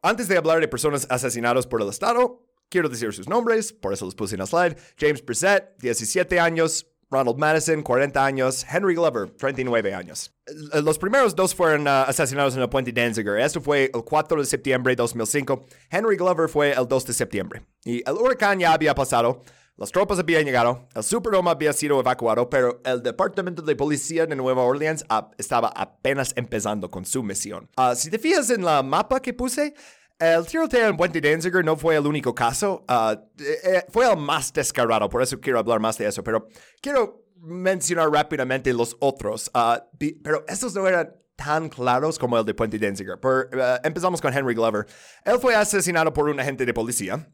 antes 0.01 0.29
de 0.29 0.39
hablar 0.39 0.61
de 0.61 0.69
personas 0.69 1.07
asesinadas 1.11 1.67
por 1.67 1.83
el 1.83 1.91
Estado, 1.91 2.43
quiero 2.71 2.89
decir 2.89 3.13
sus 3.13 3.29
nombres, 3.29 3.75
por 3.75 3.93
eso 3.93 4.07
los 4.07 4.15
puse 4.15 4.35
en 4.35 4.41
el 4.41 4.47
slide. 4.47 4.79
James 4.99 5.23
Brissett, 5.23 5.77
17 5.79 6.41
años. 6.41 6.87
Ronald 7.11 7.39
Madison, 7.39 7.83
40 7.83 8.25
años. 8.25 8.67
Henry 8.71 8.95
Glover, 8.95 9.31
39 9.31 9.95
años. 9.95 10.35
Eh, 10.73 10.83
Los 10.83 10.99
primeros 10.99 11.35
dos 11.35 11.55
fueron 11.55 11.89
ah, 11.89 12.03
asesinados 12.03 12.55
en 12.55 12.63
el 12.63 12.69
puente 12.69 12.93
Danziger. 12.93 13.39
Esto 13.39 13.61
fue 13.61 13.91
el 13.95 14.05
4 14.05 14.41
de 14.41 14.47
septiembre 14.47 14.93
de 14.93 14.97
2005. 14.97 15.67
Henry 15.91 16.17
Glover 16.17 16.49
fue 16.49 16.73
el 16.73 16.87
2 16.87 17.07
de 17.07 17.13
septiembre. 17.13 17.63
Y 17.85 17.99
el 18.09 18.15
huracán 18.17 18.59
ya 18.59 18.73
había 18.73 18.95
pasado. 18.95 19.43
Las 19.79 19.93
tropas 19.93 20.19
habían 20.19 20.45
llegado, 20.45 20.89
el 20.93 21.05
Superdome 21.05 21.51
había 21.51 21.73
sido 21.73 22.01
evacuado, 22.01 22.51
pero 22.51 22.81
el 22.85 23.01
Departamento 23.01 23.63
de 23.63 23.77
Policía 23.77 24.27
de 24.27 24.35
Nueva 24.35 24.65
Orleans 24.65 25.05
estaba 25.39 25.69
apenas 25.69 26.33
empezando 26.35 26.91
con 26.91 27.05
su 27.05 27.23
misión. 27.23 27.71
Ah, 27.77 27.95
si 27.95 28.11
te 28.11 28.19
fijas 28.19 28.51
en 28.51 28.65
la 28.65 28.83
mapa 28.83 29.21
que 29.23 29.33
puse, 29.33 29.75
el 30.19 30.47
tiroteo 30.47 30.89
en 30.89 30.97
Puente 30.97 31.21
Danziger 31.21 31.65
no 31.65 31.77
fue 31.77 31.97
el 31.97 32.07
único 32.07 32.35
caso, 32.35 32.85
ah, 32.89 33.21
eh, 33.39 33.59
eh, 33.65 33.87
fue 33.89 34.11
el 34.11 34.17
más 34.17 34.53
descarado, 34.53 35.09
por 35.09 35.23
eso 35.23 35.41
quiero 35.41 35.59
hablar 35.59 35.81
más 35.81 35.97
de 35.99 36.07
eso, 36.07 36.25
pero 36.25 36.49
quiero 36.81 37.25
mencionar 37.37 38.11
rápidamente 38.11 38.73
los 38.73 38.97
otros, 39.01 39.51
ah, 39.55 39.85
pero 40.23 40.45
estos 40.49 40.75
no 40.75 40.87
eran 40.87 41.15
tan 41.37 41.69
claros 41.69 42.19
como 42.19 42.37
el 42.37 42.45
de 42.45 42.53
Puente 42.53 42.79
Danziger. 42.79 43.21
Por, 43.21 43.49
ah, 43.61 43.81
empezamos 43.85 44.21
con 44.21 44.37
Henry 44.37 44.55
Glover. 44.55 44.87
Él 45.25 45.39
fue 45.39 45.55
asesinado 45.55 46.13
por 46.13 46.29
un 46.29 46.41
agente 46.41 46.67
de 46.67 46.75
policía. 46.75 47.31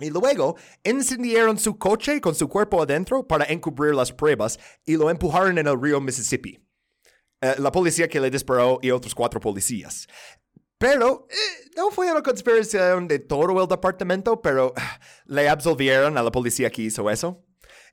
Y 0.00 0.10
luego 0.10 0.56
incendiaron 0.84 1.58
su 1.58 1.76
coche 1.76 2.20
con 2.20 2.34
su 2.34 2.48
cuerpo 2.48 2.82
adentro 2.82 3.26
para 3.26 3.46
encubrir 3.46 3.94
las 3.94 4.12
pruebas 4.12 4.58
y 4.84 4.96
lo 4.96 5.10
empujaron 5.10 5.58
en 5.58 5.66
el 5.66 5.80
río 5.80 6.00
Mississippi. 6.00 6.60
Eh, 7.40 7.54
la 7.58 7.70
policía 7.70 8.08
que 8.08 8.20
le 8.20 8.30
disparó 8.30 8.78
y 8.82 8.90
otros 8.90 9.14
cuatro 9.14 9.40
policías. 9.40 10.06
Pero 10.78 11.26
eh, 11.30 11.70
no 11.76 11.90
fue 11.90 12.10
una 12.10 12.22
conspiración 12.22 13.08
de 13.08 13.18
todo 13.18 13.60
el 13.62 13.68
departamento, 13.68 14.40
pero 14.40 14.72
le 15.26 15.48
absolvieron 15.48 16.16
a 16.16 16.22
la 16.22 16.30
policía 16.30 16.70
que 16.70 16.82
hizo 16.82 17.10
eso. 17.10 17.44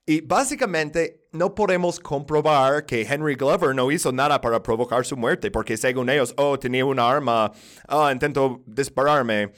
Y 0.07 0.22
básicamente 0.22 1.28
no 1.32 1.56
podemos 1.56 1.99
comprobar 1.99 2.86
que 2.86 3.02
Henry 3.02 3.34
Glover 3.36 3.74
no 3.74 3.91
hizo 3.91 4.12
nada 4.12 4.40
para 4.40 4.62
provocar 4.62 5.03
su 5.03 5.18
muerte, 5.18 5.49
porque 5.49 5.78
según 5.78 6.12
ellos, 6.12 6.34
oh, 6.38 6.60
tenía 6.60 6.86
una 6.86 7.10
arma, 7.10 7.52
oh, 7.90 8.12
intentó 8.12 8.62
dispararme. 8.68 9.52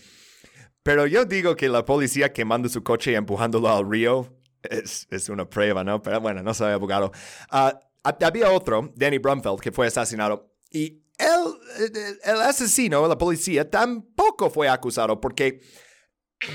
Pero 0.84 1.06
yo 1.06 1.26
digo 1.26 1.58
que 1.58 1.68
la 1.68 1.84
policía 1.84 2.32
quemando 2.32 2.70
su 2.70 2.82
coche 2.82 3.12
y 3.12 3.16
empujándolo 3.16 3.68
al 3.68 3.90
río 3.91 4.34
es, 4.64 5.06
es 5.12 5.28
una 5.28 5.49
prueba, 5.49 5.84
¿no? 5.84 6.02
Pero 6.02 6.22
bueno, 6.22 6.41
no 6.41 6.54
soy 6.54 6.72
abogado. 6.72 7.12
Hab- 7.52 7.80
había 8.24 8.49
otro, 8.49 8.90
Danny 8.95 9.18
Brumfeld, 9.18 9.60
que 9.60 9.74
fue 9.74 9.88
asesinado. 9.88 10.49
Y 10.72 11.04
él, 11.18 11.91
el, 11.95 12.19
el 12.23 12.41
asesino, 12.41 13.07
la 13.07 13.18
policía, 13.18 13.69
tampoco 13.69 14.49
fue 14.49 14.69
acusado 14.69 15.19
porque 15.19 15.61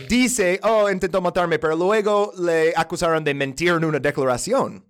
dice, 0.08 0.60
oh, 0.62 0.88
intentó 0.90 1.20
matarme, 1.20 1.58
pero 1.58 1.76
luego 1.76 2.32
le 2.38 2.72
acusaron 2.76 3.24
de 3.24 3.34
mentir 3.34 3.68
en 3.68 3.84
una 3.84 3.98
declaración. 3.98 4.86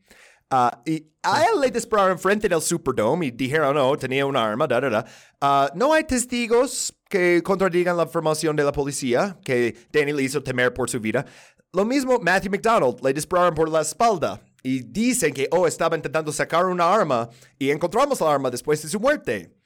Ah, 0.50 0.82
y 0.84 1.10
a 1.22 1.44
él 1.44 1.60
le 1.62 1.70
dispararon 1.70 2.18
frente 2.18 2.46
del 2.46 2.60
Superdome 2.60 3.26
y 3.26 3.30
dijeron, 3.30 3.74
no, 3.74 3.96
tenía 3.96 4.26
un 4.26 4.36
arma, 4.36 4.66
da, 4.66 4.80
da, 4.80 4.90
da. 4.90 5.04
Ah, 5.40 5.70
no 5.74 5.94
hay 5.94 6.04
testigos 6.04 6.94
que 7.08 7.42
contradigan 7.42 7.96
la 7.96 8.02
información 8.02 8.54
de 8.54 8.64
la 8.64 8.72
policía 8.72 9.38
que 9.42 9.74
Danny 9.90 10.12
le 10.12 10.22
hizo 10.22 10.42
temer 10.42 10.74
por 10.74 10.90
su 10.90 11.00
vida. 11.00 11.24
Lo 11.72 11.86
mismo 11.86 12.18
Matthew 12.18 12.50
McDonald, 12.50 13.02
le 13.02 13.14
dispararon 13.14 13.54
por 13.54 13.70
la 13.70 13.80
espalda 13.80 14.42
y 14.62 14.82
dicen 14.82 15.32
que, 15.32 15.48
oh, 15.52 15.66
estaba 15.66 15.96
intentando 15.96 16.30
sacar 16.30 16.66
una 16.66 16.92
arma 16.92 17.30
y 17.58 17.70
encontramos 17.70 18.20
la 18.20 18.30
arma 18.30 18.50
después 18.50 18.82
de 18.82 18.90
su 18.90 19.00
muerte. 19.00 19.61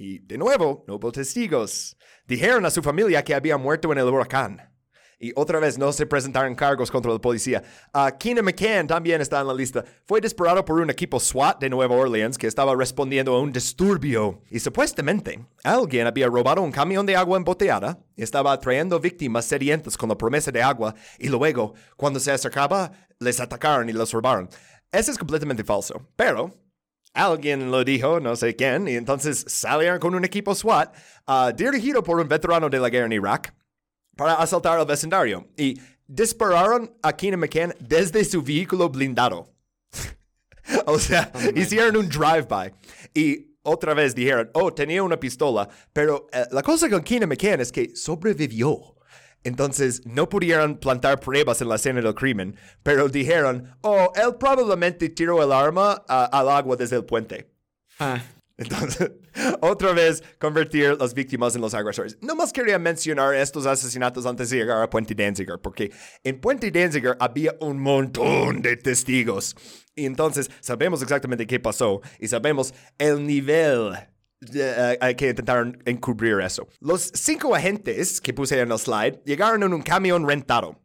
Y 0.00 0.18
de 0.20 0.38
nuevo, 0.38 0.82
no 0.88 0.94
hubo 0.94 1.12
testigos. 1.12 1.94
Dijeron 2.26 2.64
a 2.64 2.70
su 2.70 2.82
familia 2.82 3.22
que 3.22 3.34
había 3.34 3.58
muerto 3.58 3.92
en 3.92 3.98
el 3.98 4.06
huracán. 4.06 4.72
Y 5.18 5.30
otra 5.36 5.60
vez 5.60 5.76
no 5.76 5.92
se 5.92 6.06
presentaron 6.06 6.54
cargos 6.54 6.90
contra 6.90 7.12
la 7.12 7.18
policía. 7.18 7.62
Uh, 7.92 8.16
Keenan 8.18 8.46
McCann 8.46 8.86
también 8.86 9.20
está 9.20 9.42
en 9.42 9.48
la 9.48 9.52
lista. 9.52 9.84
Fue 10.06 10.22
disparado 10.22 10.64
por 10.64 10.80
un 10.80 10.88
equipo 10.88 11.20
SWAT 11.20 11.60
de 11.60 11.68
Nueva 11.68 11.96
Orleans 11.96 12.38
que 12.38 12.46
estaba 12.46 12.74
respondiendo 12.74 13.34
a 13.34 13.42
un 13.42 13.52
disturbio. 13.52 14.40
Y 14.48 14.58
supuestamente 14.60 15.44
alguien 15.62 16.06
había 16.06 16.28
robado 16.28 16.62
un 16.62 16.72
camión 16.72 17.04
de 17.04 17.16
agua 17.16 17.36
embotellada 17.36 17.98
y 18.16 18.22
estaba 18.22 18.52
atrayendo 18.52 18.98
víctimas 19.00 19.44
sedientas 19.44 19.98
con 19.98 20.08
la 20.08 20.16
promesa 20.16 20.50
de 20.50 20.62
agua. 20.62 20.94
Y 21.18 21.28
luego, 21.28 21.74
cuando 21.98 22.20
se 22.20 22.32
acercaba, 22.32 22.90
les 23.18 23.38
atacaron 23.38 23.90
y 23.90 23.92
los 23.92 24.12
robaron. 24.12 24.48
Eso 24.90 25.10
es 25.10 25.18
completamente 25.18 25.62
falso. 25.62 26.08
Pero 26.16 26.54
Alguien 27.12 27.70
lo 27.70 27.84
dijo, 27.84 28.20
no 28.20 28.36
sé 28.36 28.54
quién, 28.54 28.86
y 28.86 28.94
entonces 28.94 29.44
salieron 29.48 29.98
con 29.98 30.14
un 30.14 30.24
equipo 30.24 30.54
SWAT 30.54 30.94
uh, 31.26 31.52
dirigido 31.54 32.02
por 32.04 32.20
un 32.20 32.28
veterano 32.28 32.70
de 32.70 32.78
la 32.78 32.88
guerra 32.88 33.06
en 33.06 33.12
Irak 33.12 33.54
para 34.16 34.34
asaltar 34.34 34.78
el 34.78 34.86
vecindario 34.86 35.48
y 35.56 35.80
dispararon 36.06 36.92
a 37.02 37.16
Keenan 37.16 37.40
McCann 37.40 37.74
desde 37.80 38.24
su 38.24 38.42
vehículo 38.42 38.88
blindado. 38.88 39.52
o 40.86 40.98
sea, 40.98 41.32
hicieron 41.56 41.96
un 41.96 42.08
drive-by 42.08 42.74
y 43.14 43.56
otra 43.62 43.92
vez 43.94 44.14
dijeron, 44.14 44.50
oh, 44.54 44.72
tenía 44.72 45.02
una 45.02 45.18
pistola, 45.18 45.68
pero 45.92 46.28
eh, 46.32 46.46
la 46.52 46.62
cosa 46.62 46.88
con 46.88 47.02
Keenan 47.02 47.28
McCann 47.28 47.60
es 47.60 47.72
que 47.72 47.94
sobrevivió. 47.94 48.96
Entonces 49.44 50.02
no 50.06 50.28
pudieron 50.28 50.76
plantar 50.78 51.20
pruebas 51.20 51.60
en 51.62 51.68
la 51.68 51.76
escena 51.76 52.00
del 52.00 52.14
crimen, 52.14 52.56
pero 52.82 53.08
dijeron, 53.08 53.74
oh, 53.80 54.12
él 54.14 54.36
probablemente 54.38 55.08
tiró 55.08 55.42
el 55.42 55.52
arma 55.52 55.92
al 56.08 56.48
agua 56.48 56.76
desde 56.76 56.96
el 56.96 57.04
puente. 57.04 57.50
Ah. 57.98 58.22
Entonces, 58.60 59.12
otra 59.62 59.92
vez 59.92 60.22
convertir 60.38 60.94
las 61.00 61.14
víctimas 61.14 61.54
en 61.54 61.62
los 61.62 61.72
agresores. 61.72 62.18
No 62.20 62.34
más 62.36 62.52
quería 62.52 62.78
mencionar 62.78 63.34
estos 63.34 63.64
asesinatos 63.64 64.26
antes 64.26 64.50
de 64.50 64.58
llegar 64.58 64.82
a 64.82 64.90
Puente 64.90 65.14
Danziger, 65.14 65.58
porque 65.58 65.90
en 66.22 66.38
Puente 66.38 66.70
Danziger 66.70 67.16
había 67.18 67.56
un 67.60 67.80
montón 67.80 68.60
de 68.60 68.76
testigos. 68.76 69.56
Y 69.94 70.04
entonces 70.04 70.50
sabemos 70.60 71.00
exactamente 71.00 71.46
qué 71.46 71.58
pasó 71.58 72.02
y 72.18 72.28
sabemos 72.28 72.74
el 72.98 73.26
nivel 73.26 73.92
uh, 74.42 75.16
que 75.16 75.28
intentaron 75.30 75.82
encubrir 75.84 76.40
eso. 76.40 76.66
Los 76.80 77.10
cinco 77.14 77.54
agentes 77.54 78.20
que 78.20 78.32
puse 78.32 78.58
en 78.58 78.70
el 78.70 78.78
slide 78.78 79.22
llegaron 79.24 79.62
en 79.62 79.72
un 79.72 79.82
camión 79.82 80.26
rentado. 80.26 80.80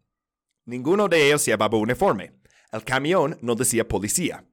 Ninguno 0.65 1.07
de 1.07 1.27
ellos 1.27 1.45
llevaba 1.45 1.77
uniforme. 1.77 2.33
El 2.71 2.83
camión 2.83 3.37
no 3.41 3.55
decía 3.55 3.87
policía. 3.87 4.43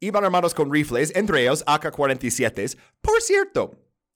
Iban 0.00 0.24
armados 0.24 0.54
con 0.54 0.72
rifles, 0.72 1.12
entre 1.16 1.42
ellos 1.42 1.64
AK-47. 1.66 2.78
Por 3.00 3.20
cierto, 3.20 3.72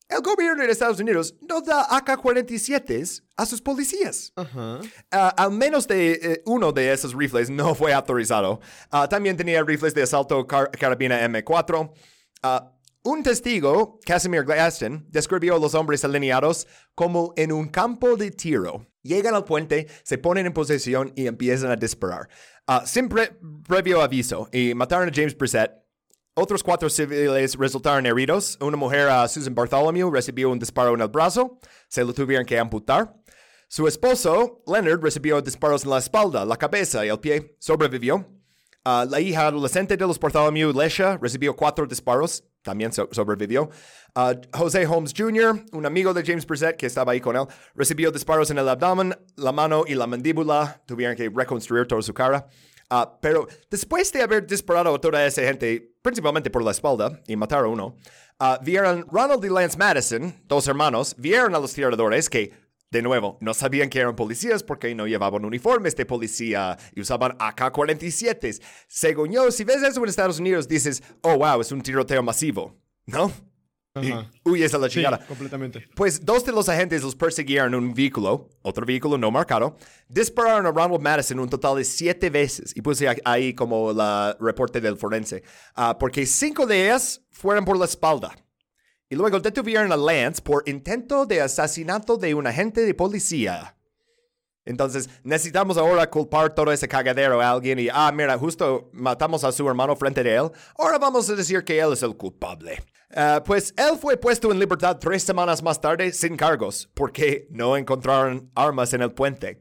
el 0.09 0.20
gobierno 0.20 0.62
de 0.62 0.70
Estados 0.70 1.01
Unidos 1.01 1.35
no 1.40 1.61
da 1.61 1.86
AK-47 1.90 3.23
a 3.36 3.47
sus 3.47 3.61
policías. 3.61 4.32
Ajá. 4.36 4.78
Uh, 4.78 5.31
al 5.36 5.51
menos 5.53 5.89
de 5.89 6.12
eh, 6.12 6.43
uno 6.44 6.70
de 6.70 6.93
esos 6.93 7.15
rifles 7.15 7.49
no 7.51 7.74
fue 7.74 7.93
autorizado. 7.93 8.61
Uh, 8.93 9.09
también 9.09 9.36
tenía 9.36 9.62
rifles 9.65 9.94
de 9.94 10.03
asalto 10.03 10.47
car 10.47 10.70
carabina 10.70 11.27
M4. 11.27 11.90
Un 13.05 13.24
testigo, 13.24 13.99
Casimir 14.07 14.45
Glaston, 14.45 15.05
describió 15.09 15.57
a 15.57 15.59
los 15.59 15.74
hombres 15.74 16.05
alineados 16.05 16.69
como 16.95 17.35
en 17.37 17.51
un 17.51 17.66
campo 17.66 18.15
de 18.15 18.31
tiro. 18.31 18.87
Llegan 19.03 19.35
al 19.35 19.45
puente, 19.45 19.89
se 20.05 20.19
ponen 20.19 20.47
en 20.47 20.53
posición 20.53 21.12
y 21.16 21.27
empiezan 21.27 21.73
a 21.73 21.77
disparar. 21.77 22.29
Uh, 22.69 22.87
sin 22.87 23.09
pre 23.09 23.37
previo 23.66 24.03
aviso, 24.03 24.49
y 24.53 24.73
mataron 24.74 25.09
a 25.09 25.12
James 25.12 25.37
Brissett. 25.37 25.73
Otros 26.35 26.62
cuatro 26.62 26.89
civiles 26.89 27.57
resultaron 27.57 28.07
heridos. 28.07 28.57
Una 28.61 28.77
mujer, 28.77 29.09
uh, 29.09 29.27
Susan 29.27 29.53
Bartholomew, 29.53 30.09
recibió 30.09 30.51
un 30.51 30.61
disparo 30.61 30.95
en 30.95 31.01
el 31.01 31.09
brazo. 31.09 31.59
Se 31.89 32.05
lo 32.05 32.15
tuvieron 32.15 32.47
que 32.47 32.57
amputar. 32.57 33.16
Su 33.66 33.89
esposo, 33.89 34.62
Leonard, 34.65 35.03
recibió 35.03 35.43
disparos 35.43 35.83
en 35.83 35.91
la 35.91 35.99
espalda, 35.99 36.45
la 36.45 36.57
cabeza 36.57 37.05
y 37.05 37.09
el 37.09 37.19
pie. 37.19 37.57
Sobrevivió. 37.59 38.29
Uh, 38.85 39.09
la 39.09 39.19
hija 39.20 39.49
adolescente 39.49 39.97
de 39.97 40.07
los 40.07 40.20
Bartholomew, 40.20 40.73
Lesha, 40.73 41.19
recibió 41.20 41.57
cuatro 41.57 41.85
disparos. 41.85 42.45
También 42.62 42.93
so 42.93 43.09
sobrevivió. 43.12 43.70
Uh, 44.14 44.34
Jose 44.56 44.86
Holmes 44.86 45.12
Jr., 45.16 45.64
un 45.72 45.86
amigo 45.86 46.14
de 46.14 46.22
James 46.24 46.47
Brissett 46.47 46.76
que 46.76 46.86
estaba 46.86 47.12
ahí 47.12 47.20
con 47.20 47.36
él, 47.36 47.47
recibió 47.74 48.10
disparos 48.10 48.51
en 48.51 48.59
el 48.59 48.68
abdomen, 48.68 49.16
la 49.36 49.52
mano 49.52 49.84
y 49.86 49.94
la 49.94 50.06
mandíbula. 50.06 50.82
Tuvieron 50.86 51.16
que 51.16 51.30
reconstruir 51.34 51.86
toda 51.86 52.02
su 52.02 52.14
cara. 52.14 52.47
Uh, 52.90 53.06
pero 53.20 53.48
después 53.70 54.12
de 54.12 54.20
haber 54.20 54.47
disparado 54.47 54.94
a 54.94 55.01
toda 55.01 55.24
esa 55.24 55.40
gente, 55.43 55.94
principalmente 56.02 56.51
por 56.51 56.62
la 56.62 56.72
espalda, 56.72 57.20
y 57.26 57.36
matar 57.36 57.64
a 57.64 57.68
uno, 57.68 57.97
uh, 58.39 58.62
vieron 58.62 59.06
Ronald 59.10 59.43
y 59.44 59.48
Lance 59.48 59.78
Madison, 59.78 60.34
dos 60.44 60.68
hermanos, 60.68 61.14
vieron 61.16 61.55
a 61.55 61.59
los 61.59 61.72
tiradores 61.72 62.28
que, 62.28 62.52
de 62.93 63.01
nuevo, 63.01 63.39
no 63.40 63.55
sabían 63.55 63.89
que 63.89 63.98
eran 63.98 64.14
policías 64.14 64.62
porque 64.62 64.94
no 64.94 65.06
llevaban 65.06 65.47
uniformes 65.47 65.97
de 65.97 66.05
policía 66.05 66.77
y 66.94 67.01
usaban 67.01 67.32
AK-47. 67.39 68.62
Según 68.86 69.32
yo, 69.32 69.51
si 69.51 69.64
ves 69.64 69.82
eso 69.82 70.02
en 70.02 70.09
Estados 70.10 70.39
Unidos, 70.39 70.69
dices, 70.69 71.02
oh, 71.23 71.39
wow, 71.39 71.62
es 71.62 71.73
un 71.73 71.81
tiroteo 71.81 72.23
masivo, 72.23 72.77
¿no? 73.06 73.32
Y 73.94 74.12
huyes 74.44 74.74
a 74.74 74.78
la 74.78 74.90
chingada. 74.90 75.19
Sí, 75.19 75.24
completamente. 75.27 75.89
Pues 75.94 76.23
dos 76.23 76.44
de 76.44 76.52
los 76.52 76.69
agentes 76.69 77.02
los 77.02 77.16
persiguieron 77.16 77.73
en 77.73 77.81
un 77.81 77.94
vehículo, 77.94 78.51
otro 78.60 78.85
vehículo 78.85 79.16
no 79.16 79.31
marcado, 79.31 79.77
dispararon 80.09 80.66
a 80.66 80.70
Ronald 80.70 81.01
Madison 81.01 81.40
un 81.40 81.48
total 81.48 81.77
de 81.77 81.85
siete 81.85 82.28
veces. 82.28 82.77
Y 82.77 82.82
puse 82.82 83.09
ahí 83.24 83.55
como 83.55 83.90
el 83.90 84.36
reporte 84.39 84.82
del 84.82 84.98
forense. 84.98 85.43
Uh, 85.77 85.97
porque 85.98 86.27
cinco 86.27 86.66
de 86.66 86.86
ellas 86.89 87.23
fueron 87.31 87.64
por 87.64 87.78
la 87.78 87.86
espalda. 87.86 88.35
Y 89.12 89.14
luego 89.14 89.40
detuvieron 89.40 89.93
a 89.93 89.97
Lance 89.98 90.40
por 90.40 90.66
intento 90.66 91.26
de 91.26 91.43
asesinato 91.43 92.16
de 92.16 92.34
un 92.34 92.47
agente 92.47 92.80
de 92.80 92.94
policía. 92.94 93.76
Entonces, 94.64 95.10
necesitamos 95.22 95.76
ahora 95.76 96.09
culpar 96.09 96.55
todo 96.55 96.72
ese 96.72 96.89
cagadero 96.89 97.39
a 97.39 97.51
alguien 97.51 97.78
y, 97.78 97.89
ah, 97.93 98.10
mira, 98.10 98.39
justo 98.39 98.89
matamos 98.94 99.44
a 99.44 99.52
su 99.52 99.68
hermano 99.68 99.94
frente 99.97 100.22
de 100.22 100.36
él. 100.36 100.51
Ahora 100.78 100.97
vamos 100.97 101.28
a 101.28 101.34
decir 101.34 101.62
que 101.62 101.78
él 101.78 101.93
es 101.93 102.02
el 102.02 102.16
culpable. 102.16 102.82
Uh, 103.10 103.44
pues 103.44 103.74
él 103.76 103.98
fue 104.01 104.16
puesto 104.16 104.51
en 104.51 104.59
libertad 104.59 104.97
tres 104.98 105.22
semanas 105.22 105.62
más 105.62 105.78
tarde 105.78 106.10
sin 106.12 106.34
cargos 106.34 106.89
porque 106.94 107.47
no 107.51 107.76
encontraron 107.76 108.51
armas 108.55 108.94
en 108.94 109.02
el 109.02 109.12
puente. 109.12 109.60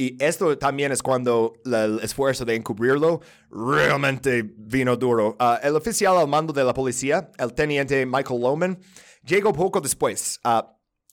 Y 0.00 0.16
esto 0.18 0.56
también 0.56 0.92
es 0.92 1.02
cuando 1.02 1.52
el 1.66 2.00
esfuerzo 2.02 2.46
de 2.46 2.54
encubrirlo 2.54 3.20
realmente 3.50 4.42
vino 4.42 4.96
duro. 4.96 5.36
Uh, 5.38 5.56
el 5.62 5.76
oficial 5.76 6.16
al 6.16 6.26
mando 6.26 6.54
de 6.54 6.64
la 6.64 6.72
policía, 6.72 7.30
el 7.36 7.52
teniente 7.52 8.06
Michael 8.06 8.40
Loman, 8.40 8.78
llegó 9.22 9.52
poco 9.52 9.78
después. 9.78 10.40
Uh, 10.42 10.62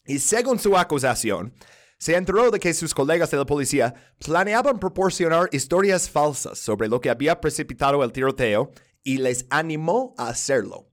y 0.05 0.19
según 0.19 0.57
su 0.57 0.77
acusación, 0.77 1.53
se 1.97 2.15
enteró 2.15 2.49
de 2.49 2.61
que 2.61 2.73
sus 2.73 2.93
colegas 2.93 3.29
de 3.29 3.35
la 3.35 3.45
policía 3.45 3.93
planeaban 4.25 4.79
proporcionar 4.79 5.49
historias 5.51 6.09
falsas 6.09 6.57
sobre 6.57 6.87
lo 6.87 7.01
que 7.01 7.09
había 7.09 7.41
precipitado 7.41 8.01
el 8.05 8.13
tiroteo 8.13 8.71
y 9.03 9.17
les 9.17 9.47
animó 9.49 10.15
a 10.17 10.29
hacerlo. 10.29 10.86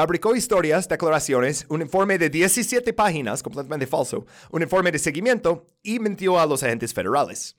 Fabricó 0.00 0.34
historias, 0.34 0.88
declaraciones, 0.88 1.66
un 1.68 1.82
informe 1.82 2.16
de 2.16 2.30
17 2.30 2.94
páginas, 2.94 3.42
completamente 3.42 3.86
falso, 3.86 4.24
un 4.50 4.62
informe 4.62 4.90
de 4.90 4.98
seguimiento 4.98 5.66
y 5.82 5.98
mintió 5.98 6.40
a 6.40 6.46
los 6.46 6.62
agentes 6.62 6.94
federales. 6.94 7.54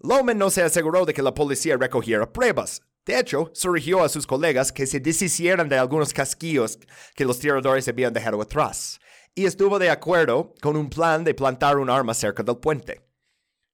Loman 0.00 0.36
no 0.36 0.50
se 0.50 0.64
aseguró 0.64 1.06
de 1.06 1.14
que 1.14 1.22
la 1.22 1.32
policía 1.32 1.76
recogiera 1.76 2.32
pruebas. 2.32 2.82
De 3.04 3.16
hecho, 3.16 3.52
surgió 3.54 4.02
a 4.02 4.08
sus 4.08 4.26
colegas 4.26 4.72
que 4.72 4.84
se 4.88 4.98
deshicieran 4.98 5.68
de 5.68 5.78
algunos 5.78 6.12
casquillos 6.12 6.80
que 7.14 7.24
los 7.24 7.38
tiradores 7.38 7.86
habían 7.86 8.12
dejado 8.12 8.42
atrás 8.42 8.98
y 9.36 9.44
estuvo 9.44 9.78
de 9.78 9.90
acuerdo 9.90 10.54
con 10.60 10.74
un 10.74 10.90
plan 10.90 11.22
de 11.22 11.34
plantar 11.34 11.78
un 11.78 11.88
arma 11.88 12.14
cerca 12.14 12.42
del 12.42 12.56
puente. 12.56 13.05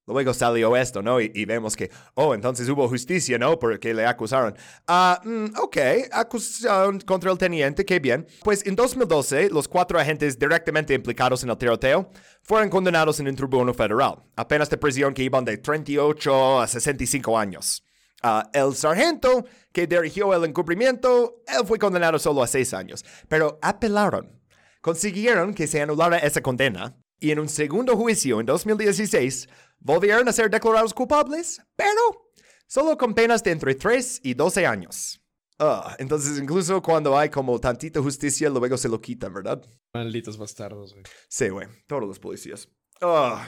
Luego 0.07 0.35
salió 0.35 0.77
esto, 0.77 1.01
¿no? 1.03 1.21
Y, 1.21 1.45
vemos 1.45 1.77
que, 1.77 1.91
oh, 2.15 2.35
entonces 2.35 2.69
hubo 2.69 2.89
justicia, 2.89 3.39
¿no? 3.39 3.59
Porque 3.59 3.95
le 3.95 4.05
acusaron. 4.05 4.55
Ah, 4.89 5.21
mm, 5.25 5.59
ok, 5.59 5.77
acusación 6.11 7.01
contra 7.01 7.31
el 7.31 7.39
teniente, 7.39 7.85
qué 7.85 8.01
bien. 8.01 8.27
Pues 8.43 8.67
en 8.67 8.75
2012, 8.75 9.51
los 9.51 9.69
cuatro 9.69 9.99
agentes 9.99 10.39
directamente 10.39 10.95
implicados 10.95 11.43
en 11.45 11.51
el 11.51 11.57
tiroteo 11.57 12.11
fueron 12.43 12.69
condenados 12.69 13.21
en 13.21 13.29
un 13.29 13.37
tribunal 13.37 13.75
federal, 13.75 14.17
apenas 14.37 14.69
de 14.69 14.77
prisión 14.77 15.15
que 15.15 15.23
iban 15.23 15.45
de 15.45 15.59
38 15.59 16.61
a 16.61 16.67
65 16.67 17.39
años. 17.39 17.85
Uh, 18.25 18.43
el 18.53 18.75
sargento 18.75 19.45
que 19.73 19.87
dirigió 19.87 20.33
el 20.33 20.45
encubrimiento, 20.45 21.43
él 21.47 21.67
fue 21.67 21.79
condenado 21.79 22.19
solo 22.19 22.43
a 22.43 22.47
6 22.47 22.75
años, 22.75 23.05
pero 23.29 23.59
apelaron 23.63 24.43
consiguieron 24.83 25.55
que 25.55 25.67
se 25.67 25.81
anulara 25.81 26.19
esa 26.19 26.43
condena 26.43 26.95
y 27.19 27.31
en 27.31 27.39
un 27.39 27.49
segundo 27.49 27.97
juicio 27.97 28.41
en 28.41 28.47
2016 28.47 29.49
volvieron 29.83 30.29
a 30.29 30.33
ser 30.33 30.51
declarados 30.51 30.95
culpables, 30.95 31.61
pero 31.77 32.31
solo 32.67 32.97
con 32.97 33.15
penas 33.15 33.43
de 33.43 33.51
entre 33.51 33.75
3 33.75 34.21
y 34.25 34.35
12 34.35 34.67
años. 34.67 35.21
Ah, 35.59 35.95
entonces, 35.99 36.39
incluso 36.39 36.83
cuando 36.83 37.17
hay 37.17 37.29
como 37.29 37.59
tantita 37.61 38.01
justicia, 38.01 38.49
luego 38.49 38.77
se 38.77 38.89
lo 38.89 39.01
quitan, 39.01 39.33
¿verdad? 39.33 39.63
Malditos 39.95 40.37
bastardos, 40.37 40.93
güey. 40.93 41.05
Sí, 41.29 41.49
güey, 41.51 41.69
todos 41.87 42.03
los 42.03 42.19
policías. 42.19 42.69
Ah, 43.01 43.47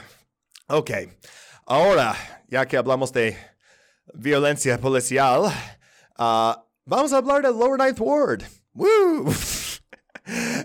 ok, 0.67 0.91
ahora, 1.65 2.15
ya 2.47 2.65
que 2.67 2.77
hablamos 2.77 3.11
de 3.11 3.37
violencia 4.13 4.79
policial, 4.79 5.51
ah, 6.17 6.65
vamos 6.85 7.11
a 7.11 7.17
hablar 7.17 7.41
del 7.41 7.57
Lower 7.57 7.79
Ninth 7.79 7.99
Ward. 7.99 8.43
¡Woo! 8.73 9.33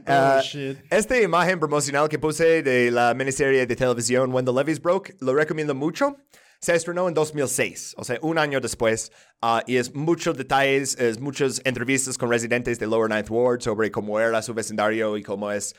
Ah, 0.06 0.42
esta 0.90 1.20
imagen 1.20 1.58
promocional 1.58 2.08
que 2.08 2.18
puse 2.18 2.62
de 2.62 2.90
la 2.90 3.14
miniserie 3.14 3.66
de 3.66 3.76
televisión 3.76 4.32
When 4.32 4.44
the 4.44 4.52
Levees 4.52 4.80
Broke, 4.80 5.14
lo 5.20 5.34
recomiendo 5.34 5.74
mucho. 5.74 6.16
Se 6.60 6.74
estrenó 6.74 7.08
en 7.08 7.14
2006, 7.14 7.94
o 7.96 8.04
sea, 8.04 8.18
un 8.20 8.36
año 8.36 8.60
después, 8.60 9.10
ah, 9.40 9.62
y 9.66 9.78
es 9.78 9.94
muchos 9.94 10.36
detalles, 10.36 10.94
es 10.98 11.18
muchas 11.18 11.62
entrevistas 11.64 12.18
con 12.18 12.30
residentes 12.30 12.78
de 12.78 12.86
Lower 12.86 13.08
Ninth 13.08 13.30
Ward 13.30 13.62
sobre 13.62 13.90
cómo 13.90 14.20
era 14.20 14.42
su 14.42 14.52
vecindario 14.52 15.16
y 15.16 15.22
cómo 15.22 15.50
es 15.50 15.74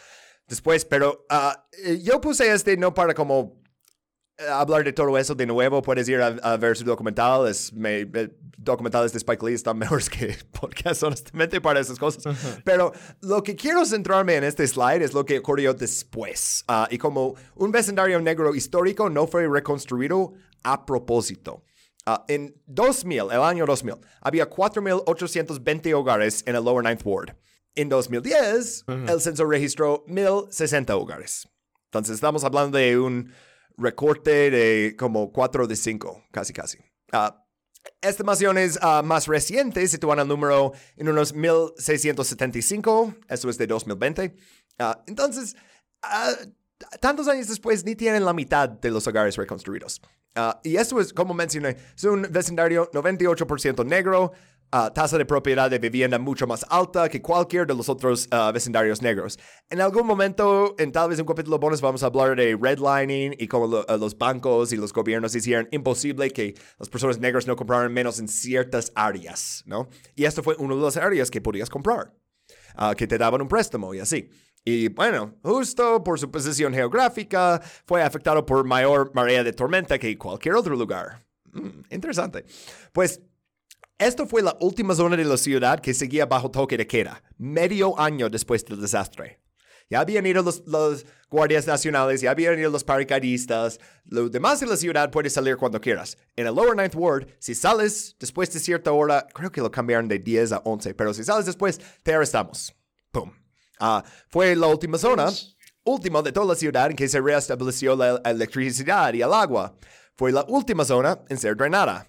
después, 0.47 0.83
pero 0.83 1.25
ah, 1.29 1.67
eh, 1.85 1.99
yo 2.01 2.19
puse 2.19 2.51
este 2.51 2.77
no 2.77 2.95
para 2.95 3.13
como 3.13 3.60
hablar 4.49 4.83
de 4.83 4.93
todo 4.93 5.17
eso 5.17 5.35
de 5.35 5.45
nuevo, 5.45 5.81
puedes 5.81 6.07
ir 6.09 6.21
a, 6.21 6.27
a 6.27 6.57
ver 6.57 6.75
su 6.75 6.83
documental. 6.83 7.47
Es, 7.47 7.73
me, 7.73 8.01
eh, 8.01 8.29
documentales 8.57 9.11
de 9.11 9.17
Spike 9.17 9.45
Lee 9.45 9.53
están 9.53 9.77
mejores 9.77 10.09
que 10.09 10.35
podcasts, 10.59 11.03
honestamente, 11.03 11.59
para 11.61 11.79
esas 11.79 11.97
cosas. 11.97 12.35
Pero 12.63 12.93
lo 13.21 13.43
que 13.43 13.55
quiero 13.55 13.85
centrarme 13.85 14.35
en 14.35 14.43
este 14.43 14.67
slide 14.67 15.01
es 15.01 15.13
lo 15.13 15.25
que 15.25 15.39
ocurrió 15.39 15.73
después. 15.73 16.63
Ah, 16.67 16.87
y 16.89 16.97
como 16.97 17.35
un 17.55 17.71
vecindario 17.71 18.19
negro 18.19 18.55
histórico 18.55 19.09
no 19.09 19.27
fue 19.27 19.47
reconstruido 19.47 20.33
a 20.63 20.85
propósito. 20.85 21.63
Ah, 22.05 22.25
en 22.27 22.55
2000, 22.65 23.31
el 23.31 23.41
año 23.41 23.65
2000, 23.65 23.95
había 24.21 24.49
4.820 24.49 25.93
hogares 25.93 26.43
en 26.45 26.55
el 26.55 26.63
Lower 26.63 26.83
Ninth 26.83 27.01
Ward. 27.05 27.35
En 27.75 27.87
2010, 27.87 28.85
el 29.07 29.21
censo 29.21 29.45
registró 29.45 30.03
1.060 30.07 30.89
hogares. 30.91 31.47
Entonces, 31.85 32.15
estamos 32.15 32.43
hablando 32.43 32.77
de 32.77 32.99
un 32.99 33.31
recorte 33.81 34.51
de 34.51 34.95
como 34.97 35.31
4 35.31 35.67
de 35.67 35.75
5, 35.75 36.25
casi 36.31 36.53
casi. 36.53 36.77
Ah, 37.11 37.43
estimaciones 38.01 38.79
ah, 38.81 39.01
más 39.03 39.27
recientes 39.27 39.91
sitúan 39.91 40.19
el 40.19 40.27
número 40.27 40.73
en 40.95 41.09
unos 41.09 41.33
1675, 41.33 43.15
eso 43.27 43.49
es 43.49 43.57
de 43.57 43.67
2020. 43.67 44.35
Ah, 44.79 45.03
entonces, 45.07 45.55
tantos 46.99 47.27
años 47.27 47.47
después 47.47 47.83
ni 47.85 47.95
tienen 47.95 48.25
la 48.25 48.33
mitad 48.33 48.69
de 48.69 48.91
los 48.91 49.07
hogares 49.07 49.35
reconstruidos. 49.35 50.01
Y 50.63 50.77
esto 50.77 51.01
es, 51.01 51.11
como 51.11 51.33
mencioné, 51.33 51.75
es 51.95 52.03
un 52.05 52.21
vecindario 52.29 52.89
98% 52.91 53.85
negro, 53.85 54.31
tasa 54.71 55.17
de 55.17 55.25
propiedad 55.25 55.69
de 55.69 55.79
vivienda 55.79 56.17
mucho 56.17 56.47
más 56.47 56.65
alta 56.69 57.09
que 57.09 57.21
cualquier 57.21 57.67
de 57.67 57.75
los 57.75 57.89
otros 57.89 58.27
ah, 58.31 58.51
vecindarios 58.53 59.01
negros. 59.01 59.37
En 59.69 59.81
algún 59.81 60.07
momento, 60.07 60.75
en 60.77 60.91
tal 60.91 61.09
vez 61.09 61.19
un 61.19 61.25
capítulo 61.25 61.59
bonus, 61.59 61.81
vamos 61.81 62.03
a 62.03 62.05
hablar 62.05 62.35
de 62.37 62.57
redlining 62.59 63.35
y 63.37 63.47
cómo 63.47 63.83
ah, 63.87 63.97
los 63.97 64.17
bancos 64.17 64.71
y 64.71 64.77
los 64.77 64.93
gobiernos 64.93 65.35
hicieron 65.35 65.67
imposible 65.71 66.31
que 66.31 66.55
las 66.79 66.89
personas 66.89 67.19
negras 67.19 67.47
no 67.47 67.55
compraran 67.55 67.91
menos 67.91 68.19
en 68.19 68.29
ciertas 68.29 68.93
áreas, 68.95 69.63
¿no? 69.65 69.89
Y 70.15 70.23
esto 70.23 70.41
fue 70.41 70.55
una 70.57 70.75
de 70.75 70.81
las 70.81 70.95
áreas 70.95 71.29
que 71.29 71.41
podías 71.41 71.69
comprar 71.69 72.13
ah, 72.75 72.95
que 72.95 73.07
te 73.07 73.17
daban 73.17 73.41
un 73.41 73.49
préstamo 73.49 73.93
y 73.93 73.99
así. 73.99 74.29
Y 74.63 74.89
bueno, 74.89 75.35
justo 75.43 76.03
por 76.03 76.19
su 76.19 76.29
posición 76.29 76.73
geográfica, 76.73 77.59
fue 77.85 78.03
afectado 78.03 78.45
por 78.45 78.63
mayor 78.63 79.11
marea 79.15 79.43
de 79.43 79.53
tormenta 79.53 79.97
que 79.97 80.17
cualquier 80.17 80.55
otro 80.55 80.75
lugar. 80.75 81.25
Mm, 81.51 81.81
interesante. 81.89 82.45
Pues 82.93 83.19
esto 84.01 84.25
fue 84.25 84.41
la 84.41 84.57
última 84.59 84.95
zona 84.95 85.15
de 85.15 85.23
la 85.23 85.37
ciudad 85.37 85.79
que 85.79 85.93
seguía 85.93 86.25
bajo 86.25 86.49
toque 86.49 86.75
de 86.75 86.87
queda, 86.87 87.21
medio 87.37 87.99
año 87.99 88.29
después 88.29 88.65
del 88.65 88.81
desastre. 88.81 89.39
Ya 89.91 89.99
habían 89.99 90.25
ido 90.25 90.41
los, 90.41 90.63
guardias 91.29 91.67
nacionales, 91.67 92.21
ya 92.21 92.31
habían 92.31 92.57
ido 92.57 92.71
los 92.71 92.83
paracaidistas. 92.83 93.79
Lo 94.05 94.27
demás 94.29 94.59
de 94.59 94.65
la 94.65 94.77
ciudad 94.77 95.11
puedes 95.11 95.33
salir 95.33 95.55
cuando 95.57 95.79
quieras. 95.79 96.17
En 96.35 96.47
el 96.47 96.55
Lower 96.55 96.75
Ninth 96.75 96.95
Ward, 96.95 97.27
si 97.39 97.53
sales 97.53 98.15
después 98.19 98.51
de 98.51 98.59
cierta 98.59 98.91
hora, 98.91 99.27
creo 99.33 99.51
que 99.51 99.61
lo 99.61 99.69
cambiaron 99.69 100.07
de 100.07 100.17
10 100.17 100.53
a 100.53 100.57
11, 100.63 100.95
pero 100.95 101.13
si 101.13 101.23
sales 101.23 101.45
después, 101.45 101.79
te 102.01 102.13
arrestamos. 102.13 102.73
Pum. 103.11 103.31
Ah, 103.79 104.03
fue 104.29 104.55
la 104.55 104.67
última 104.67 104.97
zona, 104.97 105.29
última 105.83 106.21
de 106.21 106.31
toda 106.31 106.47
la 106.47 106.55
ciudad 106.55 106.89
en 106.89 106.95
que 106.95 107.07
se 107.07 107.21
restableció 107.21 107.95
la 107.95 108.21
electricidad 108.25 109.13
y 109.13 109.21
el 109.21 109.33
agua. 109.33 109.75
Fue 110.15 110.31
la 110.31 110.43
última 110.47 110.85
zona 110.85 111.19
en 111.29 111.37
ser 111.37 111.55
drenada. 111.55 112.07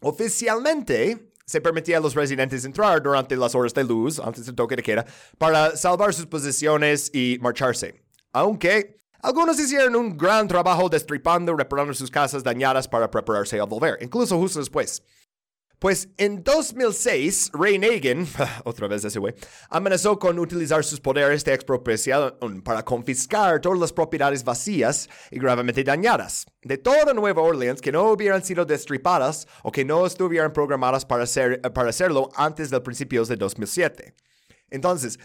Oficialmente, 0.00 1.32
se 1.46 1.60
permitía 1.60 1.98
a 1.98 2.00
los 2.00 2.14
residentes 2.14 2.64
entrar 2.64 3.02
durante 3.02 3.36
las 3.36 3.54
horas 3.54 3.74
de 3.74 3.84
luz, 3.84 4.18
antes 4.18 4.46
del 4.46 4.54
toque 4.54 4.76
de 4.76 4.82
queda, 4.82 5.06
para 5.38 5.76
salvar 5.76 6.14
sus 6.14 6.26
posesiones 6.26 7.10
y 7.14 7.38
marcharse. 7.40 8.02
Aunque 8.32 9.00
algunos 9.20 9.58
hicieron 9.58 9.96
un 9.96 10.16
gran 10.16 10.48
trabajo 10.48 10.88
destripando, 10.88 11.54
reparando 11.56 11.94
sus 11.94 12.10
casas 12.10 12.42
dañadas 12.42 12.88
para 12.88 13.10
prepararse 13.10 13.58
a 13.58 13.64
volver, 13.64 13.98
incluso 14.00 14.38
justo 14.38 14.58
después. 14.58 15.02
Pues 15.78 16.08
en 16.16 16.42
2006, 16.42 17.50
Ray 17.52 17.78
Nagin, 17.78 18.26
otra 18.64 18.88
vez 18.88 19.04
ese 19.04 19.18
güey, 19.18 19.34
amenazó 19.68 20.18
con 20.18 20.38
utilizar 20.38 20.84
sus 20.84 21.00
poderes 21.00 21.44
de 21.44 21.52
expropiación 21.52 22.62
para 22.62 22.84
confiscar 22.84 23.60
todas 23.60 23.78
las 23.78 23.92
propiedades 23.92 24.44
vacías 24.44 25.08
y 25.30 25.38
gravemente 25.38 25.84
dañadas 25.84 26.46
de 26.62 26.78
toda 26.78 27.12
Nueva 27.12 27.42
Orleans 27.42 27.80
que 27.80 27.92
no 27.92 28.10
hubieran 28.10 28.42
sido 28.42 28.64
destripadas 28.64 29.46
o 29.62 29.70
que 29.70 29.84
no 29.84 30.06
estuvieran 30.06 30.52
programadas 30.52 31.04
para, 31.04 31.24
hacer, 31.24 31.60
para 31.60 31.90
hacerlo 31.90 32.30
antes 32.34 32.70
del 32.70 32.82
principios 32.82 33.28
de 33.28 33.36
2007. 33.36 34.14
Entonces, 34.70 35.18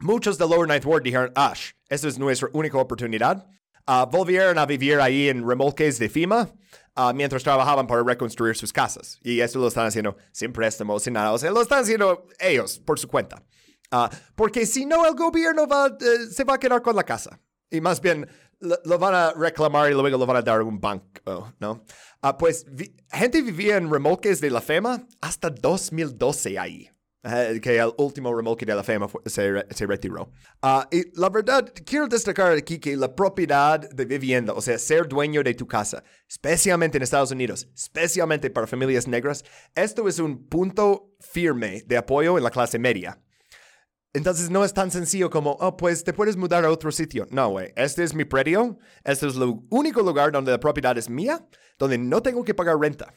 muchos 0.00 0.38
de 0.38 0.48
Lower 0.48 0.68
Ninth 0.68 0.86
Ward 0.86 1.02
dijeron, 1.02 1.32
Ash, 1.34 1.72
esta 1.88 2.08
es 2.08 2.18
nuestra 2.18 2.48
única 2.52 2.78
oportunidad. 2.78 3.46
Ah, 3.90 4.04
volvieron 4.04 4.58
a 4.58 4.66
vivir 4.66 5.00
ahí 5.00 5.30
en 5.30 5.48
remolques 5.48 5.98
de 5.98 6.10
FEMA 6.10 6.46
ah, 6.94 7.14
mientras 7.14 7.42
trabajaban 7.42 7.86
para 7.86 8.02
reconstruir 8.02 8.54
sus 8.54 8.70
casas. 8.70 9.18
Y 9.22 9.40
eso 9.40 9.58
lo 9.58 9.68
están 9.68 9.86
haciendo 9.86 10.14
sin 10.30 10.52
préstamos, 10.52 11.02
sin 11.02 11.14
nada. 11.14 11.32
O 11.32 11.38
sea, 11.38 11.50
lo 11.50 11.62
están 11.62 11.84
haciendo 11.84 12.26
ellos 12.38 12.78
por 12.80 12.98
su 12.98 13.08
cuenta. 13.08 13.42
Ah, 13.90 14.10
porque 14.34 14.66
si 14.66 14.84
no, 14.84 15.06
el 15.06 15.14
gobierno 15.14 15.66
va, 15.66 15.86
eh, 15.86 16.26
se 16.30 16.44
va 16.44 16.56
a 16.56 16.58
quedar 16.58 16.82
con 16.82 16.96
la 16.96 17.02
casa. 17.02 17.40
Y 17.70 17.80
más 17.80 18.02
bien, 18.02 18.28
lo, 18.60 18.78
lo 18.84 18.98
van 18.98 19.14
a 19.14 19.32
reclamar 19.32 19.90
y 19.90 19.94
luego 19.94 20.18
lo 20.18 20.26
van 20.26 20.36
a 20.36 20.42
dar 20.42 20.60
a 20.60 20.64
un 20.64 20.78
banco, 20.78 21.54
¿no? 21.58 21.82
Pues, 22.38 22.66
gente 23.10 23.40
vivía 23.40 23.78
en 23.78 23.90
remolques 23.90 24.42
de 24.42 24.50
la 24.50 24.60
FEMA 24.60 25.06
hasta 25.22 25.48
2012 25.48 26.58
ahí. 26.58 26.90
Que 27.22 27.78
el 27.78 27.92
último 27.98 28.34
remolque 28.34 28.64
de 28.64 28.74
la 28.74 28.82
fue- 28.84 29.20
se, 29.26 29.66
se 29.70 29.86
retiró. 29.86 30.30
Ah, 30.62 30.88
y 30.90 31.04
la 31.18 31.28
verdad, 31.28 31.72
quiero 31.84 32.06
destacar 32.06 32.52
aquí 32.52 32.78
que 32.78 32.96
la 32.96 33.14
propiedad 33.14 33.80
de 33.80 34.04
vivienda, 34.04 34.52
o 34.52 34.60
sea, 34.60 34.78
ser 34.78 35.08
dueño 35.08 35.42
de 35.42 35.54
tu 35.54 35.66
casa, 35.66 36.04
especialmente 36.28 36.96
en 36.96 37.02
Estados 37.02 37.30
Unidos, 37.30 37.68
especialmente 37.74 38.50
para 38.50 38.66
familias 38.66 39.08
negras, 39.08 39.44
esto 39.74 40.08
es 40.08 40.18
un 40.18 40.46
punto 40.48 41.12
firme 41.20 41.82
de 41.86 41.96
apoyo 41.96 42.38
en 42.38 42.44
la 42.44 42.50
clase 42.50 42.78
media. 42.78 43.20
Entonces 44.14 44.48
no 44.48 44.64
es 44.64 44.72
tan 44.72 44.90
sencillo 44.90 45.28
como, 45.28 45.52
oh, 45.60 45.76
pues 45.76 46.02
te 46.02 46.12
puedes 46.14 46.36
mudar 46.36 46.64
a 46.64 46.70
otro 46.70 46.90
sitio. 46.90 47.26
No, 47.30 47.50
güey, 47.50 47.72
este 47.76 48.04
es 48.04 48.14
mi 48.14 48.24
predio, 48.24 48.78
este 49.04 49.26
es 49.28 49.36
el 49.36 49.54
único 49.70 50.00
lugar 50.02 50.32
donde 50.32 50.50
la 50.50 50.58
propiedad 50.60 50.96
es 50.96 51.10
mía, 51.10 51.46
donde 51.78 51.98
no 51.98 52.22
tengo 52.22 52.42
que 52.42 52.54
pagar 52.54 52.78
renta. 52.78 53.14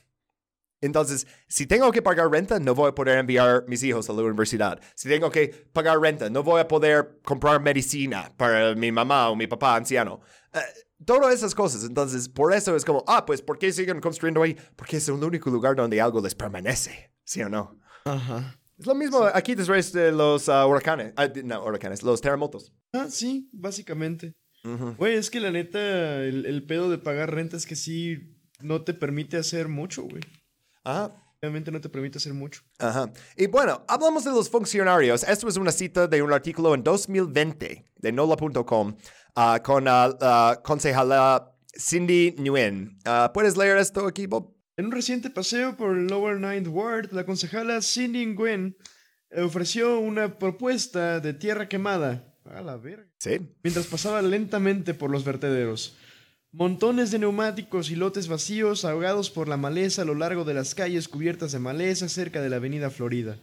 Entonces, 0.82 1.28
si 1.48 1.68
tengo 1.68 1.92
que 1.92 2.02
pagar 2.02 2.30
renta, 2.30 2.60
no 2.60 2.74
voy 2.74 2.90
a 2.90 2.96
poder 2.96 3.20
enviar 3.20 3.66
mis 3.68 3.84
hijos 3.84 4.10
a 4.10 4.14
la 4.14 4.24
universidad. 4.24 4.82
Si 4.96 5.08
tengo 5.08 5.30
que 5.30 5.48
pagar 5.72 6.00
renta, 6.00 6.30
no 6.30 6.44
voy 6.44 6.60
a 6.60 6.68
poder 6.68 7.20
comprar 7.24 7.62
medicina 7.62 8.32
para 8.36 8.74
mi 8.76 8.92
mamá 8.92 9.30
o 9.30 9.36
mi 9.36 9.46
papá 9.46 9.76
anciano. 9.76 10.22
Eh, 10.54 10.60
todas 11.06 11.34
esas 11.34 11.54
cosas. 11.54 11.84
Entonces, 11.84 12.28
por 12.28 12.54
eso 12.54 12.76
es 12.76 12.84
como, 12.84 13.04
ah, 13.08 13.26
pues, 13.26 13.44
¿por 13.44 13.60
qué 13.60 13.72
siguen 13.72 14.02
construyendo 14.02 14.42
ahí? 14.42 14.58
Porque 14.76 14.98
es 14.98 15.08
el 15.08 15.24
único 15.24 15.52
lugar 15.52 15.76
donde 15.76 16.02
algo 16.02 16.20
les 16.20 16.34
permanece. 16.34 17.12
¿Sí 17.24 17.44
o 17.44 17.50
no? 17.50 17.80
Ajá. 18.06 18.60
Es 18.78 18.88
lo 18.88 18.96
mismo 18.96 19.24
aquí 19.32 19.54
después 19.54 19.94
de 19.94 20.12
los 20.12 20.50
ah, 20.50 20.66
huracanes. 20.66 21.14
Ah, 21.16 21.28
no, 21.44 21.64
huracanes, 21.64 22.02
los 22.02 22.20
terremotos. 22.20 22.74
Ah, 22.94 23.06
sí, 23.08 23.48
básicamente. 23.54 24.34
Güey, 24.98 25.16
es 25.16 25.32
que 25.32 25.40
la 25.40 25.52
neta, 25.52 26.24
el, 26.24 26.46
el 26.46 26.66
pedo 26.66 26.90
de 26.90 27.00
pagar 27.00 27.34
renta 27.34 27.58
es 27.58 27.66
que 27.66 27.76
sí 27.76 28.38
no 28.60 28.84
te 28.84 28.94
permite 28.94 29.38
hacer 29.38 29.68
mucho, 29.68 30.04
güey. 30.04 30.22
Ajá. 30.84 31.12
Realmente 31.42 31.72
no 31.72 31.82
te 31.82 31.90
permite 31.90 32.20
hacer 32.20 32.34
mucho. 32.34 32.62
Ajá. 32.78 33.12
Y 33.36 33.48
bueno, 33.48 33.84
hablamos 33.88 34.24
de 34.24 34.32
los 34.32 34.48
funcionarios. 34.50 35.24
Esto 35.24 35.48
es 35.48 35.58
una 35.58 35.72
cita 35.72 36.08
de 36.08 36.22
un 36.22 36.32
artículo 36.32 36.76
en 36.76 36.84
2020 36.84 37.86
de 37.98 38.12
NOLA.com 38.12 38.96
ah, 39.36 39.60
con 39.64 39.86
la 39.86 40.16
ah, 40.22 40.62
concejala 40.64 41.56
Cindy 41.76 42.36
Nguyen. 42.38 43.00
Ah, 43.06 43.32
¿Puedes 43.34 43.58
leer 43.58 43.78
esto 43.78 44.06
aquí, 44.06 44.28
Bob? 44.28 44.56
En 44.78 44.86
un 44.86 44.92
reciente 44.92 45.32
paseo 45.32 45.76
por 45.76 45.98
el 45.98 46.08
Lower 46.08 46.40
Ninth 46.40 46.68
Ward, 46.68 47.12
la 47.12 47.26
concejala 47.26 47.82
Cindy 47.82 48.26
Nguyen 48.28 48.78
ofreció 49.38 50.00
una 50.00 50.38
propuesta 50.38 51.20
de 51.20 51.34
tierra 51.34 51.68
quemada. 51.68 52.28
A 52.46 52.62
la 52.62 52.76
verga. 52.76 53.08
Sí. 53.20 53.40
Mientras 53.64 53.88
pasaba 53.88 54.22
lentamente 54.22 54.94
por 54.94 55.10
los 55.10 55.24
vertederos. 55.24 55.96
Montones 56.54 57.12
de 57.12 57.20
neumáticos 57.20 57.90
y 57.92 57.96
lotes 57.96 58.28
vacíos 58.28 58.84
ahogados 58.84 59.30
por 59.30 59.48
la 59.48 59.56
maleza 59.56 60.02
a 60.02 60.06
lo 60.06 60.16
largo 60.16 60.44
de 60.44 60.54
las 60.54 60.76
calles 60.76 61.08
cubiertas 61.08 61.54
de 61.54 61.60
maleza 61.60 62.10
cerca 62.10 62.42
de 62.42 62.50
la 62.50 62.58
avenida 62.58 62.90
Florida. 62.90 63.38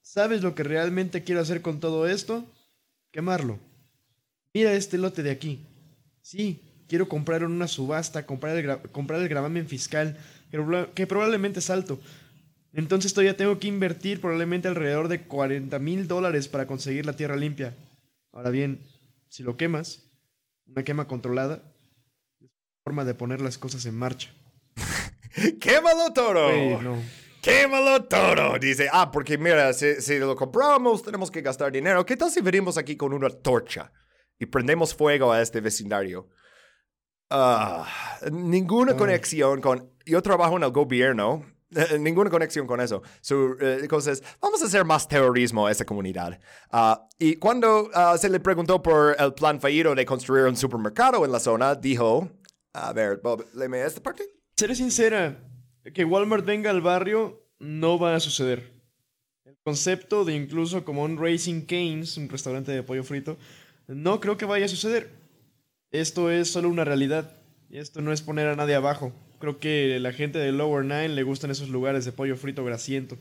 ¿Sabes 0.00 0.42
lo 0.42 0.54
que 0.54 0.62
realmente 0.62 1.24
quiero 1.24 1.40
hacer 1.40 1.60
con 1.60 1.80
todo 1.80 2.06
esto? 2.06 2.46
Quemarlo. 3.10 3.58
Mira 4.54 4.72
este 4.74 4.96
lote 4.96 5.24
de 5.24 5.32
aquí. 5.32 5.66
Sí, 6.22 6.60
quiero 6.86 7.08
comprar 7.08 7.42
en 7.42 7.50
una 7.50 7.66
subasta, 7.66 8.26
comprar 8.26 8.56
el, 8.56 8.78
comprar 8.92 9.20
el 9.20 9.28
gravamen 9.28 9.66
fiscal, 9.66 10.16
que, 10.52 10.58
proba- 10.60 10.92
que 10.94 11.06
probablemente 11.08 11.58
es 11.58 11.68
alto. 11.68 11.98
Entonces 12.72 13.12
todavía 13.12 13.36
tengo 13.36 13.58
que 13.58 13.66
invertir 13.66 14.20
probablemente 14.20 14.68
alrededor 14.68 15.08
de 15.08 15.22
40 15.22 15.80
mil 15.80 16.06
dólares 16.06 16.46
para 16.46 16.68
conseguir 16.68 17.06
la 17.06 17.14
tierra 17.16 17.34
limpia. 17.34 17.74
Ahora 18.32 18.50
bien, 18.50 18.80
si 19.28 19.42
lo 19.42 19.56
quemas, 19.56 20.04
una 20.66 20.84
quema 20.84 21.08
controlada, 21.08 21.62
forma 22.86 23.04
de 23.04 23.14
poner 23.14 23.40
las 23.40 23.58
cosas 23.58 23.84
en 23.86 23.98
marcha. 23.98 24.32
¡Quémalo 25.60 26.12
todo! 26.12 26.44
Güey, 26.44 26.76
no. 26.76 27.02
¡Quémalo 27.42 28.04
todo! 28.04 28.56
Dice, 28.60 28.88
ah, 28.92 29.10
porque 29.10 29.36
mira, 29.36 29.72
si, 29.72 30.00
si 30.00 30.20
lo 30.20 30.36
compramos, 30.36 31.02
tenemos 31.02 31.28
que 31.28 31.42
gastar 31.42 31.72
dinero. 31.72 32.06
¿Qué 32.06 32.16
tal 32.16 32.30
si 32.30 32.40
venimos 32.40 32.78
aquí 32.78 32.96
con 32.96 33.12
una 33.12 33.28
torcha 33.28 33.90
y 34.38 34.46
prendemos 34.46 34.94
fuego 34.94 35.32
a 35.32 35.42
este 35.42 35.60
vecindario? 35.60 36.28
Ah, 37.28 37.88
ninguna 38.30 38.96
conexión 38.96 39.60
con... 39.60 39.90
Yo 40.04 40.22
trabajo 40.22 40.56
en 40.56 40.62
el 40.62 40.70
gobierno. 40.70 41.44
eh, 41.74 41.98
ninguna 41.98 42.30
conexión 42.30 42.68
con 42.68 42.80
eso. 42.80 43.02
Su 43.20 43.56
eh, 43.60 43.84
cosa 43.88 44.12
es, 44.12 44.22
vamos 44.40 44.62
a 44.62 44.66
hacer 44.66 44.84
más 44.84 45.08
terrorismo 45.08 45.66
a 45.66 45.72
esta 45.72 45.84
comunidad. 45.84 46.38
Ah, 46.70 47.08
y 47.18 47.34
cuando 47.34 47.90
ah, 47.94 48.16
se 48.16 48.28
le 48.28 48.38
preguntó 48.38 48.80
por 48.80 49.16
el 49.18 49.34
plan 49.34 49.60
fallido 49.60 49.92
de 49.92 50.06
construir 50.06 50.44
un 50.44 50.56
supermercado 50.56 51.24
en 51.24 51.32
la 51.32 51.40
zona, 51.40 51.74
dijo, 51.74 52.30
a 52.76 52.92
ver, 52.92 53.20
Bob, 53.22 53.44
léeme 53.54 53.82
esta 53.84 54.02
parte. 54.02 54.24
Seré 54.56 54.74
sincera, 54.74 55.38
que 55.94 56.04
Walmart 56.04 56.44
venga 56.44 56.70
al 56.70 56.80
barrio 56.80 57.42
no 57.58 57.98
va 57.98 58.14
a 58.14 58.20
suceder. 58.20 58.70
El 59.44 59.56
concepto 59.64 60.24
de 60.24 60.34
incluso 60.34 60.84
como 60.84 61.02
un 61.02 61.18
Racing 61.18 61.62
Canes, 61.62 62.16
un 62.16 62.28
restaurante 62.28 62.72
de 62.72 62.82
pollo 62.82 63.04
frito, 63.04 63.36
no 63.86 64.20
creo 64.20 64.36
que 64.36 64.44
vaya 64.44 64.64
a 64.66 64.68
suceder. 64.68 65.10
Esto 65.90 66.30
es 66.30 66.50
solo 66.50 66.68
una 66.68 66.84
realidad. 66.84 67.30
Y 67.70 67.78
esto 67.78 68.00
no 68.00 68.12
es 68.12 68.22
poner 68.22 68.46
a 68.48 68.56
nadie 68.56 68.74
abajo. 68.74 69.12
Creo 69.40 69.58
que 69.58 69.98
la 70.00 70.12
gente 70.12 70.38
de 70.38 70.52
Lower 70.52 70.84
Nine 70.84 71.08
le 71.10 71.22
gustan 71.22 71.50
esos 71.50 71.68
lugares 71.68 72.04
de 72.04 72.12
pollo 72.12 72.36
frito 72.36 72.64
grasiento. 72.64 73.16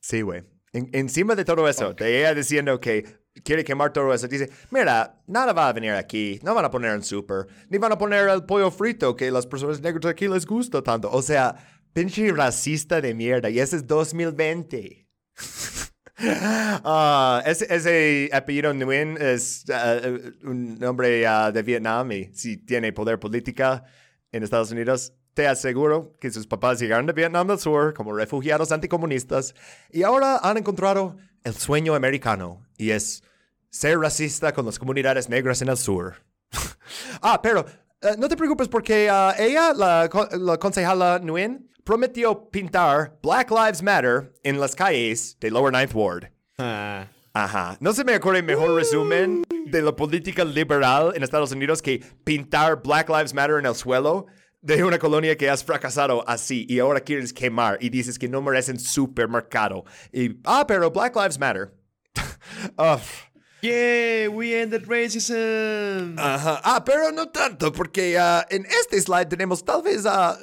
Sí, 0.00 0.20
güey. 0.22 0.42
En- 0.72 0.88
encima 0.92 1.34
de 1.34 1.44
todo 1.44 1.68
eso, 1.68 1.94
de 1.94 2.20
ella 2.20 2.34
diciendo 2.34 2.78
que 2.80 3.04
quiere 3.44 3.64
quemar 3.64 3.92
todo 3.92 4.12
eso, 4.12 4.28
dice, 4.28 4.50
mira, 4.70 5.20
nada 5.26 5.52
va 5.52 5.68
a 5.68 5.72
venir 5.72 5.92
aquí, 5.92 6.40
no 6.42 6.54
van 6.54 6.64
a 6.64 6.70
poner 6.70 6.94
un 6.94 7.02
super, 7.02 7.46
ni 7.68 7.78
van 7.78 7.92
a 7.92 7.98
poner 7.98 8.28
el 8.28 8.44
pollo 8.44 8.70
frito 8.70 9.16
que 9.16 9.30
las 9.30 9.46
personas 9.46 9.80
negras 9.80 10.06
aquí 10.06 10.28
les 10.28 10.46
gusta 10.46 10.82
tanto. 10.82 11.10
O 11.10 11.22
sea, 11.22 11.54
pinche 11.92 12.32
racista 12.32 13.00
de 13.00 13.14
mierda, 13.14 13.50
y 13.50 13.60
ese 13.60 13.76
es 13.76 13.86
2020. 13.86 15.06
Ah, 16.22 17.42
ese, 17.46 17.66
ese 17.74 18.28
apellido 18.32 18.74
Nguyen 18.74 19.16
es 19.18 19.64
ah, 19.72 19.98
un 20.44 20.78
nombre 20.78 21.26
ah, 21.26 21.50
de 21.50 21.62
Vietnam 21.62 22.12
y 22.12 22.30
si 22.34 22.58
tiene 22.58 22.92
poder 22.92 23.18
política 23.18 23.84
en 24.30 24.42
Estados 24.42 24.70
Unidos, 24.70 25.14
te 25.32 25.46
aseguro 25.46 26.14
que 26.20 26.30
sus 26.30 26.46
papás 26.46 26.78
llegaron 26.78 27.06
de 27.06 27.14
Vietnam 27.14 27.46
del 27.46 27.58
Sur 27.58 27.94
como 27.94 28.12
refugiados 28.12 28.70
anticomunistas 28.70 29.54
y 29.90 30.02
ahora 30.02 30.38
han 30.42 30.58
encontrado 30.58 31.16
el 31.44 31.54
sueño 31.54 31.94
americano 31.94 32.66
y 32.76 32.90
es 32.90 33.22
ser 33.70 33.98
racista 33.98 34.52
con 34.52 34.66
las 34.66 34.78
comunidades 34.78 35.28
negras 35.28 35.62
en 35.62 35.68
el 35.68 35.76
sur. 35.76 36.16
ah, 37.22 37.40
pero 37.42 37.64
eh, 38.02 38.16
no 38.18 38.28
te 38.28 38.36
preocupes 38.36 38.68
porque 38.68 39.08
ah, 39.10 39.34
ella, 39.38 39.72
la, 39.72 40.08
la 40.32 40.58
concejala 40.58 41.20
Nguyen, 41.20 41.70
prometió 41.84 42.50
pintar 42.50 43.18
Black 43.22 43.50
Lives 43.50 43.82
Matter 43.82 44.32
en 44.42 44.60
las 44.60 44.74
calles 44.74 45.36
de 45.40 45.50
Lower 45.50 45.72
Ninth 45.72 45.94
Ward. 45.94 46.30
Ah. 46.58 47.06
Ajá. 47.32 47.76
No 47.80 47.92
se 47.92 48.04
me 48.04 48.16
ocurre 48.16 48.42
mejor 48.42 48.74
resumen 48.74 49.44
de 49.66 49.82
la 49.82 49.94
política 49.94 50.44
liberal 50.44 51.12
en 51.14 51.22
Estados 51.22 51.52
Unidos 51.52 51.80
que 51.80 52.02
pintar 52.24 52.82
Black 52.82 53.08
Lives 53.08 53.32
Matter 53.34 53.58
en 53.58 53.66
el 53.66 53.74
suelo 53.74 54.26
de 54.62 54.84
una 54.84 54.98
colonia 54.98 55.36
que 55.36 55.48
has 55.48 55.64
fracasado 55.64 56.22
así 56.28 56.66
y 56.68 56.78
ahora 56.78 57.00
quieres 57.00 57.32
quemar 57.32 57.78
y 57.80 57.88
dices 57.88 58.18
que 58.18 58.28
no 58.28 58.42
merecen 58.42 58.78
supermercado. 58.78 59.84
Y, 60.12 60.38
ah, 60.44 60.64
pero 60.66 60.90
Black 60.90 61.16
Lives 61.16 61.38
Matter. 61.38 61.72
Uf. 62.78 63.30
Yeah, 63.62 64.28
we 64.30 64.54
ended 64.54 64.86
racism. 64.86 66.18
Ajá. 66.18 66.60
Ah, 66.64 66.82
pero 66.84 67.12
no 67.12 67.28
tanto, 67.28 67.72
porque 67.72 68.18
ah, 68.18 68.46
en 68.48 68.64
este 68.64 69.00
slide 69.00 69.26
tenemos 69.28 69.62
tal 69.62 69.82
vez 69.82 70.06
a 70.06 70.38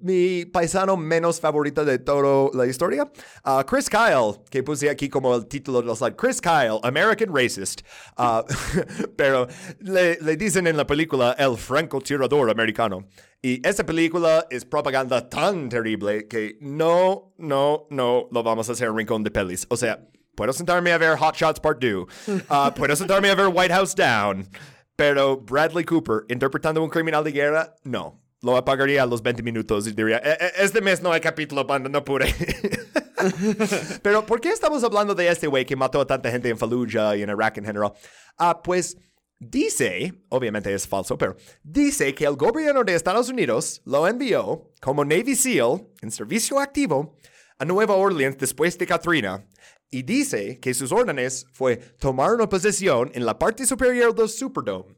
mi 0.00 0.44
paisano 0.44 0.96
menos 0.96 1.40
favorito 1.40 1.84
de 1.84 1.98
toda 1.98 2.50
la 2.54 2.66
historia, 2.66 3.10
ah, 3.44 3.64
Chris 3.68 3.88
Kyle, 3.88 4.40
que 4.50 4.62
puse 4.62 4.88
aquí 4.90 5.08
como 5.08 5.34
el 5.34 5.46
título 5.46 5.82
del 5.82 5.96
slide. 5.96 6.16
Chris 6.16 6.40
Kyle, 6.40 6.80
American 6.82 7.34
Racist. 7.34 7.82
Ah, 8.16 8.44
pero 9.16 9.46
le, 9.80 10.18
le 10.20 10.36
dicen 10.36 10.66
en 10.66 10.76
la 10.76 10.86
película 10.86 11.34
el 11.38 11.56
francotirador 11.56 12.50
americano. 12.50 13.06
Y 13.42 13.66
esa 13.66 13.84
película 13.86 14.46
es 14.50 14.66
propaganda 14.66 15.28
tan 15.28 15.68
terrible 15.70 16.28
que 16.28 16.58
no, 16.60 17.32
no, 17.38 17.86
no 17.90 18.28
lo 18.30 18.42
vamos 18.42 18.68
a 18.68 18.72
hacer 18.72 18.88
en 18.88 18.96
Rincón 18.96 19.24
de 19.24 19.30
Pelis. 19.30 19.66
O 19.70 19.76
sea, 19.76 20.06
puedo 20.34 20.52
sentarme 20.52 20.92
a 20.92 20.98
ver 20.98 21.16
Hot 21.16 21.34
Shots 21.34 21.60
Part 21.60 21.82
2. 21.82 22.06
Ah, 22.50 22.72
puedo 22.76 22.94
sentarme 22.94 23.30
a 23.30 23.34
ver 23.34 23.48
White 23.52 23.72
House 23.72 23.94
Down. 23.94 24.46
Pero 24.94 25.38
Bradley 25.38 25.84
Cooper 25.84 26.26
interpretando 26.28 26.82
a 26.82 26.84
un 26.84 26.90
criminal 26.90 27.24
de 27.24 27.32
guerra, 27.32 27.74
no. 27.84 28.19
Lo 28.42 28.56
apagaría 28.56 29.02
a 29.02 29.06
los 29.06 29.22
20 29.22 29.42
minutos 29.42 29.86
y 29.86 29.92
diría, 29.92 30.18
"E- 30.18 30.30
e- 30.40 30.64
este 30.64 30.80
mes 30.80 31.02
no 31.02 31.12
hay 31.12 31.20
capítulo, 31.20 31.64
banda, 31.64 31.88
no 31.90 32.02
pude. 32.04 32.24
Pero, 34.02 34.24
¿por 34.24 34.40
qué 34.40 34.50
estamos 34.50 34.82
hablando 34.82 35.14
de 35.14 35.28
este 35.28 35.46
güey 35.46 35.64
que 35.66 35.76
mató 35.76 36.00
a 36.00 36.06
tanta 36.06 36.30
gente 36.30 36.48
en 36.48 36.58
Fallujah 36.58 37.16
y 37.16 37.22
en 37.22 37.30
Irak 37.30 37.58
en 37.58 37.64
general? 37.66 37.92
Ah, 38.38 38.62
pues 38.62 38.96
dice, 39.38 40.14
obviamente 40.28 40.72
es 40.72 40.86
falso, 40.86 41.16
pero 41.18 41.36
dice 41.62 42.14
que 42.14 42.24
el 42.24 42.36
gobierno 42.36 42.82
de 42.84 42.94
Estados 42.94 43.28
Unidos 43.28 43.82
lo 43.84 44.06
envió 44.08 44.70
como 44.80 45.04
Navy 45.04 45.34
SEAL 45.34 45.86
en 46.00 46.10
servicio 46.10 46.58
activo 46.60 47.16
a 47.58 47.64
Nueva 47.64 47.94
Orleans 47.94 48.38
después 48.38 48.76
de 48.78 48.86
Katrina 48.86 49.46
y 49.90 50.02
dice 50.02 50.58
que 50.60 50.72
sus 50.72 50.92
órdenes 50.92 51.46
fue 51.52 51.76
tomar 51.76 52.32
una 52.34 52.48
posición 52.48 53.10
en 53.14 53.26
la 53.26 53.38
parte 53.38 53.66
superior 53.66 54.14
del 54.14 54.28
Superdome 54.28 54.94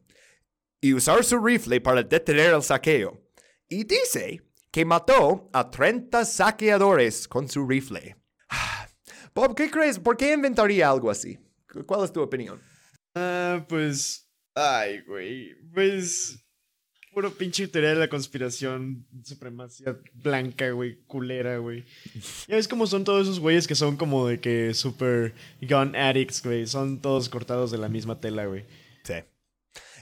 y 0.81 0.93
usar 0.93 1.23
su 1.23 1.37
rifle 1.43 1.81
para 1.81 2.03
detener 2.03 2.53
el 2.53 2.61
saqueo. 2.63 3.19
Y 3.73 3.85
dice 3.85 4.39
que 4.71 4.85
mató 4.85 5.49
a 5.51 5.71
30 5.71 6.25
saqueadores 6.25 7.27
con 7.27 7.49
su 7.49 7.67
rifle. 7.67 8.15
Bob, 9.33 9.55
¿qué 9.55 9.71
crees? 9.71 9.97
¿Por 9.97 10.15
qué 10.15 10.33
inventaría 10.33 10.87
algo 10.87 11.09
así? 11.09 11.39
¿Cuál 11.87 12.03
es 12.03 12.13
tu 12.13 12.21
opinión? 12.21 12.61
Ah, 13.15 13.65
pues. 13.67 14.29
Ay, 14.53 15.01
güey. 15.07 15.55
Pues. 15.73 16.39
Puro 17.11 17.31
pinche 17.33 17.67
teoría 17.67 17.91
de 17.91 17.95
la 17.95 18.09
conspiración, 18.09 19.07
supremacía 19.23 19.97
blanca, 20.13 20.69
güey, 20.69 20.99
culera, 21.07 21.57
güey. 21.57 21.83
Ya 22.47 22.55
ves 22.55 22.67
cómo 22.67 22.85
son 22.85 23.03
todos 23.03 23.23
esos 23.23 23.39
güeyes 23.39 23.65
que 23.65 23.73
son 23.73 23.97
como 23.97 24.27
de 24.27 24.39
que 24.39 24.75
super 24.75 25.33
gun 25.61 25.95
addicts, 25.95 26.43
güey. 26.43 26.67
Son 26.67 27.01
todos 27.01 27.27
cortados 27.27 27.71
de 27.71 27.79
la 27.79 27.89
misma 27.89 28.19
tela, 28.19 28.45
güey. 28.45 28.65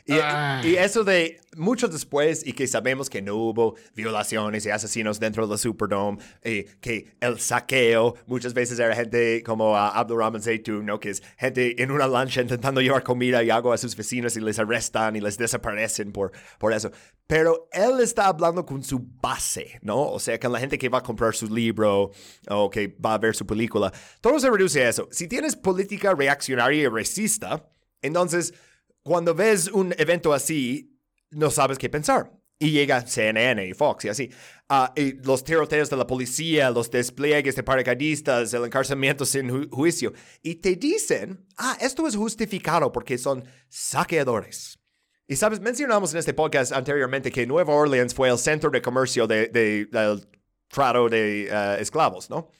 Y, 0.05 0.13
Ah. 0.13 0.61
y 0.63 0.75
eso 0.75 1.03
de 1.03 1.39
mucho 1.57 1.87
después 1.87 2.45
y 2.45 2.53
que 2.53 2.65
sabemos 2.67 3.09
que 3.09 3.21
no 3.21 3.35
hubo 3.35 3.75
violaciones 3.93 4.65
y 4.65 4.69
asesinos 4.69 5.19
dentro 5.19 5.47
del 5.47 5.57
Superdome 5.57 6.17
y 6.43 6.63
que 6.79 7.13
el 7.19 7.39
saqueo 7.39 8.15
muchas 8.25 8.53
veces 8.53 8.79
era 8.79 8.95
gente 8.95 9.43
como 9.43 9.71
uh, 9.71 9.75
Abdurrahman 9.75 10.41
Zeytun, 10.41 10.85
¿no? 10.85 10.99
Que 10.99 11.09
es 11.09 11.21
gente 11.37 11.81
en 11.81 11.91
una 11.91 12.07
lancha 12.07 12.41
intentando 12.41 12.81
llevar 12.81 13.03
comida 13.03 13.43
y 13.43 13.49
agua 13.49 13.75
a 13.75 13.77
sus 13.77 13.95
vecinos 13.95 14.35
y 14.37 14.39
les 14.41 14.59
arrestan 14.59 15.15
y 15.15 15.21
les 15.21 15.37
desaparecen 15.37 16.11
por, 16.11 16.31
por 16.57 16.73
eso. 16.73 16.91
Pero 17.27 17.67
él 17.71 17.99
está 18.01 18.27
hablando 18.27 18.65
con 18.65 18.83
su 18.83 18.99
base, 19.21 19.79
¿no? 19.81 20.01
O 20.09 20.19
sea, 20.19 20.39
con 20.39 20.51
la 20.51 20.59
gente 20.59 20.77
que 20.77 20.89
va 20.89 20.99
a 20.99 21.03
comprar 21.03 21.33
su 21.35 21.53
libro 21.53 22.11
o 22.49 22.69
que 22.69 22.87
va 22.87 23.13
a 23.13 23.17
ver 23.17 23.35
su 23.35 23.45
película. 23.45 23.91
Todo 24.21 24.39
se 24.39 24.49
reduce 24.49 24.83
a 24.85 24.89
eso. 24.89 25.07
Si 25.11 25.27
tienes 25.27 25.55
política 25.55 26.13
reaccionaria 26.13 26.83
y 26.83 26.87
racista, 26.87 27.69
entonces 28.01 28.53
cuando 29.03 29.33
ves 29.35 29.67
un 29.69 29.93
evento 29.97 30.33
así, 30.33 30.97
no 31.31 31.49
sabes 31.49 31.77
qué 31.77 31.89
pensar. 31.89 32.31
Y 32.59 32.69
llega 32.71 33.01
CNN 33.01 33.65
y 33.65 33.73
Fox 33.73 34.05
y 34.05 34.09
así. 34.09 34.29
Ah, 34.69 34.93
y 34.95 35.13
los 35.13 35.43
tiroteos 35.43 35.89
de 35.89 35.97
la 35.97 36.05
policía, 36.05 36.69
los 36.69 36.91
despliegues 36.91 37.55
de 37.55 37.63
paracaidistas, 37.63 38.53
el 38.53 38.65
encarcelamiento 38.65 39.25
sin 39.25 39.49
ju- 39.49 39.67
juicio. 39.71 40.13
Y 40.43 40.55
te 40.55 40.75
dicen, 40.75 41.47
ah, 41.57 41.75
esto 41.81 42.05
es 42.07 42.15
justificado 42.15 42.91
porque 42.91 43.17
son 43.17 43.43
saqueadores. 43.67 44.77
Y 45.27 45.37
sabes, 45.37 45.59
mencionamos 45.59 46.13
en 46.13 46.19
este 46.19 46.33
podcast 46.35 46.71
anteriormente 46.71 47.31
que 47.31 47.47
Nueva 47.47 47.73
Orleans 47.73 48.13
fue 48.13 48.29
el 48.29 48.37
centro 48.37 48.69
de 48.69 48.81
comercio 48.81 49.25
de, 49.25 49.47
de- 49.47 49.85
del 49.85 50.27
trato 50.67 51.09
de 51.09 51.47
eh, 51.51 51.77
esclavos, 51.79 52.29
¿no? 52.29 52.51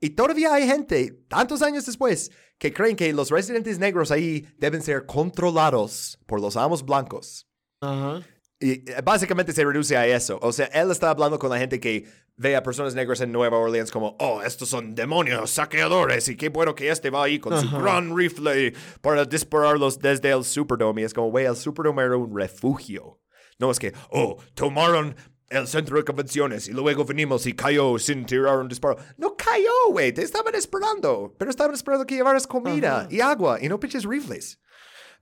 Y 0.00 0.10
todavía 0.10 0.52
hay 0.52 0.66
gente, 0.68 1.24
tantos 1.28 1.62
años 1.62 1.86
después, 1.86 2.30
que 2.58 2.72
creen 2.72 2.96
que 2.96 3.12
los 3.12 3.30
residentes 3.30 3.78
negros 3.78 4.10
ahí 4.10 4.46
deben 4.58 4.82
ser 4.82 5.06
controlados 5.06 6.18
por 6.26 6.40
los 6.40 6.56
amos 6.56 6.84
blancos. 6.84 7.46
Ajá. 7.80 8.22
Y 8.58 8.90
eh, 8.90 9.02
básicamente 9.04 9.52
se 9.52 9.64
reduce 9.64 9.96
a 9.96 10.06
eso. 10.06 10.38
O 10.40 10.52
sea, 10.52 10.66
él 10.66 10.90
está 10.90 11.10
hablando 11.10 11.38
con 11.38 11.50
la 11.50 11.58
gente 11.58 11.78
que 11.78 12.06
ve 12.36 12.56
a 12.56 12.62
personas 12.62 12.94
negras 12.94 13.20
en 13.20 13.32
Nueva 13.32 13.58
Orleans 13.58 13.90
como, 13.90 14.16
oh, 14.18 14.42
estos 14.42 14.68
son 14.68 14.94
demonios, 14.94 15.50
saqueadores, 15.50 16.28
y 16.28 16.36
qué 16.36 16.48
bueno 16.48 16.74
que 16.74 16.90
este 16.90 17.10
va 17.10 17.24
ahí 17.24 17.38
con 17.38 17.58
su 17.60 17.70
gran 17.78 18.16
rifle 18.16 18.74
para 19.00 19.24
dispararlos 19.24 19.98
desde 19.98 20.30
el 20.30 20.44
Superdome. 20.44 21.02
Y 21.02 21.04
es 21.04 21.14
como, 21.14 21.30
güey, 21.30 21.46
el 21.46 21.56
Superdome 21.56 22.02
era 22.02 22.16
un 22.16 22.34
refugio. 22.36 23.20
No 23.58 23.70
es 23.70 23.78
que, 23.78 23.92
oh, 24.10 24.36
tomaron 24.54 25.16
el 25.48 25.66
centro 25.66 25.96
de 25.96 26.04
convenciones 26.04 26.68
y 26.68 26.72
luego 26.72 27.04
venimos 27.04 27.46
y 27.46 27.52
cayó 27.52 27.98
sin 27.98 28.26
tirar 28.26 28.58
un 28.58 28.68
disparo. 28.68 28.96
No 29.16 29.36
cayó, 29.36 29.90
güey, 29.90 30.12
te 30.12 30.22
estaban 30.22 30.54
esperando. 30.54 31.34
Pero 31.38 31.50
estaban 31.50 31.74
esperando 31.74 32.06
que 32.06 32.16
llevaras 32.16 32.46
comida 32.46 33.06
y 33.10 33.20
agua 33.20 33.58
y 33.60 33.68
no 33.68 33.78
pinches 33.78 34.04
rifles. 34.04 34.58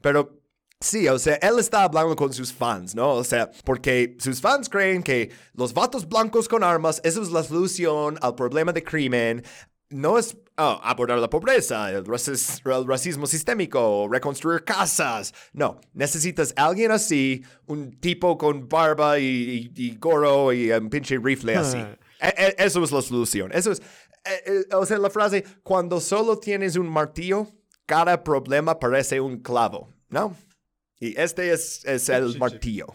Pero 0.01 0.44
Sí, 0.80 1.09
o 1.09 1.18
sea, 1.18 1.36
él 1.36 1.59
está 1.59 1.84
hablando 1.84 2.14
con 2.14 2.30
sus 2.34 2.52
fans, 2.52 2.94
¿no? 2.94 3.14
O 3.14 3.24
sea, 3.24 3.51
porque 3.64 4.16
sus 4.18 4.38
fans 4.38 4.68
creen 4.68 5.02
que 5.02 5.30
los 5.55 5.72
vatos 5.72 6.06
blancos 6.06 6.46
con 6.46 6.62
armas, 6.62 7.01
eso 7.05 7.22
es 7.22 7.30
la 7.30 7.42
solución 7.42 8.18
al 8.20 8.34
problema 8.34 8.70
de 8.70 8.84
crimen. 8.84 9.42
No 9.88 10.18
es 10.18 10.36
oh, 10.56 10.81
abordar 10.82 11.18
la 11.18 11.28
pobreza, 11.31 11.90
el, 11.90 12.05
racis- 12.05 12.60
el 12.64 12.86
racismo 12.86 13.26
sistémico, 13.26 14.09
reconstruir 14.10 14.64
casas. 14.64 15.32
No, 15.52 15.81
necesitas 15.93 16.52
alguien 16.56 16.90
así, 16.90 17.43
un 17.66 17.98
tipo 18.01 18.36
con 18.39 18.68
barba 18.68 19.18
y, 19.18 19.72
y- 19.76 19.82
y 19.86 19.97
gorro 19.97 20.52
y 20.52 20.70
un 20.72 20.90
pinche 20.90 21.18
rifle 21.18 21.56
así. 21.56 21.78
Ah. 21.78 21.97
E- 22.20 22.35
e- 22.36 22.55
eso 22.64 22.82
es 22.82 22.90
la 22.93 23.02
solución. 23.02 23.51
Eso 23.52 23.72
es, 23.72 23.81
eh, 24.24 24.43
eh, 24.70 24.74
o 24.74 24.86
sea, 24.86 24.98
la 24.98 25.10
frase, 25.10 25.44
cuando 25.62 26.01
solo 26.01 26.39
tienes 26.39 26.76
un 26.76 26.89
martillo, 26.89 27.48
cada 27.86 28.22
problema 28.24 28.78
parece 28.78 29.20
un 29.20 29.40
clavo, 29.40 29.93
¿no? 30.09 30.35
Y 31.01 31.20
este 31.20 31.52
es, 31.52 31.85
es 31.85 32.09
el 32.09 32.39
martillo. 32.39 32.86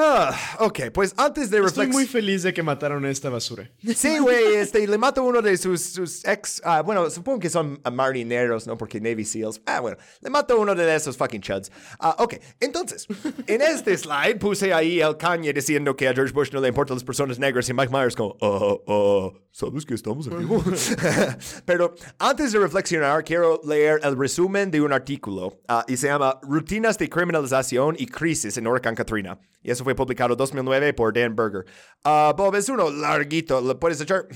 Ah, 0.00 0.32
ok, 0.60 0.90
pues 0.94 1.12
antes 1.16 1.50
de 1.50 1.58
Estoy 1.58 1.88
muy 1.88 2.06
feliz 2.06 2.44
de 2.44 2.54
que 2.54 2.62
mataron 2.62 3.04
a 3.04 3.10
esta 3.10 3.30
basura. 3.30 3.68
Sí, 3.96 4.18
güey, 4.20 4.54
este, 4.54 4.86
le 4.86 4.96
mata 4.96 5.20
uno 5.20 5.42
de 5.42 5.56
sus, 5.56 5.82
sus 5.82 6.24
ex, 6.24 6.62
ah, 6.64 6.82
bueno, 6.82 7.10
supongo 7.10 7.40
que 7.40 7.50
son 7.50 7.80
ah, 7.82 7.90
marineros, 7.90 8.68
¿no? 8.68 8.78
Porque 8.78 9.00
Navy 9.00 9.24
SEALs. 9.24 9.60
Ah, 9.66 9.80
bueno, 9.80 9.96
le 10.20 10.30
mata 10.30 10.54
uno 10.54 10.76
de 10.76 10.94
esos 10.94 11.16
fucking 11.16 11.40
chuds. 11.40 11.72
Ah, 11.98 12.14
ok, 12.20 12.34
entonces, 12.60 13.08
en 13.48 13.60
este 13.60 13.98
slide 13.98 14.36
puse 14.36 14.72
ahí 14.72 15.00
el 15.00 15.16
Kanye 15.16 15.52
diciendo 15.52 15.96
que 15.96 16.06
a 16.06 16.14
George 16.14 16.32
Bush 16.32 16.52
no 16.52 16.60
le 16.60 16.68
importan 16.68 16.94
las 16.94 17.02
personas 17.02 17.40
negras 17.40 17.68
y 17.68 17.74
Mike 17.74 17.92
Myers 17.92 18.14
como, 18.14 18.36
ah, 18.40 18.76
ah, 18.86 19.32
¿sabes 19.50 19.84
que 19.84 19.94
estamos 19.94 20.26
en 20.26 20.38
vivo? 20.38 20.62
Pero 21.64 21.94
antes 22.18 22.52
de 22.52 22.58
reflexionar, 22.58 23.24
quiero 23.24 23.60
leer 23.66 24.00
el 24.02 24.16
resumen 24.16 24.70
de 24.70 24.80
un 24.80 24.92
artículo 24.92 25.60
ah, 25.68 25.84
y 25.88 25.96
se 25.96 26.08
llama 26.08 26.38
Rutinas 26.42 26.98
de 26.98 27.08
criminalización 27.08 27.96
y 27.98 28.06
crisis 28.06 28.56
en 28.56 28.66
Huracán 28.66 28.94
Katrina. 28.94 29.38
Y 29.62 29.70
eso 29.70 29.84
fue 29.84 29.94
publicado 29.94 30.32
en 30.32 30.38
2009 30.38 30.94
por 30.94 31.12
Dan 31.12 31.34
Berger. 31.34 31.64
Ah, 32.04 32.34
Bob, 32.36 32.54
es 32.54 32.68
uno 32.68 32.90
larguito, 32.90 33.60
¿lo 33.60 33.78
puedes 33.78 34.00
echar? 34.00 34.26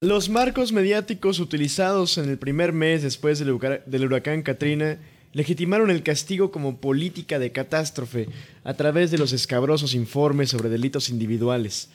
Los 0.00 0.28
marcos 0.28 0.72
mediáticos 0.72 1.40
utilizados 1.40 2.18
en 2.18 2.28
el 2.28 2.38
primer 2.38 2.72
mes 2.72 3.02
después 3.02 3.40
del 3.40 4.04
huracán 4.04 4.42
Katrina 4.42 5.00
legitimaron 5.32 5.90
el 5.90 6.02
castigo 6.02 6.50
como 6.50 6.80
política 6.80 7.38
de 7.38 7.52
catástrofe 7.52 8.28
a 8.64 8.74
través 8.74 9.10
de 9.10 9.18
los 9.18 9.32
escabrosos 9.32 9.94
informes 9.94 10.50
sobre 10.50 10.68
delitos 10.68 11.08
individuales. 11.08 11.90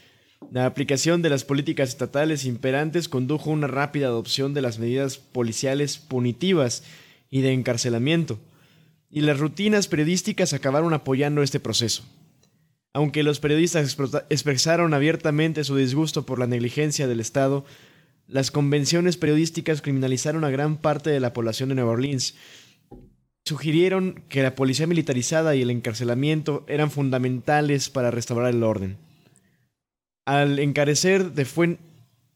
La 0.52 0.66
aplicación 0.66 1.22
de 1.22 1.30
las 1.30 1.44
políticas 1.44 1.90
estatales 1.90 2.46
imperantes 2.46 3.10
condujo 3.10 3.50
a 3.50 3.54
una 3.54 3.68
rápida 3.68 4.08
adopción 4.08 4.54
de 4.54 4.62
las 4.62 4.80
medidas 4.80 5.18
policiales 5.18 5.98
punitivas 5.98 6.84
y 7.30 7.42
de 7.42 7.54
encarcelamiento, 7.54 8.40
y 9.10 9.22
las 9.22 9.40
rutinas 9.40 9.88
periodísticas 9.88 10.54
acabaron 10.54 10.94
apoyando 10.94 11.42
este 11.42 11.60
proceso. 11.60 12.04
Aunque 12.94 13.24
los 13.24 13.40
periodistas 13.40 13.98
expresaron 14.30 14.94
abiertamente 14.94 15.64
su 15.64 15.76
disgusto 15.76 16.26
por 16.26 16.38
la 16.38 16.46
negligencia 16.46 17.08
del 17.08 17.20
Estado, 17.20 17.66
las 18.28 18.52
convenciones 18.52 19.18
periodísticas 19.18 19.82
criminalizaron 19.82 20.44
a 20.44 20.52
gran 20.52 20.78
parte 20.78 21.10
de 21.10 21.20
la 21.20 21.34
población 21.34 21.70
de 21.70 21.76
Nueva 21.76 21.92
Orleans. 21.92 22.36
Sugirieron 23.46 24.24
que 24.30 24.44
la 24.44 24.56
policía 24.56 24.88
militarizada 24.88 25.56
y 25.56 25.64
el 25.64 25.72
encarcelamiento 25.72 26.64
eran 26.68 26.92
fundamentales 26.92 27.90
para 27.90 28.12
restaurar 28.12 28.54
el 28.54 28.64
orden. 28.64 28.98
Al 30.26 30.60
encarecer 30.60 31.34
de 31.34 31.78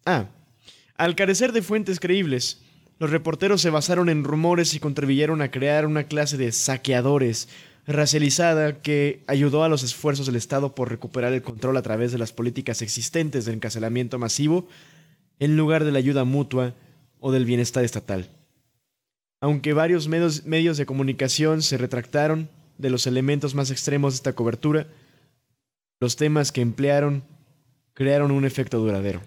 Ah, 0.06 0.28
al 0.96 1.16
carecer 1.16 1.52
de 1.52 1.62
fuentes 1.62 2.00
creíbles, 2.00 2.62
los 3.00 3.12
reporteros 3.12 3.62
se 3.62 3.70
basaron 3.70 4.10
en 4.10 4.24
rumores 4.24 4.74
y 4.74 4.80
contribuyeron 4.80 5.42
a 5.42 5.52
crear 5.52 5.86
una 5.86 6.06
clase 6.06 6.38
de 6.38 6.52
saqueadores 6.52 7.50
racializada 7.86 8.82
que 8.82 9.24
ayudó 9.28 9.64
a 9.64 9.70
los 9.70 9.84
esfuerzos 9.84 10.26
del 10.26 10.36
Estado 10.36 10.76
por 10.76 10.90
recuperar 10.90 11.32
el 11.34 11.42
control 11.42 11.78
a 11.78 11.82
través 11.82 12.12
de 12.12 12.18
las 12.18 12.34
políticas 12.34 12.82
existentes 12.82 13.46
de 13.46 13.54
encarcelamiento 13.54 14.20
masivo 14.20 14.68
en 15.40 15.56
lugar 15.56 15.84
de 15.84 15.92
la 15.92 16.00
ayuda 16.00 16.26
mutua 16.26 16.74
o 17.20 17.32
del 17.32 17.46
bienestar 17.46 17.86
estatal. 17.86 18.30
Aunque 19.40 19.74
varios 19.74 20.08
medios, 20.08 20.46
medios 20.46 20.78
de 20.78 20.86
comunicación 20.86 21.62
se 21.62 21.78
retractaron 21.78 22.50
de 22.78 22.90
los 22.90 23.08
elementos 23.08 23.56
más 23.56 23.72
extremos 23.72 24.14
de 24.14 24.18
esta 24.18 24.34
cobertura, 24.34 24.88
los 26.00 26.16
temas 26.16 26.52
que 26.52 26.62
emplearon 26.62 27.24
crearon 27.98 28.30
un 28.30 28.46
efecto 28.46 28.78
duradero. 28.78 29.22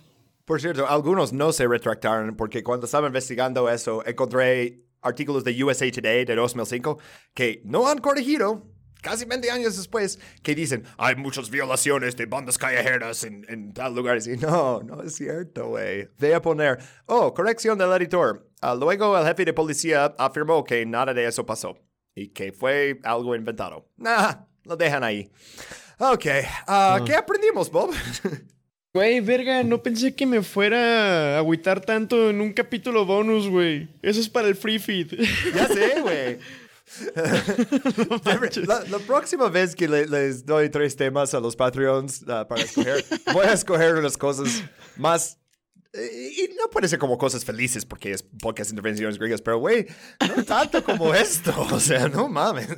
Por 0.45 0.61
cierto, 0.61 0.87
algunos 0.89 1.33
no 1.33 1.51
se 1.51 1.67
retractaron 1.67 2.37
porque 2.37 2.63
cuando 2.63 2.87
estaba 2.87 3.09
investigando 3.09 3.69
eso 3.69 4.07
encontré 4.07 4.85
artículos 5.03 5.43
de 5.43 5.65
USA 5.65 5.91
Today 5.91 6.25
de 6.25 6.37
2005 6.37 6.97
que 7.35 7.63
no 7.65 7.89
han 7.89 7.99
corregido 7.99 8.65
casi 9.03 9.25
20 9.25 9.51
años 9.51 9.77
después 9.77 10.21
que 10.45 10.55
dicen 10.55 10.85
hay 10.99 11.17
muchas 11.17 11.51
violaciones 11.51 12.17
de 12.17 12.27
bandas 12.27 12.59
callejeras 12.59 13.25
en, 13.25 13.45
en 13.49 13.73
tal 13.73 13.93
lugar. 13.93 14.19
Y 14.25 14.37
no, 14.37 14.81
no 14.85 15.03
es 15.03 15.17
cierto, 15.17 15.71
güey. 15.71 16.09
Ve 16.17 16.37
a 16.37 16.41
poner, 16.41 16.79
oh, 17.07 17.35
corrección 17.35 17.77
del 17.77 17.91
editor. 17.91 18.49
Ah, 18.61 18.77
luego 18.77 19.19
el 19.19 19.27
jefe 19.27 19.47
de 19.47 19.53
policía 19.53 20.15
afirmó 20.17 20.63
que 20.63 20.87
nada 20.87 21.13
de 21.13 21.27
eso 21.27 21.45
pasó 21.45 21.77
y 22.15 22.29
que 22.29 22.53
fue 22.53 23.01
algo 23.03 23.35
inventado. 23.35 23.89
Nah, 23.97 24.45
lo 24.63 24.77
dejan 24.77 25.03
ahí. 25.03 25.29
Ok, 25.99 26.27
ah, 26.69 27.01
¿qué 27.05 27.17
aprendimos, 27.17 27.69
Bob? 27.69 27.91
Güey, 28.93 29.21
verga, 29.21 29.63
no 29.63 29.83
pensé 29.83 30.15
que 30.17 30.27
me 30.27 30.43
fuera 30.43 31.37
a 31.37 31.39
agüitar 31.39 31.81
tanto 31.81 32.29
en 32.29 32.41
un 32.41 32.53
capítulo 32.53 33.07
bonus, 33.07 33.49
güey. 33.49 33.89
Eso 34.03 34.21
es 34.21 34.29
para 34.29 34.49
el 34.49 34.57
free 34.57 34.79
feed. 34.81 35.13
Ya 35.55 35.69
sé, 35.69 36.01
güey. 36.01 36.39
la, 38.67 38.81
la 38.91 38.99
próxima 38.99 39.49
vez 39.49 39.77
que 39.77 39.87
le- 39.87 40.09
les 40.09 40.45
doy 40.45 40.69
tres 40.71 40.97
temas 40.97 41.33
a 41.35 41.41
los 41.41 41.55
Patreons 41.55 42.25
ah, 42.29 42.49
para 42.49 42.63
escoger, 42.63 43.05
voy 43.33 43.47
a 43.47 43.53
escoger 43.53 43.95
unas 43.95 44.17
cosas 44.17 44.65
más. 44.97 45.39
Y 45.93 46.55
no 46.57 46.71
puede 46.71 46.87
ser 46.87 47.01
como 47.01 47.19
cosas 47.19 47.45
felices 47.45 47.85
porque 47.85 48.13
es 48.13 48.23
podcast 48.23 48.71
intervenciones 48.71 49.19
griegas, 49.19 49.43
pero 49.43 49.59
güey, 49.59 49.87
no 50.37 50.45
tanto 50.45 50.85
como 50.85 51.13
esto. 51.15 51.53
O 51.73 51.81
sea, 51.81 52.09
no 52.09 52.29
mames. 52.29 52.69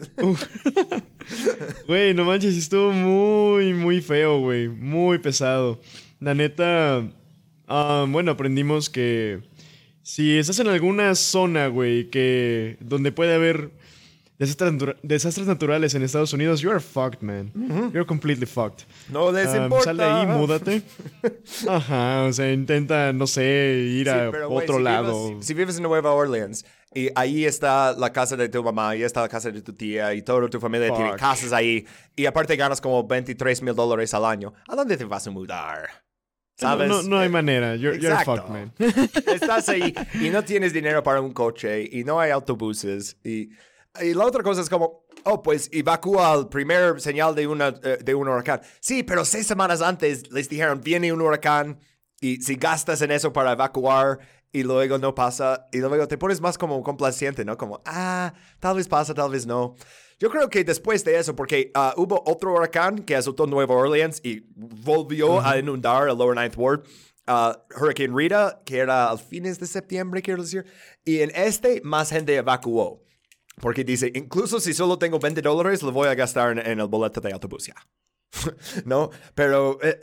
Güey, 1.87 2.15
no 2.15 2.25
manches, 2.25 2.57
estuvo 2.57 2.91
muy, 2.91 3.75
muy 3.75 4.01
feo, 4.01 4.41
güey. 4.41 4.69
Muy 4.69 5.19
pesado. 5.19 5.81
La 6.21 6.35
neta, 6.35 7.07
ah, 7.69 8.07
bueno, 8.09 8.31
aprendimos 8.31 8.89
que 8.89 9.43
si 10.03 10.39
estás 10.39 10.59
en 10.61 10.69
alguna 10.69 11.15
zona, 11.15 11.67
güey, 11.67 12.09
que 12.09 12.79
donde 12.81 13.13
puede 13.13 13.35
haber 13.35 13.73
desastres, 14.49 14.73
natura- 14.73 14.97
desastres 15.03 15.47
naturales 15.47 15.95
en 15.95 16.03
Estados 16.03 16.33
Unidos, 16.33 16.61
you're 16.61 16.81
fucked, 16.81 17.23
man. 17.23 17.53
You're 17.93 18.05
completely 18.07 18.47
fucked. 18.47 18.85
No 19.09 19.31
les 19.33 19.47
Ah, 19.49 19.65
importa. 19.65 19.85
Sal 19.85 19.97
de 19.97 20.05
ahí, 20.05 20.27
múdate. 20.27 20.83
Ajá, 21.69 22.25
o 22.25 22.33
sea, 22.33 22.53
intenta, 22.53 23.13
no 23.13 23.27
sé, 23.27 23.43
ir 23.89 24.07
Sí, 24.07 24.11
a 24.13 24.31
pero, 24.31 24.51
otro 24.51 24.77
si 24.79 24.83
lado. 24.83 25.29
vives- 25.31 25.45
si 25.47 25.55
vives 25.55 25.77
en 25.77 25.83
Nueva 25.85 26.13
Orleans 26.13 26.65
y 26.95 27.09
ahí 27.15 27.45
está 27.45 27.93
la 27.97 28.13
casa 28.13 28.37
de 28.37 28.49
tu 28.49 28.63
mamá, 28.63 28.95
y 28.97 29.03
está 29.03 29.21
la 29.23 29.29
casa 29.29 29.51
de 29.51 29.63
tu 29.63 29.73
tía, 29.73 30.13
y 30.15 30.23
toda 30.23 30.49
tu 30.51 30.61
familia 30.61 30.95
tiene 30.95 31.17
casas 31.17 31.53
ahí, 31.53 31.87
y 32.17 32.27
aparte 32.27 32.55
ganas 32.57 32.81
como 32.81 33.07
23 33.07 33.63
mil 33.63 33.75
dólares 33.75 34.13
al 34.13 34.25
año, 34.27 34.53
¿a 34.69 34.77
dónde 34.77 34.97
te 34.97 35.05
vas 35.05 35.27
a 35.27 35.31
mudar? 35.31 35.89
No, 36.61 36.69
¿Sabes? 36.69 36.89
no, 36.89 37.03
no 37.03 37.19
hay 37.19 37.29
manera. 37.31 37.77
You're, 37.77 37.99
fucked, 38.25 38.49
man. 38.51 38.73
Estás 39.27 39.69
ahí 39.71 39.95
y 40.21 40.29
no 40.29 40.45
tienes 40.45 40.73
dinero 40.75 41.03
para 41.03 41.21
un 41.21 41.33
coche 41.33 41.89
y 41.91 42.05
no 42.05 42.21
hay 42.21 42.31
autobuses. 42.31 43.17
Y, 43.25 43.49
y 44.01 44.15
la 44.15 44.25
otra 44.25 44.43
cosa 44.43 44.61
es 44.61 44.71
como, 44.71 45.05
oh, 45.25 45.43
pues 45.43 45.69
evacúa 45.73 46.33
al 46.33 46.49
primer 46.49 47.01
señal 47.01 47.35
de, 47.35 47.47
una, 47.47 47.69
eh, 47.83 47.99
de 48.03 48.15
un 48.15 48.29
huracán. 48.29 48.61
Sí, 48.81 49.03
pero 49.03 49.25
seis 49.25 49.47
semanas 49.47 49.83
antes 49.83 50.31
les 50.33 50.49
dijeron, 50.49 50.81
viene 50.81 51.13
un 51.13 51.21
huracán 51.21 51.79
y 52.21 52.37
si 52.37 52.55
gastas 52.55 53.03
en 53.03 53.11
eso 53.11 53.33
para 53.33 53.53
evacuar 53.53 54.21
y 54.53 54.63
luego 54.63 54.99
no 54.99 55.15
pasa 55.15 55.69
y 55.73 55.79
luego 55.79 56.07
te 56.09 56.19
pones 56.19 56.41
más 56.41 56.57
como 56.57 56.83
complaciente, 56.83 57.45
¿no? 57.45 57.57
Como, 57.57 57.83
ah, 57.85 58.33
tal 58.61 58.77
vez 58.77 58.89
pasa, 58.89 59.15
tal 59.15 59.31
vez 59.31 59.47
no. 59.47 59.75
Yo 60.19 60.31
creo 60.31 60.49
que 60.49 60.63
después 60.63 61.05
de 61.05 61.19
eso, 61.19 61.35
porque 61.35 61.71
ah, 61.75 61.95
hubo 61.97 62.23
otro 62.27 62.53
huracán 62.53 63.01
que 63.01 63.17
azotó 63.17 63.47
Nueva 63.47 63.75
Orleans 63.75 64.21
y 64.23 64.45
volvió 64.55 65.41
a 65.45 65.59
inundar 65.59 66.09
el 66.09 66.17
Lower 66.17 66.37
Ninth 66.37 66.57
Ward. 66.57 66.85
ah, 67.27 67.61
Hurricane 67.77 68.15
Rita, 68.15 68.63
que 68.65 68.79
era 68.79 69.11
a 69.11 69.19
fines 69.19 69.59
de 69.59 69.67
septiembre, 69.67 70.23
quiero 70.23 70.43
decir. 70.43 70.65
Y 71.05 71.21
en 71.21 71.33
este, 71.35 71.81
más 71.83 72.11
gente 72.11 72.37
evacuó. 72.37 73.03
Porque 73.61 73.85
dice, 73.85 74.11
incluso 74.15 74.61
si 74.61 74.73
solo 74.73 74.99
tengo 74.99 75.19
20 75.19 75.43
dólares, 75.43 75.83
lo 75.83 75.93
voy 75.93 76.09
a 76.09 76.15
gastar 76.15 76.53
en, 76.53 76.59
en 76.59 76.81
el 76.81 76.89
boleto 76.89 77.21
de 77.21 77.33
autobús 77.33 77.67
ya. 77.67 77.75
¿No? 78.85 79.11
Pero 79.35 79.79
eh, 79.83 79.99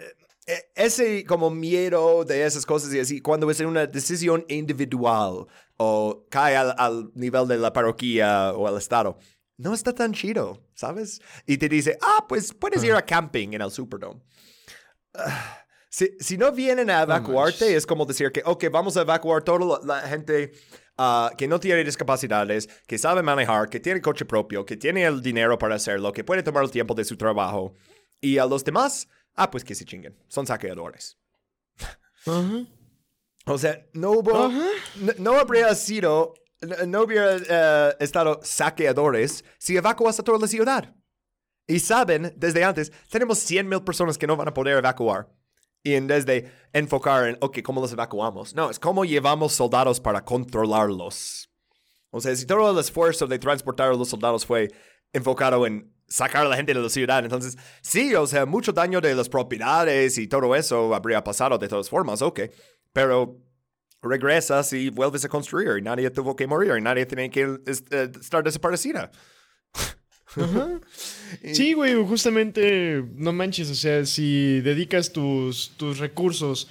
eh, 0.45 0.71
ese 0.75 1.25
como 1.25 1.49
miedo 1.49 2.23
de 2.25 2.45
esas 2.45 2.65
cosas 2.65 2.93
y 2.93 2.99
así, 2.99 3.21
cuando 3.21 3.49
es 3.49 3.59
una 3.59 3.85
decisión 3.85 4.45
individual 4.47 5.45
o 5.77 6.25
cae 6.29 6.57
al, 6.57 6.73
al 6.77 7.11
nivel 7.15 7.47
de 7.47 7.57
la 7.57 7.73
parroquia 7.73 8.53
o 8.53 8.67
el 8.67 8.77
estado, 8.77 9.17
no 9.57 9.73
está 9.73 9.93
tan 9.93 10.13
chido, 10.13 10.63
¿sabes? 10.73 11.21
Y 11.45 11.57
te 11.57 11.67
dice, 11.67 11.97
ah, 12.01 12.25
pues 12.27 12.53
puedes 12.53 12.83
ir 12.83 12.93
a 12.93 13.05
camping 13.05 13.49
en 13.53 13.61
el 13.61 13.71
Superdome. 13.71 14.21
Ah, 15.13 15.65
si, 15.89 16.15
si 16.19 16.37
no 16.37 16.51
vienen 16.51 16.89
a 16.89 17.01
evacuarte, 17.01 17.75
es 17.75 17.85
como 17.85 18.05
decir 18.05 18.31
que, 18.31 18.41
ok, 18.45 18.65
vamos 18.71 18.95
a 18.95 19.01
evacuar 19.01 19.43
toda 19.43 19.79
la, 19.83 20.01
la 20.01 20.07
gente 20.07 20.51
ah, 20.99 21.31
que 21.37 21.47
no 21.47 21.59
tiene 21.59 21.83
discapacidades, 21.83 22.67
que 22.85 22.97
sabe 22.97 23.23
manejar, 23.23 23.69
que 23.69 23.79
tiene 23.79 24.01
coche 24.01 24.25
propio, 24.25 24.65
que 24.65 24.77
tiene 24.77 25.05
el 25.05 25.21
dinero 25.21 25.57
para 25.57 25.75
hacerlo, 25.75 26.11
que 26.11 26.23
puede 26.23 26.43
tomar 26.43 26.63
el 26.63 26.71
tiempo 26.71 26.93
de 26.93 27.05
su 27.05 27.17
trabajo. 27.17 27.73
Y 28.21 28.37
a 28.37 28.45
los 28.45 28.63
demás, 28.63 29.07
ah, 29.35 29.49
pues 29.49 29.63
que 29.63 29.73
se 29.73 29.85
chinguen. 29.85 30.15
Son 30.27 30.45
saqueadores. 30.45 31.17
O 33.45 33.57
sea, 33.57 33.83
no 33.93 34.11
hubo, 34.11 34.49
no, 34.97 35.13
no 35.17 35.33
habría 35.33 35.73
sido, 35.73 36.33
no, 36.61 36.75
no 36.85 37.01
hubiera 37.03 37.37
eh, 37.89 37.95
estado 37.99 38.39
saqueadores 38.43 39.43
si 39.57 39.77
evacuas 39.77 40.19
a 40.19 40.23
toda 40.23 40.37
la 40.37 40.47
ciudad. 40.47 40.93
Y 41.65 41.79
saben, 41.79 42.33
desde 42.35 42.63
antes, 42.63 42.91
tenemos 43.09 43.39
100 43.39 43.69
mil 43.69 43.83
personas 43.83 44.17
que 44.17 44.27
no 44.27 44.35
van 44.35 44.47
a 44.47 44.53
poder 44.53 44.77
evacuar. 44.77 45.29
Y 45.83 45.93
en 45.93 46.07
vez 46.07 46.25
de 46.25 46.51
enfocar 46.73 47.29
en, 47.29 47.37
ok, 47.41 47.61
¿cómo 47.61 47.81
los 47.81 47.93
evacuamos? 47.93 48.53
No, 48.53 48.69
es 48.69 48.79
cómo 48.79 49.05
llevamos 49.05 49.53
soldados 49.53 49.99
para 49.99 50.23
controlarlos. 50.23 51.49
O 52.11 52.19
sea, 52.19 52.35
si 52.35 52.45
todo 52.45 52.71
el 52.71 52.79
esfuerzo 52.79 53.27
de 53.27 53.39
transportar 53.39 53.91
a 53.91 53.93
los 53.93 54.09
soldados 54.09 54.45
fue 54.45 54.69
enfocado 55.13 55.65
en 55.65 55.93
sacar 56.07 56.45
a 56.45 56.49
la 56.49 56.55
gente 56.55 56.73
de 56.73 56.81
la 56.81 56.89
ciudad, 56.89 57.23
entonces 57.23 57.57
sí, 57.81 58.15
o 58.15 58.25
sea, 58.25 58.45
mucho 58.45 58.73
daño 58.73 58.99
de 58.99 59.13
las 59.13 59.29
propiedades 59.29 60.17
y 60.17 60.27
todo 60.27 60.55
eso 60.55 60.93
habría 60.93 61.23
pasado 61.23 61.57
de 61.57 61.67
todas 61.67 61.89
formas, 61.89 62.21
ok. 62.21 62.41
Pero 62.91 63.37
regresas 64.01 64.73
y 64.73 64.89
vuelves 64.89 65.25
a 65.25 65.29
construir 65.29 65.77
y 65.77 65.81
nadie 65.81 66.09
tuvo 66.09 66.35
que 66.35 66.47
morir 66.47 66.73
y 66.77 66.81
nadie 66.81 67.05
tiene 67.05 67.29
que 67.29 67.41
eh, 67.41 68.11
estar 68.19 68.43
desaparecida. 68.43 69.11
Sí, 71.53 71.73
güey, 71.73 71.95
justamente, 71.95 73.03
no 73.15 73.33
manches, 73.33 73.69
o 73.69 73.75
sea, 73.75 74.05
si 74.05 74.61
dedicas 74.61 75.11
tus, 75.11 75.71
tus 75.77 75.99
recursos 75.99 76.67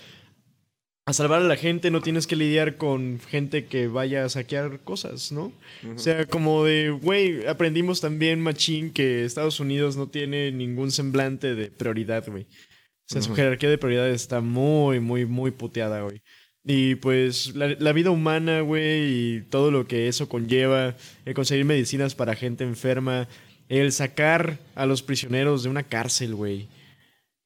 a 1.09 1.15
salvar 1.15 1.41
a 1.41 1.47
la 1.47 1.57
gente, 1.57 1.91
no 1.91 2.03
tienes 2.03 2.27
que 2.27 2.37
lidiar 2.37 2.77
con 2.77 3.19
gente 3.19 3.65
que 3.65 3.89
vaya 3.89 4.27
a 4.27 4.29
saquear 4.29 4.81
cosas, 4.81 5.33
¿no? 5.33 5.53
O 5.95 5.99
sea, 5.99 6.27
como 6.27 6.65
de, 6.65 6.91
güey, 6.91 7.47
aprendimos 7.47 8.03
también, 8.03 8.43
machín, 8.43 8.93
que 8.93 9.25
Estados 9.25 9.59
Unidos 9.59 9.97
no 9.97 10.09
tiene 10.09 10.53
ningún 10.53 10.91
semblante 10.91 11.55
de 11.55 11.71
prioridad, 11.71 12.27
güey. 12.29 12.43
O 12.43 13.15
sea, 13.15 13.23
su 13.23 13.35
jerarquía 13.35 13.71
de 13.71 13.79
prioridades 13.79 14.21
está 14.21 14.43
muy, 14.43 15.01
muy, 15.01 15.25
muy 15.25 15.51
puteada, 15.51 16.03
güey. 16.03 16.21
Y 16.63 16.97
pues 16.97 17.55
la, 17.55 17.69
la 17.79 17.93
vida 17.95 18.11
humana, 18.11 18.61
güey, 18.61 19.37
y 19.37 19.41
todo 19.49 19.71
lo 19.71 19.87
que 19.87 20.09
eso 20.09 20.29
conlleva, 20.29 20.95
el 21.25 21.33
conseguir 21.33 21.65
medicinas 21.65 22.15
para 22.15 22.35
gente 22.35 22.65
enferma, 22.65 23.29
el 23.69 23.93
sacar 23.93 24.59
a 24.75 24.87
los 24.87 25.03
prisioneros 25.03 25.63
de 25.63 25.69
una 25.69 25.83
cárcel, 25.83 26.35
güey, 26.35 26.69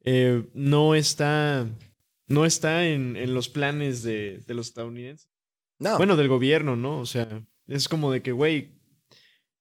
eh, 0.05 0.45
no 0.55 0.95
está, 0.95 1.67
no 2.27 2.45
está 2.45 2.87
en, 2.87 3.17
en 3.17 3.35
los 3.35 3.49
planes 3.49 4.03
de, 4.03 4.41
de 4.47 4.55
los 4.55 4.69
estadounidenses. 4.69 5.29
No. 5.79 5.97
Bueno, 5.97 6.17
del 6.17 6.29
gobierno, 6.29 6.77
¿no? 6.77 7.01
O 7.01 7.07
sea, 7.07 7.43
es 7.67 7.89
como 7.89 8.13
de 8.13 8.23
que, 8.23 8.33
güey, 8.33 8.71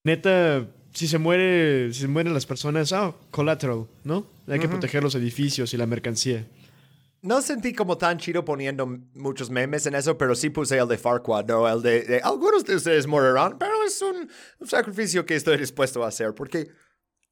neta, 0.04 0.68
si 0.92 1.08
se 1.08 1.18
muere, 1.18 1.92
si 1.92 2.00
se 2.00 2.08
mueren 2.08 2.34
las 2.34 2.46
personas, 2.46 2.92
ah, 2.92 3.14
collateral, 3.30 3.86
¿no? 4.04 4.26
Hay 4.46 4.58
que 4.60 4.68
proteger 4.68 5.02
los 5.02 5.14
edificios 5.14 5.72
y 5.74 5.76
la 5.76 5.86
mercancía. 5.86 6.46
No 7.22 7.40
sentí 7.40 7.72
como 7.72 7.96
tan 7.96 8.18
chido 8.18 8.44
poniendo 8.44 8.84
muchos 9.14 9.48
memes 9.48 9.86
en 9.86 9.94
eso, 9.94 10.18
pero 10.18 10.34
sí 10.34 10.50
puse 10.50 10.76
el 10.76 10.88
de 10.88 10.98
Farquaad, 10.98 11.46
¿no? 11.46 11.68
El 11.68 11.80
de, 11.80 12.02
de 12.02 12.20
algunos 12.20 12.64
de 12.64 12.74
ustedes 12.74 13.06
morirán, 13.06 13.58
pero 13.58 13.72
es 13.86 14.02
un, 14.02 14.28
un 14.58 14.66
sacrificio 14.66 15.24
que 15.24 15.36
estoy 15.36 15.56
dispuesto 15.56 16.02
a 16.02 16.08
hacer, 16.08 16.34
porque 16.34 16.68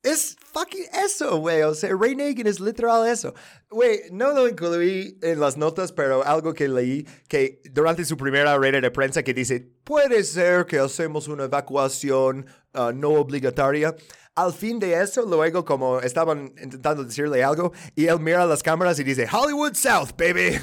es 0.02 0.36
fucking 0.52 0.86
eso, 1.04 1.38
güey. 1.38 1.62
O 1.62 1.74
sea, 1.74 1.90
Ray 1.94 2.16
Nagin 2.16 2.46
es 2.46 2.60
literal 2.60 3.06
eso. 3.06 3.34
Güey, 3.68 4.02
no 4.10 4.32
lo 4.32 4.48
incluí 4.48 5.18
en 5.22 5.40
las 5.40 5.56
notas, 5.56 5.92
pero 5.92 6.24
algo 6.24 6.54
que 6.54 6.68
leí 6.68 7.06
que 7.28 7.60
durante 7.70 8.04
su 8.04 8.16
primera 8.16 8.56
red 8.56 8.80
de 8.80 8.90
prensa 8.90 9.22
que 9.22 9.34
dice, 9.34 9.60
puede 9.84 10.24
ser 10.24 10.66
que 10.66 10.78
hacemos 10.78 11.28
una 11.28 11.44
evacuación 11.44 12.46
uh, 12.74 12.92
no 12.92 13.10
obligatoria. 13.10 13.94
Al 14.34 14.52
fin 14.52 14.78
de 14.78 14.94
eso, 15.02 15.22
luego 15.22 15.64
como 15.64 16.00
estaban 16.00 16.54
intentando 16.62 17.04
decirle 17.04 17.42
algo, 17.44 17.72
y 17.94 18.06
él 18.06 18.20
mira 18.20 18.46
las 18.46 18.62
cámaras 18.62 18.98
y 18.98 19.04
dice, 19.04 19.28
Hollywood 19.30 19.74
South, 19.74 20.12
baby. 20.16 20.58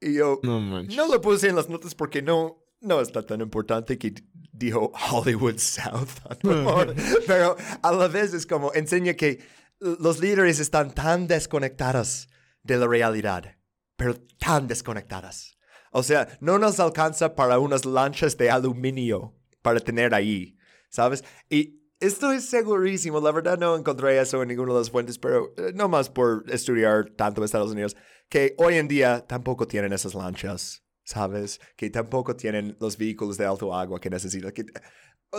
Y 0.00 0.14
yo 0.14 0.40
No 0.42 0.60
no 0.82 1.08
lo 1.08 1.20
puse 1.20 1.48
en 1.48 1.56
las 1.56 1.70
notas 1.70 1.94
porque 1.94 2.20
no, 2.20 2.65
no 2.86 3.00
está 3.00 3.24
tan 3.24 3.40
importante 3.40 3.98
que 3.98 4.14
dijo 4.52 4.92
Hollywood 5.10 5.58
South. 5.58 6.08
Pero 7.26 7.56
a 7.82 7.92
la 7.92 8.08
vez 8.08 8.32
es 8.32 8.46
como 8.46 8.72
enseña 8.74 9.14
que 9.14 9.40
los 9.80 10.20
líderes 10.20 10.60
están 10.60 10.94
tan 10.94 11.26
desconectados 11.26 12.28
de 12.62 12.78
la 12.78 12.86
realidad, 12.86 13.56
pero 13.96 14.14
tan 14.38 14.66
desconectadas. 14.66 15.56
O 15.92 16.02
sea, 16.02 16.28
no 16.40 16.58
nos 16.58 16.80
alcanza 16.80 17.34
para 17.34 17.58
unas 17.58 17.84
lanchas 17.84 18.36
de 18.36 18.50
aluminio 18.50 19.34
para 19.62 19.80
tener 19.80 20.14
ahí, 20.14 20.56
¿sabes? 20.88 21.24
Y 21.48 21.82
estoy 22.00 22.40
segurísimo, 22.40 23.20
la 23.20 23.32
verdad 23.32 23.58
no 23.58 23.76
encontré 23.76 24.18
eso 24.18 24.42
en 24.42 24.48
ninguna 24.48 24.72
de 24.72 24.78
las 24.80 24.90
fuentes, 24.90 25.18
pero 25.18 25.54
eh, 25.56 25.72
no 25.74 25.88
más 25.88 26.10
por 26.10 26.44
estudiar 26.48 27.10
tanto 27.16 27.44
Estados 27.44 27.72
Unidos, 27.72 27.96
que 28.28 28.54
hoy 28.58 28.76
en 28.76 28.88
día 28.88 29.24
tampoco 29.26 29.66
tienen 29.66 29.92
esas 29.92 30.14
lanchas, 30.14 30.82
¿sabes? 31.06 31.60
Que 31.76 31.88
tampoco 31.88 32.36
tienen 32.36 32.76
los 32.80 32.98
vehículos 32.98 33.38
de 33.38 33.46
alto 33.46 33.72
agua 33.72 34.00
que 34.00 34.10
necesitan. 34.10 34.50
Que, 34.50 34.66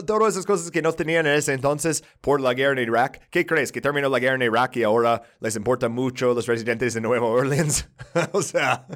todas 0.06 0.34
esas 0.34 0.46
cosas 0.46 0.72
que 0.72 0.82
no 0.82 0.94
tenían 0.94 1.28
en 1.28 1.34
ese 1.34 1.54
entonces 1.54 2.04
por 2.22 2.40
la 2.40 2.54
guerra 2.54 2.82
en 2.82 2.88
Irak. 2.88 3.30
¿Qué 3.30 3.46
crees? 3.46 3.72
¿Que 3.72 3.82
terminó 3.82 4.10
la 4.10 4.20
guerra 4.20 4.36
en 4.36 4.42
Irak 4.44 4.78
y 4.78 4.84
ahora 4.84 5.22
les 5.40 5.56
importa 5.56 5.90
mucho 5.90 6.34
los 6.34 6.48
residentes 6.48 6.94
de 6.94 7.02
Nueva 7.02 7.28
Orleans? 7.28 7.90
o 8.32 8.42
sea, 8.42 8.88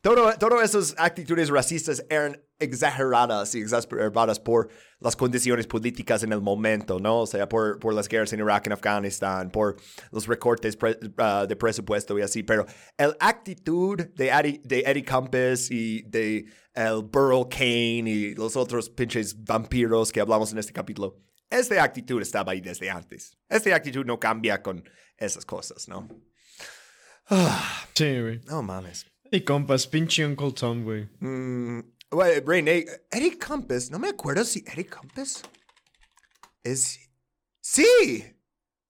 todo, 0.00 0.32
todas 0.38 0.70
esas 0.70 0.94
actitudes 0.96 1.50
racistas 1.50 2.04
eran 2.08 2.40
exageradas 2.58 3.54
y 3.54 3.60
exacerbadas 3.60 4.38
por 4.40 4.68
las 5.00 5.16
condiciones 5.16 5.66
políticas 5.66 6.22
en 6.22 6.32
el 6.32 6.40
momento, 6.40 6.98
¿no? 6.98 7.20
O 7.20 7.26
sea, 7.26 7.48
por, 7.48 7.78
por 7.78 7.92
las 7.94 8.08
guerras 8.08 8.32
en 8.32 8.40
Irak, 8.40 8.66
en 8.66 8.72
Afganistán, 8.72 9.50
por 9.50 9.76
los 10.12 10.26
recortes 10.26 10.76
pre- 10.76 10.98
uh, 11.02 11.46
de 11.46 11.56
presupuesto 11.56 12.18
y 12.18 12.22
así. 12.22 12.42
Pero 12.42 12.64
el 12.96 13.14
actitud 13.20 13.98
de 14.14 14.28
Eddie, 14.28 14.60
de 14.64 14.80
Eddie 14.86 15.04
Campos 15.04 15.70
y 15.70 16.02
de 16.02 16.46
el 16.74 17.02
Burl 17.04 17.48
Kane 17.48 18.04
y 18.10 18.34
los 18.34 18.56
otros 18.56 18.88
pinches 18.90 19.44
vampiros 19.44 20.10
que 20.10 20.20
hablamos 20.20 20.52
en 20.52 20.58
este 20.58 20.72
capítulo, 20.72 21.20
esta 21.50 21.82
actitud 21.82 22.20
estaba 22.22 22.52
ahí 22.52 22.60
desde 22.60 22.90
antes. 22.90 23.36
Esta 23.48 23.74
actitud 23.76 24.04
no 24.04 24.18
cambia 24.18 24.62
con 24.62 24.82
esas 25.16 25.44
cosas, 25.44 25.86
¿no? 25.88 26.08
Ah, 27.30 27.86
Sí, 27.94 28.20
güey. 28.20 28.40
no 28.46 28.62
mames. 28.62 29.06
Y 29.30 29.40
compas, 29.42 29.86
pinche 29.86 30.24
Uncle 30.26 30.52
Tom, 30.52 30.84
güey. 30.84 31.08
Mm, 31.20 31.80
René, 32.10 32.86
Eddie 33.10 33.38
Compass, 33.38 33.90
no 33.90 33.98
me 33.98 34.08
acuerdo 34.08 34.44
si 34.44 34.64
Eddie 34.66 34.86
Compass 34.86 35.42
es... 36.62 37.00
Sí, 37.60 37.86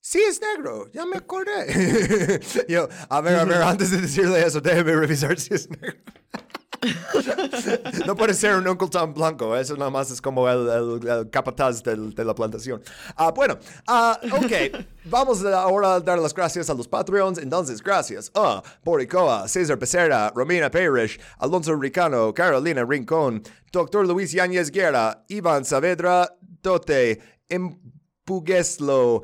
sí 0.01 0.21
es 0.29 0.41
negro, 0.41 0.91
ya 0.93 1.07
me 1.07 1.17
acordé. 1.17 2.41
Yo, 2.69 2.89
a 3.09 3.21
ver, 3.21 3.37
a 3.37 3.45
ver, 3.45 3.63
antes 3.63 3.91
de 3.91 4.01
decirle 4.01 4.45
eso, 4.45 4.61
déjeme 4.61 4.95
revisar 4.97 5.39
si 5.39 5.55
es 5.55 5.69
negro. 5.71 5.97
no 8.07 8.15
puede 8.17 8.35
ser 8.35 8.57
un 8.57 8.67
Uncle 8.67 8.89
Tom 8.89 9.15
blanco, 9.15 9.57
eso 9.57 9.77
nada 9.77 9.91
más 9.91 10.11
es 10.11 10.21
como 10.21 10.49
el, 10.49 10.69
el- 10.69 11.09
el 11.09 11.31
capataz 11.31 11.83
del- 11.83 12.15
de 12.15 12.25
la 12.25 12.35
plantación. 12.35 12.83
Ah, 13.17 13.31
bueno, 13.31 13.59
ah, 13.87 14.19
ok, 14.33 14.85
vamos 15.07 15.45
ahora 15.45 15.95
a 15.95 16.01
dar 16.01 16.19
las 16.19 16.35
gracias 16.35 16.69
a 16.71 16.75
los 16.75 16.89
Patreons. 16.89 17.39
Entonces, 17.39 17.83
gracias 17.83 18.31
a 18.35 18.63
Boricoa, 18.85 19.49
César 19.49 19.79
Becerra, 19.79 20.31
Romina 20.35 20.71
Parrish, 20.71 21.19
Alonso 21.39 21.75
Ricano, 21.77 22.33
Carolina 22.35 22.85
Rincón, 22.85 23.43
Doctor 23.73 24.07
Luis 24.07 24.33
Yáñez 24.33 24.71
Guerra, 24.71 25.25
Iván 25.29 25.65
Saavedra, 25.65 26.35
Dote, 26.63 27.21
Empugueslo, 27.49 29.23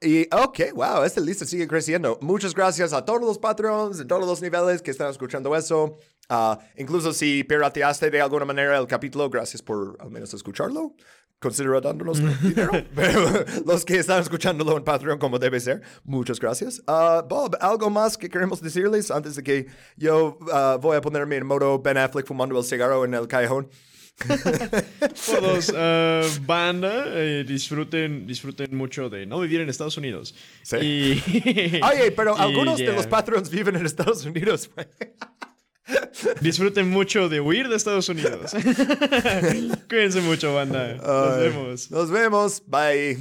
y, 0.00 0.28
ok, 0.32 0.60
wow, 0.74 1.02
esta 1.02 1.20
lista 1.20 1.44
sigue 1.44 1.66
creciendo. 1.66 2.18
Muchas 2.20 2.54
gracias 2.54 2.92
a 2.92 3.04
todos 3.04 3.20
los 3.20 3.36
patrons 3.36 3.98
de 3.98 4.04
todos 4.04 4.24
los 4.26 4.40
niveles 4.40 4.80
que 4.80 4.92
están 4.92 5.10
escuchando 5.10 5.56
eso. 5.56 5.96
Ah, 6.28 6.58
incluso 6.76 7.12
si 7.12 7.42
pirateaste 7.44 8.10
de 8.10 8.20
alguna 8.20 8.44
manera 8.44 8.76
el 8.78 8.86
capítulo, 8.86 9.30
gracias 9.30 9.62
por 9.62 9.96
al 10.00 10.10
menos 10.10 10.32
escucharlo. 10.34 10.94
Considera 11.40 11.80
dándonos 11.80 12.18
dinero. 12.42 12.72
Pero 12.94 13.44
los 13.64 13.84
que 13.84 13.98
están 13.98 14.20
escuchándolo 14.20 14.76
en 14.76 14.82
Patreon 14.82 15.18
como 15.18 15.38
debe 15.38 15.60
ser, 15.60 15.80
muchas 16.04 16.40
gracias. 16.40 16.82
Ah, 16.86 17.24
Bob, 17.28 17.56
¿algo 17.60 17.88
más 17.90 18.18
que 18.18 18.28
queremos 18.28 18.60
decirles 18.60 19.10
antes 19.10 19.36
de 19.36 19.42
que 19.44 19.66
yo 19.96 20.36
ah, 20.52 20.78
voy 20.80 20.96
a 20.96 21.00
ponerme 21.00 21.36
en 21.36 21.46
modo 21.46 21.78
Ben 21.80 21.96
Affleck 21.96 22.26
fumando 22.26 22.58
el 22.58 22.64
cigarro 22.64 23.04
en 23.04 23.14
el 23.14 23.28
callejón? 23.28 23.68
Por 24.28 25.40
dos, 25.40 25.72
ah, 25.76 26.22
banda, 26.42 27.04
eh, 27.06 27.44
disfruten, 27.46 28.26
disfruten 28.26 28.76
mucho 28.76 29.08
de 29.08 29.24
no 29.26 29.38
vivir 29.40 29.60
en 29.60 29.68
Estados 29.68 29.96
Unidos. 29.96 30.34
Sí. 30.62 30.76
Y- 30.76 31.80
Oye, 31.84 32.10
pero 32.10 32.34
y 32.36 32.40
algunos 32.40 32.78
de 32.78 32.92
los 32.92 33.06
Patreons 33.06 33.48
viven 33.48 33.76
en 33.76 33.86
Estados 33.86 34.24
Unidos. 34.24 34.68
güey. 34.74 34.88
Disfruten 36.40 36.88
mucho 36.90 37.28
de 37.28 37.40
huir 37.40 37.68
de 37.68 37.76
Estados 37.76 38.08
Unidos. 38.08 38.52
Cuídense 39.88 40.20
mucho, 40.20 40.54
banda. 40.54 40.94
Nos 40.94 41.38
vemos. 41.38 41.90
Nos 41.90 42.10
vemos. 42.10 42.62
Bye. 42.66 43.18